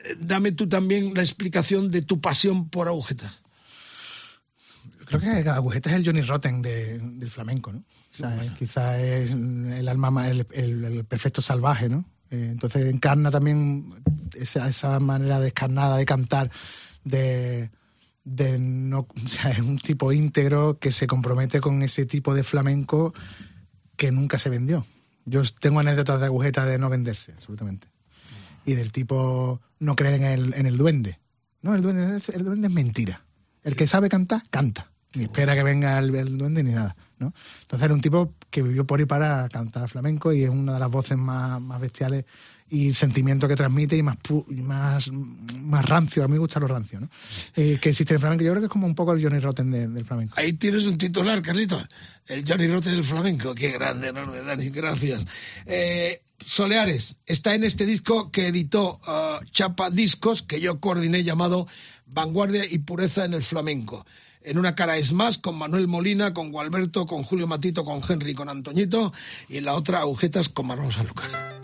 eh, 0.04 0.16
dame 0.20 0.52
tú 0.52 0.68
también 0.68 1.12
la 1.14 1.22
explicación 1.22 1.90
de 1.90 2.02
tu 2.02 2.20
pasión 2.20 2.68
por 2.68 2.88
agujetas. 2.88 3.32
Creo 5.06 5.20
que 5.20 5.48
Agujeta 5.48 5.88
es 5.90 5.96
el 5.96 6.04
Johnny 6.04 6.20
Rotten 6.20 6.60
de- 6.60 6.98
del 6.98 7.30
flamenco, 7.30 7.72
¿no? 7.72 7.78
O 7.78 8.16
sea, 8.18 8.54
quizá 8.58 9.00
es 9.00 9.30
el 9.30 9.88
alma, 9.88 10.10
ma- 10.10 10.28
el, 10.28 10.46
el- 10.52 10.84
el 10.84 11.04
perfecto 11.04 11.40
salvaje, 11.40 11.88
¿no? 11.88 12.04
Eh, 12.30 12.48
entonces 12.50 12.86
encarna 12.92 13.30
también 13.30 13.86
esa, 14.34 14.68
esa 14.68 15.00
manera 15.00 15.40
descarnada 15.40 15.96
de 15.96 16.04
cantar, 16.04 16.50
de, 17.04 17.70
de 18.24 18.58
no, 18.58 19.00
o 19.24 19.28
sea, 19.28 19.50
es 19.50 19.60
un 19.60 19.78
tipo 19.78 20.12
íntegro 20.12 20.78
que 20.78 20.92
se 20.92 21.06
compromete 21.06 21.60
con 21.60 21.82
ese 21.82 22.06
tipo 22.06 22.34
de 22.34 22.44
flamenco 22.44 23.14
que 23.96 24.12
nunca 24.12 24.38
se 24.38 24.50
vendió. 24.50 24.86
Yo 25.24 25.42
tengo 25.60 25.80
anécdotas 25.80 26.20
de 26.20 26.26
Agujeta 26.26 26.64
de 26.64 26.78
no 26.78 26.88
venderse, 26.88 27.32
absolutamente. 27.32 27.88
Y 28.64 28.74
del 28.74 28.92
tipo 28.92 29.60
no 29.78 29.96
creer 29.96 30.14
en 30.14 30.24
el, 30.24 30.54
en 30.54 30.66
el 30.66 30.76
duende. 30.76 31.18
No, 31.62 31.74
el 31.74 31.82
duende, 31.82 32.16
es- 32.16 32.28
el 32.30 32.44
duende 32.44 32.68
es 32.68 32.74
mentira. 32.74 33.24
El 33.62 33.76
que 33.76 33.86
sabe 33.86 34.08
cantar, 34.08 34.42
canta. 34.50 34.90
Ni 35.14 35.24
espera 35.24 35.54
que 35.54 35.62
venga 35.62 35.98
el, 35.98 36.14
el 36.14 36.38
duende 36.38 36.62
ni 36.62 36.72
nada, 36.72 36.94
Entonces 37.26 37.84
era 37.84 37.94
un 37.94 38.00
tipo 38.00 38.34
que 38.50 38.62
vivió 38.62 38.86
por 38.86 39.00
y 39.00 39.04
para 39.06 39.48
cantar 39.48 39.88
flamenco 39.88 40.32
y 40.32 40.44
es 40.44 40.50
una 40.50 40.74
de 40.74 40.80
las 40.80 40.90
voces 40.90 41.18
más, 41.18 41.60
bestiales 41.80 42.24
y 42.70 42.92
sentimiento 42.92 43.48
que 43.48 43.56
transmite 43.56 43.96
y 43.96 44.02
más 44.02 44.18
pu- 44.18 44.46
más, 44.62 45.10
más 45.10 45.84
rancio. 45.86 46.22
A 46.22 46.28
mí 46.28 46.32
me 46.34 46.38
gusta 46.38 46.60
lo 46.60 46.68
rancio, 46.68 47.00
¿no? 47.00 47.08
Eh, 47.56 47.78
que 47.80 47.88
existe 47.90 48.12
el 48.14 48.20
flamenco. 48.20 48.44
Yo 48.44 48.50
creo 48.50 48.60
que 48.60 48.66
es 48.66 48.72
como 48.72 48.86
un 48.86 48.94
poco 48.94 49.12
el 49.14 49.22
Johnny 49.22 49.38
Rotten 49.38 49.70
de- 49.70 49.88
del 49.88 50.04
flamenco. 50.04 50.34
Ahí 50.36 50.52
tienes 50.52 50.84
un 50.86 50.98
titular, 50.98 51.40
Carlitos. 51.42 51.86
El 52.26 52.44
Johnny 52.46 52.66
Rotten 52.66 52.92
del 52.92 53.04
flamenco. 53.04 53.54
Qué 53.54 53.70
grande, 53.72 54.08
enorme, 54.08 54.42
Dani. 54.42 54.68
Gracias. 54.68 55.24
Eh, 55.64 56.22
Soleares 56.44 57.16
está 57.26 57.54
en 57.54 57.64
este 57.64 57.84
disco 57.86 58.30
que 58.30 58.48
editó 58.48 59.00
ah, 59.06 59.40
Chapa 59.50 59.90
Discos, 59.90 60.42
que 60.42 60.60
yo 60.60 60.78
coordiné 60.78 61.24
llamado 61.24 61.66
Vanguardia 62.06 62.64
y 62.70 62.78
Pureza 62.78 63.24
en 63.24 63.34
el 63.34 63.42
Flamenco. 63.42 64.06
En 64.42 64.58
una 64.58 64.74
cara 64.74 64.96
es 64.96 65.12
más 65.12 65.38
con 65.38 65.56
Manuel 65.58 65.88
Molina, 65.88 66.32
con 66.32 66.52
Gualberto, 66.52 67.06
con 67.06 67.22
Julio 67.22 67.46
Matito, 67.46 67.84
con 67.84 68.00
Henry, 68.08 68.34
con 68.34 68.48
Antoñito. 68.48 69.12
Y 69.48 69.58
en 69.58 69.64
la 69.64 69.74
otra 69.74 70.00
agujetas 70.00 70.48
con 70.48 70.66
Marlon 70.66 70.92
Sanlúcar. 70.92 71.57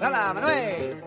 ¡Hala, 0.00 0.34
Manuel! 0.34 1.05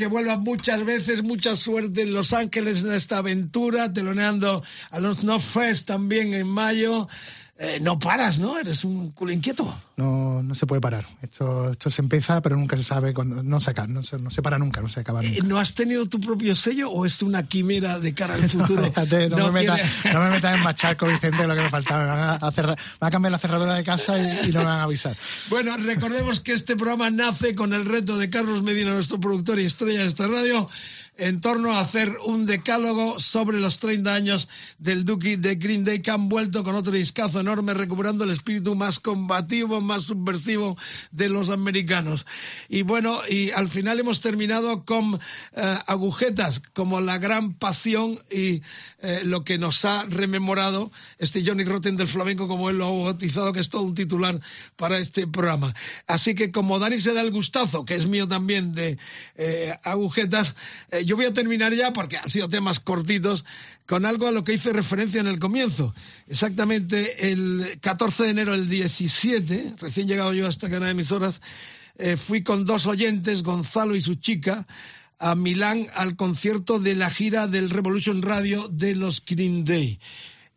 Que 0.00 0.06
vuelvas 0.06 0.38
muchas 0.38 0.82
veces, 0.82 1.22
mucha 1.22 1.54
suerte 1.54 2.02
en 2.02 2.14
Los 2.14 2.32
Ángeles 2.32 2.84
en 2.84 2.92
esta 2.94 3.18
aventura, 3.18 3.92
teloneando 3.92 4.64
a 4.90 4.98
los 4.98 5.24
No 5.24 5.38
Fest 5.38 5.86
también 5.86 6.32
en 6.32 6.48
mayo. 6.48 7.06
Eh, 7.62 7.78
no 7.78 7.98
paras, 7.98 8.38
¿no? 8.40 8.58
Eres 8.58 8.84
un 8.84 9.10
culo 9.10 9.32
inquieto. 9.32 9.70
No, 9.98 10.42
no 10.42 10.54
se 10.54 10.64
puede 10.66 10.80
parar. 10.80 11.04
Esto, 11.20 11.72
esto 11.72 11.90
se 11.90 12.00
empieza, 12.00 12.40
pero 12.40 12.56
nunca 12.56 12.74
se 12.74 12.82
sabe 12.84 13.12
cuándo. 13.12 13.42
No 13.42 13.60
se 13.60 13.72
acaba, 13.72 13.86
no 13.86 14.02
se, 14.02 14.18
no 14.18 14.30
se 14.30 14.40
para 14.40 14.58
nunca, 14.58 14.80
no 14.80 14.88
se 14.88 15.00
acaba 15.00 15.20
nunca. 15.20 15.36
Eh, 15.36 15.42
¿No 15.44 15.58
has 15.60 15.74
tenido 15.74 16.06
tu 16.06 16.18
propio 16.18 16.54
sello 16.56 16.90
o 16.90 17.04
es 17.04 17.20
una 17.20 17.42
quimera 17.46 17.98
de 17.98 18.14
cara 18.14 18.32
al 18.36 18.48
futuro? 18.48 18.80
Déjate, 18.84 19.28
no, 19.28 19.36
No 19.36 19.52
me 19.52 19.60
metas, 19.60 19.78
quiere- 20.00 20.14
no 20.16 20.24
me 20.24 20.30
metas 20.30 20.54
en 20.54 20.60
macharco, 20.62 21.06
Vicente, 21.06 21.46
lo 21.46 21.54
que 21.54 21.60
me 21.60 21.68
faltaba. 21.68 22.02
Me 22.04 22.08
van 22.08 22.38
a, 22.42 22.50
cerrar- 22.50 22.78
me 22.78 22.98
van 22.98 23.08
a 23.08 23.10
cambiar 23.10 23.32
la 23.32 23.38
cerradura 23.38 23.74
de 23.74 23.84
casa 23.84 24.18
y, 24.18 24.48
y 24.48 24.52
no 24.52 24.60
me 24.60 24.64
van 24.64 24.78
a 24.80 24.82
avisar. 24.84 25.14
Bueno, 25.50 25.76
recordemos 25.76 26.40
que 26.40 26.52
este 26.54 26.76
programa 26.76 27.10
nace 27.10 27.54
con 27.54 27.74
el 27.74 27.84
reto 27.84 28.16
de 28.16 28.30
Carlos 28.30 28.62
Medina, 28.62 28.94
nuestro 28.94 29.20
productor 29.20 29.60
y 29.60 29.66
estrella 29.66 30.00
de 30.00 30.06
esta 30.06 30.26
radio, 30.28 30.66
en 31.20 31.42
torno 31.42 31.74
a 31.74 31.80
hacer 31.80 32.14
un 32.24 32.46
decálogo 32.46 33.20
sobre 33.20 33.60
los 33.60 33.78
30 33.78 34.12
años 34.12 34.48
del 34.78 35.04
Duki 35.04 35.36
de 35.36 35.56
Green 35.56 35.84
Day, 35.84 36.00
que 36.00 36.10
han 36.10 36.30
vuelto 36.30 36.64
con 36.64 36.74
otro 36.74 36.92
discazo 36.92 37.40
enorme, 37.40 37.74
recuperando 37.74 38.24
el 38.24 38.30
espíritu 38.30 38.74
más 38.74 38.98
combativo, 38.98 39.82
más 39.82 40.04
subversivo 40.04 40.78
de 41.10 41.28
los 41.28 41.50
americanos. 41.50 42.24
Y 42.70 42.82
bueno, 42.82 43.20
y 43.28 43.50
al 43.50 43.68
final 43.68 44.00
hemos 44.00 44.20
terminado 44.20 44.86
con 44.86 45.20
eh, 45.52 45.78
agujetas, 45.86 46.62
como 46.72 47.02
la 47.02 47.18
gran 47.18 47.52
pasión 47.52 48.18
y 48.30 48.62
eh, 49.02 49.20
lo 49.22 49.44
que 49.44 49.58
nos 49.58 49.84
ha 49.84 50.06
rememorado 50.08 50.90
este 51.18 51.44
Johnny 51.44 51.64
Rotten 51.64 51.98
del 51.98 52.08
flamenco, 52.08 52.48
como 52.48 52.70
él 52.70 52.78
lo 52.78 52.86
ha 52.86 53.04
bautizado, 53.04 53.52
que 53.52 53.60
es 53.60 53.68
todo 53.68 53.82
un 53.82 53.94
titular 53.94 54.40
para 54.76 54.98
este 54.98 55.26
programa. 55.26 55.74
Así 56.06 56.34
que 56.34 56.50
como 56.50 56.78
Dani 56.78 56.98
se 56.98 57.12
da 57.12 57.20
el 57.20 57.30
gustazo, 57.30 57.84
que 57.84 57.94
es 57.94 58.06
mío 58.06 58.26
también, 58.26 58.72
de 58.72 58.96
eh, 59.36 59.74
agujetas, 59.84 60.54
yo 61.10 61.16
voy 61.16 61.26
a 61.26 61.34
terminar 61.34 61.74
ya, 61.74 61.92
porque 61.92 62.18
han 62.18 62.30
sido 62.30 62.48
temas 62.48 62.78
cortitos, 62.78 63.44
con 63.84 64.06
algo 64.06 64.28
a 64.28 64.30
lo 64.30 64.44
que 64.44 64.52
hice 64.52 64.72
referencia 64.72 65.20
en 65.20 65.26
el 65.26 65.40
comienzo. 65.40 65.92
Exactamente 66.28 67.32
el 67.32 67.80
14 67.80 68.22
de 68.22 68.30
enero 68.30 68.52
del 68.52 68.68
17, 68.68 69.74
recién 69.80 70.06
llegado 70.06 70.32
yo 70.32 70.46
a 70.46 70.50
esta 70.50 70.68
cadena 70.68 70.86
de 70.86 70.92
emisoras, 70.92 71.42
eh, 71.96 72.16
fui 72.16 72.44
con 72.44 72.64
dos 72.64 72.86
oyentes, 72.86 73.42
Gonzalo 73.42 73.96
y 73.96 74.00
su 74.00 74.14
chica, 74.14 74.68
a 75.18 75.34
Milán 75.34 75.88
al 75.96 76.14
concierto 76.14 76.78
de 76.78 76.94
la 76.94 77.10
gira 77.10 77.48
del 77.48 77.70
Revolution 77.70 78.22
Radio 78.22 78.68
de 78.68 78.94
los 78.94 79.20
Green 79.24 79.64
Day. 79.64 79.98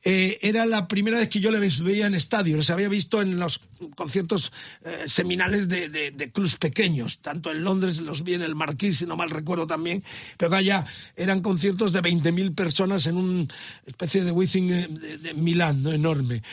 Eh, 0.06 0.38
era 0.42 0.66
la 0.66 0.88
primera 0.90 1.18
vez 1.18 1.30
que 1.30 1.40
yo 1.40 1.50
les 1.50 1.82
veía 1.82 2.08
en 2.08 2.14
estadio, 2.14 2.58
les 2.58 2.70
había 2.70 2.90
visto 2.90 3.22
en 3.22 3.40
los 3.40 3.62
conciertos 3.96 4.52
eh, 4.84 5.06
seminales 5.08 5.70
de, 5.70 5.88
de, 5.88 6.12
de 6.12 6.32
clubs 6.32 6.58
pequeños, 6.58 7.20
tanto 7.20 7.52
en 7.52 7.64
Londres 7.64 8.02
los 8.02 8.24
vi 8.24 8.34
en 8.34 8.42
el 8.42 8.54
Marquis, 8.54 8.98
si 8.98 9.06
no 9.06 9.16
mal 9.16 9.30
recuerdo 9.30 9.66
también, 9.66 10.04
pero 10.38 10.56
allá 10.56 10.86
eran 11.16 11.42
conciertos 11.42 11.94
de 11.94 12.02
20.000 12.02 12.54
personas 12.54 13.08
en 13.08 13.16
una 13.16 13.48
especie 13.86 14.26
de 14.26 14.32
Wizzing 14.32 14.72
eh, 14.72 14.88
de, 14.90 15.18
de 15.20 15.34
Milán, 15.34 15.82
¿no? 15.84 15.94
enorme. 15.94 16.44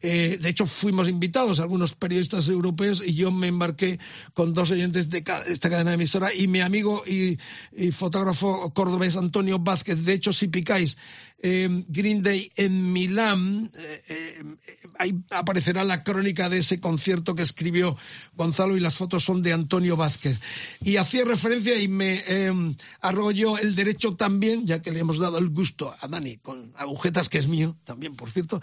Eh, 0.00 0.38
de 0.40 0.48
hecho, 0.48 0.66
fuimos 0.66 1.08
invitados 1.08 1.60
algunos 1.60 1.94
periodistas 1.94 2.48
europeos 2.48 3.02
y 3.04 3.14
yo 3.14 3.30
me 3.30 3.48
embarqué 3.48 3.98
con 4.34 4.54
dos 4.54 4.70
oyentes 4.70 5.08
de 5.08 5.24
esta 5.46 5.70
cadena 5.70 5.90
de 5.90 5.94
emisora 5.94 6.32
y 6.32 6.48
mi 6.48 6.60
amigo 6.60 7.02
y, 7.06 7.38
y 7.72 7.92
fotógrafo 7.92 8.72
cordobés 8.72 9.16
Antonio 9.16 9.58
Vázquez. 9.58 10.04
De 10.04 10.12
hecho, 10.12 10.32
si 10.32 10.48
picáis 10.48 10.96
eh, 11.40 11.84
Green 11.88 12.22
Day 12.22 12.50
en 12.56 12.92
Milán, 12.92 13.70
eh, 13.78 14.02
eh, 14.08 14.44
ahí 14.98 15.14
aparecerá 15.30 15.84
la 15.84 16.02
crónica 16.02 16.48
de 16.48 16.58
ese 16.58 16.80
concierto 16.80 17.34
que 17.34 17.42
escribió 17.42 17.96
Gonzalo 18.34 18.76
y 18.76 18.80
las 18.80 18.96
fotos 18.96 19.24
son 19.24 19.42
de 19.42 19.52
Antonio 19.52 19.96
Vázquez. 19.96 20.40
Y 20.82 20.96
hacía 20.96 21.24
referencia 21.24 21.80
y 21.80 21.86
me 21.86 22.24
eh, 22.26 22.52
arrolló 23.00 23.56
el 23.58 23.74
derecho 23.74 24.16
también, 24.16 24.66
ya 24.66 24.82
que 24.82 24.90
le 24.90 25.00
hemos 25.00 25.18
dado 25.18 25.38
el 25.38 25.50
gusto 25.50 25.94
a 26.00 26.08
Dani 26.08 26.38
con 26.38 26.72
agujetas, 26.76 27.28
que 27.28 27.38
es 27.38 27.46
mío 27.46 27.76
también, 27.84 28.16
por 28.16 28.30
cierto, 28.30 28.60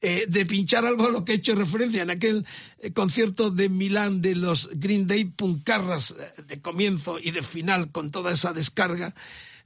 de 0.00 0.46
pinchar 0.46 0.75
algo 0.84 1.06
a 1.06 1.10
lo 1.10 1.24
que 1.24 1.32
he 1.32 1.36
hecho 1.36 1.54
referencia 1.54 2.02
en 2.02 2.10
aquel 2.10 2.44
eh, 2.80 2.92
concierto 2.92 3.50
de 3.50 3.68
Milán 3.68 4.20
de 4.20 4.34
los 4.34 4.68
Green 4.74 5.06
Day 5.06 5.24
Puncarras 5.24 6.10
eh, 6.10 6.42
de 6.42 6.60
comienzo 6.60 7.18
y 7.20 7.30
de 7.30 7.42
final 7.42 7.90
con 7.92 8.10
toda 8.10 8.32
esa 8.32 8.52
descarga. 8.52 9.14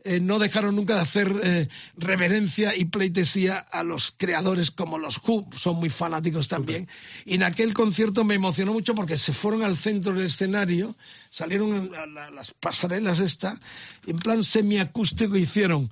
eh, 0.02 0.18
no 0.18 0.38
dejaron 0.38 0.76
nunca 0.76 0.94
de 0.94 1.00
hacer 1.02 1.30
eh, 1.44 1.68
reverencia 1.98 2.74
y 2.74 2.86
pleitesía 2.86 3.58
a 3.58 3.82
los 3.84 4.14
creadores 4.16 4.70
como 4.70 4.96
los 4.98 5.18
Who, 5.18 5.50
son 5.58 5.76
muy 5.76 5.90
fanáticos 5.90 6.48
también. 6.48 6.88
Y 7.26 7.34
en 7.34 7.42
aquel 7.42 7.74
concierto 7.74 8.24
me 8.24 8.34
emocionó 8.34 8.72
mucho 8.72 8.94
porque 8.94 9.18
se 9.18 9.34
fueron 9.34 9.62
al 9.62 9.76
centro 9.76 10.14
del 10.14 10.24
escenario, 10.26 10.96
salieron 11.30 11.94
a 11.94 12.06
la- 12.06 12.30
las 12.30 12.52
pasarelas 12.52 13.20
esta, 13.20 13.60
y 14.06 14.12
en 14.12 14.18
plan 14.20 14.42
semiacústico 14.42 15.36
hicieron 15.36 15.90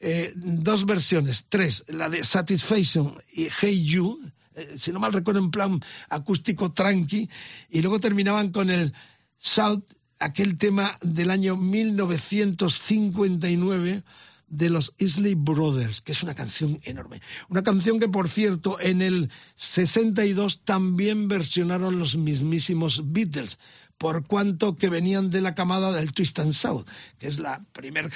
eh, 0.00 0.32
dos 0.34 0.84
versiones, 0.84 1.46
tres, 1.48 1.84
la 1.86 2.08
de 2.10 2.24
Satisfaction 2.24 3.14
y 3.34 3.46
Hey 3.60 3.84
You, 3.84 4.20
eh, 4.54 4.76
si 4.78 4.92
no 4.92 5.00
mal 5.00 5.12
recuerdo, 5.12 5.40
en 5.40 5.50
plan 5.50 5.80
acústico 6.08 6.72
tranqui, 6.72 7.28
y 7.70 7.82
luego 7.82 8.00
terminaban 8.00 8.50
con 8.50 8.70
el 8.70 8.94
Shout, 9.40 9.84
aquel 10.18 10.56
tema 10.56 10.96
del 11.02 11.30
año 11.30 11.56
1959 11.56 14.02
de 14.48 14.70
los 14.70 14.94
Isley 14.98 15.34
Brothers, 15.34 16.00
que 16.00 16.12
es 16.12 16.22
una 16.22 16.34
canción 16.34 16.80
enorme. 16.84 17.20
Una 17.48 17.62
canción 17.62 17.98
que, 17.98 18.08
por 18.08 18.28
cierto, 18.28 18.78
en 18.80 19.02
el 19.02 19.30
62 19.56 20.60
también 20.64 21.28
versionaron 21.28 21.98
los 21.98 22.16
mismísimos 22.16 23.12
Beatles, 23.12 23.58
por 23.98 24.26
cuanto 24.26 24.76
que 24.76 24.88
venían 24.88 25.30
de 25.30 25.40
la 25.40 25.54
camada 25.54 25.92
del 25.92 26.12
Twist 26.12 26.38
and 26.38 26.52
Shout, 26.52 26.88
que 27.18 27.28
es 27.28 27.38
la 27.38 27.64
primer 27.72 28.10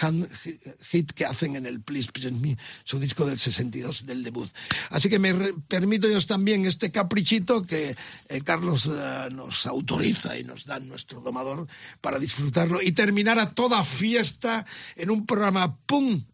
hit 0.90 1.12
que 1.12 1.24
hacen 1.24 1.56
en 1.56 1.66
el 1.66 1.80
Please 1.80 2.10
Present 2.12 2.40
Me, 2.40 2.58
su 2.84 2.98
disco 2.98 3.26
del 3.26 3.38
62 3.38 4.06
del 4.06 4.22
debut. 4.22 4.50
Así 4.90 5.08
que 5.08 5.18
me 5.18 5.34
permito 5.68 6.08
yo 6.08 6.18
también 6.26 6.66
este 6.66 6.90
caprichito 6.90 7.62
que 7.62 7.96
eh, 8.28 8.40
Carlos 8.42 8.90
eh, 8.92 9.28
nos 9.30 9.66
autoriza 9.66 10.38
y 10.38 10.44
nos 10.44 10.66
da 10.66 10.80
nuestro 10.80 11.20
domador 11.20 11.68
para 12.00 12.18
disfrutarlo 12.18 12.82
y 12.82 12.92
terminar 12.92 13.38
a 13.38 13.52
toda 13.52 13.84
fiesta 13.84 14.66
en 14.96 15.10
un 15.10 15.26
programa 15.26 15.76
¡pum! 15.86 16.24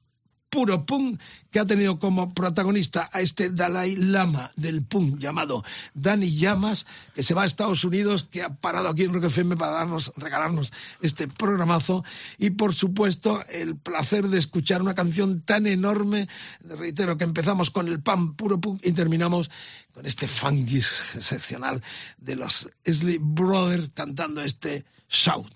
Puro 0.54 0.86
punk 0.86 1.20
que 1.50 1.58
ha 1.58 1.66
tenido 1.66 1.98
como 1.98 2.32
protagonista 2.32 3.10
a 3.12 3.20
este 3.20 3.50
Dalai 3.50 3.96
Lama 3.96 4.52
del 4.54 4.84
punk 4.84 5.18
llamado 5.18 5.64
Dani 5.94 6.30
Llamas, 6.30 6.86
que 7.12 7.24
se 7.24 7.34
va 7.34 7.42
a 7.42 7.46
Estados 7.46 7.82
Unidos, 7.82 8.28
que 8.30 8.44
ha 8.44 8.54
parado 8.54 8.88
aquí 8.88 9.02
en 9.02 9.12
Rock 9.12 9.24
FM 9.24 9.56
para 9.56 9.72
darnos, 9.72 10.12
regalarnos 10.16 10.72
este 11.00 11.26
programazo. 11.26 12.04
Y 12.38 12.50
por 12.50 12.72
supuesto 12.72 13.42
el 13.50 13.74
placer 13.76 14.28
de 14.28 14.38
escuchar 14.38 14.80
una 14.80 14.94
canción 14.94 15.40
tan 15.40 15.66
enorme, 15.66 16.28
reitero 16.60 17.18
que 17.18 17.24
empezamos 17.24 17.70
con 17.70 17.88
el 17.88 18.00
pan 18.00 18.34
puro 18.34 18.60
punk 18.60 18.80
y 18.84 18.92
terminamos 18.92 19.50
con 19.92 20.06
este 20.06 20.28
funky 20.28 20.76
excepcional 20.76 21.82
de 22.16 22.36
los 22.36 22.70
Isley 22.84 23.18
Brothers 23.20 23.90
cantando 23.92 24.40
este 24.40 24.84
Shout. 25.08 25.50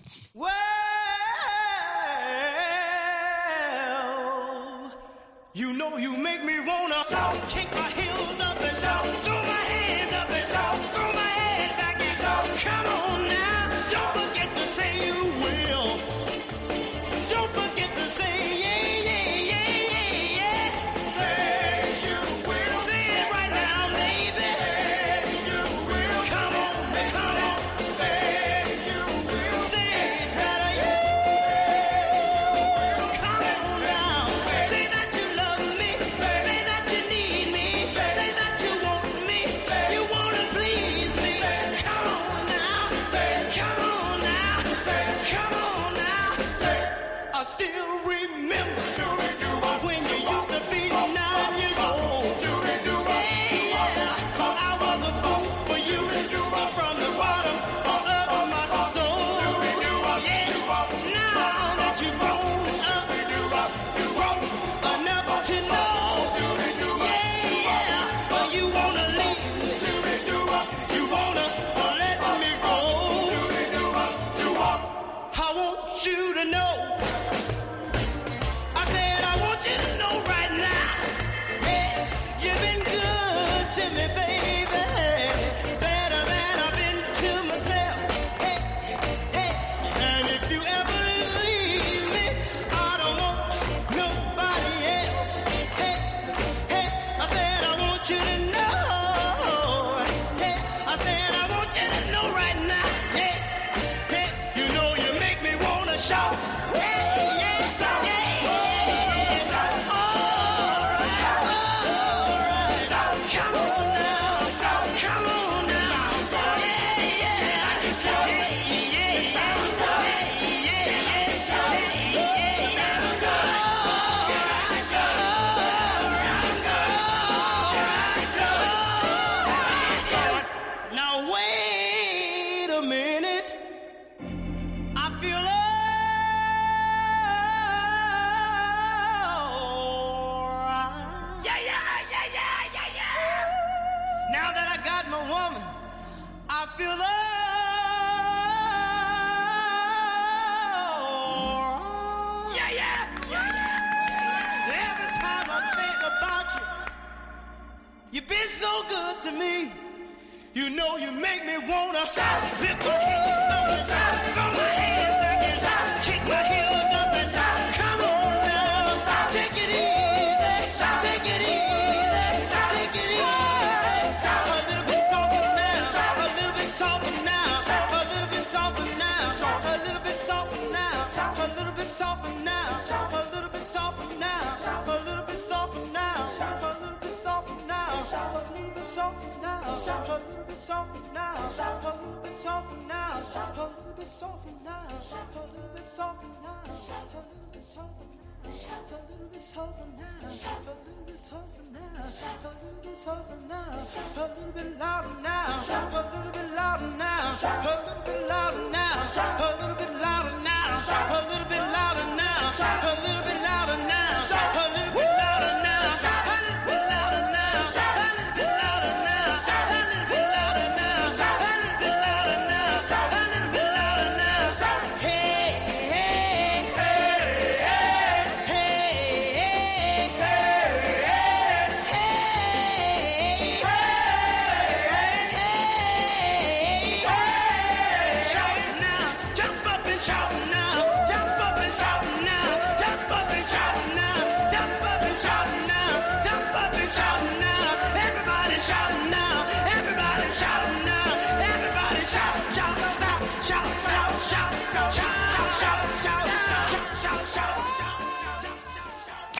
You 5.59 5.73
know 5.73 5.97
you 5.97 6.15
make 6.15 6.41
me 6.41 6.57
wanna 6.61 7.03
kick 7.49 7.69
my 7.75 7.89
heels 7.89 8.08